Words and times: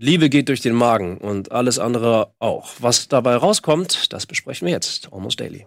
Liebe 0.00 0.30
geht 0.30 0.48
durch 0.48 0.60
den 0.60 0.76
Magen 0.76 1.18
und 1.18 1.50
alles 1.50 1.80
andere 1.80 2.32
auch. 2.38 2.70
Was 2.78 3.08
dabei 3.08 3.34
rauskommt, 3.34 4.12
das 4.12 4.26
besprechen 4.26 4.66
wir 4.66 4.72
jetzt. 4.72 5.12
Almost 5.12 5.40
Daily. 5.40 5.66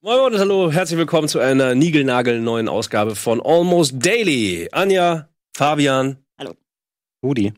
Moin 0.00 0.20
und 0.20 0.38
hallo, 0.40 0.72
herzlich 0.72 0.98
willkommen 0.98 1.28
zu 1.28 1.38
einer 1.38 1.76
niegelnagelneuen 1.76 2.68
Ausgabe 2.68 3.14
von 3.14 3.40
Almost 3.40 4.04
Daily. 4.04 4.68
Anja, 4.72 5.28
Fabian. 5.56 6.24
Hallo. 6.40 6.54
Rudi. 7.22 7.52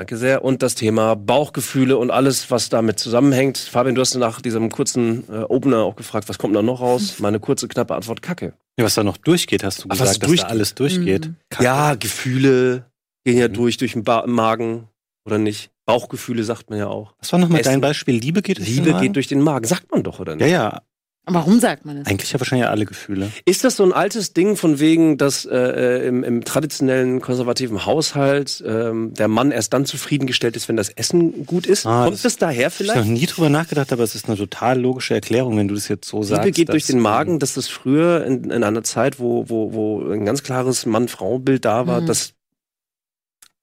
Danke 0.00 0.16
sehr. 0.16 0.42
Und 0.42 0.62
das 0.62 0.74
Thema 0.76 1.14
Bauchgefühle 1.14 1.98
und 1.98 2.10
alles, 2.10 2.50
was 2.50 2.70
damit 2.70 2.98
zusammenhängt. 2.98 3.58
Fabian, 3.58 3.94
du 3.94 4.00
hast 4.00 4.14
nach 4.14 4.40
diesem 4.40 4.70
kurzen 4.70 5.24
äh, 5.30 5.42
Opener 5.42 5.80
auch 5.80 5.94
gefragt, 5.94 6.26
was 6.30 6.38
kommt 6.38 6.56
da 6.56 6.62
noch 6.62 6.80
raus? 6.80 7.16
Meine 7.18 7.38
kurze, 7.38 7.68
knappe 7.68 7.94
Antwort, 7.94 8.22
Kacke. 8.22 8.54
Ja, 8.78 8.86
was 8.86 8.94
da 8.94 9.04
noch 9.04 9.18
durchgeht, 9.18 9.62
hast 9.62 9.80
du 9.84 9.88
Ach, 9.90 10.00
was 10.00 10.18
gesagt, 10.18 10.22
dass 10.32 10.40
da 10.40 10.46
alles 10.46 10.74
durchgeht. 10.74 11.26
Mhm. 11.26 11.36
Ja, 11.60 11.96
Gefühle 11.96 12.86
gehen 13.26 13.36
ja 13.36 13.48
Mhm. 13.48 13.52
durch, 13.52 13.76
durch 13.76 13.92
den 13.92 14.02
ba 14.02 14.24
Magen 14.26 14.88
oder 15.26 15.36
nicht. 15.36 15.70
Bauchgefühle 15.84 16.44
sagt 16.44 16.70
man 16.70 16.78
ja 16.78 16.86
auch. 16.86 17.12
Was 17.18 17.30
war 17.34 17.38
nochmal 17.38 17.60
dein 17.60 17.82
Beispiel? 17.82 18.14
Liebe 18.14 18.40
geht 18.40 18.56
durch 18.56 18.68
den 18.68 18.76
Liebe 18.76 18.92
Magen? 18.92 19.02
geht 19.06 19.16
durch 19.16 19.26
den 19.26 19.42
Magen, 19.42 19.66
sagt 19.66 19.90
man 19.92 20.02
doch, 20.02 20.18
oder 20.18 20.32
Ja, 20.32 20.36
nicht? 20.38 20.50
ja. 20.50 20.80
Warum 21.26 21.60
sagt 21.60 21.84
man 21.84 21.96
das? 21.98 22.06
Eigentlich 22.08 22.32
ja 22.32 22.40
wahrscheinlich 22.40 22.66
alle 22.68 22.86
Gefühle. 22.86 23.30
Ist 23.44 23.62
das 23.62 23.76
so 23.76 23.84
ein 23.84 23.92
altes 23.92 24.32
Ding 24.32 24.56
von 24.56 24.80
wegen, 24.80 25.16
dass 25.16 25.44
äh, 25.44 25.56
äh, 25.56 26.06
im, 26.08 26.24
im 26.24 26.44
traditionellen 26.44 27.20
konservativen 27.20 27.84
Haushalt 27.86 28.64
ähm, 28.66 29.14
der 29.14 29.28
Mann 29.28 29.52
erst 29.52 29.72
dann 29.72 29.84
zufriedengestellt 29.86 30.56
ist, 30.56 30.68
wenn 30.68 30.76
das 30.76 30.88
Essen 30.88 31.46
gut 31.46 31.66
ist? 31.66 31.86
Ah, 31.86 32.04
Kommt 32.04 32.14
das- 32.14 32.22
das, 32.22 32.36
daher 32.38 32.68
Ich 32.68 32.74
habe 32.74 32.84
noch 32.86 32.92
vielleicht? 32.94 33.08
nie 33.10 33.26
drüber 33.26 33.48
nachgedacht, 33.50 33.92
aber 33.92 34.02
es 34.02 34.14
ist 34.16 34.26
eine 34.28 34.36
total 34.38 34.80
logische 34.80 35.14
Erklärung, 35.14 35.56
wenn 35.56 35.68
du 35.68 35.74
das 35.74 35.86
jetzt 35.88 36.08
so 36.08 36.22
sagst. 36.22 36.44
Liebe 36.44 36.52
geht 36.54 36.68
durch 36.70 36.86
den 36.86 36.98
Magen, 36.98 37.38
dass 37.38 37.54
das 37.54 37.68
früher 37.68 38.24
in, 38.24 38.50
in 38.50 38.64
einer 38.64 38.82
Zeit, 38.82 39.20
wo, 39.20 39.48
wo, 39.48 39.72
wo 39.72 40.10
ein 40.10 40.24
ganz 40.24 40.42
klares 40.42 40.84
Mann-Frau-Bild 40.86 41.64
da 41.64 41.86
war, 41.86 42.00
Mhm. 42.00 42.06
dass 42.06 42.32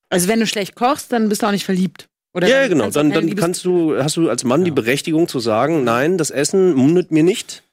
Also 0.10 0.28
wenn 0.30 0.40
du 0.40 0.48
schlecht 0.48 0.76
kochst, 0.76 1.12
dann 1.12 1.28
bist 1.28 1.42
du 1.42 1.48
auch 1.48 1.52
nicht 1.52 1.66
verliebt. 1.66 2.08
Oder 2.38 2.48
ja, 2.48 2.68
genau. 2.68 2.90
Dann, 2.92 3.12
dann 3.12 3.36
kannst 3.36 3.66
du, 3.66 3.98
hast 4.02 4.16
du 4.16 4.30
als 4.30 4.44
Mann 4.44 4.64
die 4.64 4.70
Ja. 4.70 4.76
Berechtigung 4.76 5.28
zu 5.28 5.40
sagen, 5.40 5.84
nein, 5.84 6.18
das 6.18 6.30
Essen 6.30 6.74
mundet 6.76 7.12
mir 7.12 7.24
nicht. 7.24 7.64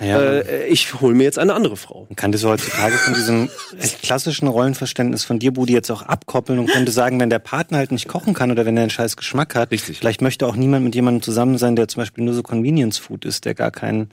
Ja, 0.00 0.20
Äh, 0.20 0.66
ich 0.66 1.00
hole 1.00 1.14
mir 1.14 1.22
jetzt 1.22 1.38
eine 1.38 1.54
andere 1.54 1.76
Frau. 1.76 2.06
man 2.08 2.16
kann 2.16 2.32
das 2.32 2.44
heutzutage 2.44 2.94
von 2.96 3.14
diesem 3.14 3.48
klassischen 4.02 4.48
Rollenverständnis 4.48 5.24
von 5.24 5.38
dir, 5.38 5.52
Budi, 5.52 5.72
jetzt 5.72 5.90
auch 5.90 6.02
abkoppeln 6.02 6.58
und 6.58 6.66
könnte 6.66 6.90
sagen, 6.90 7.18
wenn 7.20 7.30
der 7.30 7.38
Partner 7.38 7.78
halt 7.78 7.92
nicht 7.92 8.08
kochen 8.08 8.34
kann 8.34 8.50
oder 8.50 8.66
wenn 8.66 8.76
er 8.76 8.82
einen 8.82 8.90
scheiß 8.90 9.16
Geschmack 9.16 9.54
hat, 9.54 9.70
Richtig. 9.70 9.98
vielleicht 9.98 10.20
möchte 10.20 10.46
auch 10.48 10.56
niemand 10.56 10.84
mit 10.84 10.94
jemandem 10.96 11.22
zusammen 11.22 11.58
sein, 11.58 11.76
der 11.76 11.86
zum 11.88 12.02
Beispiel 12.02 12.24
nur 12.24 12.34
so 12.34 12.42
Convenience 12.42 12.98
Food 12.98 13.24
ist, 13.24 13.44
der 13.44 13.54
gar 13.54 13.70
kein, 13.70 14.08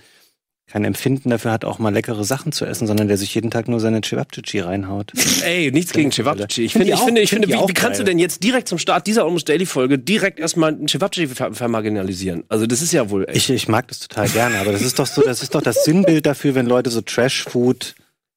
kein 0.71 0.85
Empfinden 0.85 1.29
dafür 1.29 1.51
hat, 1.51 1.65
auch 1.65 1.79
mal 1.79 1.93
leckere 1.93 2.23
Sachen 2.23 2.53
zu 2.53 2.65
essen, 2.65 2.87
sondern 2.87 3.09
der 3.09 3.17
sich 3.17 3.35
jeden 3.35 3.51
Tag 3.51 3.67
nur 3.67 3.81
seine 3.81 4.01
Cevapcici 4.01 4.59
reinhaut. 4.59 5.11
Ey, 5.43 5.69
nichts 5.71 5.91
gegen 5.91 6.11
Cevapcici. 6.11 6.63
Ich 6.63 6.73
Find 6.73 6.85
finde, 6.85 6.93
ich 6.93 6.99
finde, 7.01 7.21
ich 7.21 7.29
find 7.29 7.45
finde, 7.45 7.63
wie, 7.63 7.69
wie 7.69 7.73
kannst 7.73 7.99
du 7.99 8.03
denn 8.05 8.19
jetzt 8.19 8.41
direkt 8.41 8.69
zum 8.69 8.77
Start 8.77 9.05
dieser 9.05 9.25
Almost 9.25 9.49
Daily 9.49 9.65
Folge 9.65 9.99
direkt 9.99 10.39
erstmal 10.39 10.73
einen 10.73 10.87
Cevapcici 10.87 11.27
ver 11.27 11.53
vermarginalisieren? 11.53 12.45
Also 12.47 12.67
das 12.67 12.81
ist 12.81 12.93
ja 12.93 13.09
wohl 13.09 13.25
echt. 13.27 13.35
Ich, 13.35 13.49
ich 13.49 13.67
mag 13.67 13.87
das 13.89 13.99
total 13.99 14.29
gerne, 14.29 14.59
aber 14.59 14.71
das 14.71 14.81
ist 14.81 14.97
doch 14.97 15.07
so, 15.07 15.21
das 15.21 15.43
ist 15.43 15.53
doch 15.53 15.61
das 15.61 15.83
Sinnbild 15.83 16.25
dafür, 16.25 16.55
wenn 16.55 16.67
Leute 16.67 16.89
so 16.89 17.01
Trash-Food 17.01 17.95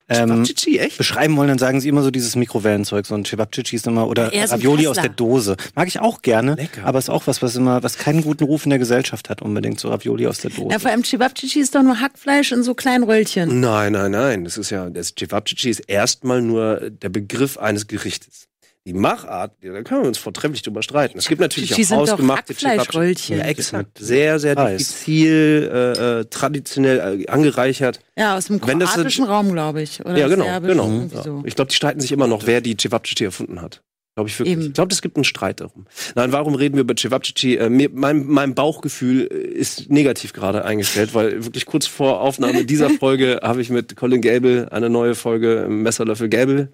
ähm, 0.09 0.29
Cevapcici, 0.29 0.79
echt? 0.79 0.99
beschreiben 0.99 1.37
wollen, 1.37 1.49
dann 1.49 1.59
sagen 1.59 1.81
sie 1.81 1.89
immer 1.89 2.03
so 2.03 2.11
dieses 2.11 2.37
Mikrowellenzeug, 2.37 3.07
so 3.07 3.15
ein 3.15 3.25
Cevapcici 3.25 3.77
ist 3.77 3.87
immer 3.87 4.07
oder 4.07 4.31
so 4.31 4.37
ein 4.37 4.49
Ravioli 4.49 4.87
aus 4.87 4.97
der 4.97 5.09
Dose. 5.09 5.57
Mag 5.75 5.89
ich 5.89 6.01
auch 6.01 6.23
gerne, 6.23 6.55
Lecker. 6.55 6.85
aber 6.85 6.99
ist 6.99 7.11
auch 7.11 7.27
was, 7.27 7.43
was 7.43 7.57
immer, 7.57 7.83
was 7.83 7.97
keinen 7.97 8.23
guten 8.23 8.45
Ruf 8.45 8.65
in 8.65 8.71
der 8.71 8.79
Gesellschaft 8.79 9.31
hat, 9.31 9.43
unbedingt 9.43 9.81
so 9.81 9.89
Ravioli 9.89 10.27
aus 10.27 10.39
der 10.39 10.51
Dose. 10.51 10.73
Ja, 10.73 10.79
vor 10.79 10.91
allem 10.91 11.03
Chibabchichi 11.03 11.61
ist 11.61 11.75
doch 11.75 11.83
nur 11.83 12.01
Hackfleisch 12.01 12.53
in 12.53 12.63
so 12.63 12.75
kleinen 12.75 13.05
Röllchen. 13.05 13.61
Nein, 13.61 13.93
nein, 13.93 14.11
nein. 14.11 14.45
Das 14.45 14.59
ist 14.59 14.71
ja, 14.71 14.91
das 14.91 15.15
Cevapcici 15.19 15.71
ist 15.71 15.81
erstmal 15.81 16.43
nur 16.43 16.91
der 16.91 17.09
Begriff 17.09 17.57
eines 17.59 17.87
Gerichtes. 17.87 18.49
Die 18.87 18.93
Machart, 18.93 19.53
da 19.63 19.83
können 19.83 20.03
wir 20.03 20.09
uns 20.09 20.19
vortrefflich 20.19 20.61
drüber 20.61 20.83
streiten. 20.83 21.17
Es 21.17 21.27
gibt 21.27 21.41
natürlich 21.41 21.71
Cevapcici 21.71 21.89
sind 21.89 21.97
auch 21.97 22.03
hausgemachte 22.03 22.53
Hackfleischröllchen. 22.53 23.39
Ja, 23.39 23.45
exakt. 23.47 23.97
Sehr, 23.99 24.39
sehr 24.39 24.59
Reis. 24.59 24.77
diffizil, 24.89 25.71
äh, 25.73 26.21
äh, 26.21 26.25
traditionell 26.27 27.23
äh, 27.23 27.27
angereichert. 27.29 28.01
Ja, 28.19 28.37
aus 28.37 28.47
dem 28.47 28.61
Wenn 28.67 28.81
das- 28.81 28.93
kroatischen 28.93 29.25
Raum, 29.25 29.53
glaube 29.53 29.81
ich. 29.81 30.01
Oder 30.05 30.19
ja, 30.19 30.29
genau, 30.29 30.45
Serbisch, 30.45 30.71
genau. 30.71 31.09
Ja. 31.15 31.23
So. 31.23 31.43
Ich 31.47 31.55
glaube, 31.57 31.71
die 31.71 31.77
streiten 31.77 32.01
sich 32.01 32.13
immer 32.13 32.27
noch, 32.27 32.47
wer 32.47 32.61
die 32.61 32.77
Cevapcici 32.79 33.25
erfunden 33.25 33.63
hat. 33.63 33.83
Glaube 34.17 34.29
ich 34.29 34.39
wirklich. 34.39 34.53
Eben. 34.53 34.67
Ich 34.67 34.73
glaube, 34.75 34.93
es 34.93 35.01
gibt 35.01 35.17
einen 35.17 35.25
Streit 35.25 35.61
darum. 35.61 35.87
Nein, 36.15 36.31
warum 36.33 36.55
reden 36.55 36.75
wir 36.77 36.83
über 36.83 36.95
Cevapcici? 36.95 37.57
Äh, 37.57 37.71
mir, 37.71 37.89
mein, 37.93 38.27
mein 38.27 38.55
Bauchgefühl 38.55 39.23
äh, 39.33 39.35
ist 39.35 39.91
negativ 39.91 40.35
gerade 40.35 40.63
eingestellt, 40.65 41.15
weil 41.15 41.43
wirklich 41.45 41.65
kurz 41.65 41.87
vor 41.87 42.21
Aufnahme 42.21 42.67
dieser 42.67 42.91
Folge 43.01 43.41
habe 43.43 43.63
ich 43.63 43.71
mit 43.71 43.97
Colin 43.97 44.21
Gable 44.21 44.71
eine 44.71 44.91
neue 44.91 45.15
Folge 45.15 45.63
im 45.63 45.83
Messerlöffel 45.83 46.29
Gable 46.29 46.69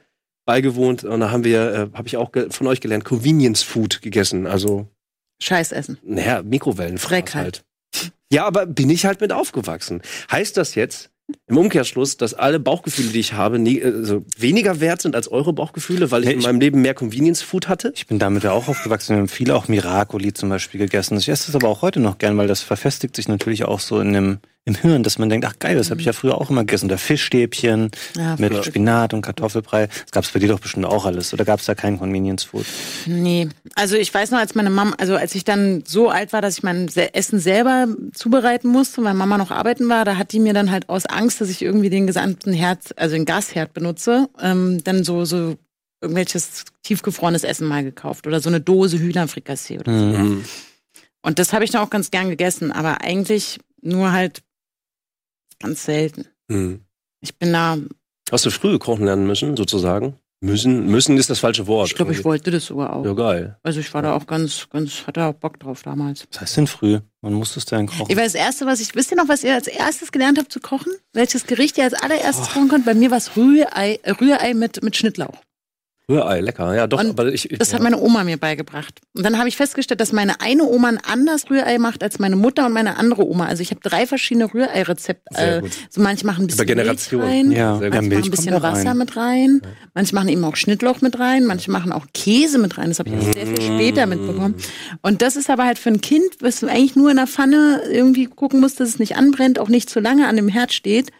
beigewohnt 0.50 1.04
und 1.04 1.20
da 1.20 1.30
haben 1.30 1.44
wir, 1.44 1.72
äh, 1.72 1.96
habe 1.96 2.08
ich 2.08 2.16
auch 2.16 2.32
von 2.50 2.66
euch 2.66 2.80
gelernt, 2.80 3.04
Convenience 3.04 3.62
Food 3.62 4.02
gegessen. 4.02 4.48
Also, 4.48 4.88
Scheißessen. 5.40 5.98
naja, 6.02 6.42
Mikrowellenfraß 6.42 7.08
Dreck 7.08 7.34
halt. 7.36 7.62
Ja, 8.32 8.46
aber 8.46 8.66
bin 8.66 8.90
ich 8.90 9.04
halt 9.04 9.20
mit 9.20 9.32
aufgewachsen. 9.32 10.02
Heißt 10.28 10.56
das 10.56 10.74
jetzt 10.74 11.10
im 11.46 11.56
Umkehrschluss, 11.56 12.16
dass 12.16 12.34
alle 12.34 12.58
Bauchgefühle, 12.58 13.10
die 13.10 13.20
ich 13.20 13.34
habe, 13.34 13.60
nie, 13.60 13.80
also 13.80 14.24
weniger 14.36 14.80
wert 14.80 15.00
sind 15.00 15.14
als 15.14 15.28
eure 15.28 15.52
Bauchgefühle, 15.52 16.10
weil 16.10 16.22
ich 16.22 16.28
Nee, 16.30 16.34
in 16.34 16.42
meinem 16.42 16.60
Leben 16.60 16.82
mehr 16.82 16.94
Convenience 16.94 17.42
Food 17.42 17.68
hatte? 17.68 17.92
Ich 17.94 18.08
bin 18.08 18.18
damit 18.18 18.42
ja 18.42 18.50
auch 18.50 18.66
aufgewachsen. 18.66 19.14
Wir 19.14 19.18
haben 19.20 19.28
viele 19.28 19.54
auch 19.54 19.68
Miracoli 19.68 20.32
zum 20.32 20.48
Beispiel 20.48 20.80
gegessen. 20.80 21.16
Ich 21.18 21.28
esse 21.28 21.46
das 21.46 21.54
aber 21.54 21.68
auch 21.68 21.82
heute 21.82 22.00
noch 22.00 22.18
gern, 22.18 22.36
weil 22.36 22.48
das 22.48 22.62
verfestigt 22.62 23.14
sich 23.14 23.28
natürlich 23.28 23.66
auch 23.66 23.78
so 23.78 24.00
in 24.00 24.12
dem, 24.12 24.38
im 24.66 24.74
Hirn, 24.74 25.02
dass 25.02 25.18
man 25.18 25.28
denkt, 25.30 25.46
ach 25.46 25.58
geil, 25.58 25.76
das 25.76 25.90
habe 25.90 26.00
ich 26.00 26.06
ja 26.06 26.12
früher 26.12 26.36
auch 26.38 26.50
immer 26.50 26.60
gegessen. 26.62 26.86
Oder 26.86 26.98
Fischstäbchen 26.98 27.90
Ja, 28.16 28.36
mit. 28.38 28.64
Spinat 28.64 29.14
und 29.14 29.22
Kartoffelbrei. 29.22 29.86
Das 29.86 30.10
gab 30.12 30.24
es 30.24 30.30
bei 30.30 30.38
dir 30.38 30.48
doch 30.48 30.60
bestimmt 30.60 30.84
auch 30.86 31.06
alles. 31.06 31.32
Oder 31.32 31.44
gab 31.44 31.60
es 31.60 31.66
da 31.66 31.74
kein 31.74 31.98
Convenience 31.98 32.44
Food? 32.44 32.66
Nee, 33.06 33.48
also 33.74 33.96
ich 33.96 34.12
weiß 34.12 34.30
noch, 34.32 34.38
als 34.38 34.54
meine 34.54 34.70
Mama, 34.70 34.94
also 34.98 35.16
als 35.16 35.34
ich 35.34 35.44
dann 35.44 35.82
so 35.86 36.10
alt 36.10 36.32
war, 36.32 36.42
dass 36.42 36.58
ich 36.58 36.62
mein 36.62 36.88
Se- 36.88 37.14
Essen 37.14 37.40
selber 37.40 37.88
zubereiten 38.12 38.68
musste, 38.68 39.02
weil 39.02 39.14
Mama 39.14 39.38
noch 39.38 39.50
arbeiten 39.50 39.88
war, 39.88 40.04
da 40.04 40.16
hat 40.16 40.32
die 40.32 40.40
mir 40.40 40.52
dann 40.52 40.70
halt 40.70 40.88
aus 40.88 41.06
Angst, 41.06 41.40
dass 41.40 41.48
ich 41.48 41.62
irgendwie 41.62 41.90
den 41.90 42.06
gesamten 42.06 42.52
Herd, 42.52 42.98
also 42.98 43.14
den 43.16 43.24
Gasherd 43.24 43.72
benutze, 43.72 44.28
ähm, 44.40 44.84
dann 44.84 45.04
so 45.04 45.24
so 45.24 45.56
irgendwelches 46.02 46.64
tiefgefrorenes 46.82 47.44
Essen 47.44 47.66
mal 47.66 47.82
gekauft 47.84 48.26
oder 48.26 48.40
so 48.40 48.48
eine 48.48 48.60
Dose 48.60 48.98
Hühnerfrikassee 48.98 49.78
oder 49.78 49.98
so. 49.98 50.04
Mhm. 50.04 50.44
Und 51.22 51.38
das 51.38 51.52
habe 51.52 51.64
ich 51.64 51.70
dann 51.70 51.82
auch 51.82 51.90
ganz 51.90 52.10
gern 52.10 52.28
gegessen, 52.30 52.72
aber 52.72 53.00
eigentlich 53.02 53.58
nur 53.82 54.12
halt 54.12 54.42
ganz 55.60 55.84
selten. 55.84 56.26
Mhm. 56.48 56.80
Ich 57.20 57.36
bin 57.38 57.52
da, 57.52 57.76
Hast 58.30 58.46
du 58.46 58.50
früh 58.50 58.78
kochen 58.78 59.04
lernen 59.04 59.26
müssen, 59.26 59.56
sozusagen? 59.56 60.16
Müssen, 60.42 60.86
müssen 60.86 61.18
ist 61.18 61.28
das 61.28 61.40
falsche 61.40 61.66
Wort. 61.66 61.88
ich 61.88 61.94
glaube, 61.94 62.12
ich 62.12 62.24
wollte 62.24 62.50
das 62.50 62.64
sogar 62.64 62.96
auch. 62.96 63.04
Ja, 63.04 63.12
geil. 63.12 63.58
Also 63.62 63.80
ich 63.80 63.92
war 63.92 64.00
da 64.00 64.14
auch 64.14 64.26
ganz, 64.26 64.68
ganz, 64.70 65.06
hatte 65.06 65.22
auch 65.24 65.34
Bock 65.34 65.60
drauf 65.60 65.82
damals. 65.82 66.26
Was 66.32 66.40
heißt 66.40 66.56
denn 66.56 66.66
früh? 66.66 67.00
Man 67.20 67.34
muss 67.34 67.54
es 67.58 67.66
dann 67.66 67.86
kochen. 67.86 68.06
Ich 68.08 68.16
war 68.16 68.24
das 68.24 68.34
Erste, 68.34 68.64
was 68.64 68.80
ich, 68.80 68.94
wisst 68.94 69.10
ihr 69.10 69.18
noch, 69.18 69.28
was 69.28 69.44
ihr 69.44 69.52
als 69.52 69.66
erstes 69.66 70.12
gelernt 70.12 70.38
habt 70.38 70.50
zu 70.50 70.60
kochen? 70.60 70.92
Welches 71.12 71.46
Gericht 71.46 71.76
ihr 71.76 71.84
als 71.84 71.92
allererstes 71.92 72.48
kochen 72.48 72.68
könnt? 72.68 72.86
Bei 72.86 72.94
mir 72.94 73.10
war 73.10 73.18
es 73.18 73.36
Rührei, 73.36 74.00
äh, 74.02 74.12
Rührei 74.12 74.54
mit, 74.54 74.82
mit 74.82 74.96
Schnittlauch. 74.96 75.36
Rührei, 76.10 76.40
lecker. 76.40 76.74
Ja, 76.74 76.86
doch, 76.86 77.00
Und 77.00 77.10
aber 77.10 77.32
ich. 77.32 77.50
ich 77.50 77.58
Das 77.58 77.72
hat 77.72 77.82
meine 77.82 77.98
Oma 77.98 78.24
mir 78.24 78.36
beigebracht. 78.36 79.00
Und 79.16 79.24
dann 79.24 79.38
habe 79.38 79.48
ich 79.48 79.56
festgestellt, 79.56 80.00
dass 80.00 80.12
meine 80.12 80.40
eine 80.40 80.64
Oma 80.64 80.88
ein 80.88 80.98
anders 80.98 81.48
Rührei 81.50 81.78
macht 81.78 82.02
als 82.02 82.18
meine 82.18 82.36
Mutter 82.36 82.66
und 82.66 82.72
meine 82.72 82.96
andere 82.98 83.26
Oma. 83.26 83.46
Also 83.46 83.62
ich 83.62 83.70
habe 83.70 83.80
drei 83.82 84.06
verschiedene 84.06 84.52
Rührei-Rezepte. 84.52 85.34
Sehr 85.34 85.56
Äh, 85.58 85.60
gut. 85.60 85.70
so 85.88 86.00
manche 86.02 86.26
machen 86.26 86.44
ein 86.44 86.46
bisschen. 86.48 86.66
Milch 86.66 87.12
rein, 87.12 87.52
ja, 87.52 87.72
manche 87.74 87.90
machen 87.90 88.12
ein 88.12 88.30
bisschen. 88.30 88.62
Wasser 88.62 88.94
mit 88.94 89.16
rein, 89.16 89.62
manche 89.94 90.14
machen 90.14 90.28
eben 90.28 90.44
auch 90.44 90.56
Schnittlauch 90.56 91.00
mit 91.00 91.18
rein, 91.18 91.46
manche 91.46 91.70
machen 91.70 91.92
auch 91.92 92.06
Käse 92.12 92.58
mit 92.58 92.76
rein. 92.76 92.88
Das 92.88 92.98
habe 92.98 93.08
ich 93.10 93.14
erst 93.16 93.34
sehr 93.34 93.46
viel 93.46 93.60
später 93.62 94.06
mitbekommen. 94.06 94.54
Und 95.02 95.22
das 95.22 95.36
ist 95.36 95.48
aber 95.48 95.64
halt 95.64 95.78
für 95.78 95.90
ein 95.90 96.00
Kind, 96.00 96.24
was 96.40 96.60
du 96.60 96.66
eigentlich 96.66 96.96
nur 96.96 97.10
in 97.10 97.16
der 97.16 97.26
Pfanne 97.26 97.82
irgendwie 97.90 98.26
gucken 98.26 98.60
musst, 98.60 98.80
dass 98.80 98.88
es 98.88 98.98
nicht 98.98 99.16
anbrennt, 99.16 99.58
auch 99.58 99.68
nicht 99.68 99.88
zu 99.88 100.00
lange 100.00 100.26
an 100.26 100.36
dem 100.36 100.48
Herd 100.48 100.72
steht. 100.72 101.10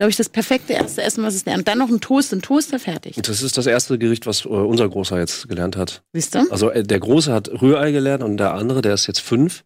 Glaube 0.00 0.12
ich, 0.12 0.16
das 0.16 0.30
perfekte 0.30 0.72
erste 0.72 1.02
Essen, 1.02 1.22
was 1.22 1.34
es 1.34 1.44
lernt. 1.44 1.58
Und 1.58 1.68
dann 1.68 1.76
noch 1.76 1.90
ein 1.90 2.00
Toast, 2.00 2.32
ein 2.32 2.40
Toaster 2.40 2.78
fertig. 2.78 3.16
Das 3.22 3.42
ist 3.42 3.58
das 3.58 3.66
erste 3.66 3.98
Gericht, 3.98 4.24
was 4.24 4.46
äh, 4.46 4.48
unser 4.48 4.88
Großer 4.88 5.18
jetzt 5.18 5.46
gelernt 5.46 5.76
hat. 5.76 6.02
Siehst 6.14 6.34
du? 6.34 6.50
Also 6.50 6.70
äh, 6.70 6.82
der 6.82 6.98
Große 7.00 7.30
hat 7.30 7.50
Rührei 7.60 7.92
gelernt 7.92 8.22
und 8.22 8.38
der 8.38 8.54
andere, 8.54 8.80
der 8.80 8.94
ist 8.94 9.06
jetzt 9.08 9.20
fünf, 9.20 9.62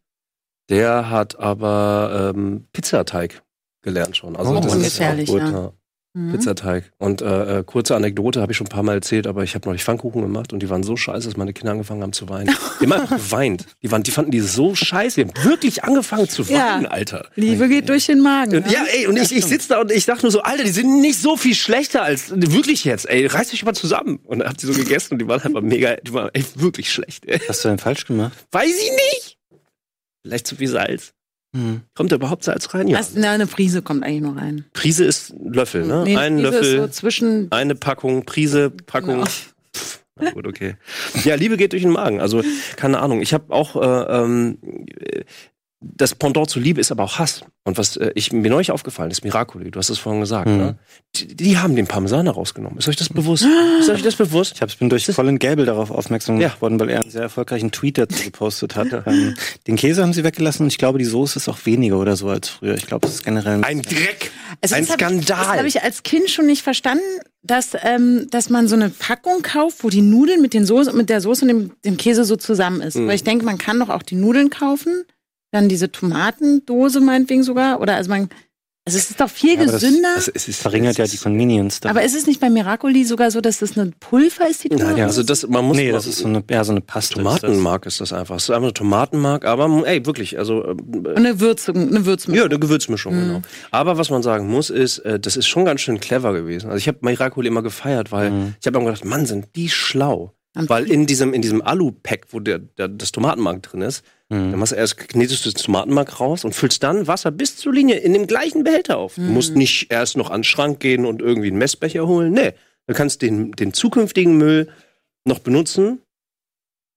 der 0.70 1.08
hat 1.08 1.38
aber 1.38 2.32
ähm, 2.34 2.66
Pizzateig 2.72 3.42
gelernt 3.82 4.16
schon. 4.16 4.34
Also 4.34 4.50
Oh, 4.50 4.54
das 4.56 4.64
ist 4.64 4.72
auch 4.72 4.76
ungefährlich, 4.76 5.28
gut. 5.28 5.40
ja. 5.40 5.72
Ja. 6.14 6.20
Mhm. 6.20 6.32
Pizzateig. 6.32 6.92
Und 6.98 7.22
äh, 7.22 7.58
äh, 7.58 7.64
kurze 7.64 7.96
Anekdote 7.96 8.40
habe 8.40 8.52
ich 8.52 8.58
schon 8.58 8.66
ein 8.68 8.70
paar 8.70 8.82
Mal 8.84 8.94
erzählt, 8.94 9.26
aber 9.26 9.42
ich 9.42 9.54
habe 9.54 9.66
neulich 9.66 9.82
Pfannkuchen 9.82 10.22
gemacht 10.22 10.52
und 10.52 10.60
die 10.60 10.70
waren 10.70 10.82
so 10.84 10.96
scheiße, 10.96 11.26
dass 11.28 11.36
meine 11.36 11.52
Kinder 11.52 11.72
angefangen 11.72 12.02
haben 12.02 12.12
zu 12.12 12.28
weinen. 12.28 12.54
Die 12.80 12.84
haben 12.86 12.92
einfach 12.92 13.16
geweint. 13.16 13.66
Die, 13.82 13.90
waren, 13.90 14.02
die 14.02 14.10
fanden 14.10 14.30
die 14.30 14.40
so 14.40 14.74
scheiße. 14.74 15.24
Die 15.24 15.28
haben 15.30 15.44
wirklich 15.44 15.84
angefangen 15.84 16.28
zu 16.28 16.42
Ja. 16.42 16.76
weinen, 16.76 16.86
Alter. 16.86 17.28
Liebe 17.34 17.68
geht 17.68 17.88
durch 17.88 18.06
den 18.06 18.20
Magen. 18.20 18.56
Und, 18.62 18.70
ja, 18.70 18.84
ey, 18.94 19.06
und 19.06 19.16
ich, 19.16 19.34
ich 19.34 19.44
sitze 19.44 19.68
da 19.70 19.80
und 19.80 19.90
ich 19.90 20.06
dachte 20.06 20.22
nur 20.22 20.30
so, 20.32 20.42
Alter, 20.42 20.64
die 20.64 20.70
sind 20.70 21.00
nicht 21.00 21.18
so 21.20 21.36
viel 21.36 21.54
schlechter 21.54 22.02
als 22.02 22.30
wirklich 22.30 22.84
jetzt, 22.84 23.08
ey, 23.08 23.26
reiß 23.26 23.50
dich 23.50 23.64
mal 23.64 23.74
zusammen. 23.74 24.18
Und 24.24 24.40
dann 24.40 24.48
hab 24.48 24.56
die 24.58 24.66
so 24.66 24.72
gegessen 24.72 25.14
und 25.14 25.18
die 25.20 25.26
waren 25.28 25.40
einfach 25.42 25.62
mega, 25.62 25.96
die 25.96 26.12
waren 26.12 26.30
echt 26.34 26.60
wirklich 26.60 26.92
schlecht, 26.92 27.26
ey. 27.26 27.40
Was 27.40 27.48
hast 27.48 27.64
du 27.64 27.68
denn 27.68 27.78
falsch 27.78 28.06
gemacht? 28.06 28.32
Weiß 28.52 28.70
ich 28.70 28.90
nicht. 28.90 29.38
Vielleicht 30.22 30.46
zu 30.46 30.56
viel 30.56 30.68
Salz. 30.68 31.12
Hm. 31.54 31.82
Kommt 31.94 32.10
da 32.10 32.16
überhaupt 32.16 32.42
Salz 32.44 32.74
rein? 32.74 32.88
Ja. 32.88 32.98
Was, 32.98 33.14
na, 33.14 33.30
eine 33.32 33.46
Prise 33.46 33.80
kommt 33.80 34.02
eigentlich 34.02 34.22
noch 34.22 34.36
rein. 34.36 34.64
Prise 34.72 35.04
ist 35.04 35.32
Löffel, 35.40 35.86
ne? 35.86 36.02
Nee, 36.04 36.16
Ein 36.16 36.36
Prise 36.36 36.48
ist 36.48 36.54
Löffel, 36.54 36.80
so 36.80 36.88
zwischen. 36.88 37.46
eine 37.52 37.74
Packung, 37.76 38.24
Prise, 38.24 38.70
Packung. 38.70 39.14
Genau. 39.20 39.24
Pff, 39.26 40.00
Na 40.20 40.30
gut, 40.32 40.46
okay. 40.46 40.76
Ja, 41.24 41.36
Liebe 41.36 41.56
geht 41.56 41.72
durch 41.72 41.82
den 41.82 41.92
Magen. 41.92 42.20
Also, 42.20 42.42
keine 42.76 42.98
Ahnung. 43.00 43.20
Ich 43.20 43.32
habe 43.32 43.52
auch 43.52 43.76
äh, 43.76 44.22
ähm, 44.22 44.58
äh, 44.98 45.22
das 45.96 46.14
Pendant 46.14 46.48
zu 46.48 46.58
Liebe 46.60 46.80
ist 46.80 46.90
aber 46.90 47.02
auch 47.04 47.18
Hass. 47.18 47.42
Und 47.64 47.78
was 47.78 47.96
äh, 47.96 48.10
ich, 48.14 48.32
mir 48.32 48.50
neulich 48.50 48.70
aufgefallen 48.70 49.10
ist, 49.10 49.24
Miracoli, 49.24 49.70
du 49.70 49.78
hast 49.78 49.88
es 49.90 49.98
vorhin 49.98 50.20
gesagt, 50.20 50.48
Mhm. 50.48 50.56
ne? 50.56 50.78
Die, 51.16 51.34
die 51.34 51.58
haben 51.58 51.76
den 51.76 51.86
Parmesan 51.86 52.26
rausgenommen. 52.28 52.78
Ist 52.78 52.88
euch 52.88 52.96
das 52.96 53.08
bewusst? 53.08 53.46
Ist 53.80 53.88
euch 53.88 54.02
das 54.02 54.16
bewusst? 54.16 54.52
Ich 54.56 54.62
hab's, 54.62 54.76
bin 54.76 54.90
durch 54.90 55.06
Colin 55.06 55.38
Gable 55.38 55.64
darauf 55.64 55.90
aufmerksam 55.90 56.40
Ja. 56.40 56.48
geworden, 56.48 56.78
weil 56.80 56.90
er 56.90 57.00
einen 57.02 57.10
sehr 57.10 57.22
erfolgreichen 57.22 57.70
Tweet 57.70 57.98
dazu 57.98 58.24
gepostet 58.24 58.76
hat. 58.76 58.88
ähm, 59.06 59.34
den 59.66 59.76
Käse 59.76 60.02
haben 60.02 60.12
sie 60.12 60.24
weggelassen 60.24 60.62
und 60.64 60.68
ich 60.68 60.78
glaube, 60.78 60.98
die 60.98 61.04
Soße 61.04 61.38
ist 61.38 61.48
auch 61.48 61.58
weniger 61.64 61.98
oder 61.98 62.16
so 62.16 62.28
als 62.28 62.48
früher. 62.48 62.74
Ich 62.74 62.86
glaube, 62.86 63.06
es 63.06 63.14
ist 63.14 63.24
generell 63.24 63.62
Ein 63.64 63.82
Dreck! 63.82 64.30
Also 64.60 64.74
ein 64.74 64.86
das 64.86 64.90
hab 64.90 65.00
Ich, 65.00 65.26
das 65.26 65.36
Skandal! 65.36 65.58
habe 65.58 65.68
ich 65.68 65.82
als 65.82 66.02
Kind 66.02 66.28
schon 66.30 66.46
nicht 66.46 66.62
verstanden, 66.62 67.02
dass, 67.42 67.70
ähm, 67.82 68.26
dass 68.30 68.48
man 68.50 68.68
so 68.68 68.74
eine 68.74 68.88
Packung 68.90 69.42
kauft, 69.42 69.84
wo 69.84 69.90
die 69.90 70.00
Nudeln 70.02 70.40
mit, 70.40 70.54
den 70.54 70.64
Soße, 70.66 70.92
mit 70.92 71.08
der 71.10 71.20
Soße 71.20 71.42
und 71.42 71.48
dem, 71.48 71.70
dem 71.84 71.96
Käse 71.96 72.24
so 72.24 72.36
zusammen 72.36 72.80
ist. 72.80 72.96
Mhm. 72.96 73.06
Weil 73.08 73.14
ich 73.16 73.24
denke, 73.24 73.44
man 73.44 73.58
kann 73.58 73.78
doch 73.80 73.88
auch 73.90 74.02
die 74.02 74.14
Nudeln 74.16 74.50
kaufen, 74.50 75.04
dann 75.54 75.68
diese 75.68 75.90
Tomatendose 75.90 77.00
meinetwegen 77.00 77.42
sogar. 77.42 77.80
Oder 77.80 77.94
also 77.96 78.10
man, 78.10 78.28
also 78.86 78.98
es 78.98 79.08
ist 79.08 79.18
doch 79.20 79.30
viel 79.30 79.54
Ja, 79.54 79.62
aber 79.62 79.72
das- 79.72 79.80
gesünder. 79.80 80.08
es, 80.18 80.28
es 80.28 80.48
ist, 80.48 80.60
verringert 80.60 80.98
ja 80.98 81.06
die 81.06 81.16
Convenience. 81.16 81.80
da. 81.80 81.88
aber 81.90 82.02
ist 82.02 82.14
es 82.14 82.26
nicht 82.26 82.38
bei 82.40 82.50
Miracoli 82.50 83.04
sogar 83.04 83.30
so, 83.30 83.40
dass 83.40 83.60
das 83.60 83.78
eine 83.78 83.92
Pulver 83.98 84.46
ist, 84.50 84.62
die 84.64 84.68
Nein, 84.68 84.78
Tomaten? 84.80 85.00
also 85.02 85.22
das, 85.22 85.46
man 85.46 85.64
muss 85.64 85.76
nee, 85.78 85.90
das 85.90 86.06
ist 86.06 86.18
so 86.18 86.26
eine, 86.28 86.42
ja, 86.50 86.62
so 86.64 86.72
eine 86.72 86.80
Paste. 86.82 87.14
ist 87.18 87.24
das. 87.24 87.40
Tomatenmark 87.40 87.86
ist 87.86 88.00
das 88.02 88.12
einfach. 88.12 88.36
Es 88.36 88.42
ist 88.44 88.50
einfach 88.50 88.64
eine 88.64 88.74
Tomatenmark, 88.74 89.44
aber 89.46 89.86
ey, 89.86 90.04
wirklich, 90.04 90.38
also 90.38 90.62
äh, 90.64 90.70
Und 90.72 91.16
eine 91.16 91.40
Würzung, 91.40 91.76
eine 91.88 92.04
Würzmischung. 92.04 92.38
Ja, 92.38 92.44
eine 92.44 92.58
Gewürzmischung, 92.58 93.14
Mhm. 93.16 93.26
genau. 93.28 93.42
Aber 93.70 93.96
was 93.96 94.10
man 94.10 94.22
sagen 94.22 94.48
muss, 94.48 94.68
ist, 94.68 94.98
äh, 94.98 95.18
das 95.18 95.36
ist 95.36 95.46
schon 95.46 95.64
ganz 95.64 95.80
schön 95.80 95.98
clever 96.00 96.32
gewesen. 96.34 96.66
Also 96.66 96.76
ich 96.78 96.88
habe 96.88 96.98
Miracoli 97.00 97.48
immer 97.48 97.62
gefeiert, 97.62 98.12
weil 98.12 98.30
Mhm. 98.32 98.54
ich 98.60 98.66
habe 98.66 98.76
immer 98.78 98.86
gedacht, 98.90 99.04
Mann, 99.06 99.24
sind 99.24 99.46
die 99.56 99.70
schlau. 99.70 100.34
Weil 100.56 100.88
in 100.90 101.06
diesem, 101.06 101.34
in 101.34 101.42
diesem 101.42 101.62
Alu-Pack, 101.62 102.26
wo 102.30 102.38
der, 102.40 102.58
der, 102.60 102.86
das 102.88 103.10
Tomatenmark 103.12 103.62
drin 103.62 103.82
ist, 103.82 104.04
Mhm. 104.30 104.52
dann 104.52 104.58
machst 104.58 104.72
du 104.72 104.76
erst, 104.76 104.96
knetest 104.96 105.44
du 105.44 105.50
das 105.50 105.62
Tomatenmark 105.62 106.18
raus 106.18 106.44
und 106.46 106.54
füllst 106.54 106.82
dann 106.82 107.06
Wasser 107.06 107.30
bis 107.30 107.56
zur 107.58 107.74
Linie 107.74 107.96
in 107.96 108.14
dem 108.14 108.26
gleichen 108.26 108.64
Behälter 108.64 108.96
auf. 108.96 109.16
Du 109.16 109.20
Mhm. 109.20 109.34
musst 109.34 109.54
nicht 109.54 109.90
erst 109.90 110.16
noch 110.16 110.30
an 110.30 110.38
den 110.40 110.44
Schrank 110.44 110.80
gehen 110.80 111.04
und 111.04 111.20
irgendwie 111.20 111.48
einen 111.48 111.58
Messbecher 111.58 112.06
holen. 112.06 112.32
Nee, 112.32 112.52
du 112.86 112.94
kannst 112.94 113.20
den, 113.20 113.52
den 113.52 113.74
zukünftigen 113.74 114.38
Müll 114.38 114.68
noch 115.26 115.40
benutzen, 115.40 116.00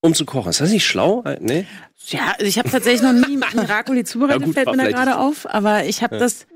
um 0.00 0.14
zu 0.14 0.24
kochen. 0.24 0.48
Ist 0.50 0.60
das 0.60 0.70
nicht 0.70 0.86
schlau? 0.86 1.22
Äh, 1.24 1.36
Nee? 1.40 1.66
Ja, 2.06 2.32
also 2.32 2.46
ich 2.46 2.58
habe 2.58 2.70
tatsächlich 2.70 3.02
noch 3.02 3.12
nie 3.12 3.36
Miracoli 3.54 4.04
zubereitet, 4.04 4.40
Ja, 4.40 4.46
gut, 4.46 4.54
fällt 4.54 4.66
mir 4.68 4.76
da 4.78 4.90
gerade 4.90 5.18
auf. 5.18 5.46
Aber 5.52 5.84
ich 5.84 6.02
habe 6.02 6.14
Ja. 6.16 6.20
das 6.20 6.46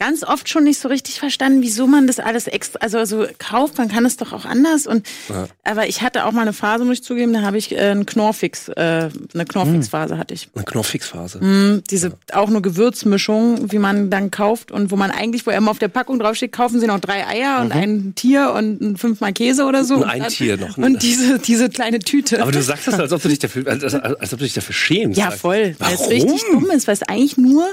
ganz 0.00 0.24
oft 0.24 0.48
schon 0.48 0.64
nicht 0.64 0.80
so 0.80 0.88
richtig 0.88 1.20
verstanden, 1.20 1.62
wieso 1.62 1.86
man 1.86 2.06
das 2.08 2.18
alles 2.18 2.46
extra, 2.48 2.80
also, 2.80 2.98
also 2.98 3.26
kauft, 3.38 3.78
man 3.78 3.88
kann 3.88 4.04
es 4.04 4.16
doch 4.16 4.32
auch 4.32 4.44
anders. 4.44 4.86
Und 4.86 5.06
Ja. 5.28 5.46
aber 5.62 5.86
ich 5.88 6.02
hatte 6.02 6.24
auch 6.26 6.32
mal 6.32 6.42
eine 6.42 6.52
Phase, 6.52 6.84
muss 6.84 6.98
ich 6.98 7.04
zugeben, 7.04 7.32
da 7.32 7.42
habe 7.42 7.56
ich 7.58 7.72
äh, 7.72 7.78
einen 7.78 8.04
Knorrfix, 8.04 8.68
äh, 8.70 9.08
eine 9.32 9.44
Knorrfix-Phase 9.46 10.18
hatte 10.18 10.34
ich. 10.34 10.48
Eine 10.54 10.64
Knorrfixphase. 10.64 11.38
Mm, 11.38 11.84
diese 11.90 12.12
auch 12.32 12.48
eine 12.48 12.60
Gewürzmischung, 12.60 13.70
wie 13.72 13.78
man 13.78 14.10
dann 14.10 14.30
kauft 14.30 14.72
und 14.72 14.90
wo 14.90 14.96
man 14.96 15.10
eigentlich, 15.10 15.46
wo 15.46 15.50
immer 15.52 15.70
auf 15.70 15.78
der 15.78 15.88
Packung 15.88 16.18
draufsteht, 16.18 16.52
kaufen 16.52 16.80
sie 16.80 16.86
noch 16.86 17.00
drei 17.00 17.26
Eier 17.26 17.60
und 17.62 17.72
ein 17.72 18.14
Tier 18.14 18.52
und 18.52 18.98
fünfmal 18.98 19.32
Käse 19.32 19.64
oder 19.64 19.84
so. 19.84 19.94
Und 19.94 20.02
Und 20.02 20.08
ein 20.10 20.20
dann- 20.22 20.28
Tier 20.30 20.56
noch. 20.56 20.76
Und 20.76 21.02
diese, 21.02 21.38
diese 21.38 21.68
kleine 21.68 22.00
Tüte. 22.00 22.42
Aber 22.42 22.52
du 22.52 22.62
sagst 22.62 22.88
das, 22.88 22.98
als 22.98 23.12
ob 23.12 23.22
du 23.22 23.28
dich 23.28 23.38
dafür, 23.38 23.66
als, 23.68 23.82
als, 23.84 23.94
als 23.94 24.32
ob 24.32 24.38
du 24.38 24.44
dich 24.44 24.54
dafür 24.54 24.74
schämst. 24.74 25.18
Ja, 25.18 25.30
voll. 25.30 25.76
Weil 25.78 25.94
es 25.94 26.08
richtig 26.10 26.42
dumm 26.50 26.70
ist, 26.70 26.86
weil 26.88 26.94
es 26.94 27.02
eigentlich 27.02 27.36
nur 27.36 27.64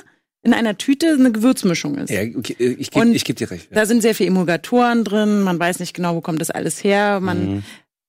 in 0.43 0.53
einer 0.53 0.77
Tüte 0.77 1.07
eine 1.19 1.31
Gewürzmischung 1.31 1.97
ist. 1.97 2.09
Ja, 2.09 2.21
okay, 2.35 2.55
ich 2.79 2.89
gebe 2.91 3.11
geb 3.11 3.35
dir 3.35 3.51
recht. 3.51 3.67
Da 3.71 3.85
sind 3.85 4.01
sehr 4.01 4.15
viele 4.15 4.29
Emulgatoren 4.29 5.03
drin, 5.03 5.41
man 5.43 5.59
weiß 5.59 5.79
nicht 5.79 5.93
genau, 5.93 6.15
wo 6.15 6.21
kommt 6.21 6.41
das 6.41 6.49
alles 6.49 6.83
her. 6.83 7.19
Man 7.19 7.55
Mhm. 7.57 7.63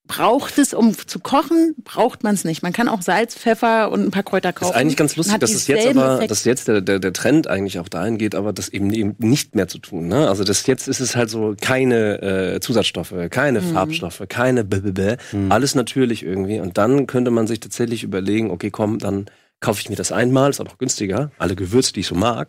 braucht 0.08 0.58
es, 0.58 0.74
um 0.74 0.94
zu 0.96 1.20
kochen, 1.20 1.74
braucht 1.84 2.22
man 2.24 2.34
es 2.34 2.44
nicht. 2.44 2.62
Man 2.62 2.72
kann 2.72 2.88
auch 2.88 3.02
Salz, 3.02 3.34
Pfeffer 3.36 3.90
und 3.90 4.02
ein 4.04 4.10
paar 4.10 4.22
Kräuter 4.24 4.52
Das 4.52 4.60
kaufen. 4.60 4.72
ist 4.72 4.76
eigentlich 4.76 4.96
ganz 4.96 5.16
lustig, 5.16 5.38
dass 5.38 5.52
es 5.54 5.66
jetzt 5.68 5.86
aber, 5.86 6.26
dass 6.26 6.44
jetzt 6.44 6.68
der, 6.68 6.80
der, 6.80 6.98
der 6.98 7.12
Trend 7.12 7.46
eigentlich 7.48 7.78
auch 7.78 7.88
dahin 7.88 8.18
geht, 8.18 8.34
aber 8.34 8.52
das 8.52 8.68
eben, 8.70 8.92
eben 8.92 9.14
nicht 9.18 9.54
mehr 9.54 9.68
zu 9.68 9.78
tun. 9.78 10.08
Ne? 10.08 10.28
Also 10.28 10.42
das 10.44 10.66
jetzt 10.66 10.88
ist 10.88 11.00
es 11.00 11.14
halt 11.16 11.30
so 11.30 11.54
keine 11.60 12.20
äh, 12.54 12.60
Zusatzstoffe, 12.60 13.14
keine 13.30 13.60
Mhm. 13.60 13.72
Farbstoffe, 13.72 14.22
keine 14.28 14.64
b 14.64 14.78
-b 14.78 14.92
-b, 14.92 15.50
alles 15.50 15.74
natürlich 15.74 16.24
irgendwie. 16.24 16.60
Und 16.60 16.78
dann 16.78 17.06
könnte 17.06 17.30
man 17.30 17.46
sich 17.46 17.60
tatsächlich 17.60 18.02
überlegen, 18.04 18.50
okay, 18.50 18.70
komm, 18.70 18.98
dann 18.98 19.26
kaufe 19.62 19.80
ich 19.80 19.88
mir 19.88 19.96
das 19.96 20.12
einmal, 20.12 20.50
ist 20.50 20.60
auch 20.60 20.66
noch 20.66 20.76
günstiger, 20.78 21.30
alle 21.38 21.56
Gewürze, 21.56 21.94
die 21.94 22.00
ich 22.00 22.06
so 22.06 22.14
mag. 22.14 22.48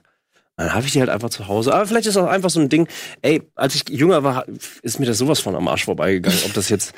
Dann 0.58 0.74
habe 0.74 0.86
ich 0.86 0.92
die 0.92 1.00
halt 1.00 1.10
einfach 1.10 1.30
zu 1.30 1.48
Hause. 1.48 1.74
Aber 1.74 1.88
vielleicht 1.88 2.06
ist 2.08 2.18
auch 2.18 2.28
einfach 2.28 2.50
so 2.50 2.60
ein 2.60 2.70
Ding, 2.70 2.88
ey, 3.22 3.42
als 3.56 3.76
ich 3.76 3.88
jünger 3.90 4.24
war, 4.24 4.46
ist 4.82 5.00
mir 5.00 5.06
das 5.06 5.18
sowas 5.18 5.40
von 5.40 5.56
am 5.56 5.68
Arsch 5.68 5.86
vorbeigegangen, 5.86 6.40
ob 6.46 6.54
das 6.54 6.70
jetzt, 6.70 6.94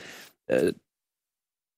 äh, 0.47 0.73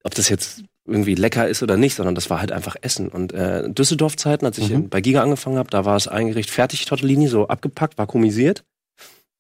ob 0.04 0.16
das 0.16 0.30
jetzt 0.30 0.64
irgendwie 0.86 1.16
lecker 1.16 1.48
ist 1.48 1.62
oder 1.62 1.76
nicht, 1.78 1.96
sondern 1.96 2.16
das 2.16 2.30
war 2.30 2.40
halt 2.40 2.52
einfach 2.52 2.78
Essen. 2.82 3.10
Und 3.10 3.34
äh, 3.34 3.70
Düsseldorf-Zeiten, 3.70 4.46
als 4.46 4.58
ich 4.58 4.70
Mhm. 4.70 4.90
bei 4.90 5.02
Giga 5.02 5.22
angefangen 5.22 5.58
habe, 5.58 5.70
da 5.70 5.84
war 5.86 5.98
es 5.98 6.08
ein 6.08 6.30
Gericht 6.30 6.50
fertig, 6.50 6.86
Tortellini, 6.86 7.28
so 7.28 7.48
abgepackt, 7.48 7.98
vakuumisiert. 7.98 8.64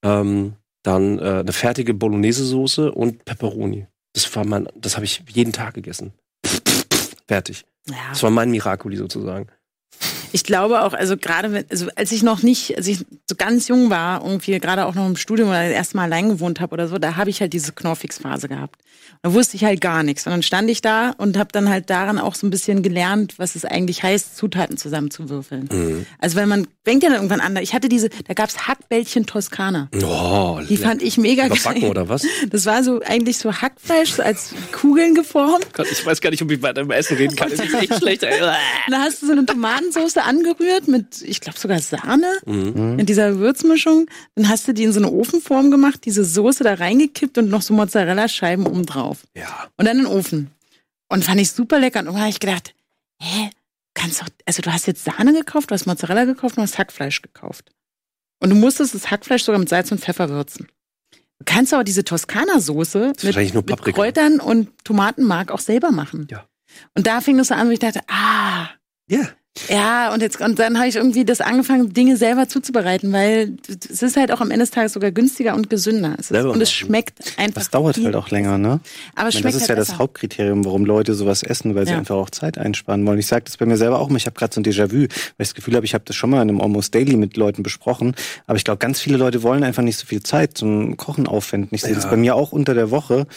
Ähm, 0.04 0.54
dann 0.84 1.18
äh, 1.20 1.40
eine 1.40 1.54
fertige 1.54 1.94
Bolognese-Soße 1.94 2.92
und 2.92 3.26
Pepperoni. 3.26 3.88
Das 4.14 4.36
war 4.36 4.46
mein, 4.46 4.68
das 4.76 4.96
habe 4.96 5.06
ich 5.06 5.24
jeden 5.32 5.54
Tag 5.54 5.74
gegessen. 5.74 6.14
Fertig. 7.28 7.66
Ja. 7.90 8.10
Das 8.10 8.24
war 8.24 8.30
mein 8.30 8.52
Miracoli 8.52 8.98
sozusagen. 8.98 9.48
Ich 10.32 10.44
glaube 10.44 10.84
auch, 10.84 10.94
also 10.94 11.18
gerade 11.18 11.52
wenn, 11.52 11.66
also 11.70 11.88
als 11.96 12.12
ich 12.12 12.24
noch 12.24 12.44
nicht, 12.44 12.78
als 12.78 12.88
ich 12.88 13.00
so 13.30 13.36
ganz 13.38 13.68
jung 13.68 13.90
war, 13.90 14.24
irgendwie 14.24 14.58
gerade 14.60 14.86
auch 14.86 14.96
noch 14.96 15.08
im 15.08 15.16
Studium 15.16 15.50
oder 15.50 15.64
das 15.64 15.72
erste 15.74 15.98
Mal 15.98 16.04
allein 16.04 16.30
gewohnt 16.30 16.60
habe 16.60 16.74
oder 16.74 16.88
so, 16.88 16.98
da 16.98 17.16
habe 17.16 17.30
ich 17.30 17.42
halt 17.42 17.54
diese 17.54 17.72
Knorrfix-Phase 17.72 18.48
gehabt. 18.48 18.82
Da 19.24 19.34
wusste 19.34 19.56
ich 19.56 19.64
halt 19.64 19.82
gar 19.82 20.04
nichts. 20.04 20.26
Und 20.28 20.32
dann 20.34 20.44
stand 20.44 20.70
ich 20.70 20.82
da 20.82 21.12
und 21.18 21.38
habe 21.38 21.50
dann 21.52 21.70
halt 21.70 21.90
daran 21.90 22.20
auch 22.20 22.36
so 22.36 22.46
ein 22.46 22.50
bisschen 22.50 22.84
gelernt, 22.84 23.36
was 23.38 23.56
es 23.56 23.66
eigentlich 23.66 24.04
heißt, 24.04 24.38
Zutaten 24.38 24.78
zusammenzuwürfeln. 24.78 25.70
Mhm. 25.72 26.06
Also 26.20 26.36
weil 26.36 26.46
man 26.46 26.68
fängt 26.84 27.04
ja 27.04 27.10
dann 27.10 27.18
irgendwann 27.18 27.40
an. 27.40 27.56
Ich 27.58 27.74
hatte 27.74 27.90
diese, 27.90 28.10
da 28.10 28.34
gab's 28.34 28.68
Hackbällchen 28.68 29.26
Toskana. 29.26 29.90
Oh, 30.04 30.60
Die 30.70 30.78
fand 30.78 31.02
ich 31.02 31.18
mega 31.18 31.48
geil. 31.48 31.84
oder 31.90 32.10
was? 32.10 32.26
Das 32.50 32.66
war 32.66 32.84
so 32.84 33.02
eigentlich 33.06 33.38
so 33.38 33.54
Hackfleisch 33.54 34.12
so 34.12 34.24
als 34.24 34.54
Kugeln 34.72 35.16
geformt. 35.16 35.68
Gott, 35.74 35.88
ich 35.92 36.06
weiß 36.06 36.22
gar 36.22 36.30
nicht, 36.30 36.42
ob 36.42 36.52
ich 36.52 36.62
weiter 36.62 36.82
im 36.82 36.92
Essen 36.92 37.18
reden 37.18 37.36
kann. 37.36 37.50
Das 37.50 37.60
ist 37.60 37.74
echt 37.74 37.96
schlecht. 37.96 38.24
ey. 38.24 38.42
Und 38.42 38.92
da 38.92 39.00
hast 39.00 39.22
du 39.22 39.26
so 39.28 39.32
eine 39.32 39.46
Tomatensauce 39.46 40.17
angerührt 40.24 40.88
mit, 40.88 41.22
ich 41.22 41.40
glaube 41.42 41.58
sogar 41.60 41.80
Sahne 41.80 42.32
Mhm. 42.46 43.00
in 43.00 43.06
dieser 43.06 43.38
Würzmischung. 43.40 44.08
Dann 44.36 44.50
hast 44.50 44.68
du 44.68 44.74
die 44.74 44.84
in 44.84 44.92
so 44.94 45.00
eine 45.00 45.12
Ofenform 45.12 45.72
gemacht, 45.72 46.02
diese 46.06 46.24
Soße 46.26 46.64
da 46.64 46.74
reingekippt 46.76 47.38
und 47.38 47.50
noch 47.50 47.62
so 47.62 47.74
Mozzarella-Scheiben 47.74 48.66
oben 48.68 48.86
drauf. 48.86 49.20
Ja. 49.36 49.68
Und 49.78 49.86
dann 49.86 49.98
in 49.98 50.04
den 50.06 50.12
Ofen. 50.12 50.52
Und 51.10 51.24
fand 51.24 51.40
ich 51.40 51.52
super 51.52 51.80
lecker. 51.80 52.00
Und 52.00 52.06
irgendwann 52.08 52.24
habe 52.24 52.32
ich 52.32 52.40
gedacht, 52.40 52.74
hä, 53.22 53.50
kannst 53.94 54.22
doch, 54.22 54.28
also 54.46 54.62
du 54.62 54.72
hast 54.74 54.88
jetzt 54.88 55.04
Sahne 55.06 55.34
gekauft, 55.34 55.72
du 55.72 55.74
hast 55.74 55.86
Mozzarella 55.86 56.26
gekauft 56.26 56.58
und 56.58 56.62
du 56.62 56.62
hast 56.64 56.78
Hackfleisch 56.78 57.22
gekauft. 57.22 57.72
Und 58.40 58.50
du 58.50 58.56
musstest 58.56 58.94
das 58.94 59.10
Hackfleisch 59.10 59.44
sogar 59.44 59.60
mit 59.60 59.70
Salz 59.70 59.92
und 59.92 60.00
Pfeffer 60.00 60.30
würzen. 60.30 60.68
Du 61.40 61.46
kannst 61.46 61.74
aber 61.74 61.84
diese 61.84 62.04
Toskana-Soße 62.04 63.14
mit, 63.24 63.36
mit. 63.36 63.96
Kräutern 63.96 64.40
und 64.40 64.70
Tomatenmark 64.84 65.52
auch 65.52 65.60
selber 65.60 65.92
machen. 65.92 66.28
Ja. 66.30 66.46
Und 66.96 67.08
da 67.08 67.22
fing 67.22 67.38
das 67.38 67.48
so 67.50 67.54
an, 67.56 67.68
wo 67.68 67.72
ich 67.72 67.80
dachte, 67.80 68.02
ah, 68.08 68.68
Ja. 69.10 69.30
Ja, 69.70 70.14
und 70.14 70.22
jetzt 70.22 70.40
und 70.42 70.60
dann 70.60 70.78
habe 70.78 70.88
ich 70.88 70.96
irgendwie 70.96 71.26
das 71.26 71.42
angefangen, 71.42 71.94
Dinge 71.94 72.18
selber 72.18 72.48
zuzubereiten, 72.48 73.12
weil 73.14 73.58
es 73.90 74.02
ist 74.02 74.16
halt 74.18 74.32
auch 74.32 74.42
am 74.42 74.52
Ende 74.52 74.64
des 74.64 74.72
Tages 74.72 74.94
sogar 74.94 75.12
günstiger 75.12 75.56
und 75.56 75.70
gesünder. 75.70 76.16
Es 76.20 76.32
ist, 76.32 76.44
und 76.46 76.62
es 76.62 76.72
schmeckt 76.72 77.20
einfach. 77.38 77.54
Das 77.62 77.70
dauert 77.70 77.96
viel 77.96 78.06
halt 78.06 78.16
auch 78.16 78.30
länger, 78.30 78.58
ne? 78.58 78.80
Aber 79.16 79.30
es 79.30 79.36
Ich 79.36 79.40
schmeckt 79.42 79.44
meine, 79.46 79.54
das 79.54 79.56
ist 79.56 79.62
halt 79.62 79.70
ja 79.70 79.76
das 79.76 79.88
besser. 79.90 80.00
Hauptkriterium, 80.00 80.66
warum 80.66 80.86
Leute 80.86 81.14
sowas 81.14 81.44
essen, 81.44 81.76
weil 81.76 81.86
sie 81.86 81.92
Ja. 81.94 81.98
einfach 82.00 82.16
auch 82.16 82.30
Zeit 82.30 82.58
einsparen 82.58 83.06
wollen. 83.06 83.20
Ich 83.20 83.28
sage 83.28 83.46
das 83.46 83.58
bei 83.58 83.66
mir 83.66 83.78
selber 83.78 84.00
auch 84.00 84.10
mal, 84.10 84.18
ich 84.18 84.26
habe 84.26 84.36
gerade 84.38 84.54
so 84.54 84.62
ein 84.62 84.64
Déjà-vu, 84.66 84.96
weil 84.98 85.08
ich 85.08 85.34
das 85.38 85.56
Gefühl 85.56 85.76
habe, 85.76 85.86
ich 85.86 85.94
habe 85.94 86.04
das 86.06 86.16
schon 86.16 86.30
mal 86.30 86.42
in 86.42 86.50
einem 86.50 86.62
Almost 86.62 86.94
Daily 86.96 87.16
mit 87.18 87.38
Leuten 87.38 87.64
besprochen. 87.64 88.16
Aber 88.46 88.58
ich 88.58 88.64
glaube, 88.64 88.80
ganz 88.80 89.00
viele 89.00 89.18
Leute 89.18 89.44
wollen 89.44 89.64
einfach 89.64 89.84
nicht 89.84 89.98
so 89.98 90.06
viel 90.06 90.24
Zeit 90.24 90.58
zum 90.58 90.98
Kochen 90.98 91.28
aufwenden. 91.28 91.74
Ich 91.76 91.82
sehe 91.82 91.94
das 91.96 92.04
Ja. 92.06 92.10
bei 92.12 92.18
mir 92.18 92.36
auch 92.36 92.52
unter 92.52 92.74
der 92.74 92.92
Woche. 92.92 93.28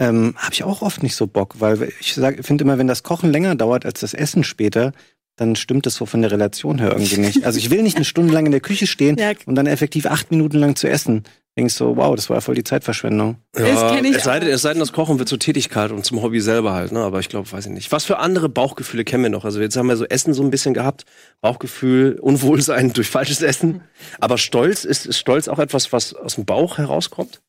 Ähm, 0.00 0.34
habe 0.38 0.52
ich 0.52 0.64
auch 0.64 0.82
oft 0.82 1.04
nicht 1.04 1.14
so 1.14 1.28
Bock, 1.28 1.60
weil 1.60 1.92
ich 2.00 2.14
finde 2.14 2.64
immer, 2.64 2.78
wenn 2.78 2.88
das 2.88 3.04
Kochen 3.04 3.30
länger 3.30 3.54
dauert 3.54 3.86
als 3.86 4.00
das 4.00 4.12
Essen 4.12 4.42
später, 4.42 4.92
dann 5.36 5.56
stimmt 5.56 5.86
das 5.86 5.96
so 5.96 6.06
von 6.06 6.22
der 6.22 6.30
Relation 6.30 6.78
her 6.78 6.92
irgendwie 6.92 7.18
nicht. 7.18 7.44
Also 7.44 7.58
ich 7.58 7.70
will 7.70 7.82
nicht 7.82 7.96
eine 7.96 8.04
Stunde 8.04 8.32
lang 8.32 8.46
in 8.46 8.52
der 8.52 8.60
Küche 8.60 8.86
stehen 8.86 9.16
Ja. 9.18 9.32
und 9.46 9.54
dann 9.56 9.66
effektiv 9.66 10.06
acht 10.06 10.30
Minuten 10.30 10.58
lang 10.58 10.76
zu 10.76 10.88
essen. 10.88 11.24
Denkst 11.56 11.74
so, 11.74 11.96
wow, 11.96 12.16
das 12.16 12.28
war 12.30 12.40
voll 12.40 12.56
die 12.56 12.64
Zeitverschwendung. 12.64 13.36
Ich 13.56 13.62
es, 13.62 13.78
sei 14.24 14.40
denn, 14.40 14.50
es 14.52 14.62
sei 14.62 14.72
denn, 14.72 14.80
das 14.80 14.92
Kochen 14.92 15.20
wird 15.20 15.28
zur 15.28 15.38
Tätigkeit 15.38 15.92
und 15.92 16.04
zum 16.04 16.20
Hobby 16.20 16.40
selber 16.40 16.72
halt, 16.72 16.90
ne? 16.90 16.98
Aber 16.98 17.20
ich 17.20 17.28
glaube, 17.28 17.50
weiß 17.50 17.66
ich 17.66 17.72
nicht. 17.72 17.92
Was 17.92 18.04
für 18.04 18.18
andere 18.18 18.48
Bauchgefühle 18.48 19.04
kennen 19.04 19.22
wir 19.22 19.30
noch? 19.30 19.44
Also 19.44 19.60
jetzt 19.60 19.76
haben 19.76 19.86
wir 19.86 19.96
so 19.96 20.04
Essen 20.04 20.34
so 20.34 20.42
ein 20.42 20.50
bisschen 20.50 20.74
gehabt, 20.74 21.04
Bauchgefühl, 21.42 22.18
Unwohlsein 22.20 22.92
durch 22.92 23.08
falsches 23.08 23.40
Essen. 23.40 23.82
Aber 24.18 24.36
Stolz 24.36 24.84
ist, 24.84 25.06
ist 25.06 25.16
Stolz 25.18 25.46
auch 25.46 25.60
etwas, 25.60 25.92
was 25.92 26.12
aus 26.14 26.34
dem 26.34 26.44
Bauch 26.44 26.78
herauskommt? 26.78 27.40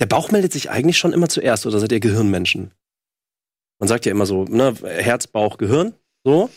Der 0.00 0.06
Bauch 0.06 0.32
meldet 0.32 0.52
sich 0.52 0.70
eigentlich 0.70 0.98
schon 0.98 1.12
immer 1.12 1.28
zuerst, 1.28 1.64
oder 1.64 1.78
seid 1.78 1.92
ihr 1.92 2.00
Gehirnmenschen? 2.00 2.72
Man 3.78 3.86
sagt 3.88 4.04
ja 4.04 4.10
immer 4.10 4.26
so, 4.26 4.44
ne, 4.46 4.74
Herz, 4.82 5.28
Bauch, 5.28 5.58
Gehirn, 5.58 5.94
so. 6.24 6.50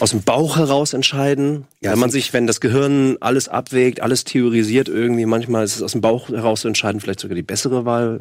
Aus 0.00 0.10
dem 0.10 0.22
Bauch 0.22 0.56
heraus 0.56 0.92
entscheiden. 0.92 1.66
Ja, 1.80 1.92
wenn 1.92 1.98
man 1.98 2.10
sich, 2.10 2.32
wenn 2.32 2.46
das 2.46 2.60
Gehirn 2.60 3.16
alles 3.20 3.48
abwägt, 3.48 4.00
alles 4.00 4.24
theorisiert 4.24 4.88
irgendwie, 4.88 5.26
manchmal 5.26 5.64
ist 5.64 5.76
es 5.76 5.82
aus 5.82 5.92
dem 5.92 6.00
Bauch 6.00 6.28
heraus 6.28 6.62
zu 6.62 6.68
entscheiden, 6.68 7.00
vielleicht 7.00 7.20
sogar 7.20 7.34
die 7.34 7.42
bessere 7.42 7.84
Wahl. 7.84 8.20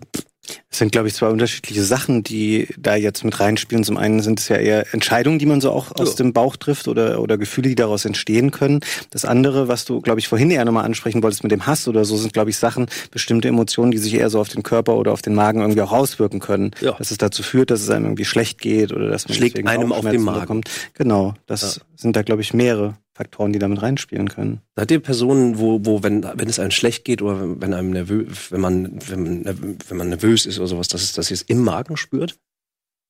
Es 0.69 0.77
sind, 0.79 0.91
glaube 0.91 1.07
ich, 1.07 1.13
zwei 1.15 1.27
unterschiedliche 1.27 1.83
Sachen, 1.83 2.23
die 2.23 2.67
da 2.77 2.95
jetzt 2.95 3.23
mit 3.23 3.39
reinspielen. 3.39 3.83
Zum 3.83 3.97
einen 3.97 4.21
sind 4.21 4.39
es 4.39 4.47
ja 4.49 4.57
eher 4.57 4.93
Entscheidungen, 4.93 5.39
die 5.39 5.45
man 5.45 5.61
so 5.61 5.71
auch 5.71 5.91
aus 5.95 6.11
Ja. 6.11 6.15
dem 6.17 6.33
Bauch 6.33 6.55
trifft 6.55 6.87
oder, 6.87 7.19
oder 7.21 7.37
Gefühle, 7.37 7.69
die 7.69 7.75
daraus 7.75 8.05
entstehen 8.05 8.51
können. 8.51 8.79
Das 9.09 9.25
andere, 9.25 9.67
was 9.67 9.85
du, 9.85 10.01
glaube 10.01 10.19
ich, 10.19 10.27
vorhin 10.27 10.51
eher 10.51 10.65
nochmal 10.65 10.85
ansprechen 10.85 11.23
wolltest 11.23 11.43
mit 11.43 11.51
dem 11.51 11.65
Hass 11.65 11.87
oder 11.87 12.05
so, 12.05 12.17
sind, 12.17 12.33
glaube 12.33 12.49
ich, 12.49 12.57
Sachen, 12.57 12.87
bestimmte 13.11 13.47
Emotionen, 13.47 13.91
die 13.91 13.97
sich 13.97 14.13
eher 14.13 14.29
so 14.29 14.39
auf 14.39 14.49
den 14.49 14.63
Körper 14.63 14.95
oder 14.97 15.11
auf 15.11 15.21
den 15.21 15.35
Magen 15.35 15.61
irgendwie 15.61 15.81
auch 15.81 15.91
auswirken 15.91 16.39
können. 16.39 16.71
Ja. 16.81 16.93
Dass 16.93 17.11
es 17.11 17.17
dazu 17.17 17.43
führt, 17.43 17.71
dass 17.71 17.81
es 17.81 17.89
einem 17.89 18.05
irgendwie 18.05 18.25
schlecht 18.25 18.59
geht 18.59 18.91
oder 18.93 19.09
dass 19.09 19.27
man 19.27 19.35
Schlägt 19.37 19.65
einem 19.67 19.91
auf 19.91 20.05
den 20.09 20.21
Magen. 20.21 20.41
bekommt. 20.41 20.69
Genau, 20.93 21.33
das 21.45 21.81
sind 21.95 22.15
da, 22.15 22.21
glaube 22.21 22.41
ich, 22.41 22.53
mehrere 22.53 22.95
Faktoren, 23.17 23.51
die 23.51 23.59
damit 23.59 23.81
reinspielen 23.81 24.29
können. 24.29 24.61
Seid 24.75 24.91
ihr 24.91 24.99
Personen, 24.99 25.57
wo, 25.57 25.79
wo 25.83 26.03
wenn, 26.03 26.23
wenn 26.23 26.47
es 26.47 26.59
einem 26.59 26.69
schlecht 26.69 27.03
geht 27.03 27.23
oder 27.23 27.41
wenn, 27.41 27.61
wenn 27.61 27.73
einem 27.73 27.89
nervös, 27.89 28.51
wenn 28.51 28.61
man, 28.61 28.99
wenn 29.09 29.23
man, 29.23 29.77
wenn 29.87 29.97
man 29.97 30.09
nervös 30.09 30.45
ist 30.45 30.59
oder 30.59 30.67
sowas, 30.67 30.87
dass, 30.87 31.01
es, 31.01 31.13
dass 31.13 31.31
ihr 31.31 31.35
es 31.35 31.41
im 31.41 31.63
Magen 31.63 31.97
spürt? 31.97 32.37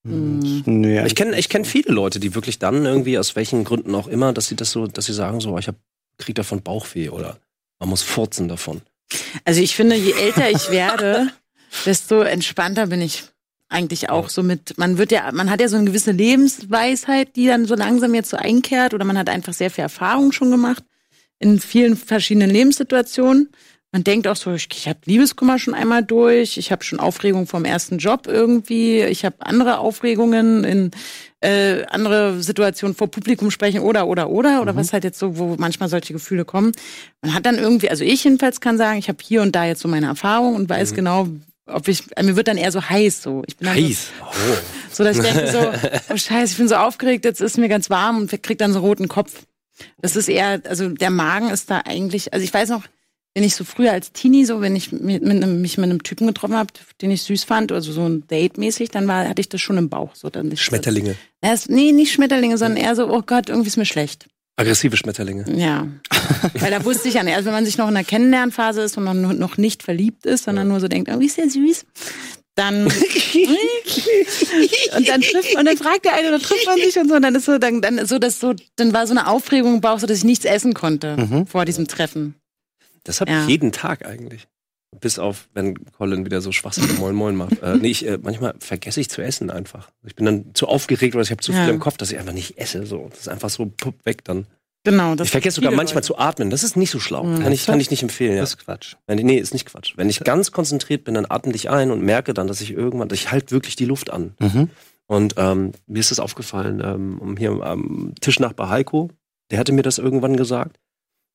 Mhm. 0.04 0.64
Nee, 0.66 1.06
Ich 1.06 1.16
kenne 1.16 1.38
ich 1.38 1.50
kenn 1.50 1.66
viele 1.66 1.94
Leute, 1.94 2.22
die 2.22 2.34
wirklich 2.34 2.58
dann 2.58 2.86
irgendwie, 2.86 3.18
aus 3.18 3.36
welchen 3.36 3.66
Gründen 3.66 3.94
auch 3.96 4.08
immer, 4.08 4.32
dass 4.32 4.48
sie 4.48 4.56
das 4.56 4.72
so, 4.72 4.88
dass 4.88 5.06
sie 5.06 5.14
sagen 5.14 5.42
so, 5.42 5.58
ich 5.58 5.68
hab, 5.68 5.76
krieg 6.18 6.36
davon 6.36 6.62
Bauchweh 6.62 7.10
oder 7.10 7.38
man 7.80 7.90
muss 7.90 8.02
furzen 8.02 8.48
davon. 8.48 8.82
Also 9.44 9.60
ich 9.62 9.76
finde, 9.76 9.98
je 9.98 10.14
älter 10.14 10.50
ich 10.50 10.72
werde, 10.72 11.28
desto 11.86 12.22
entspannter 12.22 12.88
bin 12.88 13.02
ich 13.02 13.26
eigentlich 13.70 14.10
auch 14.10 14.30
so 14.30 14.44
mit, 14.44 14.78
man 14.78 14.98
wird 14.98 15.12
ja, 15.12 15.32
man 15.34 15.50
hat 15.50 15.62
ja 15.62 15.68
so 15.68 15.78
eine 15.78 15.86
gewisse 15.86 16.12
Lebensweisheit, 16.12 17.36
die 17.36 17.48
dann 17.48 17.66
so 17.66 17.76
langsam 17.76 18.14
jetzt 18.14 18.30
so 18.30 18.38
einkehrt 18.38 18.94
oder 18.94 19.06
man 19.06 19.18
hat 19.18 19.30
einfach 19.30 19.54
sehr 19.54 19.70
viel 19.70 19.84
Erfahrung 19.84 20.32
schon 20.32 20.52
gemacht 20.52 20.84
in 21.40 21.60
vielen 21.60 21.98
verschiedenen 21.98 22.50
Lebenssituationen. 22.50 23.50
Man 23.92 24.04
denkt 24.04 24.28
auch 24.28 24.36
so, 24.36 24.54
ich, 24.54 24.68
ich 24.72 24.88
habe 24.88 25.00
Liebeskummer 25.06 25.60
schon 25.60 25.74
einmal 25.74 26.04
durch, 26.04 26.58
ich 26.58 26.72
habe 26.72 26.84
schon 26.84 27.00
Aufregung 27.00 27.48
vom 27.48 27.64
ersten 27.64 28.00
Job 28.00 28.28
irgendwie, 28.28 29.02
ich 29.04 29.24
habe 29.24 29.38
andere 29.40 29.80
Aufregungen 29.80 30.64
in 30.64 30.92
äh, 31.40 31.86
andere 31.86 32.42
Situationen 32.42 32.96
vor 32.96 33.10
Publikum 33.10 33.50
sprechen 33.50 33.80
oder 33.80 34.08
oder 34.08 34.30
oder 34.30 34.62
oder 34.62 34.76
was 34.76 34.92
halt 34.92 35.04
jetzt 35.04 35.20
so, 35.20 35.38
wo 35.38 35.56
manchmal 35.58 35.88
solche 35.88 36.14
Gefühle 36.14 36.46
kommen. 36.46 36.74
Man 37.22 37.34
hat 37.34 37.46
dann 37.46 37.58
irgendwie, 37.58 37.90
also 37.90 38.04
ich 38.04 38.24
jedenfalls 38.24 38.60
kann 38.60 38.78
sagen, 38.78 38.98
ich 39.00 39.08
habe 39.08 39.20
hier 39.24 39.42
und 39.42 39.56
da 39.56 39.66
jetzt 39.66 39.82
so 39.82 39.88
meine 39.88 40.08
Erfahrung 40.08 40.56
und 40.56 40.70
weiß 40.70 40.94
genau, 40.94 41.28
ob 41.68 41.88
ich, 41.88 42.04
mir 42.22 42.36
wird 42.36 42.48
dann 42.48 42.58
eher 42.58 42.72
so 42.72 42.82
heiß 42.82 43.22
so. 43.22 43.44
Ich 43.48 43.58
bin 43.58 43.68
dann 43.68 43.78
so, 43.94 44.12
Oh. 44.22 44.34
so, 44.92 45.04
dass 45.04 45.18
ich 45.18 45.24
denke 45.24 45.52
so, 45.52 45.60
oh 46.14 46.18
scheiße, 46.18 46.52
ich 46.54 46.58
bin 46.58 46.68
so 46.68 46.76
aufgeregt, 46.76 47.26
jetzt 47.26 47.42
ist 47.42 47.58
mir 47.58 47.70
ganz 47.70 47.90
warm 47.90 48.18
und 48.18 48.44
krieg 48.44 48.58
dann 48.58 48.74
so 48.74 48.80
roten 48.80 49.08
Kopf. 49.08 49.46
Das 50.02 50.16
ist 50.16 50.28
eher, 50.28 50.62
also 50.68 50.90
der 50.90 51.12
Magen 51.12 51.50
ist 51.50 51.70
da 51.70 51.82
eigentlich, 51.86 52.34
also 52.34 52.44
ich 52.44 52.54
weiß 52.54 52.70
noch, 52.70 52.84
wenn 53.38 53.44
ich 53.44 53.54
so 53.54 53.64
früher 53.64 53.92
als 53.92 54.14
Teenie 54.14 54.46
so, 54.46 54.62
wenn 54.62 54.76
ich 54.76 54.92
mit, 54.92 55.22
mit 55.22 55.44
einem, 55.44 55.62
mich 55.62 55.78
mit 55.78 55.84
einem 55.84 56.02
Typen 56.02 56.26
getroffen 56.26 56.56
habe, 56.56 56.74
den 57.04 57.12
ich 57.12 57.22
süß 57.22 57.44
fand, 57.44 57.72
also 57.72 57.92
so 57.92 58.04
ein 58.04 58.26
Date 58.26 58.58
mäßig, 58.58 58.90
dann 58.90 59.08
war, 59.08 59.28
hatte 59.28 59.42
ich 59.42 59.50
das 59.50 59.62
schon 59.62 59.78
im 59.78 59.90
Bauch. 59.90 60.16
So, 60.16 60.32
dann 60.32 60.58
Schmetterlinge. 60.58 61.16
Das, 61.42 61.70
nee, 61.70 61.92
nicht 61.92 62.12
Schmetterlinge, 62.12 62.58
sondern 62.58 62.84
eher 62.84 62.96
so, 62.96 63.08
oh 63.08 63.22
Gott, 63.22 63.50
irgendwie 63.50 63.68
ist 63.68 63.78
mir 63.78 63.86
schlecht. 63.86 64.28
Aggressive 64.58 64.98
Schmetterlinge. 64.98 65.46
Ja. 65.56 65.88
Weil 66.56 66.72
da 66.72 66.84
wusste 66.84 67.08
ich 67.08 67.14
ja 67.14 67.24
nicht, 67.24 67.36
also 67.36 67.46
wenn 67.48 67.54
man 67.54 67.66
sich 67.66 67.78
noch 67.78 67.88
in 67.88 67.94
der 67.94 68.04
Kennenlernphase 68.04 68.82
ist 68.82 68.98
und 68.98 69.04
man 69.04 69.22
noch- 69.38 69.58
nicht 69.58 69.84
verliebt 69.84 70.26
ist, 70.26 70.46
sondern 70.46 70.68
nur 70.68 70.80
so 70.80 70.88
denkt, 70.88 71.08
irgendwie 71.10 71.28
ist 71.28 71.38
der 71.38 71.50
süß, 71.50 71.86
dann 72.56 72.88
und 74.98 75.08
dann 75.08 75.22
trifft 75.22 75.56
und 75.56 75.66
dann 75.66 75.78
fragt 75.78 76.06
der 76.06 76.16
eine, 76.16 76.32
dann 76.32 76.42
trifft 76.42 76.66
man 76.66 76.78
sich 76.78 76.98
und 76.98 77.08
so, 77.08 77.16
und 77.16 77.22
dann 77.22 77.36
ist 77.36 77.46
so, 77.46 77.58
dann, 77.60 77.82
dann 77.82 78.06
so, 78.08 78.18
dass 78.20 78.40
so, 78.40 78.56
dann 78.78 78.94
war 78.94 79.06
so 79.06 79.14
eine 79.14 79.28
Aufregung 79.28 79.76
im 79.76 79.82
Bauch, 79.82 80.00
so 80.00 80.08
dass 80.08 80.18
ich 80.20 80.24
nichts 80.24 80.46
essen 80.46 80.74
konnte 80.74 81.46
vor 81.50 81.66
diesem 81.66 81.88
Treffen. 81.88 82.34
Das 83.04 83.22
habe 83.22 83.32
Ja. 83.32 83.44
ich 83.44 83.50
jeden 83.50 83.72
Tag 83.72 84.06
eigentlich. 84.08 84.48
Bis 85.02 85.20
auf, 85.20 85.50
wenn 85.54 85.76
Colin 85.92 86.26
wieder 86.26 86.40
so 86.42 86.52
Schwachsinn 86.52 86.98
Moin 86.98 87.14
Moin 87.14 87.36
macht. 87.36 87.62
Äh, 87.62 87.76
nee, 87.76 87.90
ich, 87.90 88.06
äh, 88.08 88.18
manchmal 88.22 88.56
vergesse 88.60 89.02
ich 89.02 89.10
zu 89.10 89.22
essen 89.22 89.50
einfach. 89.52 89.90
Ich 90.06 90.16
bin 90.16 90.26
dann 90.26 90.46
zu 90.54 90.68
aufgeregt 90.68 91.14
oder 91.14 91.24
ich 91.24 91.32
habe 91.32 91.42
zu 91.42 91.52
viel 91.52 91.62
Ja. 91.62 91.70
im 91.70 91.80
Kopf, 91.80 91.98
dass 91.98 92.12
ich 92.12 92.18
einfach 92.18 92.34
nicht 92.34 92.58
esse. 92.58 92.86
So. 92.86 93.08
Das 93.10 93.20
ist 93.20 93.28
einfach 93.30 93.50
so 93.50 93.66
pupp 93.66 93.96
weg 94.06 94.24
dann. 94.24 94.48
Genau. 94.86 95.16
Das 95.16 95.28
Ich 95.28 95.32
vergesse 95.32 95.56
sogar 95.56 95.72
manchmal 95.72 95.98
Leute. 95.98 96.08
zu 96.08 96.18
atmen. 96.18 96.50
Das 96.50 96.64
ist 96.64 96.78
nicht 96.78 96.90
so 96.90 97.00
schlau. 97.00 97.24
Mhm. 97.26 97.44
Kann, 97.44 97.52
ich, 97.52 97.66
kann 97.66 97.80
ich 97.82 97.92
nicht 97.92 98.02
empfehlen. 98.02 98.36
Ja. 98.36 98.42
das 98.42 98.52
ist 98.52 98.60
Quatsch. 98.64 98.96
Wenn, 99.08 99.18
nee, 99.18 99.38
ist 99.38 99.54
nicht 99.54 99.66
Quatsch. 99.66 99.94
Wenn 99.98 100.10
ich 100.10 100.22
ganz 100.22 100.54
konzentriert 100.54 101.04
bin, 101.04 101.16
dann 101.16 101.26
atme 101.30 101.54
ich 101.54 101.70
ein 101.70 101.92
und 101.92 102.02
merke 102.02 102.34
dann, 102.34 102.48
dass 102.48 102.62
ich 102.62 102.72
irgendwann, 102.72 103.10
ich 103.12 103.30
halte 103.30 103.52
wirklich 103.52 103.76
die 103.76 103.86
Luft 103.86 104.10
an. 104.10 104.36
Mhm. 104.40 104.70
Und 105.06 105.36
ähm, 105.38 105.74
mir 105.88 106.00
ist 106.00 106.12
das 106.12 106.20
aufgefallen, 106.20 106.82
ähm, 106.84 107.20
um 107.20 107.36
hier 107.36 107.52
am 107.62 108.14
Tischnachbar 108.22 108.70
Heiko, 108.70 109.10
der 109.52 109.60
hatte 109.60 109.74
mir 109.74 109.82
das 109.84 109.98
irgendwann 109.98 110.38
gesagt. 110.38 110.78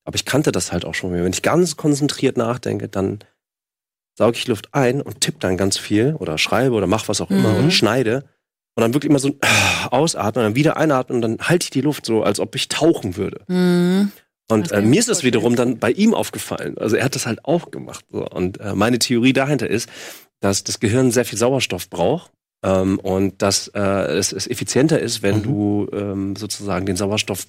Aber 0.05 0.15
ich 0.15 0.25
kannte 0.25 0.51
das 0.51 0.71
halt 0.71 0.83
auch 0.85 0.95
schon. 0.95 1.13
Wenn 1.13 1.31
ich 1.31 1.43
ganz 1.43 1.77
konzentriert 1.77 2.35
nachdenke, 2.37 2.89
dann 2.89 3.19
sauge 4.17 4.37
ich 4.37 4.47
Luft 4.47 4.69
ein 4.73 5.01
und 5.01 5.21
tippe 5.21 5.39
dann 5.39 5.57
ganz 5.57 5.77
viel 5.77 6.15
oder 6.19 6.37
schreibe 6.37 6.75
oder 6.75 6.87
mach 6.87 7.07
was 7.07 7.21
auch 7.21 7.29
immer 7.31 7.49
Mhm. 7.53 7.65
und 7.65 7.71
schneide. 7.71 8.25
Und 8.75 8.81
dann 8.81 8.93
wirklich 8.93 9.09
immer 9.09 9.19
so 9.19 9.35
ausatmen, 9.91 10.43
dann 10.45 10.55
wieder 10.55 10.77
einatmen 10.77 11.17
und 11.17 11.21
dann 11.21 11.47
halte 11.47 11.65
ich 11.65 11.69
die 11.69 11.81
Luft 11.81 12.05
so, 12.05 12.23
als 12.23 12.39
ob 12.39 12.55
ich 12.55 12.69
tauchen 12.69 13.17
würde. 13.17 13.41
Mhm. 13.47 14.11
Und 14.49 14.71
Das 14.71 14.79
äh, 14.79 14.81
mir 14.81 14.99
ist 14.99 15.05
vorstellen. 15.05 15.27
wiederum 15.27 15.55
dann 15.55 15.77
bei 15.79 15.91
ihm 15.91 16.13
aufgefallen. 16.13 16.77
Also 16.77 16.95
er 16.95 17.05
hat 17.05 17.15
das 17.15 17.25
halt 17.25 17.45
auch 17.45 17.71
gemacht. 17.71 18.03
So. 18.11 18.27
Und 18.27 18.59
äh, 18.59 18.73
meine 18.75 18.99
Theorie 18.99 19.33
dahinter 19.33 19.69
ist, 19.69 19.89
dass 20.41 20.63
das 20.63 20.79
Gehirn 20.79 21.11
sehr 21.11 21.23
viel 21.25 21.37
Sauerstoff 21.39 21.89
braucht 21.89 22.31
ähm, 22.65 22.99
und 22.99 23.41
dass 23.41 23.69
äh, 23.69 23.79
es, 23.79 24.33
es 24.33 24.47
effizienter 24.47 24.99
ist, 24.99 25.21
wenn 25.21 25.37
Mhm. 25.37 25.43
du 25.43 25.87
ähm, 25.93 26.35
sozusagen 26.35 26.85
den 26.85 26.97
Sauerstoff 26.97 27.47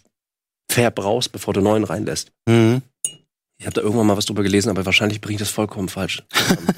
verbrauchst, 0.70 1.32
bevor 1.32 1.52
du 1.54 1.60
neuen 1.60 1.84
reinlässt. 1.84 2.30
Mhm. 2.48 2.82
Ich 3.58 3.66
habe 3.66 3.74
da 3.74 3.82
irgendwann 3.82 4.06
mal 4.06 4.16
was 4.16 4.26
drüber 4.26 4.42
gelesen, 4.42 4.68
aber 4.68 4.84
wahrscheinlich 4.84 5.20
bringe 5.20 5.36
ich 5.36 5.40
das 5.40 5.50
vollkommen 5.50 5.88
falsch. 5.88 6.22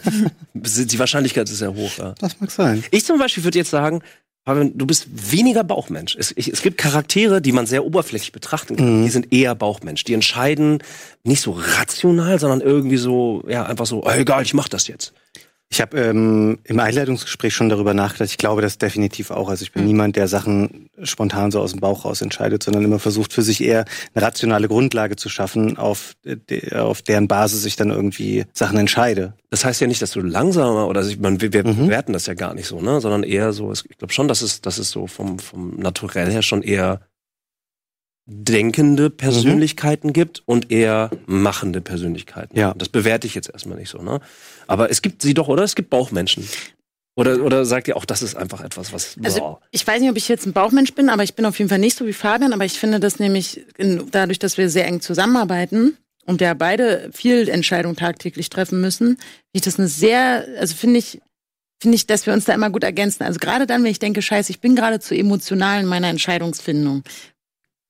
Die 0.55 0.99
Wahrscheinlichkeit 0.99 1.49
ist 1.49 1.59
sehr 1.59 1.75
hoch. 1.75 1.99
Ja. 1.99 2.15
Das 2.19 2.39
mag 2.41 2.51
sein. 2.51 2.85
Ich 2.91 3.05
zum 3.05 3.19
Beispiel 3.19 3.45
würde 3.45 3.59
jetzt 3.59 3.71
sagen, 3.71 4.03
du 4.45 4.87
bist 4.87 5.33
weniger 5.33 5.65
Bauchmensch. 5.65 6.15
Es, 6.17 6.33
ich, 6.37 6.49
es 6.49 6.63
gibt 6.63 6.79
Charaktere, 6.79 7.43
die 7.43 7.53
man 7.53 7.67
sehr 7.67 7.85
oberflächlich 7.85 8.33
betrachten 8.33 8.77
kann. 8.77 9.01
Mhm. 9.01 9.05
Die 9.05 9.11
sind 9.11 9.33
eher 9.33 9.55
Bauchmensch. 9.55 10.05
Die 10.05 10.15
entscheiden 10.15 10.83
nicht 11.25 11.41
so 11.41 11.53
rational, 11.53 12.39
sondern 12.39 12.61
irgendwie 12.61 12.99
so, 12.99 13.43
ja, 13.49 13.65
einfach 13.65 13.87
so, 13.87 14.05
oh, 14.05 14.11
egal, 14.11 14.43
ich 14.43 14.55
mach 14.55 14.69
das 14.69 14.87
jetzt. 14.87 15.13
Ich 15.69 15.81
habe 15.81 15.99
ähm, 15.99 16.59
im 16.63 16.79
Einleitungsgespräch 16.79 17.53
schon 17.53 17.69
darüber 17.69 17.93
nachgedacht. 17.93 18.31
Ich 18.31 18.39
glaube 18.39 18.63
das 18.63 18.79
definitiv 18.79 19.33
auch. 19.33 19.49
Also 19.49 19.65
ich 19.65 19.73
bin 19.73 19.85
niemand, 19.85 20.15
der 20.15 20.29
Sachen 20.29 20.89
spontan 21.03 21.51
so 21.51 21.61
aus 21.61 21.73
dem 21.73 21.81
Bauch 21.81 22.05
raus 22.05 22.23
entscheidet, 22.23 22.63
sondern 22.63 22.85
immer 22.85 23.01
versucht 23.01 23.33
für 23.33 23.43
sich 23.43 23.61
eher 23.63 23.85
eine 24.15 24.25
rationale 24.25 24.69
Grundlage 24.69 25.17
zu 25.17 25.29
schaffen, 25.29 25.77
auf, 25.77 26.15
de, 26.25 26.73
auf 26.77 27.03
deren 27.03 27.27
Basis 27.27 27.65
ich 27.65 27.75
dann 27.75 27.91
irgendwie 27.91 28.45
Sachen 28.53 28.79
entscheide. 28.79 29.35
Das 29.51 29.65
heißt 29.65 29.81
ja 29.81 29.89
nicht, 29.89 30.01
dass 30.01 30.13
du 30.13 30.21
langsamer 30.21 30.87
oder 30.87 31.05
ich 31.05 31.19
meine, 31.19 31.41
wir, 31.41 31.53
wir 31.53 31.67
Mhm. 31.67 31.87
bewerten 31.87 32.13
das 32.13 32.27
ja 32.27 32.35
gar 32.35 32.55
nicht 32.55 32.69
so, 32.69 32.81
ne, 32.81 33.01
sondern 33.01 33.25
eher 33.25 33.53
so. 33.53 33.73
Ich 33.73 33.99
glaube 33.99 34.13
schon, 34.13 34.29
dass 34.29 34.43
es, 34.43 34.61
dass 34.61 34.79
es 34.79 34.91
so 34.93 35.09
vom 35.09 35.41
vom 35.41 35.75
Naturell 35.81 36.31
her 36.31 36.43
schon 36.43 36.63
eher 36.63 37.01
denkende 38.29 39.09
Persönlichkeiten 39.09 40.13
gibt 40.13 40.43
und 40.47 40.73
eher 40.73 41.11
machende 41.27 41.81
Persönlichkeiten. 41.81 42.59
Ja. 42.59 42.75
Das 42.77 42.89
bewerte 42.89 43.29
ich 43.29 43.37
jetzt 43.37 43.51
erstmal 43.51 43.79
nicht 43.79 43.89
so, 43.89 43.99
ne? 44.03 44.21
Aber 44.67 44.91
es 44.91 45.03
gibt 45.03 45.23
sie 45.23 45.35
doch, 45.35 45.49
oder? 45.49 45.63
Es 45.63 45.75
gibt 45.75 45.91
Bauchmenschen. 45.91 46.49
Oder, 47.19 47.43
oder 47.43 47.65
sagt 47.65 47.89
ihr 47.89 47.97
auch, 47.97 48.05
das 48.05 48.23
ist 48.23 48.37
einfach 48.37 48.61
etwas, 48.61 48.93
was. 48.93 49.17
Also 49.25 49.41
boah. 49.41 49.61
ich 49.71 49.87
weiß 49.87 50.01
nicht, 50.01 50.11
ob 50.11 50.19
ich 50.19 50.29
jetzt 50.29 50.47
ein 50.47 50.53
Bauchmensch 50.53 50.93
bin, 50.93 51.09
aber 51.09 51.23
ich 51.23 51.35
bin 51.35 51.47
auf 51.47 51.59
jeden 51.59 51.71
Fall 51.71 51.79
nicht 51.79 51.97
so 51.97 52.07
wie 52.07 52.13
Fabian. 52.13 52.53
Aber 52.53 52.67
ich 52.67 52.79
finde 52.79 53.01
das 53.01 53.19
nämlich 53.19 53.65
in, 53.79 54.11
dadurch, 54.11 54.39
dass 54.39 54.59
wir 54.59 54.69
sehr 54.69 54.87
eng 54.87 55.01
zusammenarbeiten 55.01 55.97
und 56.27 56.43
ja 56.43 56.53
beide 56.53 57.09
viel 57.13 57.49
Entscheidungen 57.49 57.97
tagtäglich 57.97 58.51
treffen 58.51 58.83
müssen, 58.83 59.17
finde 59.17 59.21
ich 59.53 59.63
das 59.63 59.79
eine 59.79 59.89
sehr, 59.89 60.47
also 60.59 60.75
finde 60.75 60.99
ich, 60.99 61.23
finde 61.81 61.97
ich, 61.97 62.07
dass 62.07 62.27
wir 62.27 62.35
uns 62.35 62.45
da 62.45 62.53
immer 62.53 62.69
gut 62.69 62.85
ergänzen. 62.85 63.23
Also 63.23 63.39
gerade 63.39 63.67
dann, 63.67 63.83
wenn 63.83 63.91
ich 63.91 63.99
denke, 63.99 64.21
scheiße, 64.21 64.51
ich 64.51 64.61
bin 64.61 64.77
gerade 64.77 65.01
zu 65.01 65.15
emotional 65.15 65.81
in 65.81 65.87
meiner 65.87 66.09
Entscheidungsfindung. 66.09 67.03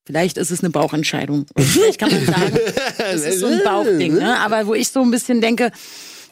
Vielleicht 0.05 0.39
ist 0.39 0.53
es 0.53 0.61
eine 0.61 0.71
Bauchentscheidung. 0.71 1.47
Vielleicht 1.59 1.99
kann 1.99 2.13
man 2.13 2.25
sagen, 2.25 2.59
das 2.97 3.23
ist 3.23 3.41
so 3.41 3.47
ein 3.47 3.61
Bauchding, 3.65 4.15
ne? 4.15 4.39
Aber 4.39 4.69
wo 4.69 4.75
ich 4.75 4.89
so 4.91 5.03
ein 5.03 5.11
bisschen 5.11 5.41
denke, 5.41 5.73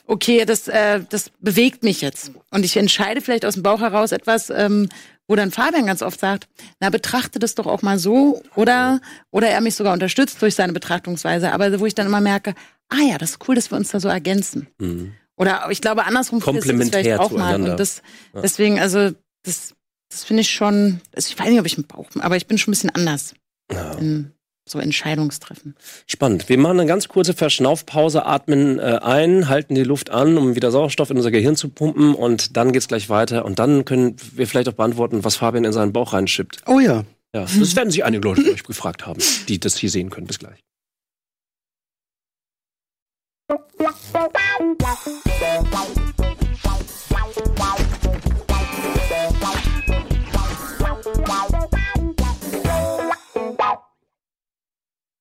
okay, 0.07 0.45
das, 0.45 0.69
äh, 0.69 1.01
das 1.09 1.31
bewegt 1.41 1.83
mich 1.83 2.01
jetzt. 2.01 2.33
Und 2.51 2.65
ich 2.65 2.77
entscheide 2.77 3.21
vielleicht 3.21 3.45
aus 3.45 3.55
dem 3.55 3.63
Bauch 3.63 3.81
heraus 3.81 4.13
etwas, 4.13 4.51
ähm, 4.51 4.89
wo 5.27 5.37
dann 5.37 5.51
Fabian 5.51 5.87
ganz 5.87 6.03
oft 6.03 6.21
sagt, 6.21 6.49
na, 6.81 6.91
betrachte 6.91 7.39
das 7.39 7.55
doch 7.55 7.67
auch 7.67 7.83
mal 7.83 7.99
so. 7.99 8.43
Oder, 8.57 9.01
oder 9.31 9.49
er 9.49 9.61
mich 9.61 9.75
sogar 9.75 9.93
unterstützt 9.95 10.41
durch 10.43 10.55
seine 10.55 10.73
Betrachtungsweise. 10.73 11.53
Aber 11.53 11.81
wo 11.81 11.87
ich 11.87 11.95
dann 11.95 12.07
immer 12.07 12.21
merke, 12.21 12.55
ah 12.91 13.03
ja, 13.09 13.19
das 13.19 13.31
ist 13.31 13.49
cool, 13.49 13.55
dass 13.55 13.71
wir 13.71 13.79
uns 13.79 13.91
da 13.91 14.01
so 14.01 14.09
ergänzen. 14.09 14.69
Mhm. 14.79 15.15
Oder 15.37 15.67
ich 15.71 15.81
glaube, 15.81 16.05
andersrum 16.05 16.41
Komplementär 16.41 17.03
vielleicht 17.03 17.21
auch 17.21 17.31
mal. 17.31 17.61
Und 17.61 17.79
das, 17.79 18.03
deswegen, 18.35 18.79
also, 18.79 19.11
das, 19.43 19.75
das 20.11 20.25
finde 20.25 20.43
ich 20.43 20.51
schon, 20.51 21.01
also 21.15 21.29
ich 21.29 21.39
weiß 21.39 21.49
nicht, 21.49 21.59
ob 21.59 21.67
ich 21.67 21.77
einen 21.77 21.87
Bauch, 21.87 22.07
aber 22.21 22.37
ich 22.37 22.47
bin 22.47 22.59
schon 22.59 22.71
ein 22.71 22.77
bisschen 22.77 22.91
anders 22.91 23.35
Ja. 23.73 23.93
in 23.95 24.33
so 24.67 24.79
Entscheidungstreffen. 24.79 25.75
Spannend. 26.07 26.49
Wir 26.49 26.59
machen 26.59 26.81
eine 26.81 26.89
ganz 26.89 27.09
kurze 27.09 27.35
Verschnaufpause, 27.35 28.25
atmen 28.25 28.79
äh, 28.79 29.01
ein, 29.03 29.49
halten 29.49 29.75
die 29.75 29.83
Luft 29.83 30.11
an, 30.11 30.39
um 30.39 30.55
wieder 30.55 30.71
Sauerstoff 30.71 31.11
in 31.11 31.17
unser 31.17 31.31
Gehirn 31.31 31.57
zu 31.57 31.69
pumpen 31.69 32.15
und 32.15 32.57
dann 32.57 32.73
geht's 32.73 32.89
gleich 32.89 33.09
weiter 33.09 33.45
und 33.45 33.59
dann 33.59 33.85
können 33.85 34.17
wir 34.33 34.47
vielleicht 34.47 34.69
auch 34.69 34.75
beantworten, 34.75 35.25
was 35.25 35.37
Fabian 35.37 35.65
in 35.65 35.73
seinen 35.73 35.93
Bauch 35.93 36.13
reinschippt. 36.13 36.63
Oh 36.67 36.81
ja. 36.81 37.05
Ja, 37.35 37.43
das 37.43 37.75
werden 37.75 37.91
sich 37.91 38.05
einige 38.05 38.23
Leute 38.23 38.49
euch 38.53 38.63
gefragt 38.63 39.07
haben, 39.07 39.21
die 39.49 39.59
das 39.59 39.77
hier 39.77 39.91
sehen 39.91 40.09
können. 40.09 40.29
Bis 40.29 40.39
gleich. 40.39 40.61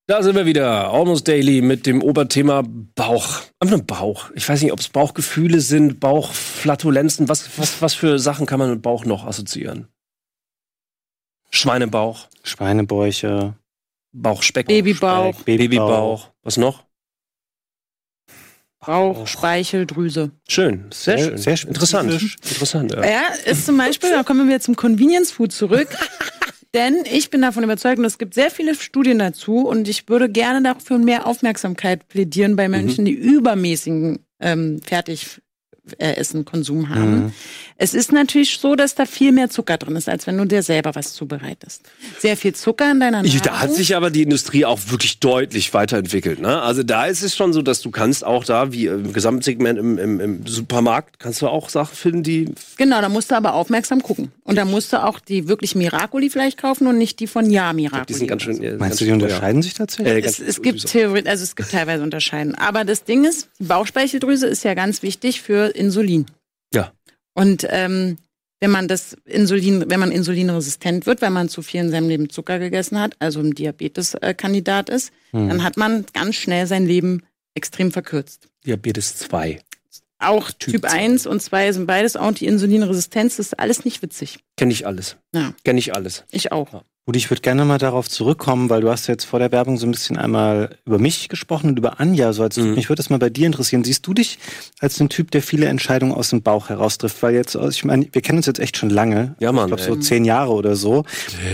Da 0.06 0.22
sind 0.22 0.36
wir 0.36 0.46
wieder, 0.46 0.92
Almost 0.92 1.28
Daily 1.30 1.62
mit 1.62 1.86
dem 1.86 2.02
Oberthema 2.04 2.64
Bauch. 2.66 3.42
Einfach 3.60 3.78
nur 3.78 3.86
Bauch. 3.86 4.32
Ich 4.36 4.48
weiß 4.48 4.62
nicht, 4.62 4.74
ob 4.74 4.80
es 4.80 4.90
Bauchgefühle 4.90 5.62
sind, 5.62 6.02
Bauchflatulenzen. 6.02 7.30
Was, 7.30 7.58
was, 7.58 7.82
was 7.82 7.94
für 7.94 8.20
Sachen 8.20 8.46
kann 8.46 8.60
man 8.60 8.70
mit 8.70 8.82
Bauch 8.82 9.06
noch 9.06 9.26
assoziieren? 9.26 9.88
Schweinebauch, 11.52 12.28
Schweinebäuche, 12.44 13.54
Bauchspeck, 14.12 14.68
Babybauch, 14.68 15.36
Speck, 15.36 15.46
Babybauch. 15.46 16.32
Was 16.42 16.58
noch? 16.58 16.84
Bauch, 18.86 19.26
Speicheldrüse. 19.28 20.32
Schön, 20.50 20.90
sehr, 20.92 21.18
Sehr- 21.18 21.28
schön. 21.30 21.38
sehr. 21.38 21.68
Interessant. 21.70 22.12
Interessant, 22.12 22.92
ja. 22.92 23.06
Ja, 23.06 23.22
ist 23.46 23.66
zum 23.66 23.78
Beispiel, 23.78 24.10
da 24.10 24.24
kommen 24.24 24.50
wir 24.50 24.60
zum 24.60 24.76
Convenience 24.76 25.32
Food 25.32 25.54
zurück. 25.54 25.88
Denn 26.74 27.04
ich 27.06 27.30
bin 27.30 27.42
davon 27.42 27.64
überzeugt, 27.64 28.00
und 28.00 28.06
es 28.06 28.18
gibt 28.18 28.34
sehr 28.34 28.50
viele 28.50 28.74
Studien 28.74 29.20
dazu, 29.20 29.68
und 29.68 29.88
ich 29.88 30.10
würde 30.10 30.30
gerne 30.30 30.64
dafür 30.64 30.98
mehr 30.98 31.28
Aufmerksamkeit 31.28 32.08
plädieren 32.08 32.56
bei 32.56 32.68
Menschen, 32.68 33.06
die 33.06 33.14
übermäßigen 33.14 34.26
ähm, 34.40 34.82
Fertig 34.82 35.42
äh, 35.98 36.14
Essen 36.16 36.46
Konsum 36.46 36.90
haben. 36.90 37.34
Es 37.78 37.94
ist 37.94 38.12
natürlich 38.12 38.58
so, 38.58 38.76
dass 38.76 38.96
da 38.96 39.06
viel 39.06 39.32
mehr 39.32 39.50
Zucker 39.50 39.78
drin 39.78 39.96
ist, 39.96 40.08
als 40.08 40.28
wenn 40.28 40.38
du 40.38 40.46
dir 40.46 40.64
selber 40.64 40.96
was 40.96 41.14
zubereitest. 41.14 41.82
Sehr 42.20 42.38
viel 42.38 42.54
Zucker 42.54 42.90
in 42.92 43.00
deiner 43.00 43.24
Nahrung. 43.24 43.42
da 43.44 43.60
hat 43.60 43.74
sich 43.74 43.96
aber 43.96 44.10
die 44.10 44.22
Industrie 44.22 44.64
auch 44.66 44.80
wirklich 44.88 45.20
deutlich 45.20 45.74
weiterentwickelt. 45.74 46.40
Ne? 46.40 46.62
Also 46.62 46.84
da 46.84 47.06
ist 47.08 47.22
es 47.24 47.36
schon 47.36 47.52
so, 47.52 47.62
dass 47.62 47.82
du 47.82 47.92
kannst 47.92 48.24
auch 48.24 48.46
da, 48.46 48.72
wie 48.72 48.86
im 48.86 49.12
Gesamtsegment 49.12 49.78
im, 49.78 49.98
im, 49.98 50.20
im 50.20 50.48
Supermarkt, 50.48 51.20
kannst 51.20 51.42
du 51.42 51.48
auch 51.48 51.70
Sachen 51.70 51.96
finden, 51.96 52.24
die 52.24 52.46
Genau, 52.78 53.02
da 53.02 53.10
musst 53.10 53.32
du 53.32 53.36
aber 53.36 53.54
aufmerksam 53.54 54.02
gucken. 54.02 54.32
Und 54.46 54.56
da 54.58 54.66
musst 54.66 54.94
du 54.94 55.04
auch 55.04 55.20
die 55.20 55.48
wirklich 55.48 55.76
Miracoli 55.76 56.30
vielleicht 56.30 56.58
kaufen 56.62 56.88
und 56.88 56.98
nicht 56.98 57.20
die 57.20 57.28
von 57.28 57.50
Ja 57.50 57.74
Miracoli. 57.74 58.06
die 58.08 58.14
sind 58.14 58.28
ganz 58.28 58.44
schön. 58.44 58.62
äh, 58.64 58.72
Meinst 58.72 58.80
ganz 58.82 58.98
du, 59.00 59.06
die 59.06 59.12
unterscheiden 59.12 59.62
sich 59.62 59.74
tatsächlich? 59.74 60.24
Äh, 60.26 60.28
Es, 60.28 60.40
es 60.40 60.62
gibt 60.62 60.84
also 60.96 61.44
es 61.44 61.56
gibt 61.56 61.72
teilweise 61.72 62.04
Unterscheiden. 62.04 62.56
Aber 62.56 62.86
das 62.86 63.04
Ding 63.04 63.26
ist, 63.26 63.50
die 63.60 63.66
Bauchspeicheldrüse 63.66 64.48
ist 64.48 64.64
ja 64.64 64.74
ganz 64.74 65.02
wichtig 65.04 65.42
für 65.42 65.73
Insulin. 65.74 66.26
Ja. 66.74 66.94
Und 67.34 67.66
ähm, 67.70 68.18
wenn 68.60 68.72
man 68.72 68.88
das 68.88 69.18
Insulin, 69.26 69.86
wenn 69.90 70.00
man 70.00 70.12
insulinresistent 70.12 71.06
wird, 71.06 71.22
weil 71.22 71.32
man 71.32 71.50
zu 71.50 71.62
viel 71.62 71.82
in 71.82 71.92
seinem 71.92 72.08
Leben 72.08 72.30
Zucker 72.30 72.60
gegessen 72.60 72.98
hat, 73.00 73.16
also 73.20 73.40
ein 73.42 73.52
Diabetes-Kandidat 73.52 74.90
ist, 74.90 75.12
Hm. 75.32 75.50
dann 75.50 75.64
hat 75.64 75.78
man 75.78 76.06
ganz 76.14 76.36
schnell 76.36 76.68
sein 76.68 76.86
Leben 76.86 77.24
extrem 77.56 77.92
verkürzt. 77.92 78.48
Diabetes 78.66 79.18
2. 79.18 79.60
Auch 80.20 80.52
Typ 80.52 80.74
Typ, 80.76 80.86
1 80.86 81.28
und 81.28 81.42
2 81.42 81.74
sind 81.74 81.86
beides 81.88 82.16
Anti-Insulinresistenz, 82.16 83.36
das 83.38 83.48
ist 83.48 83.60
alles 83.60 83.84
nicht 83.84 84.02
witzig. 84.02 84.40
Kenne 84.58 84.72
ich 84.72 84.88
alles. 84.88 85.18
Ja, 85.36 85.54
Kenne 85.66 85.80
ich 85.80 85.94
alles. 85.94 86.24
ich 86.32 86.52
auch. 86.54 86.84
Gut, 87.06 87.18
ich 87.18 87.30
würde 87.30 87.42
gerne 87.42 87.66
mal 87.66 87.80
darauf 87.80 88.08
zurückkommen, 88.08 88.70
weil 88.70 88.80
du 88.80 88.90
hast 88.90 89.08
jetzt 89.08 89.26
vor 89.26 89.38
der 89.38 89.52
Werbung 89.52 89.76
so 89.78 89.86
ein 89.86 89.92
bisschen 89.92 90.18
einmal 90.18 90.78
über 90.86 91.00
mich 91.00 91.28
gesprochen 91.28 91.70
und 91.72 91.78
über 91.78 92.00
Anja. 92.00 92.32
So 92.32 92.44
als 92.44 92.56
Mhm. 92.56 92.76
mich 92.76 92.88
würde 92.88 93.02
das 93.02 93.10
mal 93.10 93.20
bei 93.20 93.30
dir 93.30 93.46
interessieren. 93.46 93.84
Siehst 93.84 94.08
du 94.08 94.14
dich 94.14 94.40
als 94.80 94.98
ein 95.02 95.10
Typ, 95.10 95.30
der 95.32 95.42
viele 95.42 95.66
Entscheidungen 95.66 96.14
aus 96.14 96.30
dem 96.30 96.42
Bauch 96.44 96.70
heraus 96.70 96.98
trifft? 96.98 97.22
Weil 97.22 97.36
jetzt, 97.36 97.56
ich 97.56 97.84
meine, 97.84 98.08
wir 98.10 98.22
kennen 98.22 98.38
uns 98.38 98.46
jetzt 98.46 98.60
echt 98.60 98.78
schon 98.78 98.90
lange. 98.90 99.36
Ja, 99.42 99.52
Mann, 99.52 99.66
Ich 99.70 99.76
glaube 99.76 99.84
so 99.84 100.00
zehn 100.00 100.24
Jahre 100.24 100.54
oder 100.54 100.78
so. 100.78 101.04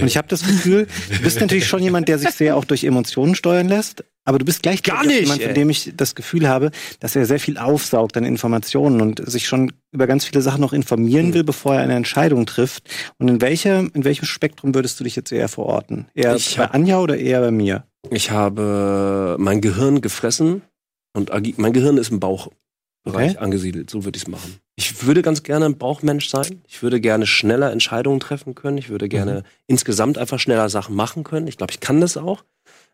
Und 0.01 0.07
ich 0.07 0.17
habe 0.17 0.27
das 0.27 0.43
Gefühl, 0.45 0.87
du 1.11 1.19
bist 1.23 1.39
natürlich 1.39 1.65
schon 1.65 1.81
jemand, 1.81 2.09
der 2.09 2.19
sich 2.19 2.29
sehr 2.29 2.55
auch 2.55 2.65
durch 2.65 2.83
Emotionen 2.83 3.33
steuern 3.33 3.67
lässt. 3.67 4.03
Aber 4.25 4.37
du 4.37 4.45
bist 4.45 4.61
gleichzeitig 4.61 4.93
Gar 4.93 5.05
nicht, 5.05 5.21
jemand, 5.21 5.41
von 5.41 5.53
dem 5.55 5.69
ich 5.69 5.91
das 5.95 6.13
Gefühl 6.13 6.47
habe, 6.47 6.69
dass 6.99 7.15
er 7.15 7.25
sehr 7.25 7.39
viel 7.39 7.57
aufsaugt 7.57 8.15
an 8.15 8.25
Informationen 8.25 9.01
und 9.01 9.27
sich 9.27 9.47
schon 9.47 9.71
über 9.91 10.05
ganz 10.05 10.25
viele 10.25 10.41
Sachen 10.41 10.61
noch 10.61 10.73
informieren 10.73 11.29
Mhm. 11.29 11.33
will, 11.33 11.43
bevor 11.43 11.75
er 11.75 11.81
eine 11.81 11.95
Entscheidung 11.95 12.45
trifft. 12.45 12.83
Und 13.17 13.27
in 13.27 13.41
welcher, 13.41 13.79
in 13.79 14.03
welchem 14.03 14.25
Spektrum 14.25 14.75
würdest 14.75 14.99
du 14.99 15.03
dich 15.03 15.15
jetzt 15.15 15.31
eher 15.31 15.47
verorten? 15.49 16.07
Eher 16.13 16.35
Ich 16.35 16.57
bei 16.57 16.63
hab- 16.63 16.75
Anja 16.75 16.99
oder 16.99 17.17
eher 17.17 17.41
bei 17.41 17.51
mir? 17.51 17.85
Ich 18.11 18.29
habe 18.31 19.35
mein 19.39 19.61
Gehirn 19.61 20.01
gefressen 20.01 20.61
und 21.15 21.31
mein 21.57 21.73
Gehirn 21.73 21.97
ist 21.97 22.11
im 22.11 22.19
Bauchbereich 22.19 23.31
Okay. 23.31 23.37
angesiedelt. 23.37 23.89
So 23.89 24.05
würde 24.05 24.17
ich 24.17 24.23
es 24.23 24.29
machen. 24.29 24.57
Ich 24.75 25.05
würde 25.05 25.21
ganz 25.21 25.43
gerne 25.43 25.65
ein 25.65 25.77
Bauchmensch 25.77 26.29
sein. 26.29 26.61
Ich 26.67 26.81
würde 26.83 27.01
gerne 27.01 27.25
schneller 27.27 27.71
Entscheidungen 27.71 28.19
treffen 28.19 28.55
können. 28.55 28.77
Ich 28.77 28.89
würde 28.89 29.09
gerne 29.09 29.43
insgesamt 29.67 30.17
einfach 30.17 30.39
schneller 30.39 30.69
Sachen 30.69 30.95
machen 30.95 31.23
können. 31.23 31.47
Ich 31.47 31.57
glaube, 31.57 31.71
ich 31.73 31.79
kann 31.81 31.99
das 31.99 32.15
auch. 32.15 32.43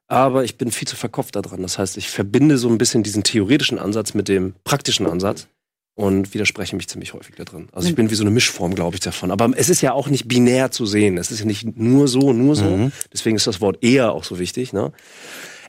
Aber 0.07 0.43
ich 0.43 0.57
bin 0.57 0.71
viel 0.71 0.87
zu 0.87 0.95
verkopft 0.95 1.35
daran. 1.35 1.61
Das 1.61 1.79
heißt, 1.79 1.97
ich 1.97 2.09
verbinde 2.09 2.57
so 2.57 2.69
ein 2.69 2.77
bisschen 2.77 3.01
diesen 3.03 3.23
theoretischen 3.23 3.79
Ansatz 3.79 4.13
mit 4.13 4.27
dem 4.27 4.53
praktischen 4.63 5.07
Ansatz 5.07 5.47
und 5.95 6.33
widerspreche 6.33 6.75
mich 6.75 6.87
ziemlich 6.87 7.13
häufig 7.13 7.35
da 7.35 7.43
drin. 7.43 7.69
Also 7.71 7.87
ich 7.87 7.95
bin 7.95 8.09
wie 8.11 8.15
so 8.15 8.23
eine 8.23 8.29
Mischform, 8.31 8.75
glaube 8.75 8.95
ich, 8.95 8.99
davon. 9.01 9.31
Aber 9.31 9.49
es 9.55 9.69
ist 9.69 9.81
ja 9.81 9.93
auch 9.93 10.07
nicht 10.07 10.27
binär 10.27 10.69
zu 10.69 10.85
sehen. 10.85 11.17
Es 11.17 11.31
ist 11.31 11.39
ja 11.39 11.45
nicht 11.45 11.77
nur 11.77 12.07
so, 12.07 12.33
nur 12.33 12.55
so. 12.55 12.65
Mhm. 12.65 12.91
Deswegen 13.11 13.35
ist 13.35 13.47
das 13.47 13.61
Wort 13.61 13.83
eher 13.83 14.11
auch 14.11 14.23
so 14.23 14.37
wichtig. 14.37 14.73
Ne? 14.73 14.91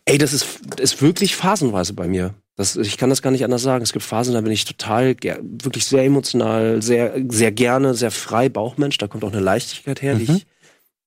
Ey, 0.05 0.19
das 0.19 0.33
ist, 0.33 0.47
ist 0.79 1.01
wirklich 1.01 1.35
phasenweise 1.35 1.95
bei 1.95 2.07
mir. 2.07 2.35
Das, 2.57 2.77
ich 2.77 2.97
kann 2.97 3.11
das 3.11 3.23
gar 3.23 3.31
nicht 3.31 3.45
anders 3.45 3.63
sagen. 3.63 3.83
Es 3.83 3.93
gibt 3.93 4.05
Phasen, 4.05 4.35
da 4.35 4.41
bin 4.41 4.53
ich 4.53 4.65
total, 4.65 5.15
wirklich 5.43 5.85
sehr 5.85 6.05
emotional, 6.05 6.83
sehr, 6.83 7.15
sehr 7.29 7.53
gerne, 7.53 7.95
sehr 7.95 8.11
frei 8.11 8.49
Bauchmensch. 8.49 8.99
Da 8.99 9.09
kommt 9.09 9.25
auch 9.25 9.33
eine 9.33 9.41
Leichtigkeit 9.43 10.03
her, 10.03 10.15
die, 10.15 10.31
Mhm. 10.31 10.37
ich, 10.39 10.47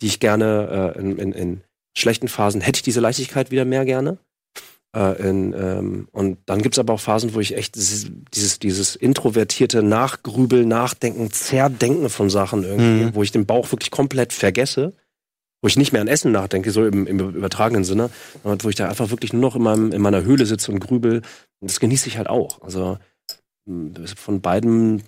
die 0.02 0.08
ich 0.08 0.20
gerne 0.20 0.94
äh, 0.96 1.00
in, 1.00 1.18
in, 1.18 1.32
in 1.34 1.62
schlechten 1.98 2.28
Phasen 2.28 2.62
hätte 2.62 2.78
ich 2.78 2.84
diese 2.84 3.00
Leichtigkeit 3.00 3.52
wieder 3.52 3.66
mehr 3.66 3.86
gerne. 3.86 4.18
Äh, 4.96 5.22
in, 5.30 5.54
ähm, 5.54 6.08
und 6.12 6.40
dann 6.48 6.62
gibt's 6.64 6.80
aber 6.80 6.94
auch 6.94 7.00
Phasen, 7.00 7.36
wo 7.36 7.40
ich 7.40 7.56
echt 7.56 7.76
dieses, 7.76 8.60
dieses, 8.60 8.96
introvertierte 8.96 9.84
Nachgrübeln, 9.84 10.68
Nachdenken, 10.68 11.32
Zerdenken 11.32 12.10
von 12.10 12.30
Sachen 12.32 12.64
irgendwie, 12.64 13.06
Mhm. 13.06 13.16
wo 13.16 13.22
ich 13.22 13.32
den 13.32 13.46
Bauch 13.46 13.72
wirklich 13.72 13.92
komplett 13.92 14.34
vergesse, 14.34 14.94
wo 15.62 15.68
ich 15.68 15.78
nicht 15.78 15.92
mehr 15.92 16.02
an 16.02 16.08
Essen 16.08 16.32
nachdenke, 16.32 16.72
so 16.72 16.86
im, 16.88 17.06
im 17.06 17.20
übertragenen 17.20 17.84
Sinne, 17.84 18.10
sondern 18.42 18.64
wo 18.64 18.70
ich 18.70 18.76
da 18.76 18.90
einfach 18.90 19.12
wirklich 19.12 19.32
nur 19.32 19.42
noch 19.42 19.56
in, 19.56 19.62
meinem, 19.62 19.92
in 19.92 20.02
meiner 20.02 20.24
Höhle 20.24 20.48
sitze 20.48 20.72
und 20.72 20.80
grübel. 20.80 21.22
Und 21.60 21.70
das 21.70 21.80
genieße 21.80 22.08
ich 22.08 22.18
halt 22.18 22.28
auch. 22.30 22.62
Also 22.64 22.98
mh, 23.66 24.08
von 24.16 24.42
beidem, 24.42 25.02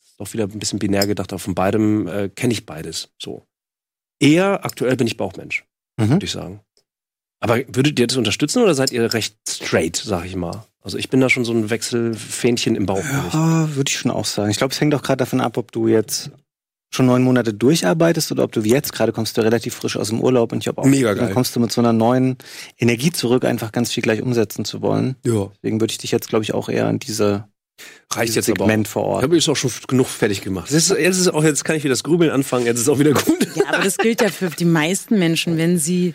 ist 0.00 0.18
doch 0.18 0.32
wieder 0.32 0.44
ein 0.44 0.58
bisschen 0.58 0.78
binär 0.78 1.06
gedacht, 1.06 1.32
aber 1.32 1.38
von 1.40 1.54
beidem 1.54 2.06
äh, 2.06 2.28
kenne 2.30 2.52
ich 2.54 2.64
beides. 2.64 3.10
So. 3.20 3.44
Eher 4.20 4.64
aktuell 4.64 4.96
bin 4.96 5.06
ich 5.08 5.16
Bauchmensch, 5.18 5.64
Mhm. 5.98 6.10
würde 6.10 6.24
ich 6.26 6.32
sagen. 6.32 6.60
Aber 7.40 7.58
würdet 7.68 7.98
ihr 7.98 8.06
das 8.06 8.16
unterstützen 8.16 8.62
oder 8.62 8.74
seid 8.74 8.92
ihr 8.92 9.12
recht 9.12 9.36
straight, 9.48 9.96
sag 9.96 10.26
ich 10.26 10.36
mal? 10.36 10.64
Also 10.80 10.96
ich 10.98 11.10
bin 11.10 11.20
da 11.20 11.28
schon 11.28 11.44
so 11.44 11.52
ein 11.52 11.70
Wechselfähnchen 11.70 12.76
im 12.76 12.86
Bauch. 12.86 13.04
Ja, 13.32 13.74
würde 13.74 13.88
ich 13.88 13.98
schon 13.98 14.10
auch 14.10 14.24
sagen. 14.24 14.50
Ich 14.50 14.58
glaube, 14.58 14.72
es 14.72 14.80
hängt 14.80 14.94
auch 14.94 15.02
gerade 15.02 15.18
davon 15.18 15.40
ab, 15.40 15.56
ob 15.56 15.72
du 15.72 15.88
jetzt 15.88 16.30
schon 16.94 17.06
neun 17.06 17.22
Monate 17.22 17.54
durcharbeitest 17.54 18.30
oder 18.32 18.44
ob 18.44 18.52
du 18.52 18.60
jetzt 18.60 18.92
gerade 18.92 19.12
kommst 19.12 19.36
du 19.36 19.40
relativ 19.40 19.74
frisch 19.74 19.96
aus 19.96 20.10
dem 20.10 20.20
Urlaub 20.20 20.52
und 20.52 20.58
ich 20.58 20.64
glaube 20.64 20.82
auch, 20.82 20.86
Mega 20.86 21.14
geil. 21.14 21.24
dann 21.24 21.34
kommst 21.34 21.56
du 21.56 21.60
mit 21.60 21.72
so 21.72 21.80
einer 21.80 21.92
neuen 21.92 22.36
Energie 22.78 23.10
zurück, 23.10 23.44
einfach 23.44 23.72
ganz 23.72 23.90
viel 23.92 24.02
gleich 24.02 24.20
umsetzen 24.22 24.64
zu 24.64 24.82
wollen. 24.82 25.16
Ja. 25.24 25.50
Deswegen 25.56 25.80
würde 25.80 25.92
ich 25.92 25.98
dich 25.98 26.10
jetzt, 26.10 26.28
glaube 26.28 26.44
ich, 26.44 26.52
auch 26.52 26.68
eher 26.68 26.88
in 26.90 26.98
diese 26.98 27.48
Reicht 28.12 28.34
jetzt 28.34 28.48
aber 28.50 28.64
auch. 28.64 28.68
Segment 28.68 28.88
vor 28.88 29.02
Ich 29.04 29.08
Ort. 29.08 29.22
habe 29.22 29.34
jetzt 29.36 29.48
auch 29.48 29.56
schon 29.56 29.70
genug 29.88 30.06
fertig 30.08 30.42
gemacht. 30.42 30.70
Jetzt 30.70 30.90
ist, 30.90 30.98
jetzt 30.98 31.18
ist 31.18 31.28
auch, 31.28 31.42
jetzt 31.44 31.64
kann 31.64 31.76
ich 31.76 31.84
wieder 31.84 31.92
das 31.92 32.02
Grübeln 32.04 32.30
anfangen, 32.30 32.66
jetzt 32.66 32.78
ist 32.78 32.88
auch 32.88 32.98
wieder 32.98 33.12
gut. 33.12 33.46
Ja, 33.56 33.64
aber 33.68 33.84
das 33.84 33.96
gilt 33.98 34.20
ja 34.20 34.28
für 34.28 34.50
die 34.50 34.64
meisten 34.66 35.18
Menschen, 35.18 35.56
wenn 35.56 35.78
sie 35.78 36.14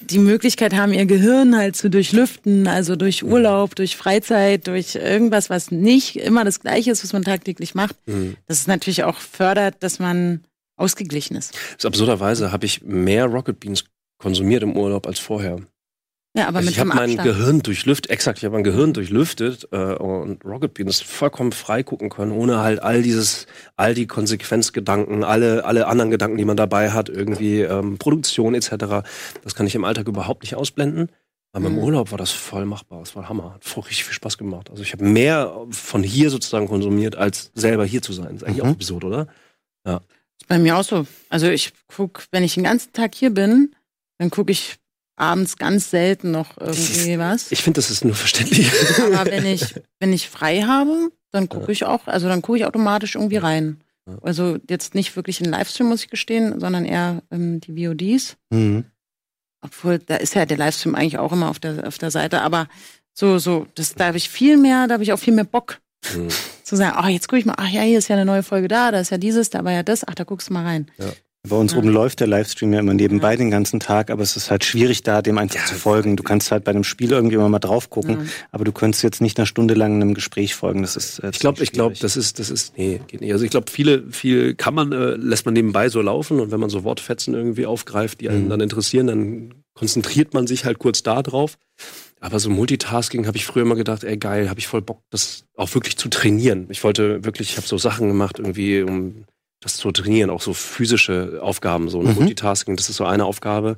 die 0.00 0.18
Möglichkeit 0.18 0.74
haben, 0.74 0.92
ihr 0.92 1.06
Gehirn 1.06 1.56
halt 1.56 1.74
zu 1.76 1.90
durchlüften, 1.90 2.68
also 2.68 2.94
durch 2.94 3.24
Urlaub, 3.24 3.74
durch 3.74 3.96
Freizeit, 3.96 4.68
durch 4.68 4.94
irgendwas, 4.94 5.50
was 5.50 5.70
nicht 5.72 6.16
immer 6.16 6.44
das 6.44 6.60
Gleiche 6.60 6.92
ist, 6.92 7.02
was 7.02 7.12
man 7.12 7.24
tagtäglich 7.24 7.74
macht, 7.74 7.96
Mhm. 8.06 8.36
das 8.46 8.60
ist 8.60 8.68
natürlich 8.68 9.02
auch 9.02 9.16
fördert, 9.18 9.76
dass 9.80 9.98
man 9.98 10.44
ausgeglichen 10.76 11.36
ist. 11.36 11.52
Absurderweise 11.84 12.52
habe 12.52 12.64
ich 12.64 12.82
mehr 12.82 13.26
Rocket 13.26 13.58
Beans 13.58 13.84
konsumiert 14.18 14.62
im 14.62 14.76
Urlaub 14.76 15.06
als 15.08 15.18
vorher. 15.18 15.58
Ja, 16.36 16.46
aber 16.48 16.58
Also 16.58 16.66
mit 16.66 16.74
ich 16.74 16.80
habe 16.80 16.90
mein. 16.94 17.16
Gehirn 17.16 17.60
durchlüftet, 17.62 18.10
exakt, 18.10 18.38
ich 18.38 18.44
habe 18.44 18.54
mein 18.54 18.62
Gehirn 18.64 18.92
durchlüftet 18.92 19.68
äh, 19.72 19.76
und 19.94 20.44
Rocket 20.44 20.74
Beans 20.74 21.00
vollkommen 21.00 21.52
frei 21.52 21.82
gucken 21.82 22.10
können, 22.10 22.32
ohne 22.32 22.58
halt 22.60 22.80
all 22.82 23.02
dieses, 23.02 23.46
all 23.76 23.94
die 23.94 24.06
Konsequenzgedanken, 24.06 25.24
alle, 25.24 25.64
alle 25.64 25.86
anderen 25.86 26.10
Gedanken, 26.10 26.36
die 26.36 26.44
man 26.44 26.56
dabei 26.56 26.90
hat, 26.90 27.08
irgendwie 27.08 27.60
ähm, 27.62 27.98
Produktion 27.98 28.54
etc. 28.54 29.04
Das 29.42 29.54
kann 29.54 29.66
ich 29.66 29.74
im 29.74 29.84
Alltag 29.84 30.06
überhaupt 30.06 30.42
nicht 30.42 30.54
ausblenden. 30.54 31.10
Aber 31.52 31.68
im 31.68 31.72
Mhm. 31.76 31.78
Urlaub 31.78 32.10
war 32.10 32.18
das 32.18 32.30
voll 32.30 32.66
machbar. 32.66 33.00
Das 33.00 33.16
war 33.16 33.28
Hammer. 33.30 33.54
Hat 33.54 33.64
voll 33.64 33.84
richtig 33.84 34.04
viel 34.04 34.12
Spaß 34.12 34.36
gemacht. 34.36 34.68
Also 34.70 34.82
ich 34.82 34.92
habe 34.92 35.04
mehr 35.04 35.50
von 35.70 36.02
hier 36.02 36.28
sozusagen 36.28 36.68
konsumiert, 36.68 37.16
als 37.16 37.50
selber 37.54 37.86
hier 37.86 38.02
zu 38.02 38.12
sein. 38.12 38.36
Ist 38.36 38.44
eigentlich 38.44 38.62
Mhm. 38.62 38.68
auch 38.68 38.74
absurd, 38.74 39.04
oder? 39.04 39.28
Ist 39.86 40.46
bei 40.46 40.58
mir 40.58 40.76
auch 40.76 40.84
so. 40.84 41.06
Also 41.30 41.48
ich 41.48 41.72
guck, 41.88 42.26
wenn 42.32 42.44
ich 42.44 42.54
den 42.54 42.64
ganzen 42.64 42.92
Tag 42.92 43.14
hier 43.14 43.30
bin, 43.30 43.74
dann 44.18 44.30
gucke 44.30 44.52
ich 44.52 44.77
abends 45.18 45.56
ganz 45.56 45.90
selten 45.90 46.30
noch 46.30 46.56
irgendwie 46.58 47.18
was. 47.18 47.50
Ich 47.52 47.62
finde, 47.62 47.78
das 47.78 47.90
ist 47.90 48.04
nur 48.04 48.14
verständlich. 48.14 48.70
Aber 48.98 49.30
wenn 49.30 49.46
ich, 49.46 49.74
wenn 50.00 50.12
ich 50.12 50.28
frei 50.28 50.62
habe, 50.62 51.10
dann 51.30 51.48
gucke 51.48 51.72
ich 51.72 51.84
auch, 51.84 52.06
also 52.06 52.28
dann 52.28 52.42
gucke 52.42 52.58
ich 52.58 52.64
automatisch 52.64 53.14
irgendwie 53.14 53.36
rein. 53.36 53.80
Also 54.22 54.56
jetzt 54.70 54.94
nicht 54.94 55.16
wirklich 55.16 55.40
ein 55.40 55.50
Livestream, 55.50 55.88
muss 55.88 56.02
ich 56.02 56.08
gestehen, 56.08 56.60
sondern 56.60 56.86
eher 56.86 57.22
ähm, 57.30 57.60
die 57.60 57.86
VODs. 57.86 58.36
Mhm. 58.48 58.86
Obwohl, 59.60 59.98
da 59.98 60.16
ist 60.16 60.34
ja 60.34 60.46
der 60.46 60.56
Livestream 60.56 60.94
eigentlich 60.94 61.18
auch 61.18 61.32
immer 61.32 61.50
auf 61.50 61.58
der, 61.58 61.86
auf 61.86 61.98
der 61.98 62.10
Seite. 62.10 62.40
Aber 62.40 62.68
so, 63.12 63.38
so, 63.38 63.66
das, 63.74 63.94
da 63.94 64.06
habe 64.06 64.16
ich 64.16 64.30
viel 64.30 64.56
mehr, 64.56 64.86
da 64.86 64.94
habe 64.94 65.02
ich 65.02 65.12
auch 65.12 65.18
viel 65.18 65.34
mehr 65.34 65.44
Bock 65.44 65.80
Mhm. 66.14 66.28
zu 66.62 66.76
sagen, 66.76 66.94
ach, 66.96 67.08
jetzt 67.08 67.28
gucke 67.28 67.40
ich 67.40 67.44
mal, 67.46 67.56
ach 67.56 67.68
ja, 67.68 67.82
hier 67.82 67.98
ist 67.98 68.08
ja 68.08 68.16
eine 68.16 68.24
neue 68.24 68.42
Folge 68.42 68.68
da, 68.68 68.92
da 68.92 69.00
ist 69.00 69.10
ja 69.10 69.18
dieses, 69.18 69.50
da 69.50 69.64
war 69.64 69.72
ja 69.72 69.82
das, 69.82 70.06
ach, 70.06 70.14
da 70.14 70.24
guckst 70.24 70.48
du 70.48 70.52
mal 70.52 70.64
rein. 70.64 70.86
Bei 71.48 71.54
uns 71.56 71.72
Ja. 71.72 71.78
oben 71.78 71.88
läuft 71.90 72.18
der 72.20 72.26
Livestream 72.26 72.72
ja 72.72 72.80
immer 72.80 72.94
nebenbei 72.94 73.36
den 73.36 73.50
ganzen 73.50 73.78
Tag, 73.78 74.10
aber 74.10 74.22
es 74.22 74.36
ist 74.36 74.50
halt 74.50 74.64
schwierig, 74.64 75.02
da 75.04 75.22
dem 75.22 75.38
einfach 75.38 75.64
zu 75.66 75.74
folgen. 75.76 76.16
Du 76.16 76.22
kannst 76.24 76.50
halt 76.50 76.64
bei 76.64 76.72
einem 76.72 76.82
Spiel 76.84 77.12
irgendwie 77.12 77.36
immer 77.36 77.48
mal 77.48 77.60
drauf 77.60 77.90
gucken, 77.90 78.16
Ja. 78.18 78.26
aber 78.50 78.64
du 78.64 78.72
könntest 78.72 79.04
jetzt 79.04 79.20
nicht 79.20 79.38
eine 79.38 79.46
Stunde 79.46 79.74
lang 79.74 79.94
einem 79.94 80.14
Gespräch 80.14 80.54
folgen. 80.56 80.82
Das 80.82 80.96
ist 80.96 81.20
äh, 81.20 81.30
Ich 81.32 81.38
glaube, 81.38 81.62
ich 81.62 81.70
glaube, 81.72 81.94
das 81.98 82.16
ist, 82.16 82.38
das 82.40 82.50
ist, 82.50 82.76
nee, 82.76 83.00
geht 83.06 83.20
nicht. 83.20 83.32
Also 83.32 83.44
ich 83.44 83.50
glaube, 83.52 83.70
viele, 83.70 84.02
viel 84.10 84.54
kann 84.56 84.74
man, 84.74 84.90
äh, 84.92 85.10
lässt 85.14 85.44
man 85.44 85.54
nebenbei 85.54 85.88
so 85.88 86.02
laufen 86.02 86.40
und 86.40 86.50
wenn 86.50 86.58
man 86.60 86.70
so 86.70 86.82
Wortfetzen 86.82 87.34
irgendwie 87.34 87.66
aufgreift, 87.66 88.20
die 88.20 88.28
einen 88.28 88.46
Mhm. 88.46 88.50
dann 88.50 88.60
interessieren, 88.60 89.06
dann 89.06 89.54
konzentriert 89.74 90.34
man 90.34 90.48
sich 90.48 90.64
halt 90.64 90.80
kurz 90.80 91.04
da 91.04 91.22
drauf. 91.22 91.56
Aber 92.20 92.40
so 92.40 92.50
Multitasking 92.50 93.28
habe 93.28 93.36
ich 93.36 93.46
früher 93.46 93.62
immer 93.62 93.76
gedacht, 93.76 94.02
ey 94.02 94.16
geil, 94.16 94.50
habe 94.50 94.58
ich 94.58 94.66
voll 94.66 94.82
Bock, 94.82 95.02
das 95.10 95.44
auch 95.56 95.72
wirklich 95.72 95.96
zu 95.96 96.08
trainieren. 96.08 96.66
Ich 96.68 96.82
wollte 96.82 97.24
wirklich, 97.24 97.50
ich 97.50 97.56
habe 97.58 97.66
so 97.68 97.78
Sachen 97.78 98.08
gemacht 98.08 98.40
irgendwie, 98.40 98.82
um 98.82 99.24
das 99.60 99.76
zu 99.76 99.90
trainieren, 99.92 100.30
auch 100.30 100.40
so 100.42 100.52
physische 100.54 101.40
Aufgaben, 101.42 101.88
so 101.88 102.00
ein 102.00 102.06
Mhm. 102.08 102.14
Multitasking, 102.14 102.76
das 102.76 102.88
ist 102.88 102.96
so 102.96 103.04
eine 103.04 103.24
Aufgabe, 103.24 103.76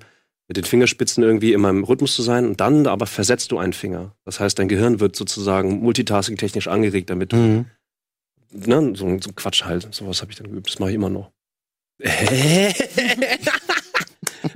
mit 0.49 0.57
den 0.57 0.65
Fingerspitzen 0.65 1.23
irgendwie 1.23 1.53
in 1.53 1.61
meinem 1.61 1.85
Rhythmus 1.85 2.15
zu 2.15 2.23
sein 2.23 2.45
und 2.47 2.61
dann 2.61 2.87
aber 2.87 3.07
versetzt 3.07 3.53
du 3.53 3.59
einen 3.59 3.73
Finger. 3.73 4.15
Das 4.25 4.41
heißt, 4.41 4.59
dein 4.59 4.69
Gehirn 4.69 4.99
wird 5.01 5.15
sozusagen 5.17 5.81
multitasking-technisch 5.81 6.69
angeregt, 6.69 7.09
damit 7.11 7.33
du 7.33 7.37
Mhm. 7.37 7.67
ne, 8.53 8.93
so, 8.97 9.07
so 9.21 9.31
ein 9.31 9.35
Quatsch 9.37 9.63
halt. 9.65 9.89
Sowas 9.95 10.21
habe 10.23 10.33
ich 10.33 10.39
dann 10.39 10.51
geübt. 10.51 10.69
Das 10.69 10.79
mache 10.81 10.91
ich 10.91 10.97
immer 10.97 11.09
noch. 11.11 11.31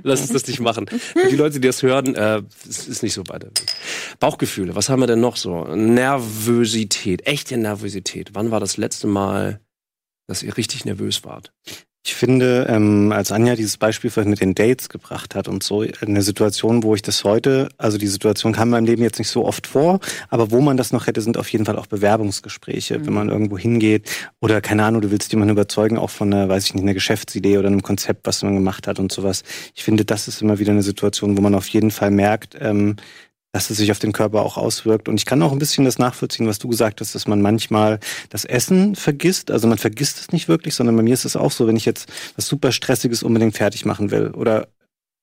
Lass 0.03 0.21
uns 0.21 0.31
das 0.31 0.47
nicht 0.47 0.59
machen. 0.59 0.87
Für 0.87 1.27
die 1.29 1.35
Leute, 1.35 1.59
die 1.59 1.67
das 1.67 1.81
hören, 1.83 2.15
äh, 2.15 2.41
es 2.67 2.87
ist 2.87 3.03
nicht 3.03 3.13
so 3.13 3.23
weiter. 3.27 3.49
Bauchgefühle, 4.19 4.75
was 4.75 4.89
haben 4.89 4.99
wir 4.99 5.07
denn 5.07 5.19
noch 5.21 5.35
so? 5.37 5.63
Nervosität, 5.75 7.25
echte 7.27 7.57
Nervosität. 7.57 8.31
Wann 8.33 8.51
war 8.51 8.59
das 8.59 8.77
letzte 8.77 9.07
Mal, 9.07 9.59
dass 10.27 10.43
ihr 10.43 10.57
richtig 10.57 10.85
nervös 10.85 11.23
wart? 11.23 11.51
Ich 12.07 12.13
finde, 12.13 12.67
ähm, 12.69 13.11
als 13.11 13.31
Anja 13.31 13.55
dieses 13.55 13.77
Beispiel 13.77 14.11
vorhin 14.11 14.29
mit 14.29 14.39
den 14.39 14.53
Dates 14.53 14.89
gebracht 14.89 15.33
hat 15.33 15.47
und 15.47 15.63
so, 15.63 15.83
eine 16.01 16.21
Situation, 16.21 16.83
wo 16.83 16.93
ich 16.93 17.01
das 17.01 17.23
heute, 17.23 17.69
also 17.79 17.97
die 17.97 18.05
Situation 18.05 18.53
kam 18.53 18.67
in 18.67 18.71
meinem 18.73 18.85
Leben 18.85 19.01
jetzt 19.01 19.17
nicht 19.17 19.29
so 19.29 19.43
oft 19.43 19.65
vor, 19.65 19.99
aber 20.29 20.51
wo 20.51 20.61
man 20.61 20.77
das 20.77 20.91
noch 20.91 21.07
hätte, 21.07 21.21
sind 21.21 21.35
auf 21.35 21.49
jeden 21.49 21.65
Fall 21.65 21.79
auch 21.79 21.87
Bewerbungsgespräche, 21.87 23.07
wenn 23.07 23.13
man 23.13 23.29
irgendwo 23.29 23.57
hingeht 23.57 24.07
oder 24.39 24.61
keine 24.61 24.83
Ahnung, 24.83 25.01
du 25.01 25.09
willst 25.09 25.31
jemanden 25.31 25.53
überzeugen, 25.53 25.97
auch 25.97 26.11
von 26.11 26.31
einer, 26.31 26.47
weiß 26.47 26.65
ich 26.65 26.75
nicht, 26.75 26.83
einer 26.83 26.93
Geschäftsidee 26.93 27.57
oder 27.57 27.69
einem 27.69 27.81
Konzept, 27.81 28.27
was 28.27 28.43
man 28.43 28.53
gemacht 28.53 28.85
hat 28.85 28.99
und 28.99 29.11
sowas. 29.11 29.41
Ich 29.73 29.83
finde, 29.83 30.05
das 30.05 30.27
ist 30.27 30.43
immer 30.43 30.59
wieder 30.59 30.73
eine 30.73 30.83
Situation, 30.83 31.35
wo 31.35 31.41
man 31.41 31.55
auf 31.55 31.67
jeden 31.69 31.89
Fall 31.89 32.11
merkt, 32.11 32.55
ähm, 32.59 32.97
dass 33.55 33.69
es 33.69 33.77
sich 33.77 33.89
auf 33.89 33.99
den 33.99 34.11
Körper 34.11 34.41
auch 34.41 34.57
auswirkt. 34.57 35.07
Und 35.07 35.15
ich 35.15 35.25
kann 35.25 35.41
auch 35.41 35.53
ein 35.53 35.59
bisschen 35.59 35.85
das 35.85 35.97
nachvollziehen, 35.97 36.45
was 36.45 36.59
du 36.59 36.67
gesagt 36.67 36.99
hast, 36.99 37.15
dass 37.15 37.25
man 37.25 37.41
manchmal 37.41 38.01
das 38.29 38.43
Essen 38.43 38.95
vergisst. 38.95 39.49
Also 39.49 39.65
man 39.65 39.77
vergisst 39.77 40.19
es 40.19 40.33
nicht 40.33 40.49
wirklich, 40.49 40.75
sondern 40.75 40.97
bei 40.97 41.03
mir 41.03 41.13
ist 41.13 41.23
es 41.23 41.37
auch 41.37 41.51
so, 41.51 41.65
wenn 41.65 41.77
ich 41.77 41.85
jetzt 41.85 42.11
was 42.35 42.47
super 42.47 42.73
Stressiges 42.73 43.23
unbedingt 43.23 43.55
fertig 43.55 43.85
machen 43.85 44.11
will 44.11 44.31
oder 44.31 44.67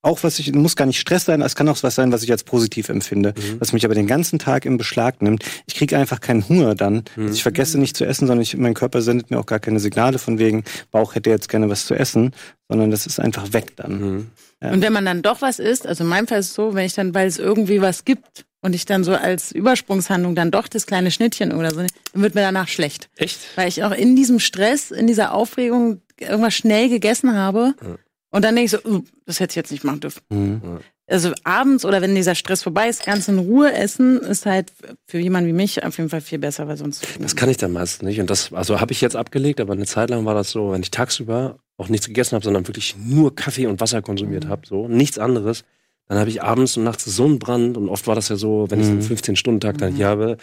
auch 0.03 0.23
was 0.25 0.38
ich, 0.41 0.53
muss 0.53 0.75
gar 0.77 0.87
nicht 0.87 0.99
Stress 1.01 1.25
sein, 1.25 1.41
es 1.43 1.55
kann 1.55 1.69
auch 1.69 1.81
was 1.83 1.95
sein, 1.95 2.11
was 2.12 2.23
ich 2.23 2.31
als 2.33 2.43
positiv 2.45 2.88
empfinde, 2.88 3.35
Mhm. 3.37 3.61
was 3.61 3.73
mich 3.73 3.85
aber 3.85 3.95
den 3.95 4.07
ganzen 4.09 4.38
Tag 4.38 4.65
im 4.67 4.77
Beschlag 4.77 5.23
nimmt. 5.23 5.45
Ich 5.67 5.77
kriege 5.77 5.97
einfach 5.97 6.21
keinen 6.21 6.49
Hunger 6.49 6.75
dann. 6.75 7.05
Mhm. 7.17 7.23
Also 7.25 7.35
ich 7.35 7.43
vergesse 7.43 7.79
nicht 7.79 7.97
zu 7.97 8.05
essen, 8.05 8.27
sondern 8.27 8.43
ich, 8.43 8.57
mein 8.57 8.75
Körper 8.75 9.01
sendet 9.01 9.31
mir 9.31 9.38
auch 9.38 9.47
gar 9.47 9.61
keine 9.61 9.79
Signale 9.81 10.19
von 10.19 10.38
wegen, 10.38 10.65
Bauch 10.91 11.15
hätte 11.15 11.31
jetzt 11.31 11.49
gerne 11.49 11.69
was 11.71 11.87
zu 11.87 11.95
essen, 11.95 12.33
sondern 12.69 12.91
das 12.91 13.07
ist 13.07 13.21
einfach 13.21 13.53
weg 13.53 13.77
dann. 13.77 14.01
Mhm. 14.01 14.27
Ja. 14.61 14.73
Und 14.73 14.83
wenn 14.83 14.93
man 14.93 15.05
dann 15.05 15.23
doch 15.23 15.41
was 15.41 15.59
isst, 15.59 15.87
also 15.87 16.05
in 16.05 16.11
meinem 16.11 16.27
Fall 16.27 16.41
ist 16.41 16.49
es 16.49 16.55
so, 16.55 16.75
wenn 16.75 16.85
ich 16.87 16.95
dann, 16.95 17.15
weil 17.15 17.27
es 17.29 17.38
irgendwie 17.38 17.81
was 17.81 18.05
gibt 18.05 18.45
und 18.61 18.75
ich 18.75 18.85
dann 18.87 19.05
so 19.05 19.12
als 19.15 19.53
Übersprungshandlung 19.53 20.35
dann 20.35 20.51
doch 20.51 20.69
das 20.69 20.87
kleine 20.87 21.11
Schnittchen 21.11 21.53
oder 21.53 21.71
so, 21.71 21.79
dann 21.79 21.88
wird 22.15 22.35
mir 22.35 22.43
danach 22.43 22.69
schlecht. 22.69 23.09
Echt? 23.17 23.38
Weil 23.57 23.69
ich 23.69 23.83
auch 23.85 23.93
in 23.93 24.15
diesem 24.17 24.38
Stress, 24.41 24.91
in 24.91 25.07
dieser 25.07 25.33
Aufregung 25.33 26.01
irgendwas 26.19 26.55
schnell 26.55 26.88
gegessen 26.88 27.35
habe. 27.35 27.75
Ja. 27.83 27.97
Und 28.33 28.45
dann 28.45 28.57
denke 28.57 28.64
ich 28.64 28.71
so, 28.73 28.79
uh, 28.90 29.03
das 29.27 29.38
hätte 29.40 29.53
ich 29.53 29.57
jetzt 29.57 29.71
nicht 29.71 29.85
machen 29.85 30.01
dürfen. 30.01 30.21
Mhm. 30.31 30.81
Also 31.07 31.33
abends 31.45 31.85
oder 31.85 32.01
wenn 32.01 32.14
dieser 32.14 32.35
Stress 32.35 32.62
vorbei 32.62 32.88
ist, 32.88 33.05
ganz 33.05 33.29
in 33.29 33.38
Ruhe 33.38 33.73
essen, 33.73 34.18
ist 34.21 34.47
halt 34.47 34.73
für 35.07 35.18
jemanden 35.18 35.49
wie 35.49 35.53
mich 35.53 35.85
auf 35.85 35.99
jeden 35.99 36.09
Fall 36.09 36.23
viel 36.23 36.38
besser, 36.38 36.66
weil 36.68 36.77
sonst. 36.79 37.07
Das 37.21 37.37
kann 37.37 37.51
ich 37.51 37.59
dann 37.59 37.73
meistens 37.73 38.03
nicht. 38.03 38.18
Und 38.21 38.31
das, 38.31 38.53
also 38.53 38.81
habe 38.81 38.92
ich 38.92 39.01
jetzt 39.03 39.14
abgelegt, 39.16 39.61
aber 39.61 39.75
eine 39.75 39.85
Zeit 39.85 40.09
lang 40.11 40.25
war 40.25 40.35
das 40.35 40.51
so, 40.51 40.73
wenn 40.73 40.81
ich 40.83 40.90
tagsüber 40.90 41.59
auch 41.77 41.88
nichts 41.88 42.07
gegessen 42.07 42.35
habe, 42.35 42.45
sondern 42.45 42.66
wirklich 42.66 42.97
nur 42.97 43.35
Kaffee 43.37 43.66
und 43.66 43.81
Wasser 43.81 44.01
konsumiert 44.01 44.49
habe, 44.49 44.66
so 44.66 44.88
nichts 44.88 45.18
anderes, 45.18 45.64
dann 46.09 46.18
habe 46.18 46.31
ich 46.31 46.42
abends 46.42 46.77
und 46.77 46.85
nachts 46.85 47.05
so 47.05 47.25
einen 47.25 47.38
Brand 47.38 47.77
und 47.77 47.88
oft 47.88 48.07
war 48.07 48.14
das 48.14 48.29
ja 48.29 48.37
so, 48.37 48.66
wenn 48.71 48.81
ich 48.81 48.87
Mhm. 48.87 48.92
einen 49.01 49.03
15-Stunden-Tag 49.03 49.79
dann 49.79 49.95
hier 49.95 50.07
habe, 50.07 50.37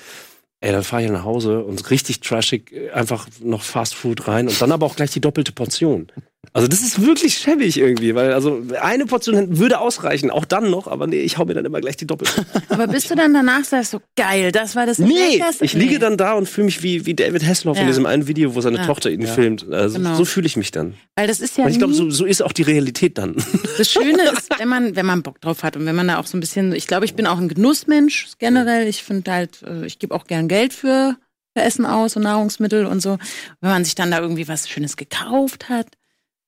ey, 0.61 0.71
dann 0.71 0.83
fahre 0.83 1.03
ich 1.05 1.09
nach 1.11 1.23
Hause 1.23 1.63
und 1.63 1.89
richtig 1.89 2.19
trashig 2.19 2.71
äh, 2.71 2.91
einfach 2.91 3.27
noch 3.41 3.63
Fast 3.63 3.95
Food 3.95 4.27
rein 4.27 4.47
und 4.47 4.61
dann 4.61 4.71
aber 4.71 4.85
auch 4.85 4.95
gleich 4.95 5.11
die 5.11 5.21
doppelte 5.21 5.51
Portion. 5.53 6.11
Also 6.53 6.67
das 6.67 6.79
ist 6.81 7.05
wirklich 7.05 7.37
schäbig 7.37 7.77
irgendwie, 7.77 8.15
weil 8.15 8.33
also 8.33 8.61
eine 8.81 9.05
Portion 9.05 9.59
würde 9.59 9.79
ausreichen, 9.79 10.31
auch 10.31 10.45
dann 10.45 10.71
noch, 10.71 10.87
aber 10.87 11.05
nee, 11.05 11.19
ich 11.19 11.37
hau 11.37 11.45
mir 11.45 11.53
dann 11.53 11.65
immer 11.65 11.79
gleich 11.81 11.97
die 11.97 12.07
doppelte. 12.07 12.43
Aber 12.69 12.87
bist 12.87 13.11
du 13.11 13.15
dann 13.15 13.33
danach 13.33 13.65
sagst 13.65 13.91
so 13.91 14.01
geil, 14.15 14.51
das 14.51 14.75
war 14.75 14.85
das 14.85 14.97
Nee, 14.99 15.37
Leckerste? 15.37 15.63
ich 15.65 15.73
liege 15.73 15.93
Nee. 15.95 15.99
dann 15.99 16.17
da 16.17 16.33
und 16.33 16.47
fühle 16.49 16.65
mich 16.65 16.81
wie, 16.81 17.05
wie 17.05 17.13
David 17.13 17.45
Hasselhoff 17.45 17.77
in 17.77 17.83
Ja. 17.83 17.87
diesem 17.87 18.05
einen 18.05 18.27
Video, 18.27 18.55
wo 18.55 18.61
seine 18.61 18.77
Ja. 18.77 18.85
Tochter 18.85 19.11
ihn 19.11 19.21
Ja. 19.21 19.27
filmt. 19.27 19.67
Also, 19.69 19.97
Genau. 19.97 20.15
So 20.15 20.25
fühle 20.25 20.47
ich 20.47 20.55
mich 20.55 20.71
dann. 20.71 20.95
Weil 21.15 21.27
das 21.27 21.39
ist 21.41 21.57
ja 21.57 21.65
und 21.65 21.71
ich 21.71 21.77
glaube, 21.77 21.93
so, 21.93 22.09
so 22.09 22.25
ist 22.25 22.41
auch 22.41 22.53
die 22.53 22.63
Realität 22.63 23.17
dann. 23.17 23.35
Das 23.77 23.91
Schöne 23.91 24.23
ist, 24.31 24.49
wenn 24.57 24.67
man, 24.69 24.95
wenn 24.95 25.05
man 25.05 25.21
Bock 25.23 25.41
drauf 25.41 25.61
hat 25.63 25.75
und 25.75 25.85
wenn 25.85 25.95
man 25.95 26.07
da 26.07 26.19
auch 26.19 26.25
so 26.25 26.37
ein 26.37 26.39
bisschen, 26.39 26.73
ich 26.73 26.87
glaube, 26.87 27.05
ich 27.05 27.13
bin 27.15 27.27
auch 27.27 27.37
ein 27.37 27.49
Genussmensch 27.49 28.27
generell. 28.39 28.87
Ich 28.87 29.03
finde 29.03 29.31
halt, 29.31 29.61
äh, 29.63 29.85
ich 29.85 29.99
gebe 29.99 30.15
auch 30.15 30.25
gern 30.25 30.47
Geld 30.47 30.73
für, 30.73 31.15
für 31.55 31.63
Essen 31.63 31.85
aus 31.85 32.15
und 32.15 32.23
Nahrungsmittel 32.23 32.85
und 32.85 33.01
so. 33.01 33.17
Wenn 33.61 33.69
man 33.71 33.83
sich 33.85 33.95
dann 33.95 34.09
da 34.09 34.19
irgendwie 34.19 34.47
was 34.47 34.67
Schönes 34.69 34.95
gekauft 34.97 35.69
hat. 35.69 35.85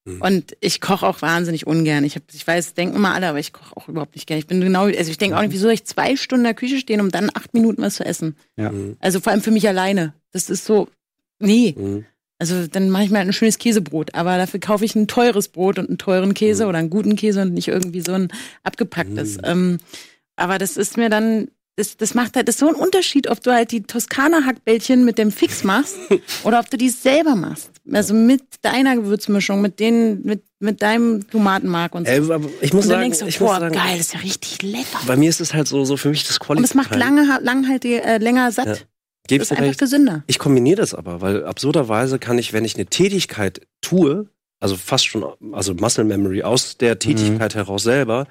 Mhm. 0.06 0.22
Und 0.22 0.58
ich 0.62 0.82
koche 0.82 1.06
auch 1.08 1.22
wahnsinnig 1.22 1.68
ungern. 1.68 2.04
Ich, 2.04 2.16
hab, 2.16 2.24
ich 2.34 2.46
weiß, 2.46 2.74
denken 2.74 2.96
immer 2.96 3.14
alle, 3.14 3.28
aber 3.28 3.40
ich 3.40 3.54
koche 3.54 3.76
auch 3.78 3.88
überhaupt 3.88 4.16
nicht 4.16 4.28
gern. 4.28 4.40
Ich 4.40 4.48
bin 4.48 4.60
genau, 4.62 4.86
also 4.86 5.12
ich 5.12 5.18
denke 5.18 5.38
auch 5.38 5.42
nicht, 5.42 5.52
wieso 5.52 5.64
soll 5.64 5.74
ich 5.74 5.86
zwei 5.86 6.16
Stunden 6.16 6.42
in 6.46 6.50
der 6.50 6.54
Küche 6.56 6.78
stehen, 6.78 7.02
um 7.02 7.12
dann 7.12 7.30
acht 7.34 7.54
Minuten 7.54 7.82
was 7.82 7.96
zu 7.96 8.06
essen. 8.06 8.36
Ja. 8.58 8.72
Mhm. 8.72 8.98
Also 9.00 9.20
vor 9.20 9.32
allem 9.32 9.42
für 9.42 9.52
mich 9.52 9.68
alleine. 9.68 10.14
Das 10.32 10.50
ist 10.50 10.66
so, 10.66 10.88
nee. 11.40 11.76
Mhm. 11.78 12.06
Also 12.40 12.66
dann 12.66 12.90
mache 12.90 13.04
ich 13.04 13.12
mir 13.12 13.20
halt 13.20 13.28
ein 13.28 13.34
schönes 13.34 13.60
Käsebrot, 13.60 14.16
aber 14.16 14.38
dafür 14.38 14.60
kaufe 14.60 14.84
ich 14.84 14.96
ein 14.96 15.08
teures 15.08 15.50
Brot 15.50 15.78
und 15.78 15.90
einen 15.90 16.00
teuren 16.00 16.34
Käse 16.34 16.64
Mhm. 16.64 16.70
oder 16.70 16.80
einen 16.80 16.90
guten 16.90 17.16
Käse 17.16 17.44
und 17.44 17.54
nicht 17.54 17.68
irgendwie 17.68 18.02
so 18.02 18.14
ein 18.14 18.30
abgepacktes. 18.64 19.38
Mhm. 19.38 19.44
Ähm, 19.44 19.78
aber 20.36 20.58
das 20.58 20.78
ist 20.78 20.98
mir 20.98 21.10
dann, 21.10 21.50
das, 21.76 21.98
das 21.98 22.14
macht 22.14 22.36
halt, 22.36 22.48
das 22.48 22.56
ist 22.56 22.60
so 22.60 22.68
ein 22.68 22.76
Unterschied, 22.76 23.30
ob 23.30 23.42
du 23.42 23.52
halt 23.52 23.72
die 23.72 23.84
Toskana-Hackbällchen 23.84 25.06
mit 25.06 25.18
dem 25.18 25.32
Fix 25.32 25.64
machst 25.64 25.96
oder 26.44 26.60
ob 26.60 26.70
du 26.70 26.78
die 26.78 26.90
selber 26.90 27.36
machst. 27.36 27.72
Also 27.92 28.14
mit 28.14 28.44
deiner 28.62 28.96
Gewürzmischung, 28.96 29.62
mit 29.62 29.80
den, 29.80 30.22
mit, 30.24 30.44
mit 30.60 30.82
deinem 30.82 31.28
Tomatenmark 31.30 31.96
und 31.96 32.08
so. 32.08 32.34
Aber 32.34 32.50
ich 32.62 32.74
muss 32.74 32.86
und 32.86 32.92
dann 32.92 33.00
sagen, 33.00 33.02
denkst 33.02 33.20
du, 33.20 33.26
ich 33.26 33.40
muss 33.40 33.50
boah, 33.50 33.60
sagen, 33.60 33.74
geil, 33.74 33.98
das 33.98 34.08
ist 34.08 34.14
ja 34.14 34.20
richtig 34.20 34.62
lecker. 34.62 35.00
bei 35.08 35.16
mir 35.16 35.30
ist 35.30 35.42
es 35.42 35.54
halt 35.54 35.68
so, 35.68 35.84
so 35.86 35.98
für 35.98 36.10
mich 36.10 36.24
das 36.28 36.38
Und 36.38 36.46
Quality. 36.46 36.66
es 36.66 36.74
macht 36.76 36.96
lange, 36.96 37.40
langhaltig, 37.42 38.04
äh, 38.06 38.18
länger 38.18 38.52
satt. 38.52 38.66
Ja. 38.66 38.74
Das 38.74 38.86
Gebe 39.28 39.44
ich 39.44 39.52
ist 39.52 39.58
einfach 39.58 39.78
gesünder. 39.78 40.24
Ich 40.28 40.40
kombiniere 40.40 40.78
das 40.78 40.94
aber, 40.94 41.22
weil 41.22 41.46
absurderweise 41.46 42.20
kann 42.20 42.38
ich, 42.38 42.54
wenn 42.54 42.66
ich 42.66 42.76
eine 42.76 42.88
Tätigkeit 42.88 43.62
tue, 43.82 44.28
also 44.60 44.76
fast 44.76 45.06
schon, 45.06 45.26
also 45.54 45.74
Muscle 45.74 46.04
Memory 46.04 46.44
aus 46.44 46.78
der 46.78 47.00
Tätigkeit 47.00 47.56
heraus 47.56 47.84
selber, 47.84 48.28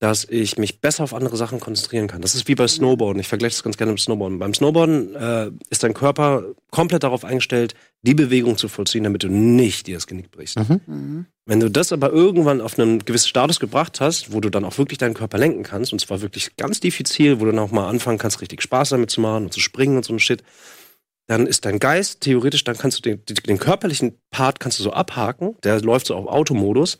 dass 0.00 0.24
ich 0.24 0.58
mich 0.58 0.80
besser 0.80 1.02
auf 1.02 1.12
andere 1.12 1.36
Sachen 1.36 1.58
konzentrieren 1.58 2.06
kann. 2.06 2.22
Das 2.22 2.36
ist 2.36 2.46
wie 2.46 2.54
bei 2.54 2.68
Snowboarden. 2.68 3.20
Ich 3.20 3.26
vergleiche 3.26 3.56
das 3.56 3.64
ganz 3.64 3.76
gerne 3.76 3.92
mit 3.92 4.00
Snowboarden. 4.00 4.38
Beim 4.38 4.54
Snowboarden 4.54 5.14
äh, 5.16 5.50
ist 5.70 5.82
dein 5.82 5.92
Körper 5.92 6.44
komplett 6.70 7.02
darauf 7.02 7.24
eingestellt, 7.24 7.74
die 8.02 8.14
Bewegung 8.14 8.56
zu 8.56 8.68
vollziehen, 8.68 9.02
damit 9.02 9.24
du 9.24 9.28
nicht 9.28 9.88
dir 9.88 9.96
das 9.96 10.06
Genick 10.06 10.30
brichst. 10.30 10.56
Mhm. 10.58 10.80
Mhm. 10.86 11.26
Wenn 11.46 11.58
du 11.58 11.68
das 11.68 11.92
aber 11.92 12.12
irgendwann 12.12 12.60
auf 12.60 12.78
einen 12.78 13.00
gewissen 13.00 13.28
Status 13.28 13.58
gebracht 13.58 14.00
hast, 14.00 14.32
wo 14.32 14.40
du 14.40 14.50
dann 14.50 14.64
auch 14.64 14.78
wirklich 14.78 14.98
deinen 14.98 15.14
Körper 15.14 15.38
lenken 15.38 15.64
kannst, 15.64 15.92
und 15.92 15.98
zwar 15.98 16.20
wirklich 16.20 16.56
ganz 16.56 16.78
diffizil, 16.78 17.40
wo 17.40 17.46
du 17.46 17.50
dann 17.50 17.60
auch 17.60 17.72
mal 17.72 17.88
anfangen 17.88 18.18
kannst, 18.18 18.40
richtig 18.40 18.62
Spaß 18.62 18.90
damit 18.90 19.10
zu 19.10 19.20
machen 19.20 19.46
und 19.46 19.52
zu 19.52 19.60
springen 19.60 19.96
und 19.96 20.04
so 20.04 20.12
ein 20.12 20.20
Shit, 20.20 20.44
dann 21.26 21.46
ist 21.46 21.64
dein 21.64 21.78
Geist 21.78 22.20
theoretisch, 22.20 22.64
dann 22.64 22.78
kannst 22.78 22.98
du 22.98 23.02
den, 23.02 23.22
den 23.46 23.58
körperlichen 23.58 24.18
Part 24.30 24.60
kannst 24.60 24.78
du 24.78 24.82
so 24.84 24.92
abhaken, 24.92 25.56
der 25.64 25.80
läuft 25.80 26.06
so 26.06 26.14
auf 26.14 26.26
Automodus 26.26 26.98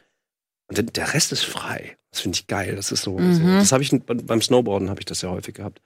und 0.68 0.96
der, 0.96 1.14
Rest 1.14 1.33
ist 1.33 1.44
frei. 1.44 1.96
Das 2.11 2.20
finde 2.20 2.37
ich 2.37 2.46
geil. 2.46 2.76
Das 2.76 2.92
ist 2.92 3.02
so. 3.02 3.18
Mhm. 3.18 3.59
das 3.59 3.72
habe 3.72 3.83
ich 3.83 3.90
beim 4.04 4.42
Snowboarden 4.42 4.90
habe 4.90 5.00
ich 5.00 5.07
das 5.07 5.22
ja 5.22 5.31
häufig 5.31 5.54
gehabt. 5.54 5.81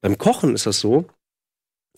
Beim 0.00 0.18
Kochen 0.18 0.54
ist 0.54 0.66
das 0.66 0.80
so. 0.80 1.06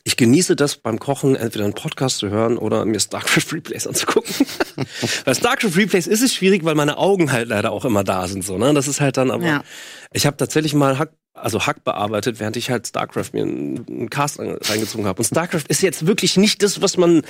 Ich 0.05 0.17
genieße 0.17 0.57
das 0.57 0.77
beim 0.77 0.99
Kochen, 0.99 1.37
entweder 1.37 1.65
einen 1.65 1.75
Podcast 1.75 2.19
zu 2.19 2.31
hören 2.31 2.57
oder 2.57 2.85
mir 2.85 3.01
StarCraft 3.01 3.53
Replays 3.53 3.87
anzugucken. 3.87 4.35
Bei 5.25 5.35
StarCraft 5.35 5.77
Replays 5.77 6.07
ist 6.07 6.23
es 6.23 6.35
schwierig, 6.35 6.65
weil 6.65 6.77
meine 6.77 6.97
Augen 6.97 7.33
halt 7.33 7.49
leider 7.49 7.73
auch 7.73 7.85
immer 7.85 8.05
da 8.05 8.27
sind. 8.29 8.45
So, 8.45 8.57
ne? 8.57 8.73
Das 8.73 8.89
ist 8.89 9.01
halt 9.01 9.17
dann 9.17 9.31
aber. 9.31 9.45
Ja. 9.45 9.65
Ich 10.13 10.25
habe 10.25 10.37
tatsächlich 10.37 10.73
mal 10.73 10.99
Hack, 10.99 11.13
also 11.35 11.67
Hack 11.67 11.85
bearbeitet, 11.85 12.41
während 12.41 12.57
ich 12.57 12.71
halt 12.71 12.87
StarCraft 12.87 13.31
mir 13.33 13.43
einen, 13.43 14.09
Cast 14.09 14.39
reingezogen 14.39 15.07
habe. 15.07 15.19
Und 15.19 15.27
StarCraft 15.27 15.65
ist 15.69 15.83
jetzt 15.83 16.07
wirklich 16.07 16.37
nicht 16.37 16.63
das, 16.63 16.81
was 16.81 16.97
man 16.97 17.23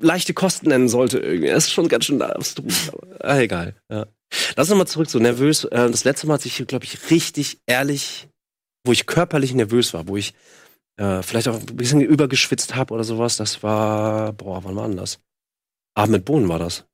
leichte 0.00 0.34
Kosten 0.34 0.68
nennen 0.68 0.88
sollte 0.88 1.18
irgendwie. 1.18 1.48
Das 1.48 1.64
ist 1.64 1.72
schon 1.72 1.88
ganz 1.88 2.06
schön 2.06 2.22
abstrus. 2.22 2.90
Aber, 2.92 3.24
ah, 3.24 3.38
egal. 3.38 3.76
Ja. 3.90 4.06
Lass 4.56 4.70
uns 4.70 4.78
mal 4.78 4.86
zurück, 4.86 5.10
so 5.10 5.18
nervös. 5.18 5.64
Äh, 5.64 5.90
das 5.90 6.04
letzte 6.04 6.26
Mal, 6.26 6.34
als 6.34 6.46
ich, 6.46 6.64
glaube 6.66 6.84
ich, 6.84 7.10
richtig 7.10 7.58
ehrlich, 7.66 8.28
wo 8.86 8.92
ich 8.92 9.06
körperlich 9.06 9.54
nervös 9.54 9.94
war, 9.94 10.08
wo 10.08 10.16
ich 10.16 10.34
äh, 10.96 11.22
vielleicht 11.22 11.48
auch 11.48 11.58
ein 11.58 11.66
bisschen 11.76 12.00
übergeschwitzt 12.00 12.74
habe 12.76 12.94
oder 12.94 13.04
sowas, 13.04 13.36
das 13.36 13.62
war, 13.62 14.32
boah, 14.32 14.62
wann 14.64 14.76
war 14.76 14.86
denn 14.88 14.96
das? 14.96 15.18
Abend 15.96 16.12
mit 16.12 16.24
Bohnen 16.24 16.48
war 16.48 16.58
das. 16.58 16.84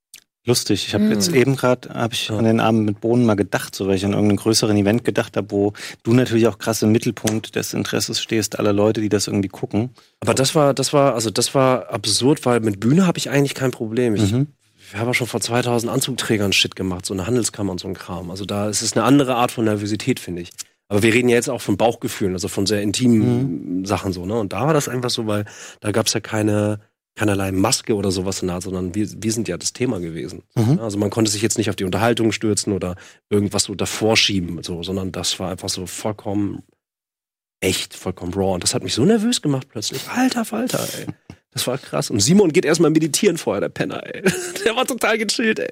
Lustig. 0.47 0.87
Ich 0.87 0.95
habe 0.95 1.05
Mhm. 1.05 1.13
jetzt 1.13 1.29
eben 1.35 1.55
gerade 1.55 1.91
habe 1.93 2.15
ich 2.15 2.29
Ja. 2.29 2.39
an 2.39 2.45
den 2.45 2.61
Abend 2.61 2.87
mit 2.87 3.01
Bohnen 3.03 3.27
mal 3.27 3.35
gedacht, 3.35 3.75
so 3.75 3.87
weil 3.87 3.97
ich 3.97 4.05
an 4.07 4.13
irgendeinen 4.13 4.39
größeren 4.39 4.75
Event 4.75 5.05
gedacht 5.05 5.37
habe, 5.37 5.51
wo 5.51 5.75
du 6.03 6.15
natürlich 6.15 6.47
auch 6.47 6.57
krass 6.59 6.81
im 6.81 6.93
Mittelpunkt 6.93 7.57
des 7.57 7.75
Interesses 7.75 8.23
stehst, 8.23 8.59
aller 8.59 8.73
Leute, 8.73 9.03
die 9.03 9.11
das 9.11 9.27
irgendwie 9.27 9.51
gucken. 9.51 9.91
Aber 10.21 10.33
das 10.33 10.55
war, 10.55 10.73
das 10.73 10.95
war, 10.95 11.15
also 11.15 11.29
das 11.29 11.55
war 11.55 11.91
absurd, 11.91 12.47
weil 12.47 12.61
mit 12.61 12.81
Bühne 12.81 13.07
habe 13.07 13.19
ich 13.19 13.29
eigentlich 13.29 13.55
kein 13.55 13.71
Problem. 13.71 14.15
Ich, 14.15 14.33
Mhm. 14.33 14.47
Ich 14.93 14.97
habe 14.97 15.11
ja 15.11 15.15
schon 15.15 15.27
vor 15.27 15.41
2000 15.41 15.91
Anzugträgern 15.91 16.53
Shit 16.53 16.75
gemacht, 16.77 17.07
so 17.07 17.15
eine 17.15 17.27
Handelskammer 17.27 17.73
und 17.73 17.81
so 17.81 17.89
ein 17.89 17.95
Kram. 17.95 18.31
Also 18.31 18.45
da 18.45 18.69
ist 18.69 18.83
es 18.83 18.97
eine 18.97 19.05
andere 19.05 19.37
Art 19.37 19.53
von 19.53 19.65
Nervosität, 19.65 20.19
finde 20.19 20.43
ich. 20.43 20.51
Aber 20.89 21.05
wir 21.05 21.15
reden 21.15 21.29
ja 21.29 21.37
jetzt 21.37 21.49
auch 21.49 21.61
von 21.61 21.77
Bauchgefühlen, 21.77 22.35
also 22.35 22.49
von 22.49 22.67
sehr 22.67 22.83
intimen 22.83 23.85
Sachen 23.85 24.13
so, 24.13 24.27
ne? 24.27 24.35
Und 24.35 24.53
da 24.53 24.67
war 24.67 24.75
das 24.75 24.89
einfach 24.89 25.11
so, 25.11 25.29
weil 25.29 25.45
da 25.81 25.93
gab 25.93 26.09
es 26.09 26.15
ja 26.15 26.21
keine, 26.21 26.81
keinerlei 27.15 27.53
Maske 27.53 27.95
oder 27.95 28.11
sowas 28.11 28.43
in 28.43 28.49
der 28.49 28.57
Art, 28.57 28.65
sondern 28.65 28.95
wir, 28.95 29.09
wir 29.17 29.33
sind 29.33 29.47
ja 29.47 29.57
das 29.57 29.73
Thema 29.73 30.01
gewesen. 30.01 30.43
Mhm. 30.57 30.81
Also 30.81 30.99
man 30.99 31.11
konnte 31.11 31.31
sich 31.31 31.43
jetzt 31.43 31.59
nicht 31.59 31.71
auf 31.71 31.77
die 31.77 31.85
Unterhaltung 31.85 32.33
stürzen 32.33 32.73
oder 32.73 32.97
irgendwas 33.29 33.65
so 33.65 33.77
davor 33.77 34.17
schieben, 34.17 34.61
so, 34.65 34.83
sondern 34.83 35.13
das 35.13 35.39
war 35.39 35.53
einfach 35.53 35.69
so 35.69 35.87
vollkommen 35.87 36.65
echt, 37.61 37.95
vollkommen 37.95 38.35
raw. 38.35 38.55
Und 38.55 38.65
das 38.65 38.75
hat 38.75 38.83
mich 38.83 38.95
so 38.95 39.05
nervös 39.05 39.43
gemacht 39.43 39.69
plötzlich. 39.71 40.09
Alter 40.09 40.45
Falter, 40.45 40.85
ey. 40.99 41.07
Das 41.53 41.67
war 41.67 41.79
krass. 41.79 42.11
Und 42.11 42.21
Simon 42.21 42.53
geht 42.53 42.65
erstmal 42.65 42.91
meditieren 42.91 43.37
vorher, 43.39 43.61
der 43.61 43.69
Penner, 43.71 44.03
ey. 44.07 44.23
Der 44.65 44.77
war 44.77 44.87
total 44.87 45.19
gechillt, 45.19 45.59
ey. 45.59 45.71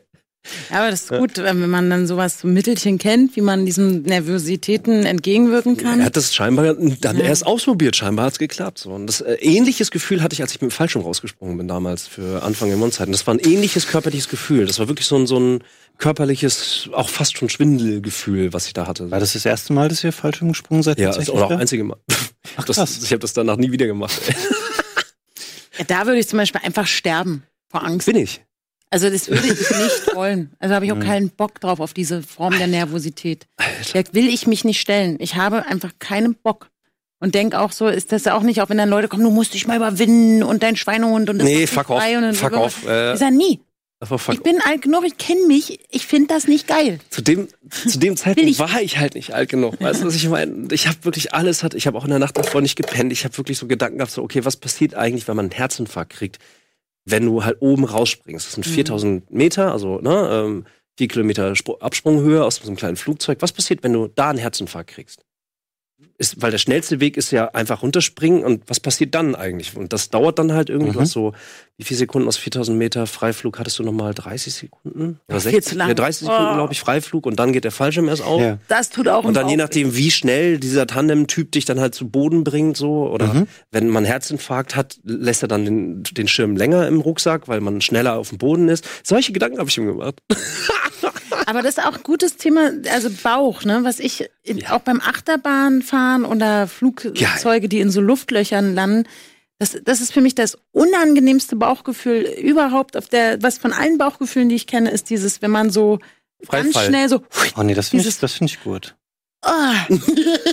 Ja, 0.71 0.79
aber 0.79 0.91
das 0.91 1.03
ist 1.03 1.09
gut, 1.11 1.37
wenn 1.37 1.69
man 1.69 1.91
dann 1.91 2.07
sowas, 2.07 2.41
so 2.41 2.49
Mittelchen 2.49 2.97
kennt, 2.97 3.37
wie 3.37 3.41
man 3.43 3.67
diesen 3.67 4.03
Nervositäten 4.03 5.05
entgegenwirken 5.05 5.77
kann. 5.77 5.99
Er 6.01 6.07
hat 6.07 6.17
das 6.17 6.35
scheinbar 6.35 6.75
dann 6.75 7.19
Ja. 7.19 7.25
erst 7.25 7.45
ausprobiert. 7.45 7.97
Scheinbar 7.97 8.27
hat's 8.27 8.39
geklappt. 8.39 8.79
So. 8.79 8.91
Und 8.91 9.07
das 9.09 9.21
äh, 9.21 9.35
ähnliches 9.41 9.91
Gefühl 9.91 10.23
hatte 10.23 10.35
ich, 10.35 10.41
als 10.41 10.53
ich 10.53 10.61
mit 10.63 10.71
dem 10.71 10.75
Fallschirm 10.75 11.03
rausgesprungen 11.03 11.59
bin 11.59 11.69
damals 11.69 12.07
für 12.07 12.43
Anfang 12.45 12.69
der 12.69 12.79
Mondzeiten. 12.79 13.13
Das 13.13 13.27
war 13.27 13.35
ein 13.35 13.41
ähnliches 13.41 13.89
körperliches 13.89 14.29
Gefühl. 14.29 14.67
Das 14.67 14.79
war 14.79 14.89
wirklich 14.89 15.07
so 15.07 15.17
ein, 15.17 15.27
so 15.27 15.39
ein 15.39 15.59
körperliches, 15.99 16.89
auch 16.93 17.09
fast 17.11 17.37
schon 17.37 17.49
Schwindelgefühl, 17.51 18.53
was 18.53 18.67
ich 18.69 18.73
da 18.73 18.87
hatte. 18.87 19.11
War 19.11 19.21
das 19.21 19.35
das 19.35 19.45
erste 19.45 19.73
Mal, 19.73 19.89
dass 19.89 20.03
ihr 20.05 20.13
Fallschirm 20.13 20.49
gesprungen 20.49 20.83
seid? 20.83 20.99
ja, 20.99 21.13
das 21.13 21.29
oder 21.29 21.47
auch 21.47 21.51
einzige 21.51 21.85
Mal. 21.85 21.99
Ach, 22.57 22.65
Das, 22.65 23.03
ich 23.03 23.11
habe 23.11 23.19
das 23.21 23.35
danach 23.35 23.57
nie 23.57 23.71
wieder 23.73 23.87
gemacht. 23.87 24.19
Ja, 25.79 25.85
da 25.87 26.07
würde 26.07 26.19
ich 26.21 26.29
zum 26.29 26.39
Beispiel 26.39 26.61
einfach 26.65 26.87
sterben 26.87 27.43
vor 27.69 27.85
Angst. 27.85 28.07
Bin 28.07 28.17
ich. 28.17 28.45
Also 28.91 29.11
das 29.11 29.29
würde 29.29 29.47
ich 29.47 29.53
nicht 29.53 29.63
wollen. 30.15 30.51
Also 30.59 30.75
habe 30.75 30.87
ich 30.87 30.93
auch 30.93 31.01
keinen 31.01 31.29
Bock 31.31 31.61
drauf 31.61 31.79
auf 31.81 31.93
diese 31.93 32.23
Form 32.23 32.57
der 32.57 32.67
Nervosität. 32.67 33.47
Da 33.93 34.03
will 34.13 34.29
ich 34.29 34.47
mich 34.47 34.65
nicht 34.65 34.81
stellen. 34.81 35.17
Ich 35.21 35.35
habe 35.37 35.67
einfach 35.67 35.93
keinen 35.99 36.35
Bock. 36.35 36.71
Und 37.21 37.35
denk 37.35 37.55
auch 37.55 37.73
so, 37.73 37.89
ist 37.89 38.13
das 38.13 38.27
auch 38.29 38.43
nicht, 38.43 38.63
auch 38.63 38.71
wenn 38.71 38.79
dann 38.79 38.89
Leute 38.89 39.09
kommen, 39.09 39.25
du 39.25 39.31
musst 39.31 39.53
dich 39.53 39.67
mal 39.67 39.77
überwinden 39.77 40.43
und 40.45 40.63
dein 40.63 40.77
Schweinehund 40.77 41.29
und 41.29 41.39
das 41.39 41.47
Nee, 41.47 41.65
ist 41.65 41.75
fuck 41.75 41.91
off. 41.91 42.03
und 42.03 42.35
Fuck 42.37 42.53
off. 42.53 42.87
Äh, 42.87 43.15
Ich 43.15 43.19
sag 43.19 43.33
nie. 43.33 43.61
Ich 44.01 44.43
bin 44.43 44.61
alt 44.65 44.83
genug, 44.83 45.05
ich 45.05 45.19
kenne 45.19 45.47
mich, 45.49 45.81
ich 45.91 46.07
finde 46.07 46.29
das 46.29 46.47
nicht 46.47 46.69
geil. 46.69 47.01
zu 47.11 47.21
dem, 47.21 47.49
zu 47.71 47.99
dem 47.99 48.17
Zeitpunkt 48.17 48.49
ich- 48.51 48.59
war 48.61 48.81
ich 48.81 48.99
halt 48.99 49.15
nicht 49.17 49.35
alt 49.35 49.49
genug. 49.49 49.81
Weißt 49.81 50.03
du, 50.03 50.07
was 50.07 50.15
ich 50.15 50.29
meine? 50.29 50.69
Ich 50.73 50.87
habe 50.87 50.99
wirklich 51.03 51.35
alles 51.35 51.63
hat. 51.65 51.75
Ich 51.75 51.87
habe 51.89 51.99
auch 51.99 52.05
in 52.05 52.11
der 52.11 52.21
Nacht 52.21 52.37
davor 52.37 52.61
nicht 52.61 52.77
gepennt. 52.77 53.11
Ich 53.13 53.25
habe 53.25 53.37
wirklich 53.39 53.59
so 53.59 53.67
Gedanken 53.67 53.99
gehabt, 53.99 54.13
so, 54.13 54.23
okay, 54.23 54.45
was 54.45 54.57
passiert 54.57 54.95
eigentlich, 54.95 55.27
wenn 55.27 55.35
man 55.37 55.47
einen 55.47 55.53
Herzinfarkt 55.53 56.13
kriegt, 56.13 56.39
wenn 57.07 57.27
du 57.27 57.45
halt 57.45 57.57
oben 57.61 57.85
rausspringst? 57.85 58.47
Das 58.47 58.55
sind 58.55 58.65
4000 58.65 59.31
Meter, 59.33 59.73
also 59.73 59.99
ne, 60.01 60.29
ähm, 60.31 60.65
vier 60.97 61.09
Kilometer 61.09 61.57
Spr 61.57 61.77
Absprunghöhe 61.81 62.45
aus 62.45 62.57
so 62.57 62.67
einem 62.69 62.77
kleinen 62.77 62.97
Flugzeug. 62.97 63.39
Was 63.41 63.53
passiert, 63.53 63.83
wenn 63.83 63.93
du 63.95 64.09
da 64.15 64.31
einen 64.31 64.39
Herzinfarkt 64.39 64.91
kriegst? 64.91 65.25
Ist, 66.21 66.43
weil 66.43 66.51
der 66.51 66.59
schnellste 66.59 66.99
Weg 66.99 67.17
ist 67.17 67.31
ja 67.31 67.47
einfach 67.55 67.83
runterspringen 67.83 68.43
und 68.45 68.65
was 68.67 68.81
passiert 68.81 69.15
dann 69.15 69.37
eigentlich? 69.37 69.77
Und 69.77 69.93
das 69.93 70.11
dauert 70.11 70.41
dann 70.41 70.53
halt 70.53 70.69
irgendwie 70.69 70.99
Mhm. 70.99 71.05
so, 71.07 71.33
wie 71.77 71.85
viele 71.85 71.99
Sekunden 71.99 72.27
aus 72.27 72.37
4000 72.37 72.77
Meter 72.77 73.07
Freiflug 73.07 73.61
hattest 73.61 73.79
du 73.79 73.85
nochmal? 73.85 74.15
30 74.15 74.53
Sekunden? 74.53 75.21
Oder 75.29 75.41
Viel 75.41 75.53
60? 75.53 75.65
zu 75.73 75.79
lang. 75.79 75.89
Ja, 75.89 75.95
30 75.95 76.27
Sekunden, 76.27 76.51
Oh. 76.51 76.55
glaube 76.55 76.73
ich, 76.73 76.81
Freiflug 76.81 77.25
und 77.25 77.37
dann 77.39 77.53
geht 77.53 77.63
der 77.63 77.71
Fallschirm 77.71 78.09
erst 78.09 78.25
auf. 78.25 78.41
Ja. 78.41 78.59
Das 78.67 78.91
tut 78.91 79.07
auch 79.07 79.23
Und 79.23 79.35
dann 79.35 79.49
je 79.49 79.57
nachdem, 79.57 79.95
wie 79.95 80.11
schnell 80.11 80.59
dieser 80.59 80.89
Tandem-Typ 80.89 81.53
dich 81.53 81.67
dann 81.67 81.79
halt 81.79 81.95
zu 81.95 82.09
Boden 82.09 82.43
bringt, 82.43 82.77
so, 82.77 83.09
oder 83.09 83.33
Mhm. 83.33 83.47
wenn 83.71 83.89
man 83.89 84.05
Herzinfarkt 84.05 84.75
hat, 84.75 84.99
lässt 85.05 85.43
er 85.43 85.49
dann 85.49 85.65
den, 85.65 86.03
den 86.03 86.27
Schirm 86.27 86.57
länger 86.57 86.89
im 86.89 87.01
Rucksack, 87.01 87.47
weil 87.47 87.61
man 87.61 87.81
schneller 87.81 88.15
auf 88.19 88.31
dem 88.31 88.39
Boden 88.39 88.69
ist. 88.69 88.85
Solche 89.05 89.31
Gedanken 89.33 89.59
habe 89.61 89.71
ich 89.71 89.79
ihm 89.79 89.87
gemacht. 89.87 90.21
Aber 91.49 91.63
das 91.63 91.79
ist 91.79 91.85
auch 91.87 91.97
ein 91.97 92.03
gutes 92.03 92.37
Thema, 92.37 92.73
also 92.93 93.09
Bauch, 93.23 93.65
ne? 93.65 93.81
Was 93.83 94.01
ich 94.01 94.29
in, 94.43 94.67
auch 94.67 94.81
beim 94.81 95.01
Achterbahnfahren 95.01 96.27
oder 96.27 96.67
Flugzeuge, 96.67 97.71
die 97.71 97.81
in 97.81 97.91
so 97.91 98.03
Luftlöchern 98.03 98.75
landen, 98.75 99.09
das, 99.59 99.79
das 99.83 100.03
ist 100.03 100.13
für 100.13 100.21
mich 100.21 100.35
das 100.35 100.59
unangenehmste 100.73 101.57
Bauchgefühl 101.57 102.21
überhaupt 102.21 102.99
auf 102.99 103.09
der, 103.09 103.43
was 103.43 103.57
von 103.57 103.73
allen 103.73 103.97
Bauchgefühlen, 103.97 104.51
die 104.51 104.57
ich 104.57 104.67
kenne, 104.67 104.91
ist 104.91 105.09
dieses, 105.09 105.41
wenn 105.41 105.51
man 105.51 105.71
so 105.71 106.01
ganz 106.51 106.75
Freifall. 106.75 106.87
schnell 106.87 107.09
so, 107.09 107.23
Oh 107.57 107.63
nee, 107.63 107.73
das 107.73 107.89
finde 107.89 108.07
ich, 108.07 108.19
das 108.19 108.35
finde 108.35 108.53
ich 108.53 108.63
gut. 108.63 108.95
Ah, 109.43 109.75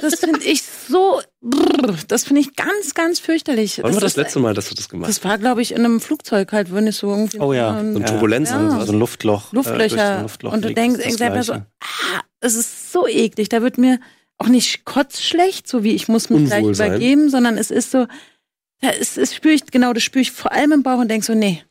das 0.01 0.19
finde 0.19 0.43
ich 0.43 0.61
so, 0.63 1.21
brr, 1.41 1.95
das 2.07 2.23
finde 2.25 2.41
ich 2.41 2.55
ganz, 2.55 2.93
ganz 2.93 3.19
fürchterlich. 3.19 3.79
Wann 3.81 3.93
war 3.93 4.01
das 4.01 4.13
ist- 4.13 4.17
letzte 4.17 4.39
Mal, 4.39 4.53
dass 4.53 4.69
du 4.69 4.75
das 4.75 4.89
gemacht 4.89 5.09
hast? 5.09 5.17
Das 5.23 5.29
war, 5.29 5.37
glaube 5.37 5.61
ich, 5.61 5.71
in 5.71 5.79
einem 5.83 5.99
Flugzeug 5.99 6.51
halt, 6.51 6.73
wenn 6.73 6.87
es 6.87 6.97
so 6.99 7.09
irgendwie. 7.09 7.39
Oh 7.39 7.53
ja. 7.53 7.81
So 7.93 7.99
Ja. 7.99 8.05
Turbulenzen 8.05 8.55
Ja. 8.57 8.63
und 8.75 8.79
So 8.81 8.85
so. 8.87 8.91
ein 8.93 8.99
Luftloch. 8.99 9.51
äh, 9.51 9.55
Luftlöcher. 9.55 10.15
ein 10.17 10.21
Luftloch 10.23 10.53
und 10.53 10.63
du 10.65 10.73
denkst 10.73 10.97
das 10.97 11.07
das 11.07 11.15
selber 11.17 11.43
so, 11.43 11.53
ah, 11.53 11.65
es 12.41 12.55
ist 12.55 12.91
so 12.91 13.07
eklig. 13.07 13.49
Da 13.49 13.61
wird 13.61 13.77
mir 13.77 13.99
auch 14.37 14.47
nicht 14.47 14.85
kotzschlecht, 14.85 15.67
so 15.67 15.83
wie 15.83 15.95
ich 15.95 16.07
muss 16.07 16.29
mich 16.29 16.45
gleich 16.45 16.59
Unwohlsein. 16.61 16.87
übergeben, 16.91 17.29
sondern 17.29 17.57
es 17.57 17.71
ist 17.71 17.91
so, 17.91 18.05
da 18.81 18.89
ist, 18.89 19.17
es 19.17 19.33
spüre 19.33 19.53
ich, 19.53 19.65
genau, 19.67 19.93
das 19.93 20.03
spüre 20.03 20.21
ich 20.21 20.31
vor 20.31 20.51
allem 20.51 20.73
im 20.73 20.83
Bauch 20.83 20.99
und 20.99 21.07
denk 21.09 21.23
so, 21.23 21.33
nee, 21.33 21.63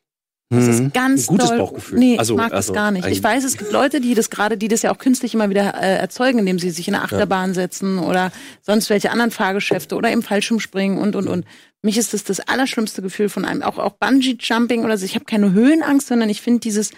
das 0.50 0.64
Mhm. 0.64 0.70
ist 0.87 0.94
ganz 0.94 1.22
Ein 1.24 1.26
gutes 1.26 1.48
doll. 1.48 1.59
Bauchgefühl. 1.59 1.98
Nee, 1.98 2.18
Also- 2.18 2.35
ich 2.35 2.38
mag 2.38 2.52
also 2.52 2.72
das 2.72 2.74
gar 2.74 2.90
nicht. 2.90 3.07
Ich 3.07 3.22
weiß, 3.22 3.44
es 3.44 3.57
gibt 3.57 3.72
Leute, 3.72 4.00
die 4.00 4.14
das 4.14 4.30
gerade, 4.30 4.57
die 4.59 4.68
das 4.68 4.83
ja 4.83 4.92
auch 4.92 4.98
künstlich 4.98 5.35
immer 5.35 5.50
wieder 5.50 5.74
äh, 5.83 5.96
erzeugen, 5.96 6.38
indem 6.38 6.59
sie 6.59 6.70
sich 6.70 6.87
in 6.88 6.94
eine 6.94 7.02
Achterbahn 7.04 7.54
setzen 7.54 7.98
oder 7.98 8.30
sonst 8.61 8.90
welche 8.90 9.11
anderen 9.11 9.30
Fahrgeschäfte 9.30 9.96
oder 9.96 10.11
im 10.12 10.22
Fallschirmspringen 10.22 10.98
und, 10.98 11.16
und, 11.16 11.28
und. 11.28 11.44
Mich 11.83 11.98
ist 11.98 12.14
das 12.14 12.24
das 12.24 12.40
allerschlimmste 12.40 13.02
Gefühl 13.02 13.28
von 13.28 13.44
einem, 13.44 13.62
auch, 13.62 13.78
auch 13.78 13.92
Bungee-Jumping 13.98 14.85
oder 14.85 14.96
so. 14.96 15.04
Ich 15.04 15.14
habe 15.16 15.24
keine 15.24 15.52
Höhenangst, 15.52 16.09
sondern 16.09 16.28
ich 16.30 16.40
finde 16.40 16.61
dieses 16.61 16.92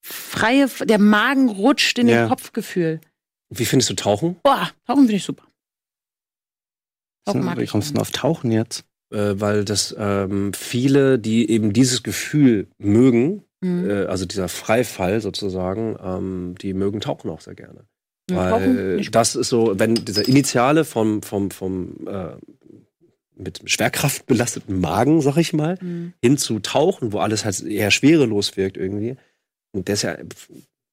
freie, 0.00 0.68
der 0.84 0.98
Magen 0.98 1.48
rutscht 1.48 1.98
in 1.98 2.08
Ja. 2.08 2.22
den 2.24 2.28
Kopfgefühl. 2.28 3.00
Wie 3.50 3.64
findest 3.66 3.90
du 3.90 3.94
Tauchen? 3.94 4.36
Boah, 4.42 4.70
Tauchen 4.86 5.02
finde 5.02 5.14
ich 5.16 5.24
super. 5.24 5.44
Tauchen 7.24 7.44
mag 7.44 7.58
Wie 7.58 7.62
ich. 7.64 7.70
kommst 7.70 7.90
du 7.90 7.94
denn 7.94 8.00
auf 8.02 8.10
Tauchen 8.10 8.50
jetzt? 8.50 8.84
Äh, 9.12 9.40
weil 9.40 9.64
das 9.64 9.94
ähm, 9.98 10.52
viele, 10.54 11.18
die 11.18 11.50
eben 11.50 11.72
dieses 11.72 12.02
Gefühl 12.02 12.66
mögen, 12.78 13.42
Mhm. 13.64 13.88
äh, 13.88 14.04
also 14.06 14.26
dieser 14.26 14.48
Freifall 14.48 15.20
sozusagen, 15.20 15.96
ähm, 16.02 16.54
die 16.60 16.74
mögen 16.74 17.00
Tauchen 17.00 17.30
auch 17.30 17.40
sehr 17.40 17.54
gerne. 17.54 17.84
Ja, 18.30 18.50
Weil 18.50 19.00
das 19.10 19.36
ist 19.36 19.50
so, 19.50 19.78
wenn 19.78 19.94
dieser 19.94 20.26
Initiale 20.26 20.84
vom, 20.84 21.22
vom, 21.22 21.50
vom 21.52 21.94
äh, 22.08 22.36
mit 23.36 23.62
Schwerkraft 23.66 24.26
belasteten 24.26 24.80
Magen, 24.80 25.20
sag 25.20 25.36
ich 25.36 25.52
mal, 25.52 25.78
Mhm. 25.80 26.12
hin 26.22 26.38
zu 26.38 26.58
Tauchen, 26.58 27.12
wo 27.12 27.18
alles 27.18 27.44
halt 27.44 27.62
eher 27.62 27.90
schwerelos 27.90 28.56
wirkt 28.56 28.76
irgendwie. 28.76 29.16
Und 29.72 29.86
der 29.88 29.94
ist 29.94 30.02
ja, 30.02 30.16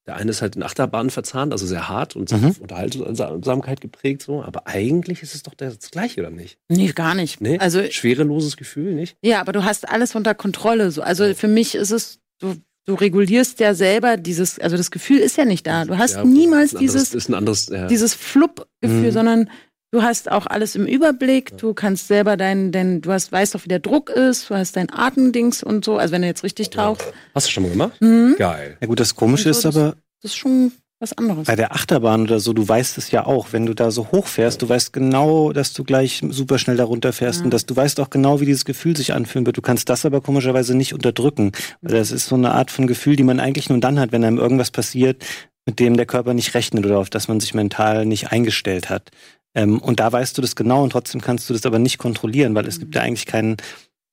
der 0.07 0.15
eine 0.15 0.31
ist 0.31 0.41
halt 0.41 0.55
in 0.55 0.63
Achterbahn 0.63 1.09
verzahnt, 1.11 1.51
also 1.53 1.65
sehr 1.67 1.87
hart 1.87 2.15
und 2.15 2.31
Mhm. 2.31 2.55
Unterhaltsamkeit 2.61 3.81
geprägt 3.81 4.21
so, 4.23 4.41
aber 4.43 4.67
eigentlich 4.67 5.21
ist 5.21 5.35
es 5.35 5.43
doch 5.43 5.53
das 5.53 5.91
Gleiche, 5.91 6.21
oder 6.21 6.31
nicht? 6.31 6.57
Nee, 6.67 6.91
gar 6.93 7.13
nicht. 7.15 7.41
Nee? 7.41 7.59
Also 7.59 7.83
Schwereloses 7.91 8.57
Gefühl, 8.57 8.93
nicht? 8.93 9.17
Ja, 9.21 9.39
aber 9.41 9.51
du 9.51 9.63
hast 9.63 9.87
alles 9.89 10.15
unter 10.15 10.33
Kontrolle. 10.35 10.91
So. 10.91 11.01
Also 11.01 11.33
für 11.35 11.47
mich 11.47 11.75
ist 11.75 11.91
es, 11.91 12.19
du, 12.39 12.55
du 12.85 12.95
regulierst 12.95 13.59
ja 13.59 13.73
selber 13.75 14.17
dieses, 14.17 14.57
also 14.59 14.77
das 14.77 14.89
Gefühl 14.89 15.17
ist 15.19 15.37
ja 15.37 15.45
nicht 15.45 15.67
da. 15.67 15.85
Du 15.85 15.97
hast 15.97 16.15
Ja, 16.15 16.23
niemals 16.23 16.73
Ist 16.73 16.75
ein 16.75 16.77
anderes- 16.79 16.93
dieses, 16.93 17.13
ist 17.13 17.29
ein 17.29 17.33
anderes, 17.35 17.67
ja. 17.67 17.87
dieses 17.87 18.13
Flupp-Gefühl, 18.15 19.07
Mhm. 19.07 19.11
sondern 19.11 19.49
du 19.91 20.01
hast 20.03 20.31
auch 20.31 20.45
alles 20.45 20.75
im 20.75 20.85
Überblick. 20.85 21.57
Du 21.57 21.73
kannst 21.73 22.07
selber 22.07 22.37
dein, 22.37 22.71
dein 22.71 23.01
du 23.01 23.11
hast, 23.11 23.31
weißt 23.31 23.55
auch, 23.55 23.63
wie 23.65 23.69
der 23.69 23.79
Druck 23.79 24.09
ist, 24.09 24.49
du 24.49 24.55
hast 24.55 24.75
dein 24.75 24.89
Atemdings 24.91 25.63
und 25.63 25.83
so. 25.85 25.97
Also 25.97 26.13
wenn 26.13 26.21
du 26.21 26.27
jetzt 26.27 26.43
richtig 26.43 26.69
tauchst, 26.69 27.11
Hast 27.35 27.47
du 27.47 27.51
schon 27.51 27.63
mal 27.63 27.69
gemacht? 27.71 28.01
mhm. 28.01 28.35
Geil. 28.37 28.77
Ja 28.81 28.87
gut, 28.87 28.99
das 28.99 29.15
Komische 29.15 29.53
so, 29.53 29.59
ist 29.59 29.65
aber, 29.65 29.95
das 30.21 30.31
ist 30.31 30.37
schon 30.37 30.71
was 31.01 31.17
anderes. 31.17 31.47
bei 31.47 31.55
der 31.55 31.73
Achterbahn 31.73 32.23
oder 32.23 32.41
so, 32.41 32.51
du 32.51 32.67
weißt 32.67 32.97
es 32.97 33.09
ja 33.11 33.25
auch, 33.25 33.53
wenn 33.53 33.65
du 33.65 33.73
da 33.73 33.89
so 33.89 34.11
hoch 34.11 34.27
fährst, 34.27 34.61
du 34.61 34.67
weißt 34.67 34.91
genau, 34.91 35.53
dass 35.53 35.71
du 35.71 35.85
gleich 35.85 36.21
super 36.29 36.59
schnell 36.59 36.75
da 36.75 36.83
runterfährst 36.83 37.39
Ja. 37.39 37.45
und 37.45 37.53
dass 37.53 37.65
du 37.65 37.73
weißt 37.73 38.01
auch 38.01 38.09
genau, 38.09 38.41
wie 38.41 38.45
dieses 38.45 38.65
Gefühl 38.65 38.97
sich 38.97 39.13
anfühlen 39.13 39.45
wird. 39.45 39.55
Du 39.55 39.61
kannst 39.61 39.87
das 39.87 40.05
aber 40.05 40.19
komischerweise 40.19 40.75
nicht 40.75 40.93
unterdrücken, 40.93 41.53
weil 41.81 41.93
das 41.93 42.11
ist 42.11 42.25
so 42.25 42.35
eine 42.35 42.51
Art 42.51 42.69
von 42.69 42.85
Gefühl, 42.85 43.15
die 43.15 43.23
man 43.23 43.39
eigentlich 43.39 43.69
nur 43.69 43.79
dann 43.79 43.97
hat, 43.97 44.11
wenn 44.11 44.25
einem 44.25 44.37
irgendwas 44.39 44.71
passiert, 44.71 45.23
mit 45.65 45.79
dem 45.79 45.95
der 45.95 46.05
Körper 46.05 46.33
nicht 46.33 46.53
rechnet 46.53 46.85
oder 46.85 46.99
auf 46.99 47.09
das 47.09 47.29
man 47.29 47.39
sich 47.39 47.53
mental 47.53 48.05
nicht 48.05 48.31
eingestellt 48.33 48.89
hat. 48.89 49.09
Ähm, 49.55 49.79
und 49.79 49.99
da 49.99 50.11
weißt 50.11 50.37
du 50.37 50.41
das 50.41 50.55
genau 50.55 50.83
und 50.83 50.91
trotzdem 50.91 51.21
kannst 51.21 51.49
du 51.49 51.53
das 51.53 51.65
aber 51.65 51.79
nicht 51.79 51.97
kontrollieren, 51.97 52.55
weil 52.55 52.67
es 52.67 52.79
gibt 52.79 52.95
ja 52.95 53.01
eigentlich 53.01 53.25
keinen 53.25 53.57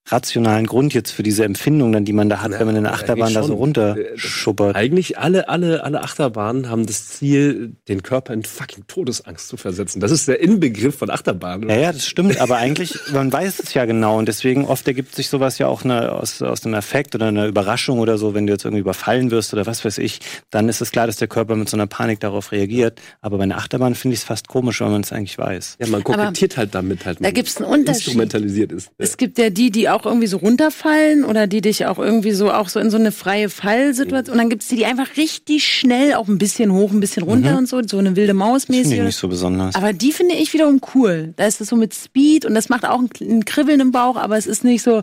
rationalen 0.07 0.66
Grund 0.66 0.95
jetzt 0.95 1.11
für 1.11 1.23
diese 1.23 1.45
Empfindung, 1.45 1.92
dann, 1.92 2.05
die 2.05 2.12
man 2.12 2.29
da 2.29 2.40
hat, 2.40 2.53
Na, 2.53 2.59
wenn 2.61 2.66
man 2.66 2.77
in 2.77 2.85
der 2.85 2.92
eigentlich 2.92 3.03
Achterbahn 3.03 3.35
da 3.35 3.42
so 3.42 3.55
runterschuppert. 3.55 4.77
Eigentlich 4.77 5.19
alle, 5.19 5.49
alle, 5.49 5.83
alle 5.83 6.03
Achterbahnen 6.03 6.69
haben 6.69 6.87
das 6.87 7.09
Ziel, 7.09 7.73
den 7.88 8.03
Körper 8.03 8.33
in 8.33 8.45
fucking 8.45 8.85
Todesangst 8.87 9.49
zu 9.49 9.57
versetzen. 9.57 10.01
Das 10.01 10.11
ist 10.11 10.29
der 10.29 10.40
Inbegriff 10.40 10.97
von 10.97 11.11
Achterbahnen. 11.11 11.69
Ja, 11.69 11.77
ja, 11.77 11.92
das 11.92 12.07
stimmt, 12.07 12.40
aber 12.40 12.57
eigentlich, 12.57 12.99
man 13.12 13.33
weiß 13.33 13.59
es 13.59 13.75
ja 13.75 13.85
genau 13.85 14.19
und 14.19 14.29
deswegen 14.29 14.66
oft 14.66 14.87
ergibt 14.87 15.14
sich 15.14 15.29
sowas 15.29 15.59
ja 15.59 15.66
auch 15.66 15.85
eine, 15.85 16.12
aus, 16.12 16.40
aus 16.42 16.64
einem 16.64 16.75
Effekt 16.75 17.14
oder 17.14 17.27
einer 17.27 17.47
Überraschung 17.47 17.99
oder 17.99 18.19
so, 18.19 18.35
wenn 18.35 18.47
du 18.47 18.53
jetzt 18.53 18.64
irgendwie 18.64 18.81
überfallen 18.81 19.31
wirst 19.31 19.53
oder 19.53 19.66
was 19.66 19.85
weiß 19.85 19.99
ich, 19.99 20.21
dann 20.51 20.69
ist 20.69 20.81
es 20.81 20.92
klar, 20.92 21.07
dass 21.07 21.16
der 21.16 21.29
Körper 21.29 21.57
mit 21.57 21.69
so 21.69 21.77
einer 21.77 21.87
Panik 21.87 22.21
darauf 22.21 22.53
reagiert. 22.53 23.01
Aber 23.21 23.38
bei 23.38 23.45
einer 23.45 23.57
Achterbahn 23.57 23.95
finde 23.95 24.14
ich 24.14 24.21
es 24.21 24.25
fast 24.25 24.49
komisch, 24.49 24.81
weil 24.81 24.90
man 24.90 25.01
es 25.03 25.12
eigentlich 25.12 25.38
weiß. 25.38 25.77
Ja, 25.81 25.87
man 25.88 26.05
kokettiert 26.05 26.57
halt 26.57 26.75
damit 26.75 27.05
halt. 27.05 27.19
Da 27.19 27.25
man 27.25 27.35
gibt's 27.35 27.57
einen 27.57 27.66
Unterschied. 27.66 28.09
Instrumentalisiert 28.09 28.73
ist. 28.73 28.90
Es 28.99 29.16
gibt 29.16 29.38
ja 29.38 29.51
die, 29.51 29.71
die 29.71 29.88
auch 29.88 29.95
irgendwie 30.04 30.26
so 30.26 30.37
runterfallen 30.37 31.24
oder 31.24 31.46
die 31.46 31.61
dich 31.61 31.87
auch 31.87 31.98
irgendwie 31.98 32.32
so 32.32 32.52
auch 32.52 32.68
so 32.68 32.78
in 32.80 32.90
so 32.90 32.98
eine 32.98 33.12
freie 33.12 33.48
Fallsituation. 33.48 34.32
Und 34.32 34.38
dann 34.38 34.50
gibt's 34.50 34.68
die, 34.68 34.76
die 34.76 34.85
einfach 34.85 35.16
richtig 35.16 35.64
schnell 35.66 36.14
auch 36.14 36.28
ein 36.28 36.38
bisschen 36.38 36.72
hoch, 36.72 36.90
ein 36.92 37.00
bisschen 37.00 37.22
runter 37.22 37.56
und 37.56 37.68
so, 37.68 37.80
so 37.87 37.98
eine 37.98 38.16
wilde 38.16 38.35
Maus 38.35 38.64
Finde 38.66 38.80
ich 38.82 38.88
mäßig. 38.88 39.02
nicht 39.02 39.16
so 39.16 39.28
besonders. 39.28 39.74
Aber 39.74 39.92
die 39.92 40.12
finde 40.12 40.35
ich 40.35 40.52
wiederum 40.52 40.80
cool. 40.94 41.32
Da 41.37 41.46
ist 41.46 41.61
es 41.61 41.68
so 41.68 41.76
mit 41.76 41.94
Speed 41.94 42.44
und 42.44 42.54
das 42.54 42.68
macht 42.68 42.85
auch 42.85 42.98
ein, 42.98 43.09
ein 43.20 43.44
Kribbeln 43.44 43.80
im 43.80 43.92
Bauch, 43.92 44.16
aber 44.16 44.37
es 44.37 44.46
ist 44.46 44.64
nicht 44.64 44.82
so 44.82 45.02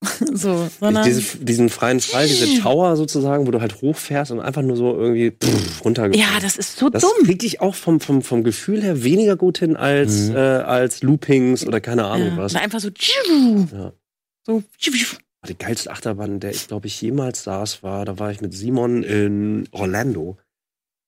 so, 0.32 0.68
sondern 0.78 1.04
Diese, 1.04 1.38
diesen 1.38 1.68
freien 1.70 1.98
Fall, 2.00 2.26
diese 2.28 2.60
Tower 2.60 2.96
sozusagen, 2.96 3.46
wo 3.46 3.50
du 3.50 3.60
halt 3.60 3.80
hochfährst 3.82 4.30
und 4.30 4.40
einfach 4.40 4.62
nur 4.62 4.76
so 4.76 4.96
irgendwie 4.96 5.32
pff, 5.32 5.84
runtergefallen. 5.84 6.32
ja, 6.34 6.38
das 6.40 6.56
ist 6.56 6.76
so 6.78 6.88
Das 6.88 7.02
dumm. 7.02 7.24
kriege 7.26 7.44
ich 7.44 7.60
auch 7.60 7.74
vom, 7.74 7.98
vom, 8.00 8.22
vom 8.22 8.44
Gefühl 8.44 8.80
her 8.82 9.02
weniger 9.02 9.36
gut 9.36 9.58
hin 9.58 9.76
als, 9.76 10.28
Mhm. 10.28 10.36
äh, 10.36 10.38
als 10.38 11.02
Loopings 11.02 11.66
oder 11.66 11.80
keine 11.80 12.04
Ahnung 12.06 12.28
Ja. 12.28 12.36
was. 12.36 12.52
Oder 12.54 12.62
einfach 12.62 12.78
so 12.80 12.90
Ja. 13.72 13.92
so 14.46 14.62
Die 15.48 15.58
geilste 15.58 15.90
Achterbahn, 15.90 16.32
in 16.34 16.40
der 16.40 16.50
ich, 16.52 16.68
glaube 16.68 16.86
ich, 16.86 17.00
jemals 17.02 17.42
saß, 17.44 17.82
war, 17.82 18.04
da 18.04 18.18
war 18.18 18.30
ich 18.30 18.40
mit 18.40 18.54
Simon 18.54 19.02
in 19.02 19.68
Orlando. 19.72 20.36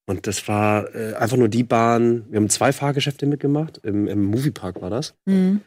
Und 0.06 0.26
das 0.26 0.48
war 0.48 0.92
äh, 0.96 1.14
einfach 1.14 1.36
nur 1.36 1.48
die 1.48 1.62
Bahn, 1.62 2.24
wir 2.30 2.38
haben 2.40 2.50
zwei 2.50 2.72
Fahrgeschäfte 2.72 3.26
mitgemacht, 3.26 3.78
im, 3.84 4.08
im 4.08 4.24
Moviepark 4.24 4.82
war 4.82 4.90
das, 4.90 5.14
Mhm. 5.26 5.60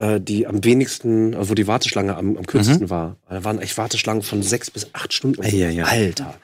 Äh, 0.00 0.20
die 0.20 0.46
am 0.46 0.64
wenigsten, 0.64 1.34
also 1.34 1.50
wo 1.50 1.54
die 1.54 1.66
Warteschlange 1.68 2.16
am, 2.16 2.36
am 2.36 2.46
kürzesten 2.46 2.86
Mhm. 2.86 2.90
war. 2.90 3.16
Da 3.28 3.44
waren 3.44 3.60
echt 3.60 3.78
Warteschlangen 3.78 4.22
von 4.22 4.42
sechs 4.42 4.70
bis 4.70 4.88
acht 4.92 5.12
Stunden. 5.12 5.42
Eieiei. 5.42 5.84
Alter. 5.84 6.34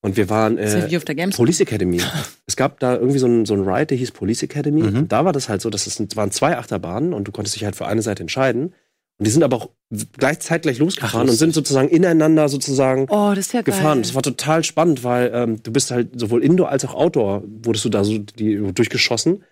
Und 0.00 0.16
wir 0.16 0.30
waren 0.30 0.58
ja 0.58 0.86
äh, 0.86 0.96
auf 0.96 1.04
der 1.04 1.16
Games. 1.16 1.36
Police 1.36 1.60
Academy. 1.60 2.00
es 2.46 2.56
gab 2.56 2.78
da 2.78 2.94
irgendwie 2.94 3.18
so 3.18 3.26
ein, 3.26 3.44
so 3.46 3.54
ein 3.54 3.68
Ride, 3.68 3.86
der 3.86 3.98
hieß 3.98 4.12
Police 4.12 4.42
Academy. 4.44 4.82
Mhm. 4.82 4.96
Und 4.96 5.12
da 5.12 5.24
war 5.24 5.32
das 5.32 5.48
halt 5.48 5.60
so, 5.60 5.70
dass 5.70 5.86
es 5.88 6.00
waren 6.16 6.30
zwei 6.30 6.56
Achterbahnen 6.56 7.12
und 7.12 7.26
du 7.26 7.32
konntest 7.32 7.56
dich 7.56 7.64
halt 7.64 7.74
für 7.76 7.86
eine 7.86 8.00
Seite 8.02 8.22
entscheiden. 8.22 8.74
Und 9.20 9.26
die 9.26 9.30
sind 9.32 9.42
aber 9.42 9.56
auch 9.56 9.70
gleich 10.16 10.38
zeitgleich 10.38 10.78
losgefahren 10.78 11.26
Ach, 11.26 11.32
und 11.32 11.36
sind 11.36 11.52
sozusagen 11.52 11.88
ineinander 11.88 12.48
sozusagen 12.48 13.06
Oh, 13.10 13.30
das 13.34 13.46
ist 13.46 13.52
ja 13.54 13.62
geil. 13.62 13.74
gefahren. 13.74 14.02
Das 14.02 14.14
war 14.14 14.22
total 14.22 14.62
spannend, 14.62 15.02
weil 15.02 15.32
ähm, 15.34 15.60
du 15.64 15.72
bist 15.72 15.90
halt 15.90 16.10
sowohl 16.20 16.44
Indoor 16.44 16.68
als 16.68 16.84
auch 16.84 16.94
Outdoor, 16.94 17.42
wurdest 17.64 17.84
du 17.84 17.88
da 17.88 18.04
so 18.04 18.18
die, 18.18 18.72
durchgeschossen. 18.72 19.42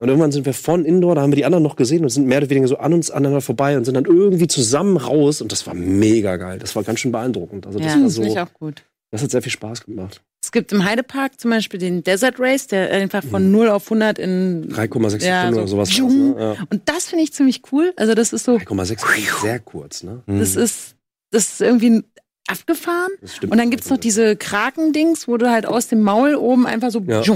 Und 0.00 0.08
irgendwann 0.08 0.30
sind 0.30 0.46
wir 0.46 0.54
von 0.54 0.84
Indoor, 0.84 1.16
da 1.16 1.22
haben 1.22 1.32
wir 1.32 1.36
die 1.36 1.44
anderen 1.44 1.64
noch 1.64 1.74
gesehen 1.76 2.02
und 2.04 2.10
sind 2.10 2.26
mehr 2.26 2.38
oder 2.38 2.50
weniger 2.50 2.68
so 2.68 2.78
an 2.78 2.92
uns 2.92 3.10
aneinander 3.10 3.40
vorbei 3.40 3.76
und 3.76 3.84
sind 3.84 3.94
dann 3.94 4.04
irgendwie 4.04 4.46
zusammen 4.46 4.96
raus. 4.96 5.40
Und 5.42 5.50
das 5.50 5.66
war 5.66 5.74
mega 5.74 6.36
geil. 6.36 6.58
Das 6.60 6.76
war 6.76 6.84
ganz 6.84 7.00
schön 7.00 7.10
beeindruckend. 7.10 7.66
Also 7.66 7.78
das 7.78 7.88
ja, 7.88 7.96
war 7.96 8.04
das 8.04 8.14
so, 8.14 8.22
ich 8.22 8.38
auch 8.38 8.52
gut. 8.54 8.84
das 9.10 9.22
hat 9.22 9.30
sehr 9.32 9.42
viel 9.42 9.50
Spaß 9.52 9.84
gemacht. 9.84 10.22
Es 10.40 10.52
gibt 10.52 10.72
im 10.72 10.84
Heidepark 10.84 11.40
zum 11.40 11.50
Beispiel 11.50 11.80
den 11.80 12.04
Desert 12.04 12.36
Race, 12.38 12.68
der 12.68 12.92
einfach 12.92 13.24
von 13.24 13.50
0 13.50 13.70
auf 13.70 13.86
100 13.86 14.20
in 14.20 14.72
3,6 14.72 15.24
Ja, 15.26 15.40
Sekunden 15.50 15.54
so 15.54 15.58
oder 15.58 15.68
sowas. 15.68 15.88
tschung. 15.90 16.34
Ne? 16.36 16.40
Ja. 16.56 16.66
und 16.70 16.82
das 16.88 17.06
finde 17.06 17.24
ich 17.24 17.32
ziemlich 17.32 17.62
cool. 17.72 17.92
Also 17.96 18.14
das 18.14 18.32
ist 18.32 18.44
so, 18.44 18.54
3,6 18.54 18.92
ist 18.92 19.40
sehr 19.42 19.58
kurz, 19.58 20.04
ne? 20.04 20.22
das 20.26 20.54
ist, 20.54 20.94
das 21.32 21.48
ist 21.54 21.60
irgendwie 21.60 22.04
abgefahren. 22.48 23.10
Und 23.48 23.58
dann 23.58 23.70
gibt's 23.70 23.90
noch 23.90 23.98
diese 23.98 24.36
Krakendings, 24.36 25.28
wo 25.28 25.36
du 25.36 25.50
halt 25.50 25.66
aus 25.66 25.88
dem 25.88 26.02
Maul 26.02 26.34
oben 26.34 26.66
einfach 26.66 26.90
so, 26.90 27.00
Ja. 27.06 27.22
so 27.22 27.34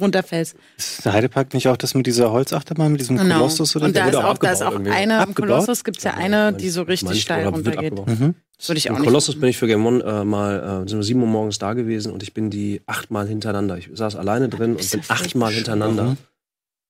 runterfällst. 0.00 0.54
Ist 0.76 1.04
der 1.04 1.12
Heidepark 1.14 1.52
nicht 1.54 1.68
auch 1.68 1.76
das 1.76 1.94
mit 1.94 2.06
dieser 2.06 2.30
Holzachterbahn, 2.32 2.92
mit 2.92 3.00
diesem 3.00 3.16
Genau. 3.18 3.36
Kolossus 3.38 3.74
oder 3.76 3.86
Und 3.86 3.96
da 3.96 4.06
ist 4.08 4.16
auch 4.16 4.38
da 4.38 4.52
ist 4.52 4.62
auch 4.62 4.76
eine, 4.76 5.02
im 5.02 5.10
Abgebaut? 5.10 5.48
Kolossus 5.50 5.84
gibt's 5.84 6.04
ja 6.04 6.14
eine, 6.14 6.52
die 6.52 6.68
so 6.70 6.82
richtig 6.82 7.08
Manchmal 7.08 7.20
steil 7.20 7.48
runtergeht. 7.48 8.06
Mhm. 8.06 8.34
Würde 8.64 8.78
ich 8.78 8.90
auch 8.90 8.98
Im. 8.98 9.04
Kolossus 9.04 9.38
bin 9.40 9.48
ich 9.48 9.58
für 9.58 9.66
Game 9.66 9.84
One 9.84 10.04
äh, 10.04 10.24
mal, 10.24 10.84
äh, 10.84 10.88
sind 10.88 10.98
wir 10.98 11.02
sieben 11.02 11.20
Uhr 11.22 11.26
morgens 11.28 11.58
da 11.58 11.72
gewesen 11.72 12.12
und 12.12 12.22
ich 12.22 12.32
bin 12.32 12.48
die 12.50 12.80
achtmal 12.86 13.26
hintereinander. 13.26 13.76
Ich 13.78 13.88
saß 13.92 14.14
alleine 14.16 14.48
drin 14.48 14.76
und 14.76 14.90
bin 14.90 15.00
achtmal 15.08 15.52
hintereinander. 15.52 16.04
Mhm. 16.04 16.16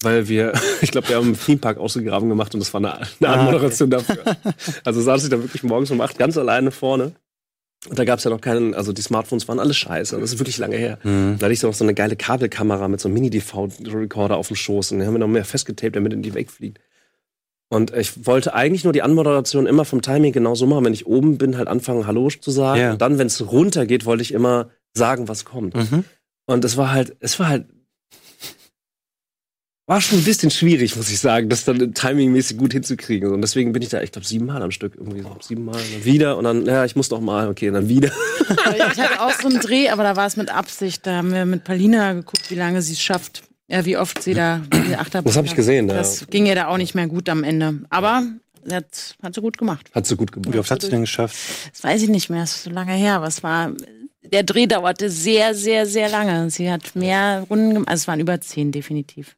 Weil 0.03 0.29
wir, 0.29 0.53
ich 0.83 0.91
glaube, 0.91 1.09
wir 1.09 1.17
haben 1.17 1.29
im 1.29 1.41
Themepark 1.41 1.79
ausgegraben 1.79 2.29
gemacht 2.29 2.53
und 2.55 2.61
das 2.61 2.75
war 2.75 2.81
eine, 2.81 2.95
eine 2.99 3.07
Ah, 3.23 3.33
Anmoderation 3.35 3.89
dafür. 3.89 4.19
Also 4.85 5.01
saß 5.01 5.25
ich 5.25 5.31
da 5.31 5.39
wirklich 5.39 5.63
morgens 5.63 5.91
um 5.93 6.01
acht 6.01 6.19
ganz 6.19 6.37
alleine 6.37 6.73
vorne. 6.73 7.13
Und 7.89 7.99
da 7.99 8.05
gab 8.05 8.19
es 8.19 8.25
ja 8.25 8.31
noch 8.31 8.41
keinen, 8.41 8.75
also 8.75 8.93
die 8.93 9.03
Smartphones 9.03 9.49
waren 9.49 9.59
alles 9.59 9.77
scheiße. 9.77 10.19
Das 10.19 10.33
ist 10.33 10.39
wirklich 10.39 10.59
lange 10.59 10.77
her. 10.77 10.99
Mhm. 11.03 11.37
Da 11.39 11.47
hatte 11.47 11.53
ich 11.53 11.61
so 11.61 11.67
noch 11.67 11.75
so 11.75 11.85
eine 11.85 11.95
geile 11.95 12.15
Kabelkamera 12.15 12.87
mit 12.87 13.01
so 13.01 13.09
einem 13.09 13.15
Mini-DV-Recorder 13.15 14.37
auf 14.37 14.49
dem 14.49 14.57
Schoß 14.57 14.93
und 14.93 14.99
den 14.99 15.07
haben 15.07 15.15
wir 15.15 15.19
noch 15.19 15.27
mehr 15.27 15.45
festgetaped, 15.45 15.97
damit 15.97 16.13
er 16.13 16.19
nicht 16.19 16.35
wegfliegt. 16.35 16.79
Und 17.69 17.93
ich 17.97 18.27
wollte 18.27 18.55
eigentlich 18.55 18.85
nur 18.85 18.93
die 18.93 19.03
Anmoderation 19.03 19.67
immer 19.67 19.85
vom 19.85 20.03
Timing 20.03 20.33
genau 20.33 20.55
so 20.55 20.67
machen. 20.67 20.85
Wenn 20.85 20.93
ich 20.93 21.07
oben 21.07 21.39
bin, 21.39 21.57
halt 21.57 21.69
anfangen, 21.69 22.07
Hallo 22.07 22.29
zu 22.29 22.51
sagen. 22.51 22.81
Ja. 22.81 22.93
Und 22.93 23.01
dann, 23.01 23.19
wenn 23.19 23.29
es 23.29 23.51
runtergeht, 23.51 24.05
wollte 24.05 24.23
ich 24.23 24.33
immer 24.33 24.69
sagen, 24.93 25.27
was 25.27 25.47
kommt. 25.47 25.75
Mhm. 25.75 26.05
Und 26.45 26.65
es 26.65 26.77
war 26.77 26.93
halt, 26.93 27.17
es 27.21 27.41
war 27.41 27.49
halt, 27.49 27.65
war 29.93 30.01
schon 30.01 30.21
ein 30.21 30.25
bisschen 30.25 30.51
schwierig, 30.51 30.97
muss 30.97 31.11
ich 31.11 31.21
sagen, 31.21 31.51
das 31.51 31.67
dann 31.67 31.93
timingmäßig 31.93 32.57
gut 32.57 32.73
hinzukriegen. 32.73 33.31
Und 33.31 33.43
deswegen 33.43 33.73
bin 33.75 33.83
ich 33.83 33.91
da, 33.91 34.01
ich 34.01 34.11
glaube, 34.11 34.27
siebenmal 34.27 34.63
am 34.63 34.71
Stück 34.71 34.95
irgendwie 34.97 35.21
so. 35.21 35.37
Siebenmal, 35.43 35.75
dann 35.75 36.05
wieder 36.07 36.39
und 36.39 36.45
dann, 36.45 36.65
ja, 36.65 36.87
ich 36.87 36.97
muss 36.97 37.11
noch 37.11 37.21
mal, 37.21 37.51
okay, 37.51 37.69
und 37.69 37.75
dann 37.75 37.89
wieder. 37.91 38.11
Ich 38.93 39.01
hatte 39.01 39.21
auch 39.21 39.33
so 39.33 39.49
einen 39.49 39.61
Dreh, 39.61 39.89
aber 39.89 40.03
da 40.03 40.17
war 40.17 40.27
es 40.27 40.37
mit 40.37 40.51
Absicht. 40.51 41.07
Da 41.07 41.17
haben 41.17 41.33
wir 41.33 41.45
mit 41.45 41.65
Paulina 41.65 42.13
geguckt, 42.13 42.51
wie 42.51 42.55
lange 42.55 42.81
sie 42.83 42.95
es 42.95 43.01
schafft. 43.01 43.43
Ja, 43.69 43.85
wie 43.85 43.97
oft 43.97 44.23
sie 44.23 44.35
da 44.35 44.61
die 44.89 44.97
Achterbahn. 44.97 45.25
Das 45.25 45.37
habe 45.37 45.47
ich 45.47 45.55
gesehen, 45.55 45.89
ja. 45.89 45.95
Das 45.95 46.27
ging 46.29 46.47
ihr 46.47 46.55
da 46.55 46.69
auch 46.69 46.77
nicht 46.77 46.95
mehr 46.95 47.07
gut 47.07 47.29
am 47.29 47.45
Ende. 47.45 47.81
Aber 47.91 48.23
hat, 48.71 49.17
hat 49.23 49.35
sie 49.35 49.41
gut 49.41 49.59
gemacht. 49.59 49.91
Hat 49.95 50.07
sie 50.07 50.17
gut 50.17 50.35
Wie 50.35 50.41
gemacht. 50.41 50.59
oft 50.59 50.71
hat 50.71 50.83
sie 50.83 50.91
denn 50.91 51.03
geschafft? 51.03 51.37
Das 51.71 51.85
weiß 51.85 52.03
ich 52.03 52.09
nicht 52.09 52.31
mehr, 52.31 52.41
das 52.41 52.57
ist 52.57 52.65
so 52.65 52.71
lange 52.71 52.93
her, 52.93 53.15
aber 53.15 53.27
es 53.27 53.43
war, 53.43 53.73
der 54.23 54.43
Dreh 54.43 54.67
dauerte 54.67 55.11
sehr, 55.11 55.55
sehr, 55.55 55.87
sehr 55.87 56.09
lange. 56.09 56.51
Sie 56.51 56.71
hat 56.71 56.95
mehr 56.95 57.47
Runden 57.49 57.75
gemacht, 57.75 57.89
also 57.89 58.03
es 58.03 58.09
waren 58.09 58.21
über 58.21 58.41
zehn 58.41 58.73
definitiv. 58.73 59.37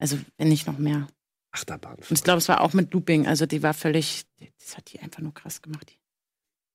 Also, 0.00 0.18
wenn 0.38 0.48
nicht 0.48 0.66
noch 0.66 0.78
mehr. 0.78 1.06
Achterbahn. 1.52 1.96
Und 1.96 2.12
ich 2.12 2.22
glaube, 2.24 2.38
es 2.38 2.48
war 2.48 2.60
auch 2.60 2.72
mit 2.72 2.92
Looping, 2.94 3.26
also 3.26 3.44
die 3.46 3.62
war 3.62 3.74
völlig, 3.74 4.24
das 4.58 4.76
hat 4.76 4.92
die 4.92 5.00
einfach 5.00 5.20
nur 5.20 5.34
krass 5.34 5.62
gemacht. 5.62 5.96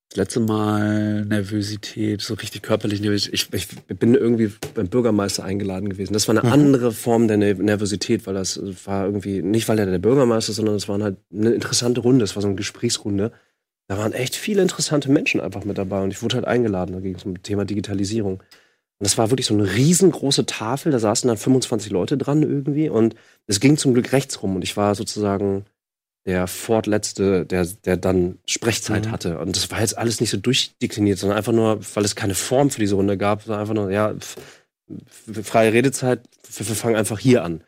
Das 0.10 0.18
letzte 0.18 0.40
Mal 0.42 1.26
Nervosität, 1.26 2.22
so 2.22 2.36
richtig 2.36 2.62
körperlich 2.62 3.02
Nervosität. 3.02 3.34
Ich, 3.34 3.54
ich 3.54 3.68
bin 3.98 4.14
irgendwie 4.16 4.52
beim 4.76 4.88
Bürgermeister 4.88 5.44
eingeladen 5.44 5.90
gewesen. 5.90 6.14
Das 6.14 6.28
war 6.28 6.38
eine 6.38 6.46
Mhm. 6.46 6.54
andere 6.54 6.92
Form 6.92 7.28
der 7.28 7.38
Ner- 7.38 7.56
Nervosität, 7.56 8.28
weil 8.28 8.34
das 8.36 8.60
war 8.86 9.06
irgendwie, 9.06 9.42
nicht 9.42 9.68
weil 9.68 9.80
er 9.80 9.86
der 9.88 9.98
Bürgermeister 10.00 10.52
ist, 10.52 10.58
sondern 10.58 10.76
es 10.76 10.88
war 10.88 11.02
halt 11.02 11.18
eine 11.34 11.52
interessante 11.52 12.02
Runde. 12.02 12.24
Es 12.24 12.36
war 12.36 12.42
so 12.42 12.48
eine 12.48 12.56
Gesprächsrunde. 12.56 13.32
Da 13.88 13.98
waren 13.98 14.14
echt 14.14 14.36
viele 14.36 14.62
interessante 14.62 15.10
Menschen 15.12 15.42
einfach 15.42 15.64
mit 15.64 15.78
dabei 15.78 16.02
und 16.04 16.12
ich 16.12 16.22
wurde 16.22 16.36
halt 16.36 16.46
eingeladen. 16.46 16.94
Da 16.94 17.00
ging 17.00 17.16
es 17.16 17.24
um 17.24 17.34
das 17.34 17.44
Thema 17.44 17.66
Digitalisierung. 17.66 18.44
Und 19.00 19.06
das 19.06 19.18
war 19.18 19.30
wirklich 19.30 19.48
so 19.48 19.54
eine 19.54 19.74
riesengroße 19.76 20.46
Tafel, 20.46 20.92
da 20.92 21.00
saßen 21.00 21.28
dann 21.28 21.38
25 21.38 21.92
Leute 21.92 22.18
dran 22.18 22.44
irgendwie 22.44 22.90
und 22.90 23.16
es 23.46 23.60
ging 23.60 23.78
zum 23.78 23.94
Glück 23.94 24.14
rechts 24.14 24.42
rum 24.42 24.56
und 24.56 24.62
ich 24.64 24.78
war 24.78 24.96
sozusagen 24.96 25.66
der 26.26 26.48
fortletzte, 26.48 27.46
der, 27.46 27.66
der 27.66 27.98
dann 27.98 28.40
Sprechzeit 28.48 29.06
Mhm. 29.06 29.12
hatte. 29.12 29.40
Und 29.40 29.56
das 29.56 29.70
war 29.70 29.82
jetzt 29.82 29.98
alles 29.98 30.22
nicht 30.22 30.32
so 30.32 30.38
durchdekliniert, 30.38 31.20
sondern 31.20 31.38
einfach 31.38 31.52
nur, 31.54 31.80
weil 31.94 32.06
es 32.06 32.16
keine 32.16 32.34
Form 32.36 32.72
für 32.72 32.80
diese 32.80 32.96
Runde 32.96 33.18
gab, 33.18 33.44
sondern 33.44 33.62
einfach 33.62 33.76
nur, 33.76 33.92
ja, 33.92 34.16
freie 35.44 35.74
Redezeit, 35.74 36.22
wir, 36.58 36.66
fangen 36.76 36.96
einfach 36.96 37.20
hier 37.20 37.44
an. 37.44 37.62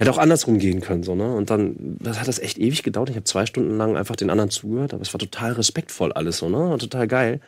Hätte 0.00 0.12
auch 0.12 0.18
andersrum 0.18 0.58
gehen 0.58 0.80
können, 0.80 1.02
so, 1.02 1.16
ne? 1.16 1.34
Und 1.34 1.50
dann 1.50 1.96
das 2.00 2.20
hat 2.20 2.28
das 2.28 2.38
echt 2.38 2.58
ewig 2.58 2.84
gedauert. 2.84 3.10
Ich 3.10 3.16
habe 3.16 3.24
zwei 3.24 3.46
Stunden 3.46 3.76
lang 3.76 3.96
einfach 3.96 4.14
den 4.14 4.30
anderen 4.30 4.50
zugehört, 4.50 4.94
aber 4.94 5.02
es 5.02 5.12
war 5.12 5.18
total 5.18 5.52
respektvoll 5.52 6.12
alles, 6.12 6.38
so, 6.38 6.48
ne? 6.48 6.68
Und 6.68 6.78
total 6.80 7.08
geil. 7.08 7.40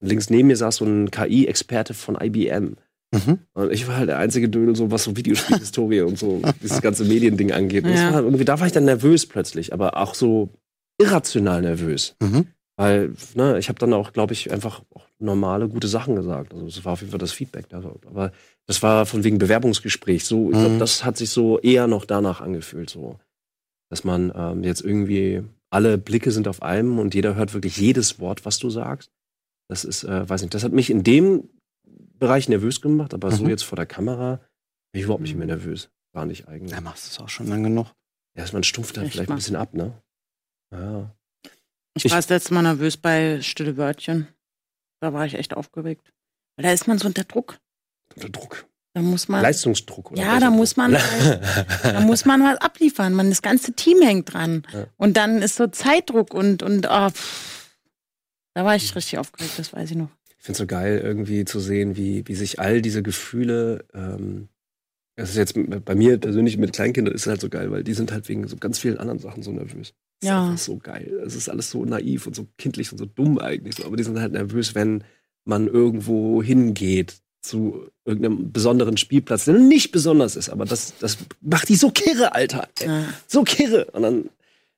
Links 0.00 0.30
neben 0.30 0.48
mir 0.48 0.56
saß 0.56 0.76
so 0.76 0.84
ein 0.84 1.10
KI-Experte 1.10 1.94
von 1.94 2.16
IBM. 2.20 2.76
Mhm. 3.12 3.38
Und 3.54 3.72
ich 3.72 3.86
war 3.86 3.96
halt 3.96 4.08
der 4.08 4.18
einzige 4.18 4.48
Dödel, 4.48 4.74
so 4.76 4.90
was 4.90 5.04
so 5.04 5.16
Videospielhistorie 5.16 6.00
und 6.02 6.18
so 6.18 6.42
dieses 6.62 6.82
ganze 6.82 7.04
Mediending 7.04 7.52
angeht. 7.52 7.86
Ja. 7.86 8.12
war 8.12 8.22
irgendwie, 8.22 8.44
da 8.44 8.58
war 8.58 8.66
ich 8.66 8.72
dann 8.72 8.84
nervös 8.86 9.26
plötzlich, 9.26 9.72
aber 9.72 9.96
auch 9.96 10.14
so 10.14 10.50
irrational 11.00 11.62
nervös. 11.62 12.16
Mhm. 12.20 12.46
Weil, 12.76 13.12
ne, 13.36 13.56
ich 13.58 13.68
habe 13.68 13.78
dann 13.78 13.92
auch, 13.92 14.12
glaube 14.12 14.32
ich, 14.32 14.50
einfach 14.50 14.82
auch 14.94 15.06
normale, 15.20 15.68
gute 15.68 15.86
Sachen 15.86 16.16
gesagt. 16.16 16.52
Also 16.52 16.66
das 16.66 16.84
war 16.84 16.94
auf 16.94 17.00
jeden 17.00 17.12
Fall 17.12 17.20
das 17.20 17.30
Feedback. 17.30 17.66
Also, 17.70 18.00
aber 18.06 18.32
das 18.66 18.82
war 18.82 19.06
von 19.06 19.22
wegen 19.22 19.38
Bewerbungsgespräch. 19.38 20.24
So, 20.24 20.46
ich 20.50 20.58
glaube, 20.58 20.74
Mhm. 20.74 20.78
das 20.80 21.04
hat 21.04 21.16
sich 21.16 21.30
so 21.30 21.60
eher 21.60 21.86
noch 21.86 22.04
danach 22.04 22.40
angefühlt, 22.40 22.90
so. 22.90 23.20
Dass 23.90 24.02
man 24.02 24.32
ähm, 24.34 24.64
jetzt 24.64 24.80
irgendwie 24.80 25.42
alle 25.70 25.98
Blicke 25.98 26.32
sind 26.32 26.48
auf 26.48 26.62
einem 26.62 26.98
und 26.98 27.14
jeder 27.14 27.36
hört 27.36 27.54
wirklich 27.54 27.76
jedes 27.76 28.18
Wort, 28.18 28.44
was 28.44 28.58
du 28.58 28.70
sagst. 28.70 29.10
Das 29.68 29.84
ist, 29.84 30.04
äh, 30.04 30.28
weiß 30.28 30.42
nicht, 30.42 30.54
das 30.54 30.64
hat 30.64 30.72
mich 30.72 30.90
in 30.90 31.02
dem 31.02 31.48
Bereich 32.18 32.48
nervös 32.48 32.80
gemacht, 32.80 33.14
aber 33.14 33.30
so 33.30 33.44
Mhm. 33.44 33.50
jetzt 33.50 33.64
vor 33.64 33.76
der 33.76 33.86
Kamera 33.86 34.36
bin 34.92 35.00
ich 35.00 35.04
überhaupt 35.04 35.22
nicht 35.22 35.34
mehr 35.36 35.46
nervös. 35.46 35.88
War 36.12 36.26
nicht 36.26 36.46
eigentlich. 36.48 36.72
Ja, 36.72 36.80
machst 36.80 37.06
du 37.06 37.10
es 37.10 37.18
auch 37.20 37.28
schon 37.28 37.48
lange 37.48 37.68
genug. 37.68 37.88
Ja, 38.36 38.44
man 38.52 38.62
stumpft 38.64 38.96
Echt 38.98 39.12
vielleicht 39.12 39.28
mal. 39.28 39.34
ein 39.34 39.38
bisschen 39.38 39.56
ab, 39.56 39.74
ne? 39.74 40.00
Ja. 40.72 41.10
Ich, 41.96 42.04
Ich- 42.06 42.10
war 42.12 42.18
das 42.18 42.28
letzte 42.28 42.54
Mal 42.54 42.62
nervös 42.62 42.96
bei 42.96 43.40
Stille 43.42 43.76
Wörtchen. 43.76 44.28
Da 45.00 45.12
war 45.12 45.26
ich 45.26 45.34
echt 45.34 45.54
aufgeregt. 45.54 46.12
Weil 46.56 46.64
da 46.64 46.72
ist 46.72 46.86
man 46.88 46.98
so 46.98 47.06
unter 47.06 47.24
Druck. 47.24 47.58
Unter 48.14 48.28
Druck. 48.28 48.66
Da 48.94 49.02
muss 49.02 49.28
man. 49.28 49.42
Leistungsdruck. 49.42 50.12
Oder 50.12 50.22
Ja, 50.22 50.38
da 50.40 50.50
muss 50.50 50.76
man, 50.76 50.92
da 51.82 52.00
muss 52.00 52.24
man 52.24 52.42
was 52.44 52.58
abliefern. 52.60 53.12
Man, 53.14 53.28
das 53.28 53.42
ganze 53.42 53.72
Team 53.72 54.00
hängt 54.02 54.32
dran. 54.32 54.64
Ja. 54.72 54.86
Und 54.96 55.16
dann 55.16 55.42
ist 55.42 55.56
so 55.56 55.66
Zeitdruck 55.66 56.32
und, 56.32 56.62
und 56.62 56.86
oh, 56.88 57.10
pff. 57.10 57.63
Da 58.54 58.64
war 58.64 58.74
ich 58.76 58.94
richtig 58.94 59.18
aufgeregt, 59.18 59.52
das 59.58 59.72
weiß 59.72 59.90
ich 59.90 59.96
noch. 59.96 60.10
Ich 60.38 60.44
finde 60.44 60.52
es 60.52 60.58
so 60.58 60.66
geil, 60.66 61.00
irgendwie 61.02 61.44
zu 61.44 61.58
sehen, 61.60 61.96
wie, 61.96 62.26
wie 62.26 62.34
sich 62.34 62.60
all 62.60 62.82
diese 62.82 63.02
Gefühle, 63.02 63.84
ähm, 63.94 64.48
das 65.16 65.30
ist 65.30 65.36
jetzt 65.36 65.54
bei 65.84 65.94
mir 65.94 66.18
persönlich 66.18 66.56
mit 66.58 66.72
Kleinkindern 66.72 67.14
ist 67.14 67.22
es 67.22 67.26
halt 67.28 67.40
so 67.40 67.48
geil, 67.48 67.70
weil 67.70 67.84
die 67.84 67.94
sind 67.94 68.10
halt 68.12 68.28
wegen 68.28 68.46
so 68.48 68.56
ganz 68.56 68.78
vielen 68.78 68.98
anderen 68.98 69.20
Sachen 69.20 69.42
so 69.44 69.52
nervös. 69.52 69.94
Das 70.20 70.28
Ja. 70.28 70.52
ist 70.54 70.64
so 70.64 70.76
geil. 70.78 71.20
Es 71.24 71.34
ist 71.36 71.48
alles 71.48 71.70
so 71.70 71.84
naiv 71.84 72.26
und 72.26 72.34
so 72.34 72.48
kindlich 72.58 72.90
und 72.90 72.98
so 72.98 73.04
dumm 73.06 73.38
eigentlich. 73.38 73.76
So. 73.76 73.84
Aber 73.84 73.96
die 73.96 74.02
sind 74.02 74.18
halt 74.18 74.32
nervös, 74.32 74.74
wenn 74.74 75.04
man 75.44 75.68
irgendwo 75.68 76.42
hingeht 76.42 77.16
zu 77.42 77.86
irgendeinem 78.04 78.50
besonderen 78.52 78.96
Spielplatz, 78.96 79.44
der 79.44 79.54
nicht 79.54 79.92
besonders 79.92 80.34
ist. 80.34 80.48
Aber 80.48 80.64
das, 80.64 80.94
das 80.98 81.18
macht 81.42 81.68
die 81.68 81.76
so 81.76 81.90
kirre, 81.90 82.34
Alter. 82.34 82.68
Ja. 82.84 83.04
So 83.28 83.44
kirre. 83.44 83.84
Und 83.92 84.02
dann 84.02 84.30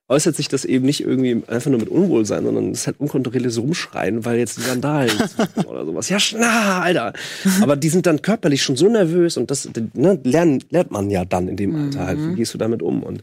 äußert 0.09 0.37
sich 0.37 0.49
das 0.49 0.65
eben 0.65 0.85
nicht 0.87 1.01
irgendwie 1.03 1.43
einfach 1.49 1.71
nur 1.71 1.81
mit 1.81 1.89
Unwohlsein, 1.89 2.45
sondern 2.45 2.71
es 2.71 2.81
ist 2.81 2.87
halt 2.87 3.01
unkontrolliertes 3.01 3.59
Rumschreien, 3.59 4.25
weil 4.25 4.39
jetzt 4.39 4.57
die 4.57 4.63
Sandalen 4.63 5.11
zucken 5.37 5.65
oder 5.65 5.85
sowas. 5.85 6.09
Ja, 6.09 6.21
schna, 6.21 6.81
Alter. 6.83 7.13
Aber 7.61 7.77
die 7.77 7.89
sind 7.89 8.07
dann 8.07 8.23
körperlich 8.23 8.63
schon 8.63 8.77
so 8.77 8.89
nervös 8.89 9.37
und 9.37 9.51
das 9.51 9.69
ne, 9.95 10.21
lernen, 10.23 10.63
lernt 10.71 10.91
man 10.93 11.11
ja 11.11 11.25
dann 11.25 11.49
in 11.49 11.57
dem 11.57 11.75
Alter 11.75 12.07
halt. 12.07 12.19
Wie 12.19 12.23
Mhm. 12.23 12.37
gehst 12.37 12.55
du 12.55 12.59
damit 12.59 12.83
um? 12.83 13.03
Und 13.03 13.23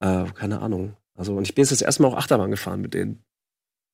äh, 0.00 0.24
keine 0.34 0.60
Ahnung. 0.60 0.94
Also, 1.14 1.34
und 1.36 1.42
ich 1.48 1.54
bin 1.54 1.62
jetzt 1.62 1.72
das 1.72 1.82
erste 1.82 2.02
Mal 2.02 2.08
auch 2.08 2.16
Achterbahn 2.16 2.50
gefahren 2.50 2.80
mit 2.80 2.94
denen. 2.94 3.22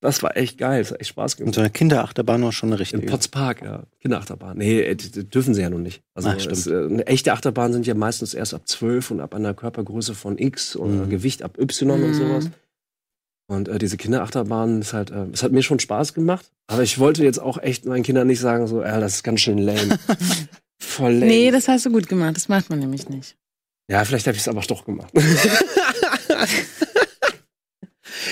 Das 0.04 0.22
war 0.22 0.36
echt 0.36 0.58
geil, 0.58 0.82
das 0.82 0.90
hat 0.92 1.00
echt 1.00 1.08
Spaß 1.10 1.32
Und 1.34 1.38
gemacht. 1.38 1.54
so 1.54 1.60
eine 1.62 1.70
Kinderachterbahn 1.70 2.42
war 2.42 2.52
schon 2.52 2.68
eine 2.68 2.74
In 2.74 2.78
richtige. 2.78 3.06
Potts 3.06 3.28
Park, 3.28 3.62
ja. 3.62 3.84
Kinderachterbahn. 4.02 4.58
Nee, 4.58 4.80
äh, 4.82 4.94
dürfen 4.96 5.54
sie 5.54 5.62
ja 5.62 5.70
noch 5.70 5.78
nicht. 5.78 6.02
Also 6.14 6.28
Ach, 6.28 6.38
stimmt. 6.38 6.56
es, 6.56 6.66
äh, 6.66 6.74
eine 6.76 7.06
echte 7.06 7.32
Achterbahn 7.32 7.72
sind 7.72 7.86
ja 7.86 7.94
meistens 7.94 8.34
erst 8.34 8.52
ab 8.52 8.68
12 8.68 9.10
und 9.12 9.20
ab 9.20 9.34
einer 9.34 9.54
Körpergröße 9.54 10.14
von 10.14 10.36
X 10.36 10.76
oder 10.76 11.06
Mhm. 11.06 11.10
Gewicht 11.10 11.42
ab 11.42 11.58
Y 11.58 11.90
und 12.02 12.10
Mhm. 12.10 12.14
sowas. 12.14 12.50
Und 13.46 13.68
äh, 13.68 13.78
diese 13.78 13.96
Kinderachterbahn 13.96 14.80
ist 14.82 14.92
halt, 14.92 15.10
äh, 15.10 15.24
es 15.32 15.42
hat 15.42 15.52
mir 15.52 15.62
schon 15.62 15.78
Spaß 15.78 16.12
gemacht, 16.14 16.50
aber 16.66 16.82
ich 16.82 16.98
wollte 16.98 17.24
jetzt 17.24 17.38
auch 17.40 17.56
echt 17.58 17.86
meinen 17.86 18.02
Kindern 18.02 18.26
nicht 18.26 18.40
sagen, 18.40 18.66
so, 18.66 18.82
ja, 18.82 19.00
das 19.00 19.14
ist 19.16 19.22
ganz 19.22 19.40
schön 19.40 19.58
lame. 19.58 19.98
Voll 20.78 21.12
lame. 21.12 21.26
Nee, 21.26 21.50
das 21.50 21.66
hast 21.68 21.86
du 21.86 21.90
gut 21.90 22.08
gemacht. 22.08 22.36
Das 22.36 22.48
macht 22.48 22.68
man 22.68 22.78
nämlich 22.78 23.08
nicht. 23.08 23.36
Ja, 23.90 24.04
vielleicht 24.04 24.26
habe 24.26 24.34
ich 24.36 24.42
es 24.42 24.48
aber 24.48 24.60
doch 24.62 24.84
gemacht. 24.84 25.12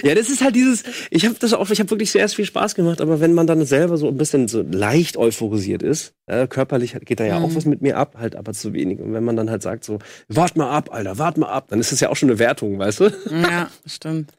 ja, 0.03 0.14
das 0.14 0.28
ist 0.28 0.42
halt 0.42 0.55
dieses, 0.57 0.82
ich 1.11 1.24
habe 1.24 1.36
das 1.38 1.53
auch, 1.53 1.70
ich 1.70 1.78
habe 1.80 1.90
wirklich 1.90 2.11
sehr 2.11 2.28
viel 2.28 2.44
Spaß 2.44 2.74
gemacht, 2.74 3.00
aber 3.00 3.20
wenn 3.20 3.34
man 3.34 3.46
dann 3.46 3.64
selber 3.64 3.96
so 3.96 4.09
ein 4.09 4.16
bisschen 4.16 4.48
so 4.48 4.62
leicht 4.62 5.16
euphorisiert 5.16 5.82
ist, 5.82 6.14
äh, 6.26 6.46
körperlich 6.46 6.96
geht 7.05 7.20
da 7.20 7.24
ja 7.24 7.38
auch 7.38 7.48
Mhm. 7.50 7.57
was 7.57 7.64
mit 7.64 7.82
mir 7.82 7.96
ab, 7.96 8.16
halt 8.18 8.36
aber 8.36 8.53
zu 8.53 8.72
wenig. 8.72 9.00
Und 9.00 9.12
wenn 9.12 9.24
man 9.24 9.36
dann 9.36 9.50
halt 9.50 9.62
sagt 9.62 9.84
so, 9.84 9.98
wart 10.28 10.57
mal 10.57 10.70
ab, 10.70 10.92
Alter, 10.92 11.18
wart 11.18 11.38
mal 11.38 11.48
ab, 11.50 11.68
dann 11.68 11.80
ist 11.80 11.92
das 11.92 12.00
ja 12.00 12.09
auch 12.11 12.16
schon 12.16 12.30
eine 12.30 12.38
Wertung, 12.38 12.78
weißt 12.78 13.00
du? 13.00 13.05
Ja, 13.30 13.70
stimmt. 13.86 14.32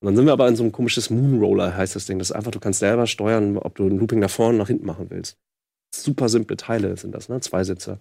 Und 0.00 0.06
dann 0.08 0.16
sind 0.16 0.26
wir 0.26 0.32
aber 0.32 0.46
in 0.48 0.56
so 0.56 0.62
einem 0.62 0.72
komisches 0.72 1.08
Moonroller, 1.10 1.74
heißt 1.76 1.96
das 1.96 2.04
Ding. 2.06 2.18
Das 2.18 2.30
ist 2.30 2.36
einfach, 2.36 2.50
du 2.50 2.60
kannst 2.60 2.80
selber 2.80 3.06
steuern, 3.06 3.56
ob 3.56 3.74
du 3.76 3.86
ein 3.86 3.98
Looping 3.98 4.18
nach 4.18 4.30
vorne 4.30 4.58
nach 4.58 4.66
hinten 4.68 4.84
machen 4.86 5.06
willst. 5.08 5.36
Super 5.94 6.28
simple 6.28 6.56
Teile 6.58 6.96
sind 6.96 7.14
das, 7.14 7.28
ne? 7.30 7.40
Zwei 7.40 7.64
Sitzer. 7.64 7.98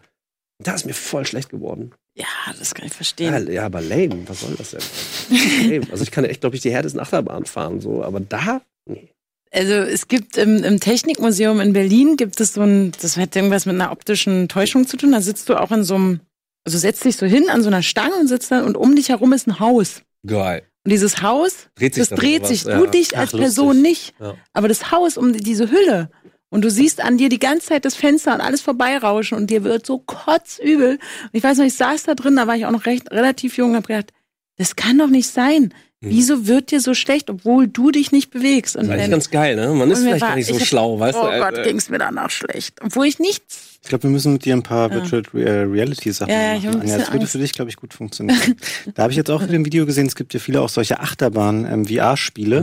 Da 0.63 0.73
ist 0.73 0.85
mir 0.85 0.93
voll 0.93 1.25
schlecht 1.25 1.49
geworden. 1.49 1.91
Ja, 2.15 2.25
das 2.57 2.73
kann 2.73 2.85
ich 2.87 2.93
verstehen. 2.93 3.33
Ja, 3.47 3.51
ja, 3.51 3.65
aber 3.65 3.81
lame, 3.81 4.23
was 4.27 4.39
soll 4.41 4.55
das 4.57 4.71
denn? 4.71 5.69
lame. 5.69 5.87
Also 5.91 6.03
ich 6.03 6.11
kann 6.11 6.23
echt, 6.25 6.41
glaube 6.41 6.55
ich, 6.55 6.61
die 6.61 6.71
härtesten 6.71 7.01
Achterbahn 7.01 7.45
fahren, 7.45 7.81
so, 7.81 8.03
aber 8.03 8.19
da, 8.21 8.61
nee. 8.89 9.09
Also 9.51 9.73
es 9.73 10.07
gibt 10.07 10.37
im, 10.37 10.63
im 10.63 10.79
Technikmuseum 10.79 11.59
in 11.61 11.71
Berlin 11.73 12.17
gibt 12.17 12.39
es 12.41 12.53
so 12.53 12.61
ein, 12.61 12.91
das 13.01 13.15
hat 13.15 13.35
irgendwas 13.35 13.65
mit 13.65 13.75
einer 13.75 13.91
optischen 13.91 14.49
Täuschung 14.49 14.85
zu 14.87 14.97
tun. 14.97 15.11
Da 15.13 15.21
sitzt 15.21 15.47
du 15.49 15.55
auch 15.55 15.71
in 15.71 15.83
so 15.83 15.95
einem, 15.95 16.19
also 16.65 16.77
setzt 16.77 17.05
dich 17.05 17.15
so 17.15 17.25
hin 17.25 17.49
an 17.49 17.61
so 17.61 17.67
einer 17.67 17.81
Stange 17.83 18.15
und 18.15 18.27
sitzt 18.27 18.51
dann 18.51 18.65
und 18.65 18.75
um 18.75 18.95
dich 18.95 19.09
herum 19.09 19.31
ist 19.33 19.47
ein 19.47 19.59
Haus. 19.59 20.01
Geil. 20.25 20.63
Und 20.83 20.91
dieses 20.91 21.21
Haus, 21.21 21.67
Dreht 21.75 21.95
sich 21.95 22.09
das 22.09 22.17
dreht 22.17 22.45
sich. 22.47 22.63
ja. 22.63 22.77
Du 22.77 22.85
dich 22.87 23.15
Ach, 23.15 23.19
als 23.19 23.31
lustig. 23.31 23.39
Person 23.41 23.81
nicht. 23.81 24.13
Ja. 24.19 24.35
Aber 24.53 24.67
das 24.67 24.91
Haus 24.91 25.17
um 25.17 25.31
diese 25.33 25.71
Hülle. 25.71 26.09
Und 26.55 26.61
du 26.63 26.71
siehst 26.71 27.01
an 27.03 27.17
dir 27.17 27.27
die 27.27 27.37
ganze 27.39 27.67
Zeit 27.67 27.83
das 27.83 27.95
Fenster 27.95 28.33
und 28.33 28.39
alles 28.39 28.61
vorbeirauschen 28.61 29.37
und 29.37 29.47
dir 29.49 29.65
wird 29.65 29.85
so 29.85 29.99
kotzübel. 29.99 30.91
Und 30.91 31.29
ich 31.33 31.43
weiß 31.43 31.57
noch, 31.57 31.65
ich 31.65 31.73
saß 31.75 32.03
da 32.03 32.15
drin, 32.15 32.37
da 32.37 32.47
war 32.47 32.55
ich 32.55 32.65
auch 32.65 32.71
noch 32.71 32.85
recht 32.85 33.11
relativ 33.11 33.57
jung 33.57 33.71
und 33.71 33.75
hab 33.75 33.87
gedacht, 33.87 34.13
das 34.57 34.77
kann 34.77 34.97
doch 34.97 35.09
nicht 35.09 35.27
sein. 35.29 35.73
Hm. 36.01 36.09
Wieso 36.11 36.47
wird 36.47 36.71
dir 36.71 36.79
so 36.79 36.93
schlecht, 36.93 37.29
obwohl 37.29 37.67
du 37.67 37.91
dich 37.91 38.13
nicht 38.13 38.31
bewegst? 38.31 38.77
Und 38.77 38.83
Das 38.83 38.89
ist 38.89 38.93
eigentlich 39.01 39.11
ganz 39.11 39.29
geil, 39.31 39.57
ne? 39.57 39.67
Man 39.73 39.91
ist 39.91 39.99
vielleicht 39.99 40.21
war- 40.21 40.29
gar 40.29 40.35
nicht 40.37 40.47
so 40.47 40.55
hab- 40.57 40.65
schlau, 40.65 40.97
weißt 40.97 41.17
oh 41.21 41.29
du? 41.29 41.39
Gott, 41.39 41.57
Äh, 41.57 41.63
ging's 41.63 41.89
mir 41.89 41.97
danach 41.99 42.29
schlecht. 42.29 42.79
Obwohl 42.81 43.05
ich 43.05 43.19
nichts. 43.19 43.74
Ich 43.85 43.89
glaube, 43.89 44.03
wir 44.05 44.09
müssen 44.09 44.33
mit 44.33 44.45
dir 44.45 44.55
ein 44.55 44.63
paar 44.63 44.89
Ja. 44.89 44.95
Virtual 44.95 45.21
Re- 45.31 45.71
Reality 45.71 46.11
Sachen 46.11 46.31
Ja, 46.31 46.53
ja, 46.53 46.53
machen. 46.55 46.81
Anja. 46.81 46.81
bisschen 46.81 46.97
Das 46.97 47.07
würde 47.09 47.19
Angst. 47.19 47.31
für 47.33 47.37
dich, 47.37 47.53
glaube 47.53 47.69
ich, 47.69 47.75
gut 47.75 47.93
funktionieren. 47.93 48.55
da 48.95 49.03
habe 49.03 49.11
ich 49.11 49.17
jetzt 49.17 49.29
auch 49.29 49.43
in 49.43 49.51
dem 49.51 49.63
Video 49.63 49.85
gesehen, 49.85 50.07
es 50.07 50.15
gibt 50.15 50.33
ja 50.33 50.39
viele 50.39 50.61
auch 50.61 50.69
solche 50.69 50.99
Achterbahn 50.99 51.65
ähm. 51.71 51.87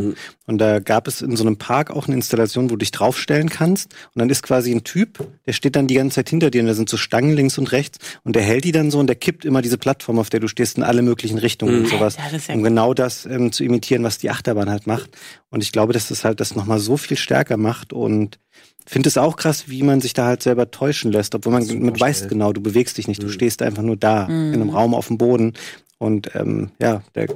Mhm. 0.09 0.15
Und 0.49 0.59
da 0.59 0.81
gab 0.81 1.07
es 1.07 1.23
in 1.23 1.37
so 1.37 1.45
einem 1.45 1.57
Park 1.59 1.93
auch 1.93 2.07
eine 2.09 2.17
Installation, 2.17 2.65
wo 2.65 2.71
du 2.71 2.79
dich 2.79 2.91
draufstellen 2.91 3.49
kannst. 3.49 3.93
Und 4.15 4.19
dann 4.19 4.29
ist 4.31 4.43
quasi 4.43 4.73
ein 4.73 4.83
Typ, 4.83 5.25
der 5.47 5.53
steht 5.53 5.77
dann 5.77 5.87
die 5.87 5.95
ganze 5.95 6.17
Zeit 6.17 6.29
hinter 6.29 6.51
dir 6.51 6.61
und 6.63 6.67
da 6.67 6.75
sind 6.75 6.89
so 6.89 6.97
Stangen 6.97 7.35
links 7.37 7.57
und 7.57 7.71
rechts. 7.71 7.99
Und 8.25 8.35
der 8.35 8.43
hält 8.43 8.65
die 8.65 8.73
dann 8.73 8.91
so 8.91 8.99
und 8.99 9.07
der 9.07 9.15
kippt 9.17 9.45
immer 9.45 9.63
diese 9.63 9.79
Plattform, 9.79 10.19
auf 10.19 10.29
der 10.29 10.41
du 10.41 10.49
stehst, 10.49 10.77
in 10.77 10.83
alle 10.83 11.03
möglichen 11.03 11.39
Richtungen 11.39 11.77
Mhm. 11.77 11.81
und 11.85 11.89
sowas. 11.91 12.17
Ja, 12.17 12.25
das 12.25 12.33
ist 12.43 12.49
ja 12.49 12.55
um 12.57 12.65
genau 12.65 12.95
das 12.95 13.27
ähm, 13.27 13.53
zu 13.53 13.63
imitieren, 13.63 14.03
was 14.03 14.19
die 14.19 14.29
Achterbahn 14.31 14.69
halt 14.69 14.89
macht. 14.89 15.11
Und 15.51 15.63
ich 15.63 15.71
glaube, 15.71 15.93
dass 15.93 16.09
das 16.09 16.25
halt 16.25 16.41
das 16.41 16.57
nochmal 16.57 16.81
so 16.81 16.97
viel 16.97 17.17
stärker 17.17 17.57
macht 17.57 17.93
und 17.93 18.41
finde 18.87 19.09
es 19.09 19.17
auch 19.19 19.37
krass, 19.37 19.69
wie 19.69 19.83
man 19.83 20.01
sich 20.01 20.13
da 20.15 20.27
halt 20.27 20.43
selber 20.43 20.71
täuschen 20.71 21.13
lässt, 21.13 21.35
obwohl 21.35 21.53
man 21.53 21.67
mit 21.67 22.01
weiß 22.01 22.29
genau, 22.29 22.53
du 22.53 22.61
bewegst 22.61 22.99
dich 22.99 23.09
nicht, 23.09 23.23
du 23.23 23.27
Mhm. 23.27 23.33
stehst 23.33 23.63
einfach 23.63 23.83
nur 23.83 23.97
da 23.97 24.25
Mhm. 24.29 24.55
in 24.55 24.61
einem 24.61 24.71
Raum 24.71 24.95
auf 24.95 25.09
dem 25.09 25.19
Boden 25.19 25.53
und 25.99 26.35
ähm, 26.35 26.71
ja, 26.81 27.03
der 27.15 27.29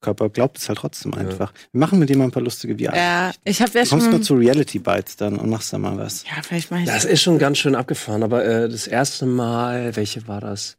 Körper 0.00 0.28
glaubt 0.28 0.58
es 0.58 0.68
halt 0.68 0.78
trotzdem 0.78 1.14
einfach. 1.14 1.52
Wir 1.72 1.78
machen 1.78 1.98
mit 1.98 2.10
dem 2.10 2.18
mal 2.18 2.24
ein 2.24 2.30
paar 2.30 2.42
lustige 2.42 2.74
VR. 2.76 2.94
Ja, 2.94 3.32
ich 3.44 3.62
habe 3.62 3.72
ja 3.78 3.84
Du 3.84 3.90
kommst 3.90 4.04
schon. 4.04 4.12
mal 4.12 4.20
zu 4.20 4.34
Reality 4.34 4.78
Bites 4.78 5.16
dann 5.16 5.38
und 5.38 5.48
machst 5.48 5.72
da 5.72 5.78
mal 5.78 5.96
was. 5.96 6.24
ja, 6.24 6.42
vielleicht 6.42 6.70
mach 6.70 6.78
ich 6.80 6.84
Das 6.86 7.04
ist 7.06 7.22
schon 7.22 7.38
ganz 7.38 7.56
schön 7.58 7.74
abgefahren, 7.74 8.22
aber 8.22 8.44
äh, 8.44 8.68
das 8.68 8.86
erste 8.86 9.24
Mal, 9.24 9.96
welche 9.96 10.28
war 10.28 10.40
das? 10.42 10.76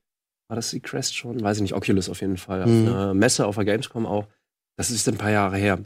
War 0.47 0.55
das 0.55 0.69
die 0.69 0.79
Crest 0.79 1.15
schon? 1.15 1.41
Weiß 1.41 1.57
ich 1.57 1.63
nicht, 1.63 1.73
Oculus 1.73 2.07
auf 2.07 2.21
jeden 2.21 2.37
Fall. 2.37 2.67
Mhm. 2.67 2.87
Auf 2.87 2.93
einer 2.93 3.13
Messe 3.15 3.47
auf 3.47 3.55
der 3.55 3.65
Gamescom 3.65 4.05
auch. 4.05 4.27
Das 4.77 4.91
ist 4.91 5.07
ein 5.09 5.17
paar 5.17 5.31
Jahre 5.31 5.57
her. 5.57 5.79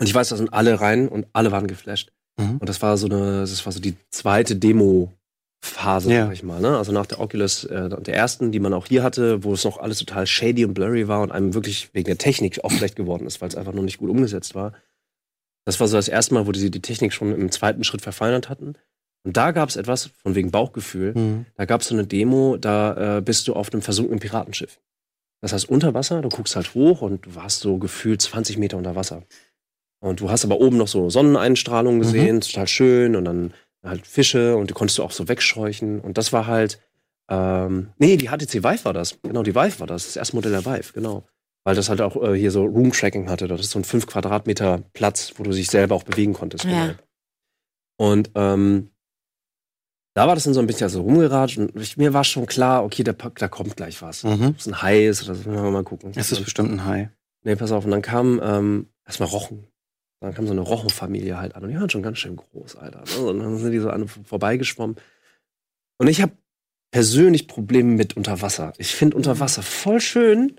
Und 0.00 0.06
ich 0.06 0.14
weiß, 0.14 0.28
da 0.28 0.36
sind 0.36 0.52
alle 0.52 0.80
rein 0.80 1.08
und 1.08 1.26
alle 1.32 1.50
waren 1.50 1.66
geflasht. 1.66 2.12
Mhm. 2.36 2.58
Und 2.58 2.68
das 2.68 2.82
war 2.82 2.96
so 2.96 3.06
eine, 3.06 3.40
das 3.40 3.64
war 3.64 3.72
so 3.72 3.80
die 3.80 3.94
zweite 4.10 4.56
Demo-Phase, 4.56 6.12
Ja. 6.12 6.26
sag 6.26 6.32
ich 6.34 6.42
mal. 6.42 6.60
Ne? 6.60 6.76
Also 6.76 6.92
nach 6.92 7.06
der 7.06 7.20
Oculus, 7.20 7.64
äh, 7.64 7.88
der 7.88 8.14
ersten, 8.14 8.52
die 8.52 8.60
man 8.60 8.74
auch 8.74 8.86
hier 8.86 9.02
hatte, 9.02 9.44
wo 9.44 9.52
es 9.54 9.64
noch 9.64 9.78
alles 9.78 9.98
total 9.98 10.26
shady 10.26 10.64
und 10.64 10.74
blurry 10.74 11.08
war 11.08 11.22
und 11.22 11.32
einem 11.32 11.54
wirklich 11.54 11.90
wegen 11.94 12.06
der 12.06 12.18
Technik 12.18 12.64
auch 12.64 12.70
schlecht 12.72 12.96
geworden 12.96 13.26
ist, 13.26 13.40
weil 13.40 13.48
es 13.48 13.56
einfach 13.56 13.72
noch 13.72 13.82
nicht 13.82 13.98
gut 13.98 14.10
umgesetzt 14.10 14.54
war. 14.54 14.72
Das 15.64 15.80
war 15.80 15.88
so 15.88 15.96
das 15.96 16.08
erste 16.08 16.34
Mal, 16.34 16.46
wo 16.46 16.52
die 16.52 16.70
die 16.70 16.82
Technik 16.82 17.12
schon 17.12 17.32
im 17.34 17.50
zweiten 17.50 17.84
Schritt 17.84 18.02
verfeinert 18.02 18.48
hatten. 18.48 18.74
Und 19.26 19.36
da 19.38 19.52
gab 19.52 19.70
es 19.70 19.76
etwas 19.76 20.10
von 20.22 20.34
wegen 20.34 20.50
Bauchgefühl. 20.50 21.14
Mhm. 21.14 21.46
Da 21.56 21.64
gab 21.64 21.80
es 21.80 21.88
so 21.88 21.94
eine 21.94 22.06
Demo, 22.06 22.58
da 22.58 23.18
äh, 23.18 23.20
bist 23.22 23.48
du 23.48 23.54
auf 23.54 23.72
einem 23.72 23.80
versunkenen 23.80 24.20
Piratenschiff. 24.20 24.78
Das 25.40 25.52
heißt, 25.54 25.68
unter 25.68 25.94
Wasser, 25.94 26.20
du 26.20 26.28
guckst 26.28 26.56
halt 26.56 26.74
hoch 26.74 27.00
und 27.00 27.24
du 27.26 27.34
warst 27.34 27.60
so 27.60 27.78
gefühlt 27.78 28.20
20 28.20 28.58
Meter 28.58 28.76
unter 28.76 28.96
Wasser. 28.96 29.22
Und 30.04 30.20
du 30.20 30.30
hast 30.30 30.44
aber 30.44 30.60
oben 30.60 30.76
noch 30.76 30.88
so 30.88 31.08
Sonneneinstrahlung 31.08 31.98
gesehen, 31.98 32.42
total 32.42 32.68
schön. 32.68 33.16
Und 33.16 33.24
dann 33.24 33.54
halt 33.82 34.06
Fische 34.06 34.54
und 34.54 34.68
die 34.68 34.74
konntest 34.74 34.98
du 34.98 35.02
auch 35.02 35.10
so 35.10 35.28
wegscheuchen. 35.28 36.00
Und 36.00 36.18
das 36.18 36.30
war 36.30 36.46
halt, 36.46 36.78
ähm, 37.30 37.88
nee, 37.96 38.18
die 38.18 38.28
HTC 38.28 38.62
Vive 38.62 38.84
war 38.84 38.92
das. 38.92 39.18
Genau, 39.22 39.42
die 39.42 39.54
Vive 39.54 39.80
war 39.80 39.86
das. 39.86 40.04
Das 40.04 40.16
erste 40.16 40.36
Modell 40.36 40.52
der 40.52 40.66
Vive, 40.66 40.92
genau. 40.92 41.24
Weil 41.64 41.74
das 41.74 41.88
halt 41.88 42.02
auch 42.02 42.22
äh, 42.22 42.34
hier 42.34 42.50
so 42.50 42.64
Room-Tracking 42.64 43.30
hatte. 43.30 43.48
Das 43.48 43.60
ist 43.60 43.70
so 43.70 43.78
ein 43.78 43.84
5 43.84 44.06
Quadratmeter 44.06 44.82
Platz, 44.92 45.32
wo 45.36 45.42
du 45.42 45.52
dich 45.52 45.70
selber 45.70 45.94
auch 45.94 46.02
bewegen 46.02 46.34
konntest. 46.34 46.64
Ja. 46.64 46.86
Genau. 46.86 46.98
Und 47.96 48.30
ähm, 48.34 48.90
da 50.14 50.26
war 50.26 50.34
das 50.34 50.44
dann 50.44 50.52
so 50.52 50.60
ein 50.60 50.66
bisschen 50.66 50.90
so 50.90 51.00
rumgeratscht 51.00 51.56
und 51.58 51.74
ich, 51.76 51.96
mir 51.96 52.12
war 52.12 52.24
schon 52.24 52.44
klar, 52.44 52.84
okay, 52.84 53.04
da, 53.04 53.12
da 53.12 53.48
kommt 53.48 53.76
gleich 53.76 54.02
was. 54.02 54.22
Mhm. 54.22 54.48
Ob 54.48 54.58
es 54.58 54.66
ein 54.66 54.82
Hai 54.82 55.06
ist 55.06 55.24
oder 55.24 55.34
so, 55.34 55.48
müssen 55.48 55.64
wir 55.64 55.70
mal 55.70 55.82
gucken. 55.82 56.12
Das 56.12 56.30
ist 56.30 56.44
bestimmt 56.44 56.72
ein 56.72 56.84
Hai. 56.84 57.10
Nee, 57.42 57.56
pass 57.56 57.72
auf. 57.72 57.86
Und 57.86 57.90
dann 57.90 58.02
kam 58.02 58.40
ähm, 58.44 58.88
erstmal 59.06 59.30
Rochen. 59.30 59.66
Dann 60.24 60.34
kam 60.34 60.46
so 60.46 60.52
eine 60.52 60.62
Rochenfamilie 60.62 61.38
halt 61.38 61.54
an. 61.54 61.64
Und 61.64 61.68
die 61.70 61.76
waren 61.76 61.90
schon 61.90 62.02
ganz 62.02 62.18
schön 62.18 62.36
groß, 62.36 62.76
Alter. 62.76 63.04
ne? 63.04 63.26
Und 63.26 63.40
dann 63.40 63.58
sind 63.58 63.72
die 63.72 63.78
so 63.78 63.90
an 63.90 64.08
vorbeigeschwommen. 64.08 64.96
Und 65.98 66.08
ich 66.08 66.22
habe 66.22 66.32
persönlich 66.90 67.46
Probleme 67.46 67.90
mit 67.92 68.16
Unterwasser. 68.16 68.72
Ich 68.78 68.94
finde 68.94 69.18
Unterwasser 69.18 69.62
voll 69.62 70.00
schön, 70.00 70.58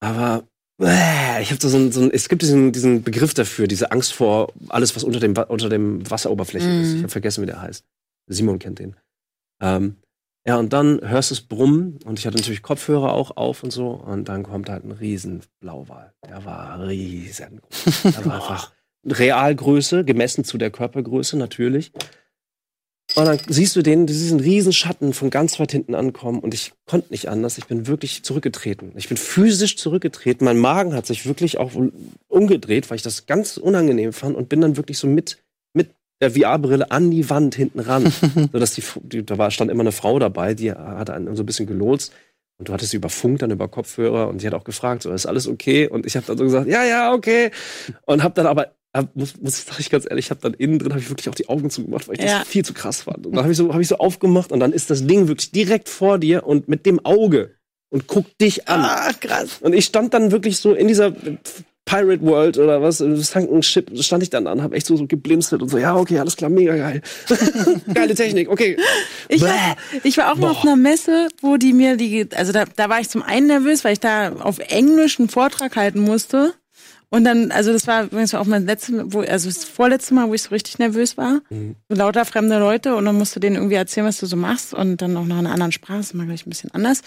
aber 0.00 0.48
äh, 0.80 1.42
ich 1.42 1.50
habe 1.50 1.60
so, 1.60 1.68
so 1.68 2.00
ein, 2.00 2.10
es 2.12 2.30
gibt 2.30 2.40
diesen, 2.40 2.72
diesen 2.72 3.02
Begriff 3.02 3.34
dafür, 3.34 3.66
diese 3.66 3.92
Angst 3.92 4.14
vor 4.14 4.52
alles, 4.70 4.96
was 4.96 5.04
unter 5.04 5.20
dem, 5.20 5.36
unter 5.36 5.68
dem 5.68 6.08
Wasseroberfläche 6.10 6.66
ist. 6.66 6.88
Mhm. 6.88 6.96
Ich 6.96 7.02
habe 7.02 7.10
vergessen, 7.10 7.42
wie 7.42 7.46
der 7.46 7.60
heißt. 7.60 7.84
Simon 8.26 8.58
kennt 8.58 8.78
den. 8.78 8.96
Ähm, 9.60 9.96
ja, 10.46 10.56
und 10.56 10.72
dann 10.72 11.06
hörst 11.06 11.30
du 11.30 11.34
es 11.34 11.40
brummen 11.42 11.98
und 12.04 12.18
ich 12.18 12.26
hatte 12.26 12.38
natürlich 12.38 12.62
Kopfhörer 12.62 13.12
auch 13.12 13.36
auf 13.36 13.62
und 13.62 13.70
so 13.70 13.90
und 13.90 14.28
dann 14.30 14.44
kommt 14.44 14.70
halt 14.70 14.84
ein 14.84 14.92
riesen 14.92 15.42
Blauwal. 15.60 16.14
Der 16.26 16.44
war 16.44 16.86
riesengroß. 16.86 18.02
Der 18.04 18.24
war 18.24 18.34
einfach 18.34 18.73
Realgröße, 19.06 20.04
gemessen 20.04 20.44
zu 20.44 20.58
der 20.58 20.70
Körpergröße 20.70 21.36
natürlich. 21.36 21.92
Und 23.16 23.26
dann 23.26 23.38
siehst 23.48 23.76
du 23.76 23.82
den, 23.82 24.06
diesen 24.06 24.40
riesen 24.40 24.72
Schatten 24.72 25.12
von 25.12 25.30
ganz 25.30 25.60
weit 25.60 25.70
hinten 25.70 25.94
ankommen 25.94 26.40
und 26.40 26.52
ich 26.52 26.72
konnte 26.86 27.12
nicht 27.12 27.28
anders. 27.28 27.58
Ich 27.58 27.66
bin 27.66 27.86
wirklich 27.86 28.24
zurückgetreten. 28.24 28.92
Ich 28.96 29.08
bin 29.08 29.16
physisch 29.16 29.76
zurückgetreten. 29.76 30.44
Mein 30.44 30.58
Magen 30.58 30.94
hat 30.94 31.06
sich 31.06 31.26
wirklich 31.26 31.58
auch 31.58 31.72
umgedreht, 32.28 32.90
weil 32.90 32.96
ich 32.96 33.02
das 33.02 33.26
ganz 33.26 33.56
unangenehm 33.56 34.12
fand 34.12 34.34
und 34.34 34.48
bin 34.48 34.62
dann 34.62 34.76
wirklich 34.76 34.98
so 34.98 35.06
mit, 35.06 35.38
mit 35.74 35.90
der 36.20 36.32
VR-Brille 36.32 36.90
an 36.90 37.10
die 37.10 37.28
Wand 37.30 37.54
hinten 37.54 37.80
ran. 37.80 38.10
so 38.52 38.58
dass 38.58 38.74
die, 38.74 38.82
die, 39.02 39.24
da 39.24 39.38
war, 39.38 39.50
stand 39.50 39.70
immer 39.70 39.82
eine 39.82 39.92
Frau 39.92 40.18
dabei, 40.18 40.54
die 40.54 40.72
hat 40.72 41.10
einen 41.10 41.36
so 41.36 41.42
ein 41.42 41.46
bisschen 41.46 41.66
gelotst. 41.66 42.12
Und 42.58 42.68
du 42.68 42.72
hattest 42.72 42.92
sie 42.92 42.96
über 42.96 43.10
Funk, 43.10 43.40
dann 43.40 43.50
über 43.50 43.68
Kopfhörer 43.68 44.28
und 44.28 44.40
sie 44.40 44.46
hat 44.46 44.54
auch 44.54 44.64
gefragt, 44.64 45.02
so, 45.02 45.12
ist 45.12 45.26
alles 45.26 45.46
okay? 45.46 45.88
Und 45.88 46.06
ich 46.06 46.16
habe 46.16 46.26
dann 46.26 46.38
so 46.38 46.44
gesagt, 46.44 46.68
ja, 46.68 46.84
ja, 46.84 47.12
okay. 47.12 47.50
Und 48.06 48.22
habe 48.22 48.34
dann 48.34 48.46
aber 48.46 48.74
hab, 48.94 49.14
muss, 49.16 49.34
muss 49.40 49.58
ich, 49.58 49.64
sag 49.64 49.80
ich 49.80 49.90
ganz 49.90 50.06
ehrlich, 50.08 50.26
ich 50.26 50.30
habe 50.30 50.40
dann 50.40 50.54
innen 50.54 50.78
drin 50.78 50.92
habe 50.92 51.00
ich 51.00 51.10
wirklich 51.10 51.28
auch 51.28 51.34
die 51.34 51.48
Augen 51.48 51.68
zugemacht, 51.68 52.08
weil 52.08 52.14
ich 52.14 52.24
ja. 52.24 52.38
das 52.38 52.48
viel 52.48 52.64
zu 52.64 52.72
krass 52.72 53.02
fand. 53.02 53.26
Und 53.26 53.34
dann 53.34 53.42
habe 53.42 53.52
ich 53.52 53.58
so 53.58 53.72
habe 53.72 53.82
ich 53.82 53.88
so 53.88 53.98
aufgemacht 53.98 54.52
und 54.52 54.60
dann 54.60 54.72
ist 54.72 54.90
das 54.90 55.06
Ding 55.06 55.28
wirklich 55.28 55.50
direkt 55.50 55.88
vor 55.88 56.18
dir 56.18 56.46
und 56.46 56.68
mit 56.68 56.86
dem 56.86 57.04
Auge 57.04 57.56
und 57.90 58.06
guckt 58.06 58.40
dich 58.40 58.68
an. 58.68 58.80
Ah, 58.80 59.12
krass. 59.12 59.58
Und 59.60 59.72
ich 59.72 59.84
stand 59.84 60.14
dann 60.14 60.30
wirklich 60.30 60.58
so 60.58 60.72
in 60.72 60.88
dieser 60.88 61.12
Pirate 61.84 62.22
World 62.22 62.56
oder 62.56 62.80
was, 62.80 62.98
Sunken 62.98 63.62
Ship, 63.62 63.90
stand 64.02 64.22
ich 64.22 64.30
dann 64.30 64.46
an, 64.46 64.62
habe 64.62 64.74
echt 64.74 64.86
so, 64.86 64.96
so 64.96 65.06
geblinzelt 65.06 65.60
und 65.60 65.68
so, 65.68 65.76
ja, 65.76 65.94
okay, 65.94 66.18
alles 66.18 66.36
klar, 66.36 66.50
mega 66.50 66.74
geil. 66.76 67.02
Geile 67.94 68.14
Technik, 68.14 68.48
okay. 68.48 68.78
Ich 69.28 69.42
war, 69.42 69.76
ich 70.02 70.16
war 70.16 70.32
auch 70.32 70.36
mal 70.36 70.50
auf 70.50 70.62
einer 70.62 70.76
Messe, 70.76 71.28
wo 71.42 71.58
die 71.58 71.74
mir 71.74 71.96
die, 71.96 72.26
also 72.34 72.52
da, 72.52 72.64
da 72.76 72.88
war 72.88 73.00
ich 73.00 73.10
zum 73.10 73.22
einen 73.22 73.48
nervös, 73.48 73.84
weil 73.84 73.92
ich 73.92 74.00
da 74.00 74.32
auf 74.32 74.60
Englisch 74.60 75.18
einen 75.18 75.28
Vortrag 75.28 75.76
halten 75.76 76.00
musste. 76.00 76.54
Und 77.10 77.24
dann, 77.24 77.50
also 77.52 77.72
das 77.72 77.86
war 77.86 78.04
übrigens 78.04 78.34
auch 78.34 78.44
mein 78.44 78.66
letztes, 78.66 78.94
wo, 79.06 79.20
also 79.20 79.48
das 79.48 79.64
vorletzte 79.64 80.14
Mal, 80.14 80.28
wo 80.28 80.34
ich 80.34 80.42
so 80.42 80.50
richtig 80.50 80.78
nervös 80.78 81.16
war. 81.16 81.40
Mhm. 81.50 81.76
So 81.88 81.96
lauter 81.96 82.24
fremde 82.24 82.58
Leute 82.58 82.96
und 82.96 83.04
dann 83.04 83.16
musst 83.16 83.36
du 83.36 83.40
denen 83.40 83.56
irgendwie 83.56 83.76
erzählen, 83.76 84.06
was 84.06 84.18
du 84.18 84.26
so 84.26 84.36
machst 84.36 84.74
und 84.74 85.00
dann 85.00 85.16
auch 85.16 85.24
noch 85.24 85.38
in 85.38 85.46
einer 85.46 85.52
anderen 85.52 85.72
Sprache, 85.72 85.98
das 85.98 86.06
ist 86.06 86.14
mal 86.14 86.26
gleich 86.26 86.46
ein 86.46 86.50
bisschen 86.50 86.70
anders. 86.72 87.02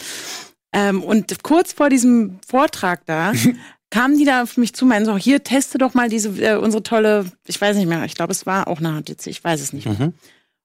Ähm, 0.74 1.04
und 1.04 1.43
kurz 1.43 1.74
vor 1.74 1.89
diesem 1.89 2.39
Vortrag 2.48 3.06
da 3.06 3.34
kamen 3.89 4.18
die 4.18 4.26
da 4.26 4.43
auf 4.43 4.58
mich 4.58 4.74
zu, 4.74 4.86
meinen 4.86 5.06
so, 5.06 5.18
hier, 5.18 5.43
teste 5.43 5.78
doch 5.78 5.93
mal 5.93 6.10
diese, 6.10 6.30
äh, 6.41 6.58
unsere 6.58 6.84
tolle, 6.84 7.26
ich 7.45 7.60
weiß 7.60 7.76
nicht 7.78 7.88
mehr, 7.88 8.04
ich 8.06 8.16
glaube, 8.16 8.32
es 8.32 8.45
war 8.45 8.68
auch 8.68 8.80
eine 8.80 9.02
HTC, 9.02 9.28
ich 9.28 9.43
weiß 9.43 9.62
es 9.62 9.74
nicht 9.74 9.86
mehr. 9.86 9.95
Mhm. 10.08 10.14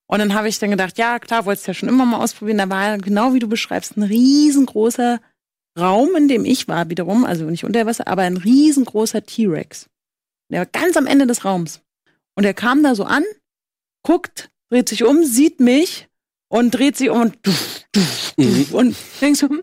Und 0.06 0.18
dann 0.18 0.34
habe 0.34 0.48
ich 0.48 0.58
dann 0.58 0.70
gedacht, 0.70 0.98
ja, 0.98 1.18
klar, 1.18 1.46
wolltest 1.46 1.66
ja 1.68 1.72
schon 1.72 1.88
immer 1.88 2.04
mal 2.04 2.18
ausprobieren. 2.18 2.58
Da 2.58 2.68
war 2.68 2.98
genau 2.98 3.32
wie 3.32 3.38
du 3.38 3.48
beschreibst, 3.48 3.96
ein 3.96 4.02
riesengroßer 4.02 5.20
Raum, 5.78 6.14
in 6.16 6.28
dem 6.28 6.44
ich 6.44 6.68
war, 6.68 6.90
wiederum, 6.90 7.24
also 7.24 7.44
nicht 7.44 7.64
unter 7.64 7.86
Wasser, 7.86 8.06
aber 8.06 8.22
ein 8.22 8.36
riesengroßer 8.36 9.24
T-Rex. 9.24 9.88
Der 10.50 10.60
war 10.60 10.66
ganz 10.66 10.96
am 10.96 11.06
Ende 11.06 11.26
des 11.26 11.44
Raums. 11.44 11.80
Und 12.34 12.44
er 12.44 12.54
kam 12.54 12.82
da 12.82 12.94
so 12.94 13.04
an, 13.04 13.24
guckt, 14.02 14.50
dreht 14.68 14.88
sich 14.88 15.04
um, 15.04 15.24
sieht 15.24 15.60
mich 15.60 16.08
und 16.48 16.72
dreht 16.72 16.96
sich 16.96 17.08
um 17.08 17.22
und 17.22 17.38
mhm. 18.36 18.66
und 18.72 18.96
denkst 19.20 19.40
so, 19.40 19.46
und 19.46 19.62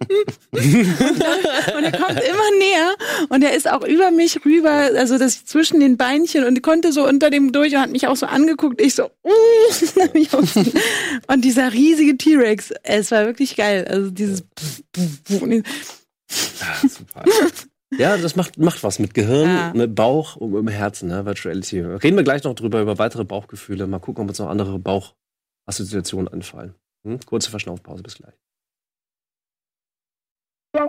er 0.52 1.92
kommt 1.92 2.20
immer 2.20 2.58
näher 2.58 2.96
und 3.30 3.44
er 3.44 3.56
ist 3.56 3.70
auch 3.70 3.86
über 3.86 4.10
mich 4.10 4.44
rüber, 4.44 4.90
also 4.96 5.20
das 5.20 5.46
zwischen 5.46 5.80
den 5.80 5.98
Beinchen 5.98 6.44
und 6.44 6.64
konnte 6.64 6.92
so 6.92 7.08
unter 7.08 7.30
dem 7.30 7.52
durch 7.52 7.76
und 7.76 7.82
hat 7.82 7.92
mich 7.92 8.08
auch 8.08 8.16
so 8.16 8.26
angeguckt. 8.26 8.82
Ich 8.82 8.96
so, 8.96 9.12
und 11.28 11.46
dieser 11.46 11.74
riesige 11.74 12.18
T-Rex, 12.18 12.74
es 12.84 13.12
war 13.12 13.28
wirklich 13.28 13.56
geil. 13.56 13.86
Also 13.88 14.10
dieses 14.10 14.44
super. 16.88 17.24
Ja, 17.98 18.18
das 18.18 18.36
macht, 18.36 18.58
macht 18.60 18.84
was 18.84 19.00
mit 19.00 19.14
Gehirn, 19.14 19.50
ja. 19.50 19.74
mit 19.74 19.96
Bauch 19.96 20.36
und 20.36 20.52
mit 20.52 20.60
dem 20.60 20.68
Herzen, 20.68 21.10
ne? 21.10 21.26
Virtuality. 21.26 21.82
Reden 21.82 22.18
wir 22.18 22.24
gleich 22.24 22.44
noch 22.44 22.54
drüber, 22.54 22.82
über 22.82 23.00
weitere 23.00 23.26
Bauchgefühle. 23.26 23.88
Mal 23.88 24.00
gucken, 24.00 24.24
ob 24.24 24.30
uns 24.30 24.38
noch 24.40 24.50
andere 24.50 24.78
Bauchassoziationen 24.78 26.28
anfallen. 26.28 26.76
Hm? 27.04 27.20
Kurze 27.26 27.50
Verschnaufpause, 27.50 28.04
bis 28.04 28.16
gleich. 28.16 28.34
Ich 30.72 30.80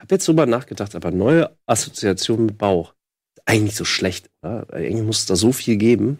habe 0.00 0.14
jetzt 0.16 0.28
drüber 0.28 0.46
nachgedacht, 0.46 0.94
aber 0.96 1.12
neue 1.12 1.56
Assoziationen 1.66 2.46
mit 2.46 2.58
Bauch 2.58 2.94
eigentlich 3.46 3.76
so 3.76 3.84
schlecht, 3.84 4.30
oder? 4.42 4.66
Irgendwie 4.72 5.04
muss 5.04 5.20
es 5.20 5.26
da 5.26 5.36
so 5.36 5.52
viel 5.52 5.76
geben. 5.76 6.18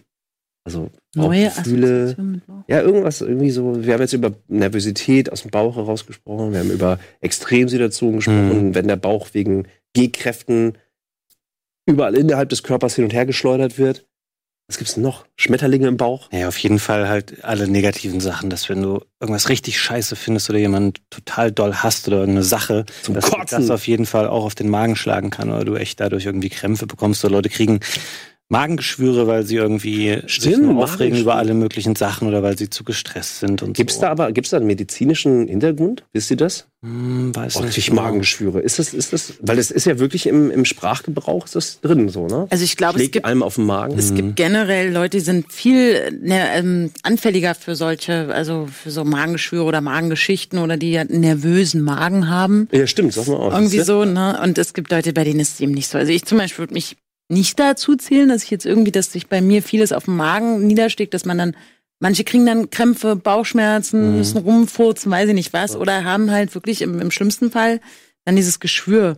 Also 0.66 0.90
neue 1.14 1.50
Gefühle. 1.50 2.16
Ja, 2.68 2.80
irgendwas 2.80 3.20
irgendwie 3.20 3.50
so. 3.50 3.84
Wir 3.84 3.92
haben 3.92 4.00
jetzt 4.00 4.14
über 4.14 4.32
Nervosität 4.48 5.30
aus 5.30 5.42
dem 5.42 5.50
Bauch 5.50 5.76
heraus 5.76 6.06
gesprochen. 6.06 6.52
Wir 6.52 6.60
haben 6.60 6.70
über 6.70 6.98
Extremsituationen 7.20 8.16
gesprochen, 8.16 8.68
mhm. 8.68 8.74
wenn 8.74 8.88
der 8.88 8.96
Bauch 8.96 9.28
wegen 9.32 9.68
G-Kräften 9.94 10.78
überall 11.86 12.14
innerhalb 12.14 12.48
des 12.48 12.62
Körpers 12.62 12.94
hin 12.94 13.04
und 13.04 13.12
her 13.12 13.26
geschleudert 13.26 13.78
wird. 13.78 14.06
Was 14.66 14.78
gibt's 14.78 14.96
noch? 14.96 15.26
Schmetterlinge 15.36 15.86
im 15.88 15.98
Bauch? 15.98 16.28
Ja, 16.32 16.48
auf 16.48 16.56
jeden 16.56 16.78
Fall 16.78 17.06
halt 17.06 17.44
alle 17.44 17.68
negativen 17.68 18.20
Sachen, 18.20 18.48
dass 18.48 18.70
wenn 18.70 18.80
du 18.80 19.04
irgendwas 19.20 19.50
richtig 19.50 19.78
scheiße 19.78 20.16
findest 20.16 20.48
oder 20.48 20.58
jemand 20.58 21.02
total 21.10 21.52
doll 21.52 21.74
hasst 21.74 22.08
oder 22.08 22.18
irgendeine 22.20 22.44
Sache, 22.44 22.86
Zum 23.02 23.14
dass 23.14 23.30
Kotzen. 23.30 23.60
das 23.60 23.70
auf 23.70 23.86
jeden 23.86 24.06
Fall 24.06 24.26
auch 24.26 24.44
auf 24.44 24.54
den 24.54 24.70
Magen 24.70 24.96
schlagen 24.96 25.28
kann 25.28 25.50
oder 25.50 25.64
du 25.66 25.74
echt 25.74 26.00
dadurch 26.00 26.24
irgendwie 26.24 26.48
Krämpfe 26.48 26.86
bekommst 26.86 27.22
oder 27.26 27.32
Leute 27.34 27.50
kriegen 27.50 27.80
Magengeschwüre, 28.50 29.26
weil 29.26 29.44
sie 29.44 29.56
irgendwie 29.56 30.20
Stimmt, 30.26 30.76
aufregen 30.78 31.18
über 31.18 31.36
alle 31.36 31.54
möglichen 31.54 31.96
Sachen 31.96 32.28
oder 32.28 32.42
weil 32.42 32.58
sie 32.58 32.68
zu 32.70 32.84
gestresst 32.84 33.40
sind 33.40 33.62
und 33.62 33.74
Gibt's 33.74 33.94
so. 33.96 34.02
da 34.02 34.10
aber, 34.10 34.32
gibt's 34.32 34.50
da 34.50 34.58
einen 34.58 34.66
medizinischen 34.66 35.48
Hintergrund? 35.48 36.04
Wisst 36.12 36.30
ihr 36.30 36.36
das? 36.36 36.66
Hm, 36.84 37.34
weiß 37.34 37.56
Oh, 37.56 37.62
nicht. 37.64 37.78
ich 37.78 37.86
genau. 37.86 38.02
Magengeschwüre. 38.02 38.60
Ist 38.60 38.78
das, 38.78 38.92
ist 38.92 39.14
das, 39.14 39.34
weil 39.40 39.56
das 39.56 39.70
ist 39.70 39.86
ja 39.86 39.98
wirklich 39.98 40.26
im, 40.26 40.50
im 40.50 40.66
Sprachgebrauch 40.66 41.46
ist 41.46 41.56
das 41.56 41.80
drin, 41.80 42.10
so, 42.10 42.26
ne? 42.26 42.46
Also 42.50 42.62
ich 42.64 42.76
glaube, 42.76 43.02
es 43.02 43.10
gibt 43.10 43.24
einem 43.24 43.42
auf 43.42 43.54
den 43.54 43.64
Magen. 43.64 43.98
Es 43.98 44.14
gibt 44.14 44.36
generell 44.36 44.92
Leute, 44.92 45.16
die 45.16 45.24
sind 45.24 45.50
viel 45.50 46.12
ne, 46.20 46.46
ähm, 46.54 46.90
anfälliger 47.02 47.54
für 47.54 47.74
solche, 47.76 48.28
also 48.34 48.68
für 48.70 48.90
so 48.90 49.04
Magengeschwüre 49.04 49.64
oder 49.64 49.80
Magengeschichten 49.80 50.58
oder 50.58 50.76
die 50.76 50.98
einen 50.98 51.20
nervösen 51.20 51.80
Magen 51.80 52.28
haben. 52.28 52.68
ja, 52.72 52.86
stimmt, 52.86 53.14
sag 53.14 53.26
mal 53.26 53.36
aus. 53.36 53.54
Irgendwie 53.54 53.80
so, 53.80 54.04
ne? 54.04 54.38
Und 54.42 54.58
es 54.58 54.74
gibt 54.74 54.90
Leute, 54.90 55.14
bei 55.14 55.24
denen 55.24 55.40
ist 55.40 55.54
es 55.54 55.60
eben 55.60 55.72
nicht 55.72 55.88
so. 55.88 55.96
Also 55.96 56.12
ich 56.12 56.26
zum 56.26 56.36
Beispiel 56.36 56.58
würde 56.64 56.74
mich 56.74 56.96
nicht 57.28 57.58
dazu 57.58 57.96
zählen, 57.96 58.28
dass 58.28 58.42
ich 58.44 58.50
jetzt 58.50 58.66
irgendwie, 58.66 58.92
dass 58.92 59.12
sich 59.12 59.28
bei 59.28 59.40
mir 59.40 59.62
vieles 59.62 59.92
auf 59.92 60.04
dem 60.04 60.16
Magen 60.16 60.66
niederschlägt, 60.66 61.14
dass 61.14 61.24
man 61.24 61.38
dann, 61.38 61.56
manche 62.00 62.24
kriegen 62.24 62.44
dann 62.46 62.70
Krämpfe, 62.70 63.16
Bauchschmerzen, 63.16 64.10
Mhm. 64.12 64.16
müssen 64.18 64.38
rumfurzen, 64.38 65.10
weiß 65.10 65.28
ich 65.28 65.34
nicht 65.34 65.52
was, 65.52 65.74
oder 65.76 66.04
haben 66.04 66.30
halt 66.30 66.54
wirklich 66.54 66.82
im, 66.82 67.00
im 67.00 67.10
schlimmsten 67.10 67.50
Fall 67.50 67.80
dann 68.24 68.36
dieses 68.36 68.60
Geschwür. 68.60 69.16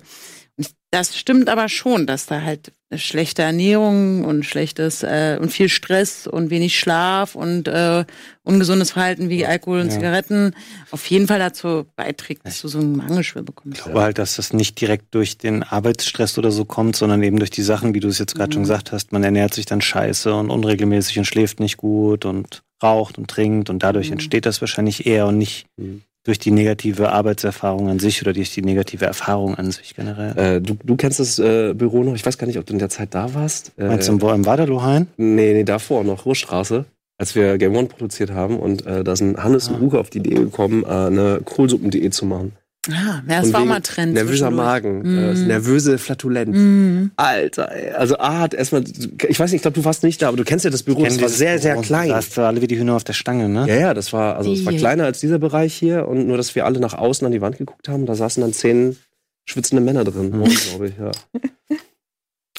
Das 0.92 1.18
stimmt 1.18 1.48
aber 1.48 1.68
schon, 1.68 2.06
dass 2.06 2.26
da 2.26 2.42
halt 2.42 2.72
schlechte 2.94 3.42
Ernährung 3.42 4.24
und 4.24 4.44
schlechtes 4.46 5.02
äh, 5.02 5.36
und 5.40 5.50
viel 5.50 5.68
Stress 5.68 6.28
und 6.28 6.50
wenig 6.50 6.78
Schlaf 6.78 7.34
und 7.34 7.66
äh, 7.66 8.04
ungesundes 8.44 8.92
Verhalten 8.92 9.28
wie 9.28 9.44
Alkohol 9.44 9.80
und 9.80 9.88
Ja. 9.88 9.94
Zigaretten 9.94 10.54
auf 10.92 11.04
jeden 11.10 11.26
Fall 11.26 11.40
dazu 11.40 11.86
beiträgt, 11.96 12.46
dass 12.46 12.60
du 12.62 12.68
so 12.68 12.78
ein 12.78 12.94
Magengeschwür 12.96 13.42
bekommst. 13.42 13.78
Ich 13.78 13.84
glaube 13.84 14.00
halt, 14.02 14.18
dass 14.18 14.36
das 14.36 14.52
nicht 14.52 14.80
direkt 14.80 15.12
durch 15.14 15.36
den 15.36 15.64
Arbeitsstress 15.64 16.38
oder 16.38 16.52
so 16.52 16.64
kommt, 16.64 16.94
sondern 16.94 17.20
eben 17.24 17.38
durch 17.40 17.50
die 17.50 17.62
Sachen, 17.62 17.92
wie 17.92 18.00
du 18.00 18.06
es 18.08 18.18
jetzt 18.20 18.36
gerade 18.36 18.52
schon 18.52 18.62
gesagt 18.62 18.92
hast. 18.92 19.10
Man 19.10 19.24
ernährt 19.24 19.52
sich 19.54 19.66
dann 19.66 19.80
scheiße 19.80 20.32
und 20.32 20.50
unregelmäßig 20.50 21.18
und 21.18 21.24
schläft 21.24 21.58
nicht 21.58 21.76
gut 21.78 22.24
und 22.24 22.62
raucht 22.82 23.18
und 23.18 23.28
trinkt 23.28 23.68
und 23.70 23.82
dadurch 23.82 24.06
Mhm. 24.08 24.14
entsteht 24.14 24.46
das 24.46 24.60
wahrscheinlich 24.60 25.04
eher 25.06 25.26
und 25.26 25.38
nicht 25.38 25.66
Mhm. 25.76 26.02
Durch 26.26 26.38
die 26.38 26.50
negative 26.50 27.12
Arbeitserfahrung 27.12 27.88
an 27.88 27.98
sich 27.98 28.20
oder 28.20 28.32
durch 28.32 28.52
die 28.52 28.62
negative 28.62 29.04
Erfahrung 29.06 29.54
an 29.54 29.70
sich 29.70 29.94
generell. 29.94 30.56
Äh, 30.56 30.60
du, 30.60 30.76
du 30.82 30.96
kennst 30.96 31.20
das 31.20 31.38
äh, 31.38 31.72
Büro 31.74 32.02
noch, 32.02 32.14
ich 32.14 32.26
weiß 32.26 32.36
gar 32.36 32.46
nicht, 32.46 32.58
ob 32.58 32.66
du 32.66 32.72
in 32.72 32.78
der 32.78 32.88
Zeit 32.88 33.14
da 33.14 33.32
warst. 33.34 33.72
Äh, 33.78 33.84
Meinst 33.86 34.08
du 34.08 34.12
im, 34.12 34.20
im 34.20 34.44
Waterloo-Hain? 34.44 35.06
Nee, 35.16 35.52
nee, 35.54 35.64
davor 35.64 36.02
noch, 36.04 36.26
Ruhrstraße, 36.26 36.84
als 37.18 37.34
wir 37.34 37.56
Game 37.58 37.76
One 37.76 37.86
produziert 37.86 38.30
haben 38.32 38.58
und 38.58 38.84
äh, 38.86 39.04
da 39.04 39.14
sind 39.14 39.42
Hannes 39.42 39.68
und 39.68 39.76
Ah. 39.76 39.80
Uke 39.82 39.98
auf 40.00 40.10
die 40.10 40.18
Idee 40.18 40.34
gekommen, 40.34 40.82
äh, 40.84 40.88
eine 40.88 41.40
Kohlsuppen.de 41.44 42.10
zu 42.10 42.26
machen. 42.26 42.52
Ah, 42.90 43.22
ja, 43.28 43.40
das 43.40 43.52
war 43.52 43.64
mal 43.64 43.80
Trend. 43.80 44.14
Nervöser. 44.14 44.50
Magen, 44.50 44.98
Mhm. 45.02 45.18
äh, 45.18 45.34
nervöse 45.34 45.98
Flatulenz. 45.98 46.56
Mhm. 46.56 47.10
Alter, 47.16 47.72
ey. 47.72 47.90
also 47.92 48.16
A 48.18 48.38
hat 48.38 48.54
erstmal, 48.54 48.84
ich 49.28 49.38
weiß 49.40 49.50
nicht, 49.50 49.56
ich 49.56 49.62
glaube, 49.62 49.74
du 49.80 49.84
warst 49.84 50.02
nicht 50.04 50.22
da, 50.22 50.28
aber 50.28 50.36
du 50.36 50.44
kennst 50.44 50.64
ja 50.64 50.70
das 50.70 50.82
Büro, 50.84 51.04
das 51.04 51.20
war 51.20 51.28
sehr, 51.28 51.58
sehr 51.58 51.72
Büro. 51.74 51.82
klein. 51.84 52.08
Da 52.10 52.16
hast 52.16 52.36
du 52.36 52.42
alle 52.42 52.62
wie 52.62 52.66
die 52.68 52.78
Hühner 52.78 52.94
auf 52.94 53.04
der 53.04 53.12
Stange, 53.14 53.48
ne? 53.48 53.66
Ja, 53.68 53.74
ja, 53.76 53.94
das 53.94 54.12
war, 54.12 54.36
also 54.36 54.52
es 54.52 54.64
war 54.64 54.72
kleiner 54.72 55.04
als 55.04 55.20
dieser 55.20 55.38
Bereich 55.38 55.74
hier 55.74 56.06
und 56.06 56.26
nur, 56.28 56.36
dass 56.36 56.54
wir 56.54 56.64
alle 56.64 56.78
nach 56.80 56.94
außen 56.94 57.26
an 57.26 57.32
die 57.32 57.40
Wand 57.40 57.58
geguckt 57.58 57.88
haben, 57.88 58.06
da 58.06 58.14
saßen 58.14 58.40
dann 58.40 58.52
zehn 58.52 58.96
schwitzende 59.44 59.82
Männer 59.82 60.04
drin, 60.04 60.30
Mhm. 60.30 60.44
glaube 60.44 60.88
ich, 60.88 60.94
ja. 60.98 61.10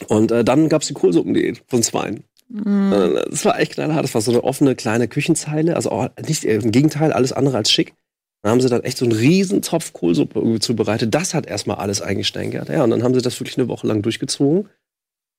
Und 0.07 0.31
äh, 0.31 0.43
dann 0.43 0.69
gab's 0.69 0.87
die 0.87 0.93
Kohlsuppendiät 0.93 1.63
von 1.67 1.81
Zweien. 1.83 2.23
Mhm. 2.49 2.93
Äh, 2.93 3.29
Das 3.29 3.43
war 3.45 3.59
echt 3.59 3.73
knallhart. 3.73 4.03
Das 4.03 4.13
war 4.13 4.21
so 4.21 4.31
eine 4.31 4.43
offene 4.43 4.75
kleine 4.75 5.07
Küchenzeile. 5.07 5.75
Also 5.75 5.91
auch 5.91 6.09
nicht 6.27 6.45
äh, 6.45 6.55
im 6.55 6.71
Gegenteil, 6.71 7.11
alles 7.11 7.33
andere 7.33 7.57
als 7.57 7.71
schick. 7.71 7.93
Dann 8.47 8.53
haben 8.53 8.61
sie 8.61 8.69
dann 8.69 8.85
echt 8.85 8.97
so 8.97 9.03
einen 9.03 9.11
riesen 9.11 9.61
Topf 9.61 9.91
Kohlsuppe 9.91 10.39
irgendwie 10.39 10.61
zubereitet. 10.61 11.13
Das 11.13 11.33
hat 11.33 11.45
erstmal 11.45 11.79
alles 11.79 11.99
eingestänkert. 11.99 12.69
Ja, 12.69 12.81
und 12.81 12.91
dann 12.91 13.03
haben 13.03 13.13
sie 13.13 13.21
das 13.21 13.37
wirklich 13.41 13.57
eine 13.57 13.67
Woche 13.67 13.85
lang 13.85 14.01
durchgezogen. 14.01 14.69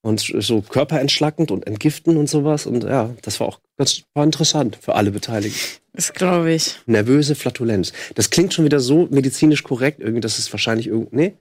und 0.03 0.21
so 0.21 0.61
körperentschlackend 0.61 1.51
und 1.51 1.67
entgiften 1.67 2.19
und 2.19 2.29
sowas. 2.29 2.67
Und 2.67 2.85
ja, 2.85 3.15
das 3.23 3.41
war 3.41 3.49
auch 3.49 3.61
ganz 3.79 4.03
war 4.13 4.25
interessant 4.25 4.77
für 4.79 4.95
alle 4.95 5.11
Beteiligten. 5.11 5.81
Das 5.95 6.13
glaube 6.13 6.53
ich. 6.53 6.77
Nervöse 6.85 7.35
Flatulenz. 7.35 7.95
Das 8.15 8.29
klingt 8.29 8.53
schon 8.53 8.67
wieder 8.67 8.79
so 8.79 9.09
medizinisch 9.11 9.63
korrekt, 9.63 10.01
irgendwie, 10.01 10.21
dass 10.21 10.39
es 10.39 10.53
wahrscheinlich 10.53 10.89
irgendwie. 10.89 11.17
Nee? 11.17 11.35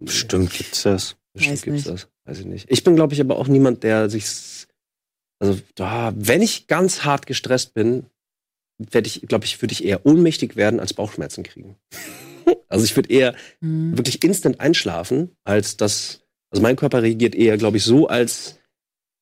Bestimmt 0.00 0.52
gibt's 0.52 0.82
das. 0.82 1.14
Bestimmt 1.34 1.52
Weiß 1.52 1.62
gibt's 1.62 1.86
nicht. 1.86 1.94
das. 1.94 2.08
Weiß 2.24 2.40
ich 2.40 2.46
nicht. 2.46 2.66
Ich 2.68 2.82
bin, 2.82 2.96
glaube 2.96 3.14
ich, 3.14 3.20
aber 3.20 3.38
auch 3.38 3.46
niemand, 3.46 3.84
der 3.84 4.10
sich. 4.10 4.26
Also, 5.38 5.60
da, 5.76 6.12
wenn 6.16 6.42
ich 6.42 6.66
ganz 6.66 7.04
hart 7.04 7.26
gestresst 7.26 7.74
bin, 7.74 8.06
werde 8.78 9.06
ich, 9.08 9.22
glaube 9.22 9.44
ich, 9.44 9.60
würde 9.62 9.72
ich 9.72 9.84
eher 9.84 10.04
ohnmächtig 10.06 10.56
werden 10.56 10.80
als 10.80 10.92
Bauchschmerzen 10.94 11.42
kriegen. 11.44 11.76
also 12.68 12.84
ich 12.84 12.94
würde 12.96 13.10
eher 13.10 13.34
Hm. 13.60 13.96
wirklich 13.96 14.22
instant 14.22 14.60
einschlafen, 14.60 15.30
als 15.44 15.76
das. 15.76 16.22
Also 16.50 16.62
mein 16.62 16.76
Körper 16.76 17.02
reagiert 17.02 17.34
eher, 17.34 17.56
glaube 17.58 17.76
ich, 17.78 17.84
so, 17.84 18.06
als 18.08 18.58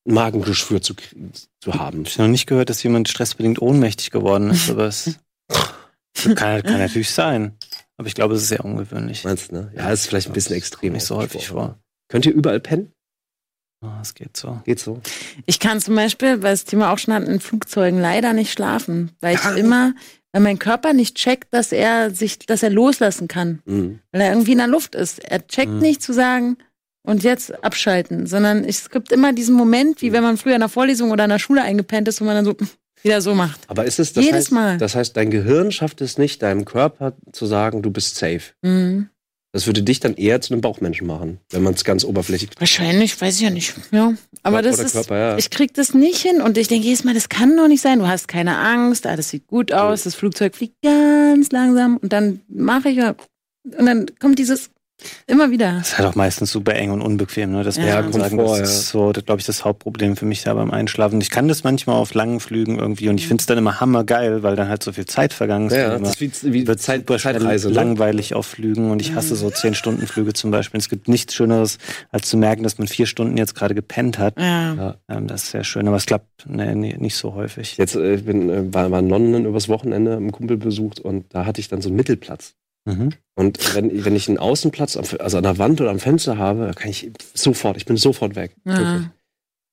ein 0.07 0.15
Magengeschwür 0.15 0.83
zu, 0.83 0.95
kriegen- 0.95 1.33
zu 1.61 1.75
haben. 1.75 2.03
Ich 2.05 2.15
habe 2.15 2.25
noch 2.25 2.33
nicht 2.33 2.47
gehört, 2.47 2.69
dass 2.69 2.83
jemand 2.83 3.09
stressbedingt 3.09 3.61
ohnmächtig 3.63 4.11
geworden 4.11 4.51
ist, 4.51 4.69
aber 4.71 4.85
es 4.87 5.19
kann, 6.15 6.63
kann 6.63 6.79
natürlich 6.79 7.11
sein. 7.11 7.57
Aber 7.97 8.09
ich 8.09 8.15
glaube, 8.15 8.35
es 8.35 8.43
ist 8.43 8.49
sehr 8.49 8.65
ungewöhnlich. 8.65 9.25
Meinst 9.25 9.51
du, 9.51 9.55
ne? 9.57 9.73
Ja, 9.75 9.91
ist 9.91 10.07
vielleicht 10.07 10.27
ein 10.27 10.33
bisschen 10.33 10.57
extrem. 10.57 10.93
Nicht 10.93 11.07
so 11.07 11.17
häufig 11.17 11.49
vor. 11.49 11.79
Könnt 12.09 12.27
ihr 12.27 12.33
überall 12.35 12.61
pennen? 12.61 12.93
Ah, 13.85 13.99
Es 14.01 14.15
geht 14.15 14.37
so. 14.37 14.61
Geht 14.65 14.81
so. 14.81 15.01
Ich 15.47 15.61
kann 15.61 15.81
zum 15.81 15.95
Beispiel, 15.95 16.43
weil 16.43 16.53
das 16.53 16.65
Thema 16.65 16.93
auch 16.93 16.99
schon 16.99 17.13
hatten, 17.15 17.27
in 17.27 17.41
Flugzeugen 17.41 18.01
leider 18.01 18.33
nicht 18.33 18.51
schlafen, 18.53 19.11
weil 19.21 19.35
ich 19.37 19.45
immer, 19.59 19.93
weil 20.33 20.41
mein 20.43 20.59
Körper 20.59 20.93
nicht 20.93 21.17
checkt, 21.17 21.53
dass 21.53 21.71
er 21.73 22.11
sich, 22.11 22.39
dass 22.39 22.63
er 22.63 22.71
loslassen 22.71 23.29
kann, 23.29 23.61
Mhm. 23.67 24.01
weil 24.13 24.21
er 24.23 24.31
irgendwie 24.33 24.53
in 24.53 24.59
der 24.59 24.67
Luft 24.69 24.95
ist. 24.95 25.19
Er 25.25 25.47
checkt 25.47 25.71
Mhm. 25.73 25.79
nicht 25.81 26.03
zu 26.03 26.13
sagen 26.13 26.57
und 27.03 27.23
jetzt 27.23 27.63
abschalten, 27.63 28.27
sondern 28.27 28.65
es 28.65 28.89
gibt 28.91 29.13
immer 29.13 29.33
diesen 29.33 29.55
Moment, 29.55 30.01
wie 30.01 30.13
wenn 30.13 30.23
man 30.23 30.37
früher 30.39 30.55
in 30.55 30.61
der 30.61 30.69
Vorlesung 30.71 31.11
oder 31.11 31.25
in 31.25 31.31
der 31.31 31.39
Schule 31.39 31.63
eingepennt 31.63 32.09
ist, 32.09 32.21
wo 32.21 32.25
man 32.25 32.35
dann 32.37 32.45
so 32.47 32.55
wieder 33.03 33.21
so 33.21 33.35
macht. 33.35 33.61
Aber 33.69 33.85
ist 33.85 33.99
es 34.01 34.15
das 34.15 34.25
Jedes 34.25 34.37
heißt, 34.47 34.53
Mal. 34.53 34.79
Das 34.79 34.95
heißt, 34.95 35.15
dein 35.17 35.31
Gehirn 35.31 35.71
schafft 35.73 36.01
es 36.01 36.17
nicht, 36.17 36.43
deinem 36.43 36.65
Körper 36.65 37.13
zu 37.33 37.45
sagen, 37.45 37.83
du 37.83 37.91
bist 37.91 38.17
safe. 38.17 38.55
Mhm. 38.63 39.11
Das 39.55 39.69
würde 39.69 39.85
dich 39.85 40.01
dann 40.01 40.15
eher 40.15 40.41
zu 40.41 40.53
einem 40.53 40.63
Bauchmenschen 40.63 41.07
machen, 41.07 41.39
wenn 41.51 41.63
man 41.63 41.75
es 41.75 41.85
ganz 41.85 42.03
oberflächlich 42.05 42.51
Wahrscheinlich, 42.59 43.21
weiß 43.21 43.37
ich 43.37 43.43
ja 43.43 43.51
nicht. 43.51 43.73
Ja, 43.93 44.13
aber 44.43 44.63
Körper 44.63 44.77
das 44.77 44.87
ist, 44.87 44.93
Körper, 44.95 45.17
ja. 45.17 45.39
ich 45.39 45.49
krieg 45.49 45.73
das 45.75 45.95
nicht 45.95 46.23
hin 46.23 46.43
und 46.43 46.59
ich 46.59 46.67
denke 46.67 46.89
jedes 46.89 47.05
Mal, 47.05 47.15
das 47.15 47.29
kann 47.29 47.57
doch 47.57 47.69
nicht 47.69 47.81
sein. 47.81 48.01
Du 48.01 48.09
hast 48.09 48.27
keine 48.27 48.59
Angst, 48.59 49.07
alles 49.07 49.29
sieht 49.29 49.47
gut 49.47 49.73
aus, 49.73 50.03
das 50.03 50.17
Flugzeug 50.17 50.57
fliegt 50.57 50.83
ganz 50.83 51.53
langsam 51.53 51.99
und 51.99 52.13
dann 52.13 52.41
mache 52.49 52.89
ich 52.89 52.97
ja 52.97 53.15
und 53.79 53.87
dann 53.87 54.07
kommt 54.19 54.41
dieses 54.41 54.71
immer 55.27 55.51
wieder. 55.51 55.73
Das 55.79 55.89
ist 55.89 55.99
halt 55.99 56.09
auch 56.09 56.15
meistens 56.15 56.51
super 56.51 56.75
eng 56.75 56.91
und 56.91 57.01
unbequem, 57.01 57.53
ne? 57.53 57.63
Das 57.63 57.77
Ja, 57.77 58.03
man 58.03 58.13
sagen, 58.13 58.37
das 58.37 58.61
ist 58.61 58.89
so, 58.89 59.13
glaube 59.13 59.41
ich, 59.41 59.47
das 59.47 59.65
Hauptproblem 59.65 60.17
für 60.17 60.25
mich 60.25 60.43
da 60.43 60.55
beim 60.55 60.71
Einschlafen. 60.71 61.21
Ich 61.21 61.31
kann 61.31 61.49
das 61.49 61.65
manchmal 61.65 61.97
auf 61.97 62.15
langen 62.15 62.41
Flügen 62.41 62.79
irgendwie 62.79 63.09
und 63.09 63.19
ich 63.19 63.27
finde 63.27 63.43
es 63.43 63.47
dann 63.47 63.59
immer 63.59 63.81
hammergeil, 63.81 64.43
weil 64.43 64.57
dann 64.57 64.69
halt 64.69 64.83
so 64.83 64.93
viel 64.93 65.07
Zeit 65.07 65.33
vergangen 65.33 65.69
ist. 65.69 65.77
Ja, 65.77 65.99
das 65.99 66.21
ist 66.21 66.45
wie, 66.45 66.53
wie 66.53 66.67
wird 66.67 66.81
Zeit, 66.81 67.07
Zeitreise. 67.07 67.69
Ne? 67.69 67.75
langweilig 67.75 68.35
auf 68.35 68.47
Flügen 68.47 68.91
und 68.91 69.01
ich 69.01 69.15
hasse 69.15 69.37
so 69.37 69.51
zehn 69.51 69.75
Stunden 69.75 70.07
Flüge 70.07 70.33
zum 70.33 70.51
Beispiel. 70.51 70.79
Es 70.79 70.89
gibt 70.89 71.09
nichts 71.09 71.35
Schöneres, 71.35 71.79
als 72.11 72.29
zu 72.29 72.37
merken, 72.37 72.63
dass 72.63 72.79
man 72.79 72.89
vier 72.89 73.07
Stunden 73.07 73.37
jetzt 73.37 73.55
gerade 73.55 73.75
gepennt 73.75 74.19
hat. 74.19 74.39
Ja. 74.39 74.75
Ja. 74.75 74.97
Ähm, 75.09 75.27
das 75.27 75.45
ist 75.45 75.51
sehr 75.51 75.65
schön, 75.65 75.87
aber 75.89 75.97
es 75.97 76.07
klappt 76.07 76.47
nee, 76.47 76.75
nee, 76.75 76.97
nicht 76.99 77.17
so 77.17 77.35
häufig. 77.35 77.77
Jetzt 77.77 77.97
äh, 77.97 78.15
ich 78.15 78.25
bin, 78.25 78.49
äh, 78.49 78.73
war, 78.73 78.91
war 78.91 79.01
in 79.01 79.09
London 79.09 79.45
übers 79.47 79.69
Wochenende 79.69 80.17
einen 80.17 80.33
Kumpel 80.33 80.57
besucht 80.57 81.01
und 81.01 81.27
da 81.35 81.47
hatte 81.47 81.61
ich 81.61 81.69
dann 81.69 81.81
so 81.81 81.89
einen 81.89 81.97
Mittelplatz. 81.97 82.55
Mhm. 82.87 83.11
Und 83.35 83.75
wenn, 83.75 84.05
wenn 84.05 84.15
ich 84.15 84.29
einen 84.29 84.39
Außenplatz, 84.39 84.97
am- 84.97 85.05
also 85.19 85.37
an 85.39 85.43
der 85.43 85.59
Wand 85.59 85.81
oder 85.81 85.91
am 85.91 85.99
Fenster 85.99 86.39
habe, 86.39 86.73
kann 86.77 86.91
ich 86.91 87.11
sofort, 87.35 87.77
ich 87.77 87.87
bin 87.87 87.97
sofort 87.97 88.37
weg. 88.37 88.55
Ja. 88.65 89.11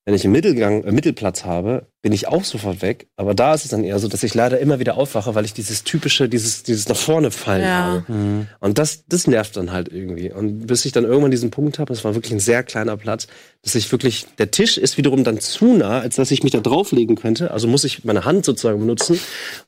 Wenn 0.04 0.16
ich 0.16 0.24
einen 0.24 0.32
Mittelgang, 0.34 0.84
äh, 0.84 0.92
Mittelplatz 0.92 1.46
habe, 1.46 1.86
bin 2.02 2.12
ich 2.12 2.28
auch 2.28 2.44
sofort 2.44 2.82
weg. 2.82 3.06
Aber 3.18 3.36
da 3.36 3.54
ist 3.54 3.66
es 3.66 3.70
dann 3.70 3.84
eher 3.84 4.00
so, 4.00 4.08
dass 4.08 4.24
ich 4.24 4.34
leider 4.34 4.58
immer 4.60 4.80
wieder 4.80 4.98
aufwache, 4.98 5.36
weil 5.36 5.46
ich 5.46 5.54
dieses 5.54 5.84
typische, 5.84 6.28
dieses, 6.28 6.64
dieses 6.64 6.90
nach 6.90 6.96
vorne 6.98 7.30
fallen 7.30 7.62
Ja. 7.62 7.70
habe. 7.84 8.12
Mhm. 8.12 8.48
Und 8.60 8.80
das, 8.80 9.04
das 9.08 9.28
nervt 9.28 9.56
dann 9.58 9.72
halt 9.72 9.90
irgendwie. 9.94 10.32
Und 10.32 10.66
bis 10.66 10.86
ich 10.86 10.92
dann 10.92 11.04
irgendwann 11.04 11.30
diesen 11.30 11.52
Punkt 11.52 11.78
habe, 11.78 11.94
es 11.94 12.04
war 12.04 12.16
wirklich 12.16 12.34
ein 12.34 12.40
sehr 12.40 12.64
kleiner 12.64 12.98
Platz, 12.98 13.28
dass 13.62 13.76
ich 13.76 13.92
wirklich, 13.92 14.26
der 14.40 14.50
Tisch 14.50 14.80
ist 14.80 14.98
wiederum 14.98 15.24
dann 15.24 15.40
zu 15.40 15.66
nah, 15.78 16.00
als 16.00 16.16
dass 16.16 16.32
ich 16.32 16.42
mich 16.42 16.54
da 16.54 16.62
drauflegen 16.62 17.16
könnte. 17.16 17.52
Also 17.52 17.68
muss 17.68 17.84
ich 17.84 18.04
meine 18.04 18.26
Hand 18.26 18.44
sozusagen 18.44 18.80
benutzen. 18.80 19.20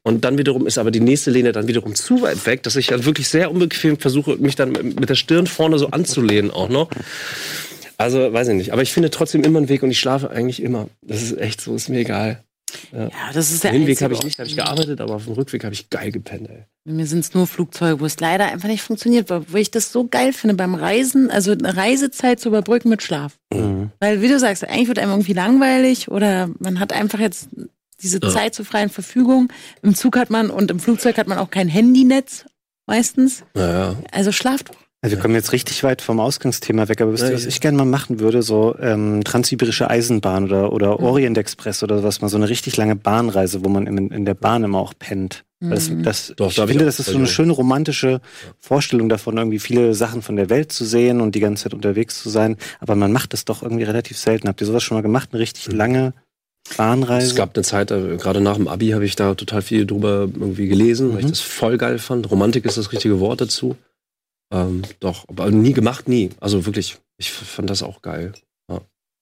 Und 0.01 0.25
dann 0.25 0.39
wiederum 0.39 0.65
ist 0.65 0.79
aber 0.79 0.89
die 0.89 0.99
nächste 0.99 1.29
Lehne 1.29 1.51
dann 1.51 1.67
wiederum 1.67 1.93
zu 1.93 2.23
weit 2.23 2.43
weg, 2.47 2.63
dass 2.63 2.75
ich 2.75 2.87
dann 2.87 3.05
wirklich 3.05 3.29
sehr 3.29 3.51
unbequem 3.51 3.99
versuche, 3.99 4.37
mich 4.37 4.55
dann 4.55 4.71
mit 4.71 5.09
der 5.09 5.15
Stirn 5.15 5.45
vorne 5.45 5.77
so 5.77 5.91
anzulehnen 5.91 6.49
auch 6.49 6.69
noch. 6.69 6.89
Also, 7.97 8.33
weiß 8.33 8.47
ich 8.49 8.55
nicht. 8.55 8.71
Aber 8.73 8.81
ich 8.81 8.91
finde 8.93 9.09
trotzdem 9.09 9.43
immer 9.43 9.59
einen 9.59 9.69
Weg 9.69 9.83
und 9.83 9.91
ich 9.91 9.99
schlafe 9.99 10.29
eigentlich 10.31 10.61
immer. 10.61 10.87
Das 11.01 11.21
ist 11.21 11.37
echt 11.37 11.61
so, 11.61 11.75
ist 11.75 11.89
mir 11.89 11.99
egal. 11.99 12.43
ja, 12.91 13.09
das 13.33 13.51
ist 13.51 13.63
der 13.63 13.71
Den 13.71 13.81
Hinweg 13.81 13.91
einzige 14.01 14.05
habe 14.05 14.13
ich 14.15 14.23
nicht, 14.23 14.39
habe 14.39 14.49
ich 14.49 14.55
gearbeitet, 14.55 14.99
aber 14.99 15.15
auf 15.15 15.25
dem 15.25 15.33
Rückweg 15.33 15.63
habe 15.63 15.73
ich 15.75 15.89
geil 15.91 16.11
gepennt, 16.11 16.49
ey. 16.49 16.63
Mir 16.85 17.05
sind 17.05 17.19
es 17.19 17.33
nur 17.33 17.45
Flugzeuge, 17.47 17.99
wo 18.01 18.05
es 18.05 18.19
leider 18.19 18.45
einfach 18.51 18.67
nicht 18.67 18.81
funktioniert, 18.81 19.29
weil- 19.29 19.43
wo 19.47 19.57
ich 19.57 19.69
das 19.71 19.91
so 19.91 20.07
geil 20.07 20.33
finde 20.33 20.55
beim 20.55 20.73
Reisen, 20.75 21.29
also 21.29 21.51
eine 21.51 21.77
Reisezeit 21.77 22.39
zu 22.39 22.49
überbrücken 22.49 22.89
mit 22.89 23.01
Schlaf. 23.03 23.37
Mhm. 23.53 23.91
Weil, 23.99 24.21
wie 24.21 24.27
du 24.27 24.39
sagst, 24.39 24.67
eigentlich 24.67 24.87
wird 24.87 24.99
einem 24.99 25.11
irgendwie 25.11 25.33
langweilig 25.33 26.09
oder 26.09 26.49
man 26.59 26.79
hat 26.79 26.91
einfach 26.93 27.19
jetzt 27.19 27.47
diese 28.01 28.19
Ja. 28.21 28.29
Zeit 28.31 28.53
zur 28.55 28.65
freien 28.65 28.89
Verfügung. 28.89 29.49
Im 29.81 29.93
Zug 29.95 30.17
hat 30.17 30.29
man 30.29 30.49
und 30.49 30.71
im 30.71 30.79
Flugzeug 30.79 31.17
hat 31.17 31.27
man 31.27 31.37
auch 31.37 31.51
kein 31.51 31.69
Handynetz 31.69 32.45
meistens. 32.85 33.43
Naja. 33.53 33.95
Also 34.11 34.31
schlaft. 34.33 34.71
Also 35.03 35.17
wir 35.17 35.21
kommen 35.21 35.35
jetzt 35.35 35.51
richtig 35.51 35.83
weit 35.83 36.01
vom 36.01 36.19
Ausgangsthema 36.21 36.87
weg, 36.87 37.01
aber 37.01 37.11
wisst 37.11 37.25
ihr, 37.25 37.33
was 37.33 37.45
ich 37.45 37.59
gerne 37.59 37.77
mal 37.77 37.85
machen 37.85 38.19
würde? 38.21 38.41
So 38.41 38.73
ähm, 38.79 39.21
Transsibirische 39.23 39.89
Eisenbahn 39.89 40.45
oder, 40.45 40.71
oder 40.71 40.97
Mhm. 40.99 41.03
Orient 41.05 41.37
Express 41.37 41.83
oder 41.83 42.03
was, 42.03 42.21
mal 42.21 42.29
so 42.29 42.37
eine 42.37 42.47
richtig 42.47 42.77
lange 42.77 42.95
Bahnreise, 42.95 43.65
wo 43.65 43.69
man 43.69 43.85
in, 43.85 44.09
in 44.11 44.23
der 44.25 44.33
Bahn 44.33 44.63
immer 44.63 44.79
auch 44.79 44.93
pennt. 44.97 45.43
Das, 45.59 45.89
Mhm. 45.89 46.03
das, 46.03 46.33
Doch, 46.37 46.49
ich 46.49 46.55
da 46.55 46.63
ich 46.63 46.69
finde, 46.69 46.85
auch 46.85 46.87
das 46.87 46.99
ist 46.99 47.07
so 47.09 47.17
eine 47.17 47.27
schöne 47.27 47.51
romantische 47.51 48.21
Vorstellung 48.59 49.07
davon, 49.09 49.37
irgendwie 49.37 49.59
viele 49.59 49.93
Sachen 49.93 50.21
von 50.21 50.35
der 50.37 50.49
Welt 50.49 50.71
zu 50.71 50.83
sehen 50.85 51.21
und 51.21 51.35
die 51.35 51.39
ganze 51.41 51.63
Zeit 51.63 51.73
unterwegs 51.73 52.21
zu 52.23 52.29
sein. 52.29 52.55
Aber 52.79 52.95
man 52.95 53.11
macht 53.11 53.33
das 53.33 53.43
doch 53.45 53.61
irgendwie 53.61 53.83
relativ 53.83 54.17
selten. 54.17 54.47
Habt 54.47 54.61
ihr 54.61 54.67
sowas 54.67 54.83
schon 54.83 54.95
mal 54.97 55.01
gemacht? 55.01 55.29
Eine 55.33 55.41
richtig 55.41 55.67
Mhm. 55.69 55.75
lange 55.75 56.13
Bahnreise? 56.77 57.27
Es 57.27 57.35
gab 57.35 57.55
eine 57.55 57.63
Zeit, 57.63 57.91
äh, 57.91 58.17
gerade 58.17 58.41
nach 58.41 58.55
dem 58.55 58.67
Abi 58.67 58.89
habe 58.89 59.05
ich 59.05 59.15
da 59.15 59.35
total 59.35 59.61
viel 59.61 59.85
drüber 59.85 60.29
irgendwie 60.33 60.67
gelesen, 60.67 61.11
weil 61.11 61.19
ich 61.19 61.25
Mhm. 61.25 61.29
das 61.31 61.41
voll 61.41 61.77
geil 61.77 61.99
fand. 61.99 62.29
Romantik 62.31 62.65
ist 62.65 62.77
das 62.77 62.91
richtige 62.93 63.19
Wort 63.19 63.41
dazu. 63.41 63.75
Ähm, 64.53 64.83
doch, 65.01 65.27
aber 65.27 65.51
nie 65.51 65.73
gemacht, 65.73 66.07
nie. 66.07 66.29
Also 66.39 66.65
wirklich, 66.65 66.97
ich 67.17 67.31
fand 67.31 67.69
das 67.69 67.83
auch 67.83 68.01
geil. 68.01 68.33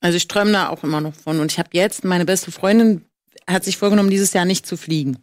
Also 0.02 0.18
ich 0.18 0.28
träume 0.28 0.52
da 0.52 0.70
auch 0.70 0.84
immer 0.84 1.00
noch 1.00 1.14
von. 1.14 1.40
Und 1.40 1.52
ich 1.52 1.60
habe 1.60 1.70
jetzt, 1.74 2.04
meine 2.04 2.26
beste 2.26 2.52
Freundin 2.52 3.06
hat 3.48 3.64
sich 3.64 3.78
vorgenommen, 3.78 4.10
dieses 4.10 4.34
Jahr 4.34 4.46
nicht 4.46 4.66
zu 4.66 4.76
fliegen. 4.76 5.18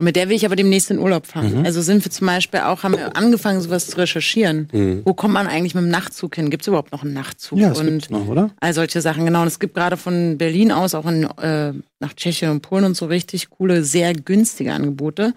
Und 0.00 0.04
mit 0.04 0.14
der 0.14 0.28
will 0.28 0.36
ich 0.36 0.46
aber 0.46 0.54
demnächst 0.54 0.92
in 0.92 1.00
Urlaub 1.00 1.26
fahren. 1.26 1.58
Mhm. 1.58 1.64
Also 1.64 1.82
sind 1.82 2.04
wir 2.04 2.12
zum 2.12 2.28
Beispiel 2.28 2.60
auch, 2.60 2.84
haben 2.84 2.96
wir 2.96 3.16
angefangen, 3.16 3.60
sowas 3.60 3.88
zu 3.88 3.98
recherchieren. 3.98 4.68
Mhm. 4.72 5.02
Wo 5.04 5.12
kommt 5.12 5.34
man 5.34 5.48
eigentlich 5.48 5.74
mit 5.74 5.82
dem 5.82 5.90
Nachtzug 5.90 6.36
hin? 6.36 6.50
Gibt 6.50 6.62
es 6.62 6.68
überhaupt 6.68 6.92
noch 6.92 7.02
einen 7.02 7.14
Nachtzug? 7.14 7.58
ja, 7.58 7.70
das 7.70 7.80
und 7.80 8.08
noch, 8.08 8.28
oder? 8.28 8.50
all 8.60 8.72
solche 8.72 9.00
Sachen, 9.00 9.24
genau. 9.24 9.42
Und 9.42 9.48
es 9.48 9.58
gibt 9.58 9.74
gerade 9.74 9.96
von 9.96 10.38
Berlin 10.38 10.70
aus 10.70 10.94
auch 10.94 11.06
in, 11.06 11.24
äh, 11.24 11.72
nach 11.98 12.14
Tschechien 12.14 12.52
und 12.52 12.60
Polen 12.60 12.84
und 12.84 12.96
so 12.96 13.06
richtig 13.06 13.50
coole, 13.50 13.82
sehr 13.82 14.12
günstige 14.12 14.72
Angebote. 14.72 15.34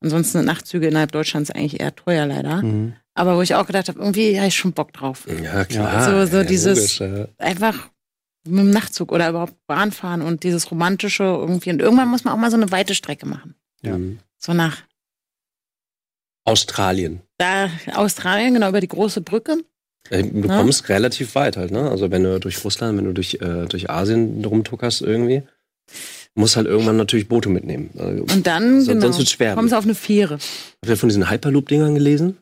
Ansonsten 0.00 0.38
sind 0.38 0.46
Nachtzüge 0.46 0.86
innerhalb 0.86 1.10
Deutschlands 1.10 1.50
eigentlich 1.50 1.80
eher 1.80 1.96
teuer 1.96 2.26
leider. 2.26 2.62
Mhm. 2.62 2.92
Aber 3.16 3.36
wo 3.36 3.42
ich 3.42 3.54
auch 3.54 3.66
gedacht 3.66 3.88
habe, 3.88 3.98
irgendwie 4.00 4.36
habe 4.38 4.48
ich 4.48 4.56
schon 4.56 4.72
Bock 4.72 4.92
drauf. 4.92 5.26
Ja, 5.42 5.64
klar. 5.64 5.92
Ja, 5.92 6.04
so- 6.26 6.30
so 6.30 6.36
ja, 6.38 6.44
dieses- 6.44 6.98
logisch, 6.98 7.18
ja. 7.18 7.28
Einfach 7.38 7.88
mit 8.46 8.58
dem 8.60 8.70
Nachtzug 8.70 9.12
oder 9.12 9.28
überhaupt 9.30 9.54
Bahn 9.66 9.92
fahren 9.92 10.20
und 10.20 10.42
dieses 10.42 10.70
Romantische 10.70 11.22
irgendwie. 11.22 11.70
Und 11.70 11.80
irgendwann 11.80 12.08
muss 12.08 12.24
man 12.24 12.34
auch 12.34 12.38
mal 12.38 12.50
so 12.50 12.56
eine 12.56 12.70
weite 12.72 12.94
Strecke 12.94 13.26
machen. 13.26 13.54
Ja. 13.82 13.96
Mhm. 13.96 14.18
So 14.38 14.52
nach 14.52 14.82
Australien. 16.46 17.20
da 17.38 17.68
Australien, 17.94 18.54
genau 18.54 18.68
über 18.68 18.80
die 18.80 18.88
große 18.88 19.20
Brücke. 19.22 19.58
Äh, 20.10 20.22
Du 20.24 20.46
Ja. 20.48 20.58
kommst 20.58 20.88
relativ 20.88 21.34
weit 21.34 21.56
halt, 21.56 21.70
ne? 21.70 21.90
Also 21.90 22.10
wenn 22.10 22.22
du 22.22 22.38
durch 22.38 22.62
Russland, 22.64 22.98
wenn 22.98 23.06
du 23.06 23.12
durch, 23.14 23.34
äh, 23.40 23.64
durch 23.66 23.88
Asien 23.90 24.44
rumtuckerst 24.44 25.00
irgendwie, 25.02 25.42
musst 26.34 26.56
halt 26.56 26.66
irgendwann 26.66 26.96
natürlich 26.98 27.28
Boote 27.28 27.48
mitnehmen. 27.48 27.90
Also, 27.98 28.22
Und 28.24 28.46
dann, 28.46 28.72
Sonst- 28.82 28.88
genau, 28.88 29.00
sonst 29.02 29.18
wird's 29.18 29.30
schwer. 29.30 29.54
kommst 29.54 29.72
du 29.72 29.78
auf 29.78 29.84
eine 29.84 29.94
Fähre. 29.94 30.34
Habt 30.34 30.86
ihr 30.86 30.96
von 30.98 31.08
diesen 31.08 31.30
Hyperloop-Dingern 31.30 31.94
gelesen? 31.94 32.36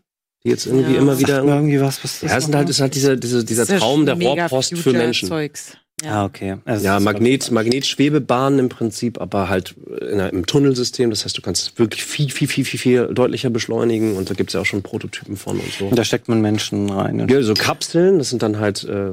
Die 0.45 0.51
jetzt 0.51 0.67
irgendwie 0.67 0.95
Ja. 0.95 0.99
immer 0.99 1.19
wieder. 1.19 1.43
irgendwie 1.45 1.81
was, 1.81 2.03
was 2.03 2.21
das 2.21 2.31
Ja, 2.31 2.41
sind 2.41 2.55
halt, 2.55 2.69
ist 2.69 2.81
halt 2.81 2.95
dieser, 2.95 3.17
dieser, 3.17 3.45
dieser 3.45 3.63
Das 3.63 3.69
ist 3.69 3.75
ja 3.75 3.79
Traum 3.79 4.05
der 4.07 4.15
Rohrpost 4.21 4.77
für 4.77 4.93
Menschen. 4.93 5.29
Zeugs. 5.29 5.77
Ah, 6.05 6.25
okay. 6.25 6.57
Also 6.65 6.85
Ja, 6.85 7.01
Magnet, 7.01 7.51
Magnetschwebebahnen 7.51 8.59
im 8.59 8.69
Prinzip, 8.69 9.21
aber 9.21 9.49
halt 9.49 9.75
in 10.01 10.21
einer, 10.21 10.33
im 10.33 10.47
Tunnelsystem. 10.47 11.11
Das 11.11 11.25
heißt, 11.25 11.37
du 11.37 11.43
kannst 11.43 11.79
wirklich 11.79 12.05
viel, 12.05 12.31
viel, 12.31 12.49
viel, 12.49 12.65
viel, 12.65 12.81
viel 12.81 13.07
deutlicher 13.09 13.51
beschleunigen 13.51 14.17
und 14.17 14.31
da 14.31 14.35
gibt's 14.35 14.55
ja 14.55 14.61
auch 14.61 14.67
schon 14.67 14.83
Prototypen 14.83 15.37
von 15.37 15.59
und 15.59 15.73
so. 15.73 15.87
Und 15.87 15.99
da 15.99 16.05
steckt 16.05 16.29
man 16.29 16.41
Menschen 16.41 16.91
rein. 16.91 17.27
Ja, 17.29 17.43
so 17.43 17.55
Kapseln, 17.55 18.19
das 18.19 18.31
sind 18.31 18.43
dann 18.43 18.59
halt 18.59 18.85
äh, 18.85 19.13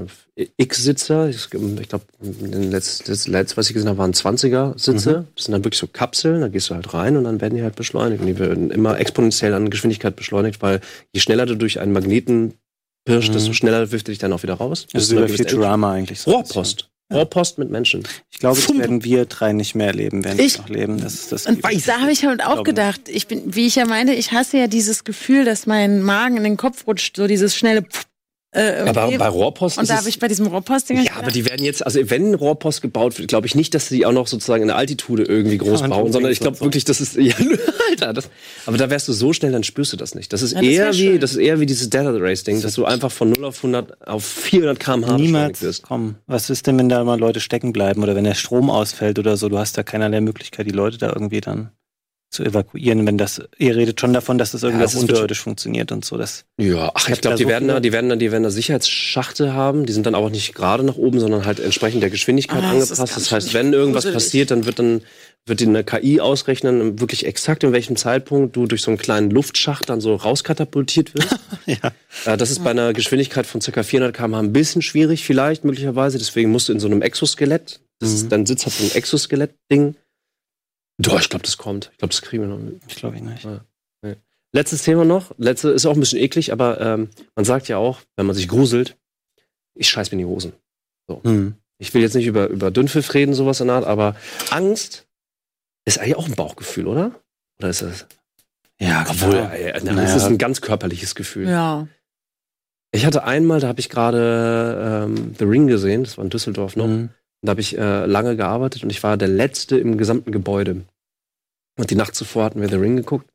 X-Sitzer. 0.58 1.30
Ich, 1.30 1.48
ich 1.82 1.90
glaube, 1.90 2.06
das 2.72 3.28
letzte, 3.28 3.58
was 3.58 3.68
ich 3.68 3.74
gesehen 3.74 3.90
habe, 3.90 3.98
waren 3.98 4.14
20er-Sitze. 4.14 5.26
Das 5.36 5.46
sind 5.46 5.52
dann 5.52 5.64
wirklich 5.64 5.80
so 5.80 5.88
Kapseln, 5.88 6.42
da 6.42 6.48
gehst 6.48 6.70
du 6.70 6.76
halt 6.76 6.94
rein 6.94 7.18
und 7.18 7.26
dann 7.26 7.42
werden 7.42 7.56
die 7.56 7.64
halt 7.64 7.76
beschleunigt. 7.76 8.22
Und 8.22 8.28
die 8.28 8.40
werden 8.40 8.72
immer 8.72 9.00
exponentiell 9.00 9.54
an 9.54 9.70
Geschwindigkeit 9.70 10.16
beschleunigt, 10.16 10.62
weil 10.62 10.80
je 11.12 11.20
schneller 11.20 11.46
du 11.46 11.56
durch 11.56 11.80
einen 11.80 11.92
Magneten 11.92 12.54
Pirsch, 13.14 13.30
desto 13.32 13.54
schneller 13.54 13.92
wirft 13.92 14.08
er 14.08 14.12
dich 14.12 14.20
dann 14.20 14.34
auch 14.34 14.44
wieder 14.44 14.56
raus. 14.56 14.88
Das 14.94 15.04
ist 15.04 15.12
über 15.12 15.28
Futurama 15.28 15.94
eigentlich 15.94 16.22
so. 16.22 16.32
Rohrpost. 16.32 16.90
Rohrpost 17.12 17.58
mit 17.58 17.72
Menschen. 17.72 18.04
Ich 18.30 18.38
glaube, 18.38 18.60
das 18.60 18.78
werden 18.78 19.04
wir 19.04 19.26
drei 19.26 19.52
nicht 19.52 19.74
mehr 19.74 19.88
erleben, 19.88 20.24
wenn 20.24 20.38
Ich- 20.38 20.56
wir 20.58 20.62
noch 20.62 20.70
leben. 20.70 21.02
Das 21.02 21.16
ist 21.16 21.32
das 21.32 21.46
Und 21.48 21.64
da 21.64 22.00
habe 22.00 22.12
ich 22.12 22.24
halt 22.24 22.46
auch 22.46 22.64
gedacht, 22.64 23.02
ich 23.08 23.26
bin, 23.28 23.56
wie 23.56 23.66
ich 23.66 23.76
ja 23.76 23.86
meinte, 23.86 24.14
ich 24.14 24.32
hasse 24.32 24.58
ja 24.60 24.68
dieses 24.68 25.04
Gefühl, 25.04 25.44
dass 25.44 25.66
mein 25.66 26.04
Magen 26.04 26.38
in 26.38 26.44
den 26.44 26.58
Kopf 26.58 26.86
rutscht, 26.86 27.16
so 27.18 27.26
dieses 27.26 27.56
schnelle 27.56 27.82
Pff, 27.82 28.04
äh, 28.52 28.82
Aber 28.88 29.02
irgendwie. 29.02 29.18
bei 29.20 29.28
Rohrpost 29.28 29.78
Und 29.78 29.84
ist 29.84 29.90
da 29.90 29.94
es, 29.94 30.00
habe 30.00 30.10
ich 30.10 30.18
bei 30.20 30.28
diesem 30.28 30.48
Rohrposting 30.48 31.04
Ja, 31.04 31.12
aber 31.20 31.30
die 31.30 31.46
werden 31.46 31.64
jetzt, 31.64 31.86
also 31.86 32.00
wenn 32.10 32.34
Rohrpost 32.34 32.82
gebaut 32.82 33.18
wird, 33.20 33.28
glaube 33.28 33.46
ich 33.46 33.54
nicht, 33.54 33.76
dass 33.76 33.88
sie 33.88 34.06
auch 34.08 34.12
noch 34.12 34.26
sozusagen 34.28 34.64
in 34.64 34.70
der 34.70 34.78
Altitude 34.78 35.24
irgendwie 35.24 35.58
groß 35.60 35.84
bauen, 35.84 36.12
sondern 36.12 36.32
ich 36.32 36.40
glaube 36.40 36.60
wirklich, 36.62 36.84
das 36.84 37.00
ist, 37.00 37.16
ja, 37.18 37.36
Alter, 37.92 38.14
das, 38.14 38.30
aber 38.66 38.78
da 38.78 38.90
wärst 38.90 39.08
du 39.08 39.14
so 39.14 39.34
schnell, 39.34 39.52
dann 39.52 39.64
spürst 39.64 39.94
du 39.94 39.98
das 39.98 40.16
nicht. 40.16 40.34
Das 40.34 40.42
ist 40.42 40.54
Ja, 40.54 40.62
das 40.62 40.68
eher 40.70 40.94
wie, 40.94 40.98
schön. 40.98 41.20
das 41.20 41.32
ist 41.32 41.38
eher 41.38 41.60
wie 41.60 41.66
dieses 41.68 41.90
Desert 41.92 42.20
Race 42.22 42.44
Ding, 42.44 42.60
dass 42.62 42.74
du 42.74 42.86
einfach 42.86 43.12
von 43.12 43.30
0 43.32 43.46
auf 43.46 43.58
100 43.58 44.08
auf 44.08 44.26
400 44.26 44.80
km/h 44.80 45.18
niemals 45.18 45.62
wirst. 45.62 45.84
kommen. 45.84 46.16
Was 46.26 46.50
ist 46.50 46.66
denn, 46.66 46.78
wenn 46.80 46.90
da 46.90 47.04
mal 47.04 47.20
Leute 47.20 47.40
stecken 47.42 47.72
bleiben 47.72 48.02
oder 48.02 48.16
wenn 48.16 48.24
der 48.24 48.34
Strom 48.34 48.70
ausfällt 48.72 49.20
oder 49.20 49.38
so? 49.38 49.50
Du 49.50 49.60
hast 49.60 49.78
da 49.78 49.84
keinerlei 49.84 50.22
Möglichkeit, 50.22 50.66
die 50.66 50.72
Leute 50.72 50.98
da 50.98 51.08
irgendwie 51.10 51.42
dann 51.42 51.70
zu 52.32 52.44
evakuieren, 52.44 53.08
wenn 53.08 53.18
das, 53.18 53.42
ihr 53.58 53.76
redet 53.76 54.00
schon 54.00 54.14
davon, 54.14 54.38
dass 54.38 54.52
das 54.52 54.62
irgendwie 54.62 54.86
Ja, 54.86 55.00
unterirdisch 55.00 55.40
funktioniert 55.42 55.92
und 55.92 56.06
so. 56.06 56.16
Das, 56.18 56.46
Ja, 56.60 56.92
ach, 56.94 57.10
Ich 57.10 57.22
glaube, 57.22 57.38
die 57.38 57.44
so 57.44 57.50
werden 57.50 57.68
da, 57.68 57.80
die 57.80 57.92
werden 57.92 58.10
da, 58.10 58.16
die 58.16 58.32
werden 58.32 58.44
da 58.44 58.52
Sicherheitsschachte 58.52 59.54
haben. 59.54 59.86
Die 59.88 59.94
sind 59.94 60.06
dann 60.06 60.14
auch 60.16 60.30
nicht 60.30 60.54
gerade 60.54 60.84
nach 60.84 60.96
oben, 60.96 61.20
sondern 61.20 61.46
halt 61.46 61.60
entsprechend 61.60 62.04
der 62.04 62.12
Geschwindigkeit 62.12 62.60
Ah, 62.64 62.74
das 62.74 62.92
angepasst. 62.92 63.00
ganz 63.00 63.14
Das 63.16 63.32
heißt, 63.32 63.54
wenn 63.56 63.74
irgendwas 63.74 64.04
gruselig. 64.04 64.14
passiert, 64.24 64.52
dann 64.52 64.66
wird 64.66 64.78
dann 64.80 65.02
wird 65.46 65.62
die 65.62 65.66
eine 65.68 65.84
KI 65.84 66.20
ausrechnen, 66.20 67.00
wirklich 67.00 67.26
exakt 67.26 67.64
in 67.64 67.72
welchem 67.72 67.96
Zeitpunkt 67.96 68.56
du 68.56 68.68
durch 68.68 68.82
so 68.84 68.92
einen 68.92 68.98
kleinen 69.00 69.32
Luftschacht 69.32 69.90
dann 69.90 70.00
so 70.02 70.14
rauskatapultiert 70.16 71.16
wirst. 71.16 71.38
ja. 71.66 71.78
Äh, 72.26 72.38
Das 72.38 72.52
ist 72.52 72.64
bei 72.64 72.70
einer 72.72 72.94
Geschwindigkeit 72.94 73.48
von 73.48 73.62
ca. 73.62 73.82
400 73.82 74.16
km/h 74.16 74.40
ein 74.40 74.54
bisschen 74.54 74.82
schwierig, 74.84 75.24
vielleicht 75.24 75.64
möglicherweise. 75.66 76.18
Deswegen 76.20 76.52
musst 76.52 76.70
du 76.70 76.74
in 76.74 76.80
so 76.80 76.88
einem 76.88 77.02
Exoskelett. 77.02 77.80
Das 78.00 78.14
ist, 78.14 78.32
dein 78.32 78.46
Sitz 78.46 78.66
hat 78.66 78.74
so 78.74 78.84
ein 78.84 78.92
Exoskelett-Ding. 78.92 79.96
Doch, 81.00 81.20
ich 81.20 81.30
glaube, 81.30 81.44
das 81.44 81.58
kommt. 81.58 81.90
Ich 81.94 81.98
glaube, 81.98 82.12
das 82.12 82.22
kriegen 82.22 82.44
wir 82.44 82.56
noch. 82.56 82.80
Ich 82.88 82.96
glaube 82.96 83.16
ich 83.16 83.24
nicht. 83.24 83.48
Letztes 84.52 84.82
Thema 84.84 85.06
noch. 85.06 85.34
Letzte 85.38 85.70
ist 85.70 85.86
auch 85.86 85.94
ein 85.94 86.00
bisschen 86.00 86.20
eklig, 86.20 86.52
aber 86.52 86.82
ähm, 86.82 87.10
man 87.36 87.46
sagt 87.46 87.68
ja 87.68 87.78
auch, 87.78 88.02
wenn 88.16 88.26
man 88.26 88.36
sich 88.36 88.48
gruselt, 88.48 88.98
ich 89.76 89.88
scheiß 89.90 90.12
mir 90.12 90.14
in 90.20 90.20
die 90.20 90.26
Hosen. 90.26 90.54
Hm. 91.24 91.54
Ich 91.78 91.94
will 91.94 92.02
jetzt 92.02 92.16
nicht 92.16 92.26
über, 92.26 92.48
über 92.48 92.72
Dünnpfiff 92.72 93.14
reden, 93.14 93.34
sowas 93.34 93.62
in 93.62 93.68
der 93.68 93.78
Art, 93.78 93.86
aber 93.86 94.16
Angst 94.50 95.08
ist 95.86 96.00
eigentlich 96.00 96.16
auch 96.16 96.28
ein 96.28 96.36
Bauchgefühl, 96.36 96.88
oder? 96.88 97.22
Oder 97.60 97.70
ist 97.70 97.82
das? 97.84 98.08
Ja, 98.80 99.06
Obwohl, 99.08 99.32
klar. 99.32 99.54
äh, 99.54 99.70
äh, 99.70 99.84
Naja. 99.84 100.16
ist 100.16 100.24
ein 100.24 100.38
ganz 100.38 100.62
körperliches 100.62 101.14
Gefühl. 101.16 101.48
Ja. 101.48 101.88
Ich 102.92 103.06
hatte 103.06 103.24
einmal, 103.24 103.60
da 103.60 103.68
habe 103.68 103.80
ich 103.80 103.90
gerade 103.90 105.06
ähm, 105.06 105.36
The 105.38 105.46
Ring 105.46 105.68
gesehen, 105.68 106.04
das 106.04 106.18
war 106.18 106.24
in 106.26 106.32
Düsseldorf 106.32 106.76
noch. 106.76 106.86
Hm. 106.86 107.10
Da 107.42 107.52
habe 107.52 107.62
ich 107.62 107.78
äh, 107.78 108.06
lange 108.06 108.36
gearbeitet 108.36 108.84
und 108.84 108.90
ich 108.90 109.02
war 109.02 109.18
der 109.18 109.28
Letzte 109.28 109.78
im 109.78 109.98
gesamten 109.98 110.32
Gebäude. 110.32 110.82
Und 111.78 111.92
die 111.92 111.96
Nacht 111.96 112.16
zuvor 112.16 112.44
hatten 112.44 112.62
wir 112.62 112.70
The 112.70 112.76
Ring 112.76 112.98
geguckt. 112.98 113.30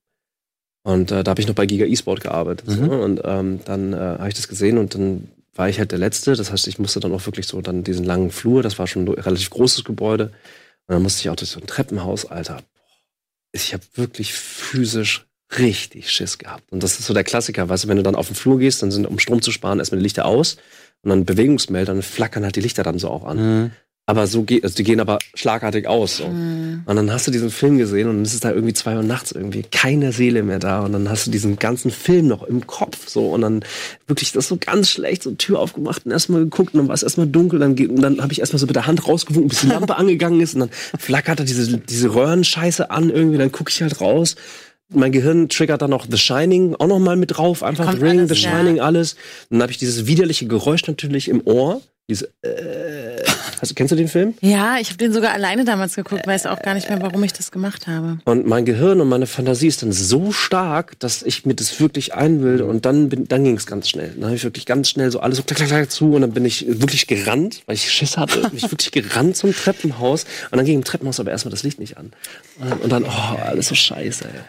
Und 0.82 1.10
äh, 1.10 1.24
da 1.24 1.30
habe 1.30 1.40
ich 1.40 1.48
noch 1.48 1.54
bei 1.54 1.64
Giga 1.64 1.86
eSport 1.86 2.20
gearbeitet. 2.20 2.68
Mhm. 2.68 2.74
So, 2.74 2.92
und 2.92 3.20
ähm, 3.24 3.60
dann 3.64 3.94
äh, 3.94 3.96
habe 3.96 4.28
ich 4.28 4.34
das 4.34 4.48
gesehen 4.48 4.76
und 4.76 4.94
dann 4.94 5.28
war 5.54 5.68
ich 5.68 5.78
halt 5.78 5.92
der 5.92 5.98
Letzte. 5.98 6.34
Das 6.34 6.52
heißt, 6.52 6.66
ich 6.66 6.78
musste 6.78 7.00
dann 7.00 7.12
auch 7.12 7.24
wirklich 7.24 7.46
so 7.46 7.62
dann 7.62 7.84
diesen 7.84 8.04
langen 8.04 8.30
Flur, 8.30 8.62
das 8.62 8.78
war 8.78 8.86
schon 8.86 9.04
ein 9.04 9.08
relativ 9.08 9.48
großes 9.50 9.84
Gebäude. 9.84 10.26
Und 10.86 10.94
dann 10.94 11.02
musste 11.02 11.22
ich 11.22 11.30
auch 11.30 11.36
durch 11.36 11.50
so 11.50 11.60
ein 11.60 11.66
Treppenhaus, 11.66 12.26
Alter. 12.26 12.62
Ich 13.52 13.72
habe 13.72 13.84
wirklich 13.94 14.34
physisch 14.34 15.26
richtig 15.58 16.10
Schiss 16.10 16.38
gehabt. 16.38 16.70
Und 16.70 16.82
das 16.82 16.98
ist 16.98 17.06
so 17.06 17.14
der 17.14 17.24
Klassiker, 17.24 17.68
weißt 17.68 17.84
du, 17.84 17.88
wenn 17.88 17.96
du 17.96 18.02
dann 18.02 18.16
auf 18.16 18.26
den 18.26 18.36
Flur 18.36 18.58
gehst, 18.58 18.82
dann 18.82 18.90
sind, 18.90 19.06
um 19.06 19.18
Strom 19.18 19.40
zu 19.40 19.52
sparen, 19.52 19.78
erstmal 19.78 19.98
die 19.98 20.04
Lichter 20.04 20.26
aus 20.26 20.56
und 21.02 21.10
dann 21.10 21.24
Bewegungsmelder, 21.24 21.92
dann 21.92 22.02
flackern 22.02 22.44
halt 22.44 22.56
die 22.56 22.60
Lichter 22.60 22.82
dann 22.82 22.98
so 22.98 23.08
auch 23.08 23.24
an. 23.24 23.38
Hm. 23.38 23.70
Aber 24.06 24.26
so 24.26 24.42
geht, 24.42 24.64
also 24.64 24.76
die 24.76 24.84
gehen 24.84 25.00
aber 25.00 25.18
schlagartig 25.34 25.86
aus. 25.86 26.18
So. 26.18 26.26
Hm. 26.26 26.82
Und 26.84 26.96
dann 26.96 27.10
hast 27.10 27.26
du 27.26 27.30
diesen 27.30 27.50
Film 27.50 27.78
gesehen 27.78 28.10
und 28.10 28.20
es 28.20 28.34
ist 28.34 28.44
da 28.44 28.50
irgendwie 28.50 28.74
zwei 28.74 28.96
Uhr 28.96 29.02
nachts 29.02 29.32
irgendwie 29.32 29.62
keine 29.62 30.12
Seele 30.12 30.42
mehr 30.42 30.58
da. 30.58 30.80
Und 30.80 30.92
dann 30.92 31.08
hast 31.08 31.26
du 31.26 31.30
diesen 31.30 31.58
ganzen 31.58 31.90
Film 31.90 32.28
noch 32.28 32.42
im 32.42 32.66
Kopf. 32.66 33.08
So. 33.08 33.30
Und 33.30 33.40
dann 33.40 33.64
wirklich 34.06 34.32
das 34.32 34.48
so 34.48 34.58
ganz 34.58 34.90
schlecht, 34.90 35.22
so 35.22 35.30
Tür 35.32 35.58
aufgemacht 35.58 36.04
und 36.04 36.12
erstmal 36.12 36.40
geguckt 36.40 36.74
und 36.74 36.80
dann 36.80 36.88
war 36.88 36.94
es 36.94 37.02
erstmal 37.02 37.28
dunkel. 37.28 37.58
Dann, 37.60 37.72
und 37.72 38.02
dann 38.02 38.20
habe 38.20 38.30
ich 38.32 38.40
erstmal 38.40 38.60
so 38.60 38.66
mit 38.66 38.76
der 38.76 38.86
Hand 38.86 39.08
rausgewunken, 39.08 39.48
bis 39.48 39.60
die 39.60 39.68
Lampe 39.68 39.96
angegangen 39.96 40.40
ist. 40.42 40.52
Und 40.52 40.60
dann 40.60 40.70
flackerte 40.98 41.46
diese, 41.46 41.78
diese 41.78 42.14
Röhrenscheiße 42.14 42.90
an 42.90 43.08
irgendwie. 43.08 43.38
Dann 43.38 43.52
gucke 43.52 43.70
ich 43.70 43.80
halt 43.80 44.02
raus. 44.02 44.36
Mein 44.90 45.12
Gehirn 45.12 45.48
triggert 45.48 45.80
dann 45.80 45.90
noch 45.90 46.06
The 46.10 46.18
Shining 46.18 46.76
auch 46.78 46.88
noch 46.88 46.98
mal 46.98 47.16
mit 47.16 47.38
drauf. 47.38 47.62
Einfach 47.62 47.86
Kommt 47.86 48.00
The 48.00 48.04
Ring, 48.04 48.18
alles, 48.18 48.38
The 48.38 48.44
ja. 48.44 48.50
Shining, 48.50 48.80
alles. 48.80 49.14
Und 49.48 49.56
dann 49.56 49.62
habe 49.62 49.72
ich 49.72 49.78
dieses 49.78 50.06
widerliche 50.06 50.46
Geräusch 50.46 50.86
natürlich 50.86 51.28
im 51.28 51.40
Ohr. 51.46 51.80
Diese, 52.06 52.28
äh, 52.42 53.22
du- 53.62 53.74
kennst 53.74 53.92
du 53.92 53.96
den 53.96 54.08
Film? 54.08 54.34
Ja, 54.40 54.76
ich 54.80 54.88
habe 54.88 54.98
den 54.98 55.12
sogar 55.12 55.32
alleine 55.32 55.64
damals 55.64 55.94
geguckt, 55.94 56.26
weiß 56.26 56.46
auch 56.46 56.60
gar 56.62 56.74
nicht 56.74 56.88
mehr, 56.88 57.00
warum 57.00 57.22
ich 57.24 57.32
das 57.32 57.50
gemacht 57.50 57.86
habe. 57.86 58.18
Und 58.24 58.46
mein 58.46 58.64
Gehirn 58.64 59.00
und 59.00 59.08
meine 59.08 59.26
Fantasie 59.26 59.66
ist 59.68 59.82
dann 59.82 59.92
so 59.92 60.32
stark, 60.32 60.98
dass 61.00 61.22
ich 61.22 61.46
mir 61.46 61.54
das 61.54 61.80
wirklich 61.80 62.14
einbilde 62.14 62.64
und 62.64 62.84
dann 62.84 63.08
bin, 63.08 63.26
dann 63.28 63.44
ging 63.44 63.56
es 63.56 63.66
ganz 63.66 63.88
schnell. 63.88 64.10
Dann 64.14 64.24
habe 64.26 64.36
ich 64.36 64.44
wirklich 64.44 64.66
ganz 64.66 64.88
schnell 64.90 65.10
so 65.10 65.20
alles 65.20 65.38
so 65.38 65.42
klack, 65.44 65.58
klack, 65.58 65.68
klack 65.68 65.90
zu 65.90 66.14
und 66.14 66.20
dann 66.22 66.32
bin 66.32 66.44
ich 66.44 66.66
wirklich 66.68 67.06
gerannt, 67.06 67.62
weil 67.66 67.74
ich 67.74 67.90
Schiss 67.90 68.16
hatte, 68.16 68.40
bin 68.48 68.56
ich 68.56 68.70
wirklich 68.70 68.92
gerannt 68.92 69.36
zum 69.36 69.52
Treppenhaus 69.54 70.24
und 70.50 70.56
dann 70.56 70.64
ging 70.64 70.76
im 70.78 70.84
Treppenhaus 70.84 71.20
aber 71.20 71.30
erstmal 71.30 71.50
das 71.50 71.62
Licht 71.62 71.78
nicht 71.78 71.96
an. 71.96 72.12
Und 72.58 72.70
dann, 72.70 72.78
und 72.80 72.92
dann 72.92 73.04
oh, 73.04 73.36
alles 73.44 73.68
so 73.68 73.74
scheiße. 73.74 74.24
Ey. 74.24 74.40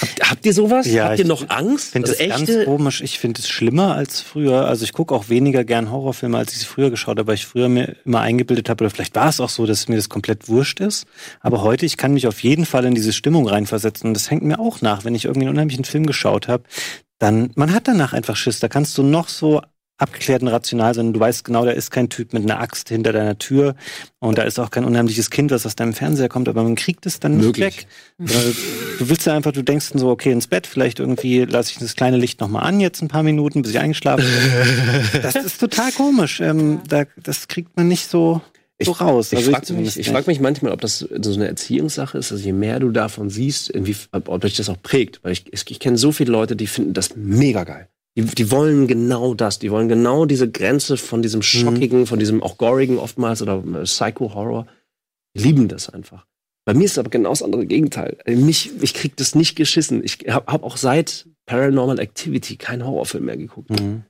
Habt, 0.00 0.30
habt 0.30 0.46
ihr 0.46 0.54
sowas? 0.54 0.86
Ja, 0.86 1.10
habt 1.10 1.18
ihr 1.18 1.26
noch 1.26 1.48
Angst? 1.50 1.86
Ich 1.86 1.92
finde 1.92 2.08
Also 2.08 2.24
das 2.24 2.46
ganz 2.46 2.64
komisch. 2.64 3.00
Ich 3.02 3.18
finde 3.18 3.40
es 3.40 3.48
schlimmer 3.48 3.94
als 3.94 4.20
früher. 4.20 4.66
Also 4.66 4.84
ich 4.84 4.92
gucke 4.92 5.14
auch 5.14 5.28
weniger 5.28 5.64
gern 5.64 5.90
Horrorfilme, 5.90 6.38
als 6.38 6.52
ich 6.52 6.58
sie 6.58 6.64
früher 6.64 6.90
geschaut 6.90 7.18
habe, 7.18 7.26
weil 7.28 7.34
ich 7.34 7.46
früher 7.46 7.68
mir 7.68 7.96
immer 8.04 8.20
eingebildet 8.20 8.68
habe, 8.68 8.84
oder 8.84 8.90
vielleicht 8.90 9.14
war 9.14 9.28
es 9.28 9.40
auch 9.40 9.48
so, 9.48 9.66
dass 9.66 9.88
mir 9.88 9.96
das 9.96 10.08
komplett 10.08 10.48
wurscht 10.48 10.80
ist. 10.80 11.06
Aber 11.40 11.62
heute, 11.62 11.86
ich 11.86 11.96
kann 11.96 12.12
mich 12.14 12.26
auf 12.26 12.42
jeden 12.42 12.66
Fall 12.66 12.84
in 12.84 12.94
diese 12.94 13.12
Stimmung 13.12 13.48
reinversetzen. 13.48 14.08
Und 14.08 14.14
das 14.14 14.30
hängt 14.30 14.42
mir 14.42 14.58
auch 14.58 14.80
nach, 14.80 15.04
wenn 15.04 15.14
ich 15.14 15.24
irgendwie 15.24 15.46
einen 15.46 15.54
unheimlichen 15.54 15.84
Film 15.84 16.06
geschaut 16.06 16.48
habe, 16.48 16.64
dann, 17.18 17.50
man 17.54 17.72
hat 17.74 17.86
danach 17.86 18.12
einfach 18.12 18.36
Schiss. 18.36 18.60
Da 18.60 18.68
kannst 18.68 18.96
du 18.96 19.02
noch 19.02 19.28
so 19.28 19.60
abgeklärt 20.00 20.42
und 20.42 20.48
rational 20.48 20.94
sein. 20.94 21.12
Du 21.12 21.20
weißt 21.20 21.44
genau, 21.44 21.64
da 21.64 21.70
ist 21.72 21.90
kein 21.90 22.08
Typ 22.08 22.32
mit 22.32 22.42
einer 22.42 22.60
Axt 22.60 22.88
hinter 22.88 23.12
deiner 23.12 23.38
Tür 23.38 23.74
und 24.18 24.38
da 24.38 24.42
ist 24.42 24.58
auch 24.58 24.70
kein 24.70 24.84
unheimliches 24.84 25.30
Kind, 25.30 25.50
was 25.50 25.66
aus 25.66 25.76
deinem 25.76 25.92
Fernseher 25.92 26.28
kommt, 26.28 26.48
aber 26.48 26.62
man 26.62 26.74
kriegt 26.74 27.06
es 27.06 27.20
dann 27.20 27.36
nicht 27.36 27.58
weg. 27.58 27.86
Weil 28.18 28.54
Du 28.98 29.08
willst 29.08 29.26
ja 29.26 29.34
einfach, 29.34 29.52
du 29.52 29.62
denkst 29.62 29.90
dann 29.90 29.98
so, 29.98 30.08
okay, 30.10 30.32
ins 30.32 30.46
Bett, 30.46 30.66
vielleicht 30.66 30.98
irgendwie 31.00 31.44
lasse 31.44 31.72
ich 31.72 31.78
das 31.78 31.94
kleine 31.96 32.16
Licht 32.16 32.40
nochmal 32.40 32.64
an, 32.64 32.80
jetzt 32.80 33.02
ein 33.02 33.08
paar 33.08 33.22
Minuten, 33.22 33.62
bis 33.62 33.72
ich 33.72 33.78
eingeschlafen 33.78 34.24
bin. 34.24 35.22
Das 35.22 35.34
ist 35.34 35.58
total 35.58 35.92
komisch. 35.92 36.40
Ähm, 36.40 36.80
da, 36.88 37.04
das 37.22 37.48
kriegt 37.48 37.76
man 37.76 37.88
nicht 37.88 38.08
so, 38.08 38.40
so 38.82 38.92
raus. 38.92 39.32
Ich 39.32 39.38
Also 39.38 39.50
frage 39.52 39.72
mich, 39.74 39.98
ich 39.98 40.08
frag 40.08 40.26
mich 40.26 40.40
manchmal, 40.40 40.72
ob 40.72 40.80
das 40.80 40.98
so 40.98 41.34
eine 41.34 41.46
Erziehungssache 41.46 42.18
ist, 42.18 42.32
also 42.32 42.42
je 42.42 42.52
mehr 42.52 42.80
du 42.80 42.90
davon 42.90 43.30
siehst, 43.30 43.70
irgendwie, 43.70 43.96
ob 44.12 44.40
dich 44.40 44.56
das 44.56 44.68
auch 44.68 44.80
prägt. 44.82 45.20
Weil 45.22 45.32
ich, 45.32 45.52
ich, 45.52 45.70
ich 45.70 45.80
kenne 45.80 45.98
so 45.98 46.12
viele 46.12 46.32
Leute, 46.32 46.56
die 46.56 46.66
finden 46.66 46.94
das 46.94 47.16
mega 47.16 47.64
geil. 47.64 47.88
Die, 48.16 48.22
die 48.22 48.50
wollen 48.50 48.86
genau 48.86 49.34
das. 49.34 49.58
Die 49.58 49.70
wollen 49.70 49.88
genau 49.88 50.26
diese 50.26 50.50
Grenze 50.50 50.96
von 50.96 51.22
diesem 51.22 51.42
schockigen, 51.42 52.06
von 52.06 52.18
diesem 52.18 52.42
auch 52.42 52.58
gorigen 52.58 52.98
oftmals 52.98 53.40
oder 53.42 53.62
äh, 53.64 53.82
Psycho-Horror. 53.84 54.66
Die 55.36 55.42
lieben 55.42 55.68
das 55.68 55.88
einfach. 55.88 56.26
Bei 56.64 56.74
mir 56.74 56.84
ist 56.84 56.98
aber 56.98 57.10
genau 57.10 57.30
das 57.30 57.42
andere 57.42 57.66
Gegenteil. 57.66 58.16
Äh, 58.24 58.36
Mich, 58.36 58.70
ich 58.82 58.94
krieg 58.94 59.16
das 59.16 59.34
nicht 59.34 59.56
geschissen. 59.56 60.04
Ich 60.04 60.18
habe 60.28 60.52
hab 60.52 60.64
auch 60.64 60.76
seit 60.76 61.28
Paranormal 61.46 61.98
Activity 61.98 62.56
keinen 62.56 62.84
Horrorfilm 62.84 63.24
mehr 63.24 63.36
geguckt. 63.36 63.70
Mhm. 63.70 64.04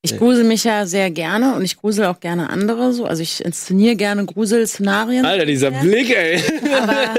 Ich 0.00 0.16
grusel 0.16 0.44
mich 0.44 0.64
ja 0.64 0.86
sehr 0.86 1.10
gerne 1.10 1.54
und 1.54 1.64
ich 1.64 1.76
grusel 1.76 2.06
auch 2.06 2.20
gerne 2.20 2.50
andere 2.50 2.92
so. 2.92 3.04
Also 3.04 3.22
ich 3.22 3.44
inszeniere 3.44 3.96
gerne 3.96 4.24
Gruselszenarien. 4.24 5.24
Alter, 5.24 5.44
dieser 5.44 5.70
Blick, 5.72 6.16
ey. 6.16 6.40
Aber, 6.72 7.14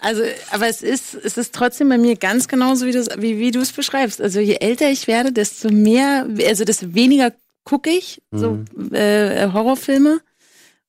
also, 0.00 0.22
aber 0.50 0.68
es 0.68 0.82
ist, 0.82 1.14
es 1.14 1.38
ist 1.38 1.54
trotzdem 1.54 1.88
bei 1.88 1.98
mir 1.98 2.16
ganz 2.16 2.46
genauso, 2.46 2.86
wie 2.86 2.92
du 2.92 3.04
wie, 3.18 3.38
wie 3.38 3.50
du 3.50 3.60
es 3.60 3.72
beschreibst. 3.72 4.20
Also 4.20 4.38
je 4.40 4.56
älter 4.60 4.90
ich 4.90 5.06
werde, 5.06 5.32
desto 5.32 5.70
mehr, 5.70 6.26
also 6.46 6.64
desto 6.64 6.94
weniger 6.94 7.32
gucke 7.64 7.90
ich 7.90 8.20
so 8.30 8.58
äh, 8.92 9.48
Horrorfilme 9.52 10.20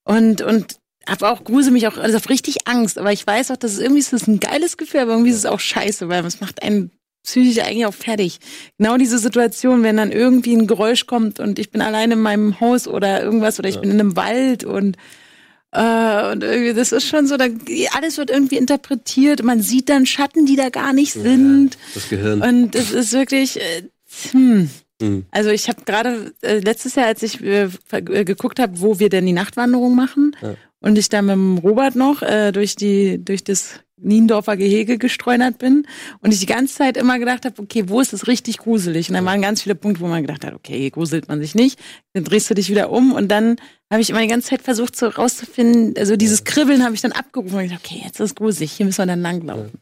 und 0.03 0.41
und 0.41 0.79
habe 1.07 1.29
auch 1.29 1.43
grusel 1.43 1.71
mich 1.71 1.87
auch 1.87 1.97
also 1.97 2.17
hab 2.17 2.29
richtig 2.29 2.67
Angst. 2.67 2.97
Aber 2.97 3.11
ich 3.11 3.25
weiß 3.25 3.51
auch, 3.51 3.57
dass 3.57 3.73
es 3.73 3.79
irgendwie 3.79 4.01
ist 4.01 4.13
das 4.13 4.27
ein 4.27 4.39
geiles 4.39 4.77
Gefühl, 4.77 5.01
aber 5.01 5.11
irgendwie 5.11 5.31
ist 5.31 5.37
es 5.37 5.45
auch 5.45 5.59
scheiße, 5.59 6.09
weil 6.09 6.25
es 6.25 6.41
macht 6.41 6.61
einen 6.61 6.91
psychisch 7.23 7.59
eigentlich 7.59 7.85
auch 7.85 7.93
fertig. 7.93 8.39
Genau 8.77 8.97
diese 8.97 9.17
Situation, 9.19 9.83
wenn 9.83 9.97
dann 9.97 10.11
irgendwie 10.11 10.55
ein 10.55 10.67
Geräusch 10.67 11.05
kommt 11.05 11.39
und 11.39 11.59
ich 11.59 11.71
bin 11.71 11.81
allein 11.81 12.11
in 12.11 12.19
meinem 12.21 12.59
Haus 12.59 12.87
oder 12.87 13.23
irgendwas 13.23 13.59
oder 13.59 13.69
ich 13.69 13.79
bin 13.79 13.91
in 13.91 13.99
einem 13.99 14.15
Wald 14.15 14.63
und 14.63 14.97
äh, 15.73 16.31
und 16.31 16.43
irgendwie, 16.43 16.73
das 16.73 16.91
ist 16.91 17.07
schon 17.07 17.27
so, 17.27 17.37
da, 17.37 17.45
alles 17.95 18.17
wird 18.17 18.29
irgendwie 18.29 18.57
interpretiert. 18.57 19.41
Man 19.43 19.61
sieht 19.61 19.87
dann 19.87 20.05
Schatten, 20.05 20.45
die 20.45 20.57
da 20.57 20.69
gar 20.69 20.91
nicht 20.91 21.13
sind. 21.13 21.77
Das 21.93 22.09
Gehirn. 22.09 22.41
Und 22.41 22.75
es 22.75 22.91
ist 22.91 23.13
wirklich, 23.13 23.57
äh, 23.57 23.83
hm. 24.31 24.69
Mhm. 25.01 25.25
Also 25.31 25.49
ich 25.49 25.69
habe 25.69 25.83
gerade 25.85 26.33
äh, 26.41 26.59
letztes 26.59 26.95
Jahr, 26.95 27.07
als 27.07 27.23
ich 27.23 27.41
äh, 27.41 27.69
äh, 27.91 28.25
geguckt 28.25 28.59
habe, 28.59 28.81
wo 28.81 28.99
wir 28.99 29.09
denn 29.09 29.25
die 29.25 29.33
Nachtwanderung 29.33 29.95
machen 29.95 30.35
Ja. 30.41 30.55
und 30.81 30.97
ich 30.97 31.09
da 31.09 31.21
mit 31.21 31.33
dem 31.33 31.57
Robert 31.57 31.95
noch 31.95 32.21
äh, 32.21 32.51
durch 32.51 32.75
die 32.75 33.23
durch 33.23 33.43
das 33.43 33.79
Niendorfer 34.01 34.57
Gehege 34.57 34.97
gestreunert 34.97 35.57
bin 35.57 35.85
und 36.21 36.33
ich 36.33 36.39
die 36.39 36.45
ganze 36.45 36.75
Zeit 36.75 36.97
immer 36.97 37.19
gedacht 37.19 37.45
habe, 37.45 37.61
okay, 37.61 37.83
wo 37.87 38.01
ist 38.01 38.13
es 38.13 38.27
richtig 38.27 38.57
gruselig? 38.57 39.09
Und 39.09 39.15
dann 39.15 39.25
waren 39.25 39.41
ganz 39.41 39.61
viele 39.61 39.75
Punkte, 39.75 40.01
wo 40.01 40.07
man 40.07 40.21
gedacht 40.21 40.43
hat, 40.45 40.53
okay, 40.53 40.77
hier 40.79 40.91
gruselt 40.91 41.27
man 41.27 41.39
sich 41.39 41.55
nicht. 41.55 41.79
Dann 42.13 42.23
drehst 42.23 42.49
du 42.49 42.53
dich 42.53 42.69
wieder 42.69 42.89
um 42.91 43.13
und 43.13 43.27
dann 43.29 43.57
habe 43.91 44.01
ich 44.01 44.09
immer 44.09 44.21
die 44.21 44.27
ganze 44.27 44.49
Zeit 44.49 44.61
versucht, 44.61 44.95
so 44.95 45.07
rauszufinden, 45.07 45.93
also 45.97 46.15
dieses 46.15 46.43
Kribbeln 46.43 46.83
habe 46.83 46.95
ich 46.95 47.01
dann 47.01 47.11
abgerufen 47.11 47.57
und 47.57 47.63
gedacht, 47.63 47.81
okay, 47.85 48.01
jetzt 48.03 48.19
ist 48.19 48.29
es 48.31 48.35
gruselig, 48.35 48.71
hier 48.71 48.85
müssen 48.85 48.99
wir 48.99 49.05
dann 49.05 49.21
langlaufen. 49.21 49.79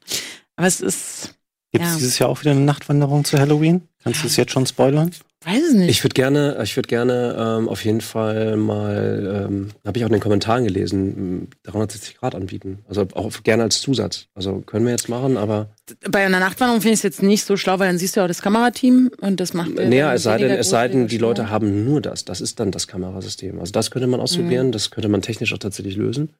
Aber 0.55 0.67
es 0.67 0.81
ist, 0.81 1.35
Gibt 1.71 1.85
es 1.85 1.91
Ja. 1.91 1.97
dieses 1.97 2.17
Jahr 2.19 2.29
auch 2.29 2.41
wieder 2.41 2.51
eine 2.51 2.61
Nachtwanderung 2.61 3.23
zu 3.25 3.37
Halloween? 3.39 3.81
Kannst 4.03 4.23
du 4.23 4.27
es 4.27 4.35
jetzt 4.37 4.51
schon 4.51 4.65
spoilern? 4.65 5.11
Weiß 5.45 5.63
es 5.69 5.73
nicht. 5.73 5.89
Ich 5.89 6.03
würde 6.03 6.13
gerne, 6.15 6.59
ich 6.63 6.75
würde 6.75 6.87
gerne 6.87 7.35
ähm, 7.59 7.69
auf 7.69 7.85
jeden 7.85 8.01
Fall 8.01 8.57
mal, 8.57 9.45
ähm, 9.47 9.69
habe 9.85 9.97
ich 9.97 10.03
auch 10.03 10.09
in 10.09 10.13
den 10.13 10.21
Kommentaren 10.21 10.65
gelesen, 10.65 11.17
m, 11.43 11.47
360 11.63 12.17
Grad 12.17 12.35
anbieten. 12.35 12.79
Also 12.89 13.07
auch 13.13 13.31
gerne 13.43 13.63
als 13.63 13.79
Zusatz. 13.81 14.27
Also 14.35 14.59
können 14.61 14.85
wir 14.85 14.91
jetzt 14.91 15.07
machen, 15.07 15.37
aber 15.37 15.69
Bei 16.09 16.25
einer 16.25 16.39
Nachtwanderung 16.39 16.81
finde 16.81 16.93
ich 16.93 16.99
es 16.99 17.03
jetzt 17.03 17.23
nicht 17.23 17.45
so 17.45 17.55
schlau, 17.57 17.79
weil 17.79 17.87
dann 17.87 17.97
siehst 17.97 18.15
du 18.15 18.19
ja 18.19 18.25
auch 18.25 18.27
das 18.27 18.41
Kamerateam 18.41 19.11
und 19.21 19.39
das 19.39 19.53
macht. 19.53 19.77
äh, 19.79 19.87
näher, 19.87 20.11
es 20.13 20.23
sei 20.23 20.37
denn, 20.37 20.51
es 20.51 20.69
sei 20.69 20.87
denn, 20.89 21.07
die 21.07 21.17
Leute 21.17 21.49
haben 21.49 21.85
nur 21.85 22.01
das. 22.01 22.25
Das 22.25 22.41
ist 22.41 22.59
dann 22.59 22.71
das 22.71 22.87
Kamerasystem. 22.87 23.59
Also 23.59 23.71
das 23.71 23.91
könnte 23.91 24.07
man 24.07 24.19
ausprobieren, 24.19 24.67
Mhm. 24.67 24.71
das 24.73 24.91
könnte 24.91 25.07
man 25.09 25.21
technisch 25.21 25.53
auch 25.53 25.57
tatsächlich 25.57 25.95
lösen. 25.95 26.33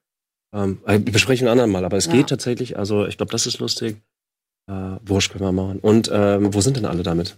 Ähm, 0.54 0.80
äh, 0.88 1.00
besprechen 1.00 1.46
wir 1.46 1.52
ein 1.52 1.60
andermal, 1.60 1.86
aber 1.86 1.96
es 1.98 2.08
Ja. 2.08 2.12
geht 2.14 2.28
tatsächlich. 2.28 2.78
Also 2.78 3.06
ich 3.06 3.18
glaube, 3.18 3.32
das 3.32 3.46
ist 3.48 3.60
lustig. 3.60 3.98
Äh, 4.70 4.74
Wurscht 5.06 5.32
können 5.32 5.44
wir 5.46 5.52
machen. 5.52 5.80
Und 5.80 6.10
ähm, 6.12 6.54
wo 6.54 6.60
sind 6.62 6.76
denn 6.78 6.86
alle 6.86 7.04
damit? 7.04 7.38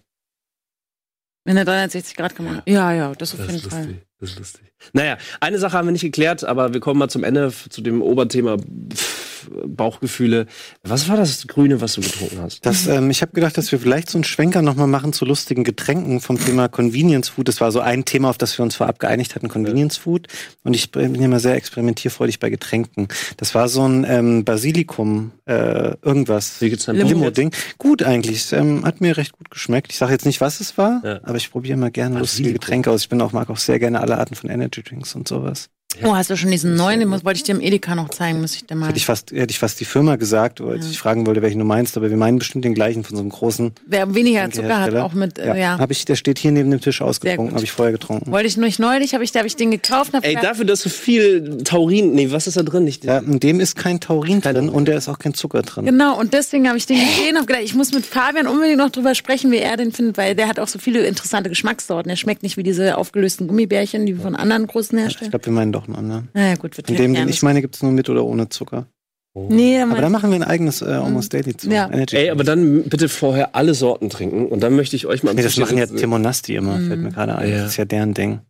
In 1.45 1.55
der 1.55 1.65
360 1.65 2.15
Grad 2.15 2.35
Kamera. 2.35 2.61
Ja, 2.67 2.91
ja, 2.93 3.13
das 3.15 3.33
auf 3.33 3.39
Das 3.39 3.47
jeden 3.47 3.59
ist 3.67 3.69
Fall. 3.69 4.01
Das 4.21 4.29
ist 4.29 4.39
lustig. 4.39 4.61
Naja, 4.93 5.17
eine 5.41 5.59
Sache 5.59 5.77
haben 5.77 5.87
wir 5.87 5.91
nicht 5.91 6.01
geklärt, 6.01 6.43
aber 6.43 6.73
wir 6.73 6.79
kommen 6.79 6.99
mal 6.99 7.09
zum 7.09 7.23
Ende 7.23 7.51
zu 7.69 7.81
dem 7.81 8.01
Oberthema 8.01 8.57
pff, 8.57 9.47
Bauchgefühle. 9.65 10.45
Was 10.83 11.09
war 11.09 11.17
das 11.17 11.47
Grüne, 11.47 11.81
was 11.81 11.93
du 11.93 12.01
getrunken 12.01 12.39
hast? 12.41 12.63
Das, 12.65 12.85
ähm, 12.87 13.09
ich 13.09 13.21
habe 13.23 13.31
gedacht, 13.31 13.57
dass 13.57 13.71
wir 13.71 13.79
vielleicht 13.79 14.09
so 14.09 14.17
einen 14.17 14.23
Schwenker 14.23 14.61
nochmal 14.61 14.87
machen 14.87 15.13
zu 15.13 15.25
lustigen 15.25 15.63
Getränken 15.63 16.21
vom 16.21 16.39
Thema 16.39 16.67
Convenience 16.67 17.29
Food. 17.29 17.47
Das 17.47 17.59
war 17.61 17.71
so 17.71 17.79
ein 17.79 18.05
Thema, 18.05 18.29
auf 18.29 18.37
das 18.37 18.57
wir 18.57 18.63
uns 18.63 18.75
vorab 18.75 18.99
geeinigt 18.99 19.33
hatten, 19.35 19.47
Convenience 19.49 19.97
Food. 19.97 20.27
Und 20.63 20.75
ich 20.75 20.91
bin 20.91 21.15
immer 21.15 21.39
sehr 21.39 21.55
experimentierfreudig 21.55 22.39
bei 22.39 22.49
Getränken. 22.51 23.07
Das 23.37 23.55
war 23.55 23.67
so 23.67 23.87
ein 23.87 24.05
ähm, 24.07 24.45
Basilikum, 24.45 25.31
äh, 25.45 25.95
irgendwas. 26.03 26.61
Wie 26.61 26.69
geht's 26.69 26.85
jetzt? 26.85 26.95
Limo-Ding. 26.97 27.51
Gut 27.79 28.03
eigentlich. 28.03 28.51
Ähm, 28.53 28.85
hat 28.85 29.01
mir 29.01 29.17
recht 29.17 29.31
gut 29.33 29.49
geschmeckt. 29.49 29.91
Ich 29.91 29.97
sage 29.97 30.11
jetzt 30.11 30.25
nicht, 30.25 30.41
was 30.41 30.59
es 30.59 30.77
war, 30.77 31.01
Ja. 31.03 31.19
aber 31.23 31.37
ich 31.37 31.51
probiere 31.51 31.77
mal 31.77 31.89
gerne 31.91 32.19
lustige 32.19 32.49
Basilikum. 32.49 32.59
Getränke 32.61 32.91
aus. 32.91 33.01
Ich 33.01 33.09
bin 33.09 33.21
auch, 33.21 33.31
mag 33.31 33.49
auch 33.49 33.57
sehr 33.57 33.79
gerne 33.79 34.01
alle 34.01 34.10
Arten 34.17 34.35
von 34.35 34.49
Energy 34.49 34.83
Drinks 34.83 35.15
und 35.15 35.27
sowas. 35.27 35.69
Oh, 36.03 36.15
hast 36.15 36.29
du 36.29 36.37
schon 36.37 36.51
diesen 36.51 36.75
neuen? 36.75 36.99
Den 36.99 37.11
wollte 37.11 37.33
ich 37.37 37.43
dir 37.43 37.53
im 37.53 37.61
Edeka 37.61 37.95
noch 37.95 38.09
zeigen, 38.09 38.41
muss 38.41 38.55
ich 38.55 38.65
dir 38.65 38.75
mal. 38.75 38.87
Hätte 38.87 38.97
ich 38.97 39.05
fast, 39.05 39.31
hätte 39.31 39.51
ich 39.51 39.59
fast 39.59 39.79
die 39.79 39.85
Firma 39.85 40.15
gesagt, 40.15 40.61
oder 40.61 40.73
als 40.73 40.89
ich 40.89 40.97
fragen 40.97 41.25
wollte, 41.25 41.41
welchen 41.41 41.59
du 41.59 41.65
meinst, 41.65 41.97
aber 41.97 42.09
wir 42.09 42.17
meinen 42.17 42.39
bestimmt 42.39 42.65
den 42.65 42.73
gleichen 42.73 43.03
von 43.03 43.15
so 43.15 43.21
einem 43.21 43.29
großen 43.29 43.71
Wer 43.85 44.13
weniger 44.13 44.49
Zucker 44.51 44.79
hat, 44.79 44.95
auch 44.95 45.13
mit, 45.13 45.37
äh, 45.39 45.47
Ja, 45.47 45.55
ja. 45.55 45.77
Hab 45.79 45.91
ich, 45.91 46.05
der 46.05 46.15
steht 46.15 46.39
hier 46.39 46.51
neben 46.51 46.71
dem 46.71 46.81
Tisch 46.81 47.01
ausgetrunken, 47.01 47.53
habe 47.55 47.63
ich 47.63 47.71
vorher 47.71 47.91
getrunken. 47.91 48.31
Wollte 48.31 48.47
ich 48.47 48.57
nur 48.57 48.69
neulich, 48.79 49.13
habe 49.13 49.23
ich, 49.23 49.31
da 49.31 49.39
habe 49.39 49.47
ich 49.47 49.55
den 49.55 49.71
gekauft. 49.71 50.13
Hab 50.13 50.23
Ey, 50.23 50.35
gedacht, 50.35 50.45
dafür, 50.51 50.65
dass 50.65 50.81
so 50.81 50.89
viel 50.89 51.57
Taurin, 51.63 52.13
nee, 52.13 52.31
was 52.31 52.47
ist 52.47 52.57
da 52.57 52.63
drin? 52.63 52.83
Nicht, 52.83 53.03
Ja, 53.03 53.19
in 53.19 53.39
dem 53.39 53.59
ist 53.59 53.75
kein 53.75 53.99
Taurin 53.99 54.41
drin 54.41 54.69
und 54.69 54.87
da 54.87 54.93
ist 54.93 55.07
auch 55.09 55.19
kein 55.19 55.33
Zucker 55.33 55.61
drin. 55.61 55.85
Genau, 55.85 56.19
und 56.19 56.33
deswegen 56.33 56.67
habe 56.67 56.77
ich 56.77 56.85
den 56.85 56.99
gesehen 56.99 57.37
und 57.37 57.47
gedacht, 57.47 57.63
ich 57.63 57.75
muss 57.75 57.91
mit 57.93 58.05
Fabian 58.05 58.47
unbedingt 58.47 58.77
noch 58.77 58.89
drüber 58.89 59.15
sprechen, 59.15 59.51
wie 59.51 59.57
er 59.57 59.77
den 59.77 59.91
findet, 59.91 60.17
weil 60.17 60.35
der 60.35 60.47
hat 60.47 60.59
auch 60.59 60.67
so 60.67 60.79
viele 60.79 61.01
interessante 61.05 61.49
Geschmackssorten. 61.49 62.09
Er 62.09 62.15
schmeckt 62.17 62.43
nicht 62.43 62.57
wie 62.57 62.63
diese 62.63 62.97
aufgelösten 62.97 63.47
Gummibärchen, 63.47 64.05
die 64.05 64.13
von 64.13 64.35
anderen 64.35 64.67
großen 64.67 64.97
Ich 64.97 65.03
Herstellern. 65.03 65.29
glaube, 65.31 65.45
wir 65.45 65.53
meinen 65.53 65.71
doch 65.71 65.80
einen 65.85 65.95
anderen. 65.95 66.29
Naja, 66.33 66.55
gut, 66.55 66.77
wird 66.77 66.89
In 66.89 66.95
dem, 66.95 67.13
den 67.13 67.29
ich 67.29 67.41
meine, 67.43 67.61
gibt's 67.61 67.81
nur 67.83 67.91
mit 67.91 68.09
oder 68.09 68.25
ohne 68.25 68.49
Zucker. 68.49 68.85
Nee, 69.33 69.79
Aber 69.81 69.93
aber 69.93 70.01
da 70.01 70.09
machen 70.09 70.29
wir 70.29 70.35
ein 70.35 70.43
eigenes 70.43 70.81
äh, 70.81 70.85
Almost 70.87 71.33
Daily 71.33 71.55
zu. 71.55 71.69
Ja. 71.69 71.89
Energy 71.89 72.17
Ey, 72.17 72.29
aber 72.31 72.43
dann 72.43 72.83
bitte 72.83 73.07
vorher 73.07 73.55
alle 73.55 73.73
Sorten 73.73 74.09
trinken 74.09 74.47
und 74.47 74.59
dann 74.61 74.75
möchte 74.75 74.97
ich 74.97 75.05
euch 75.05 75.23
mal. 75.23 75.33
nee, 75.33 75.41
das 75.41 75.55
machen 75.55 75.77
ja 75.77 75.85
Tim 75.85 76.11
und 76.11 76.21
Nasti 76.21 76.55
immer, 76.55 76.77
Mhm. 76.77 76.87
fällt 76.89 76.99
mir 76.99 77.11
gerade 77.11 77.37
ein. 77.37 77.49
Ja. 77.49 77.57
Das 77.59 77.67
ist 77.71 77.77
ja 77.77 77.85
deren 77.85 78.13
Ding. 78.13 78.41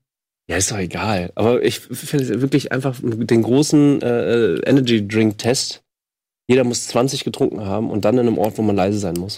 Ja, 0.50 0.58
ist 0.58 0.72
doch 0.72 0.80
egal. 0.80 1.32
Aber 1.36 1.64
ich 1.64 1.80
finde 1.82 2.26
es 2.26 2.42
wirklich 2.42 2.72
einfach 2.72 2.98
den 3.04 3.44
großen 3.44 4.02
äh, 4.02 4.54
Energy 4.68 5.08
Drink 5.08 5.38
Test. 5.38 5.84
Jeder 6.48 6.64
muss 6.64 6.88
20 6.88 7.24
getrunken 7.24 7.64
haben 7.64 7.92
und 7.92 8.04
dann 8.04 8.16
in 8.16 8.22
einem 8.28 8.40
Ort, 8.40 8.58
wo 8.58 8.64
man 8.64 8.76
leise 8.76 8.98
sein 8.98 9.14
muss. 9.20 9.38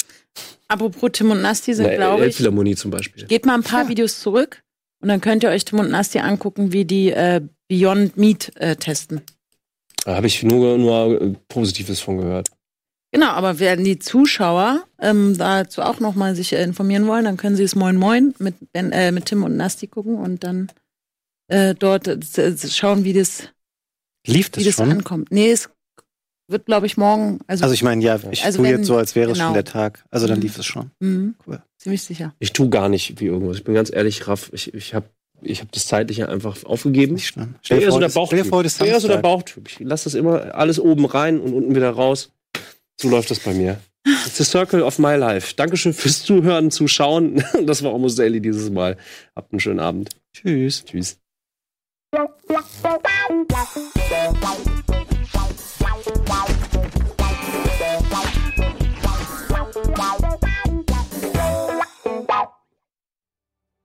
apropos 0.70 1.12
Tim 1.12 1.30
und 1.32 1.42
Nasti 1.42 1.74
sind, 1.74 1.92
glaube 1.94 2.20
ich, 2.22 2.28
Elbphilharmonie 2.28 2.76
zum 2.76 2.90
Beispiel. 2.90 3.26
geht 3.26 3.46
mal 3.46 3.56
ein 3.56 3.64
paar 3.64 3.90
Videos 3.90 4.22
zurück 4.22 4.64
und 5.02 5.10
dann 5.10 5.20
könnt 5.20 5.44
ihr 5.44 5.50
euch 5.50 5.66
Tim 5.66 5.80
und 5.80 5.92
Nasti 5.92 6.20
angucken, 6.20 6.72
wie 6.72 6.86
die 6.86 7.12
äh, 7.12 7.42
Beyond 7.74 8.18
Meat 8.18 8.52
äh, 8.58 8.76
testen. 8.76 9.22
Da 10.06 10.16
habe 10.16 10.28
ich 10.28 10.44
nur, 10.44 10.78
nur 10.78 11.36
Positives 11.48 12.00
von 12.02 12.18
gehört. 12.18 12.50
Genau, 13.12 13.28
aber 13.30 13.60
werden 13.60 13.86
die 13.86 14.00
Zuschauer 14.00 14.84
ähm, 15.00 15.38
dazu 15.38 15.82
auch 15.82 16.00
nochmal 16.00 16.36
sich 16.36 16.54
äh, 16.54 16.64
informieren 16.64 17.08
wollen, 17.08 17.26
dann 17.26 17.38
können 17.38 17.56
sie 17.56 17.64
es 17.64 17.76
Moin 17.76 17.96
Moin 17.98 18.34
mit, 18.40 18.56
Ben, 18.74 18.92
äh, 18.92 19.12
mit 19.12 19.26
Tim 19.26 19.44
und 19.44 19.56
Nasti 19.58 19.88
gucken 19.88 20.16
und 20.18 20.44
dann 20.44 20.72
äh, 21.48 21.74
dort 21.76 22.08
äh, 22.08 22.58
schauen, 22.68 23.04
wie 23.06 23.14
das, 23.14 23.50
Lief 24.28 24.50
wie 24.56 24.64
das 24.64 24.76
das 24.76 24.86
schon? 24.86 24.92
ankommt. 24.92 25.32
Nee, 25.32 25.52
es 25.52 25.70
wird, 26.48 26.66
glaube 26.66 26.86
ich, 26.86 26.98
morgen, 26.98 27.40
also, 27.48 27.64
Also 27.64 27.74
ich 27.74 27.84
meine, 27.84 28.04
ja, 28.04 28.20
ich 28.32 28.44
Also 28.44 28.58
tue 28.60 28.68
wenn- 28.68 28.78
jetzt 28.78 28.88
so, 28.88 28.98
als 28.98 29.16
wäre 29.16 29.32
es 29.32 29.38
genau. 29.38 29.48
schon 29.50 29.54
der 29.56 29.66
Tag. 29.66 30.04
Also 30.12 30.28
dann 30.28 30.38
Mhm. 30.38 30.44
lief 30.44 30.58
es 30.60 30.66
schon. 30.66 30.92
mhm, 31.00 31.36
Cool. 31.48 31.62
ziemlich 31.78 32.02
sicher. 32.04 32.34
Ich 32.40 32.52
tue 32.54 32.70
gar 32.70 32.90
nicht 32.90 33.20
wie 33.20 33.26
irgendwas. 33.28 33.58
Ich 33.58 33.64
bin 33.64 33.74
ganz 33.76 33.92
ehrlich, 33.94 34.28
Raff, 34.28 34.50
ich, 34.54 34.74
ich 34.74 34.94
habe 34.94 35.08
ich 35.46 35.62
hab 35.62 35.72
das 35.72 35.88
Zeitliche 35.88 36.30
einfach 36.30 36.64
aufgegeben. 36.66 37.16
Nicht 37.16 37.28
schlimm. 37.28 37.56
Ich 37.62 37.70
bin 37.70 37.82
eher 37.82 37.92
so 37.92 38.00
der 38.00 38.10
Bauchtyp. 38.10 38.46
ich 38.46 38.78
bin 38.78 38.88
eher 38.88 39.00
so 39.00 39.08
der. 39.08 39.18
Bauchtyp. 39.18 39.68
Ich 39.70 39.80
lasse 39.80 40.06
das 40.06 40.14
immer 40.14 40.56
alles 40.56 40.80
oben 40.80 41.06
rein 41.06 41.40
und 41.40 41.54
unten 41.54 41.76
wieder 41.76 41.90
raus. 41.90 42.32
So 43.00 43.10
läuft 43.10 43.32
das 43.32 43.40
bei 43.40 43.54
mir. 43.54 43.80
It's 44.06 44.38
the 44.38 44.44
circle 44.44 44.84
of 44.84 45.00
my 45.00 45.16
life. 45.16 45.54
Dankeschön 45.56 45.94
fürs 45.94 46.24
Zuhören, 46.24 46.72
Zuschauen. 46.72 47.44
Das 47.66 47.84
war 47.84 47.94
Almost 47.94 48.20
Daily 48.20 48.42
dieses 48.42 48.70
Mal. 48.70 48.98
Habt 49.36 49.54
einen 49.54 49.60
schönen 49.60 49.80
Abend. 49.80 50.10
Tschüss. 50.34 50.84
Tschüss. 50.84 51.18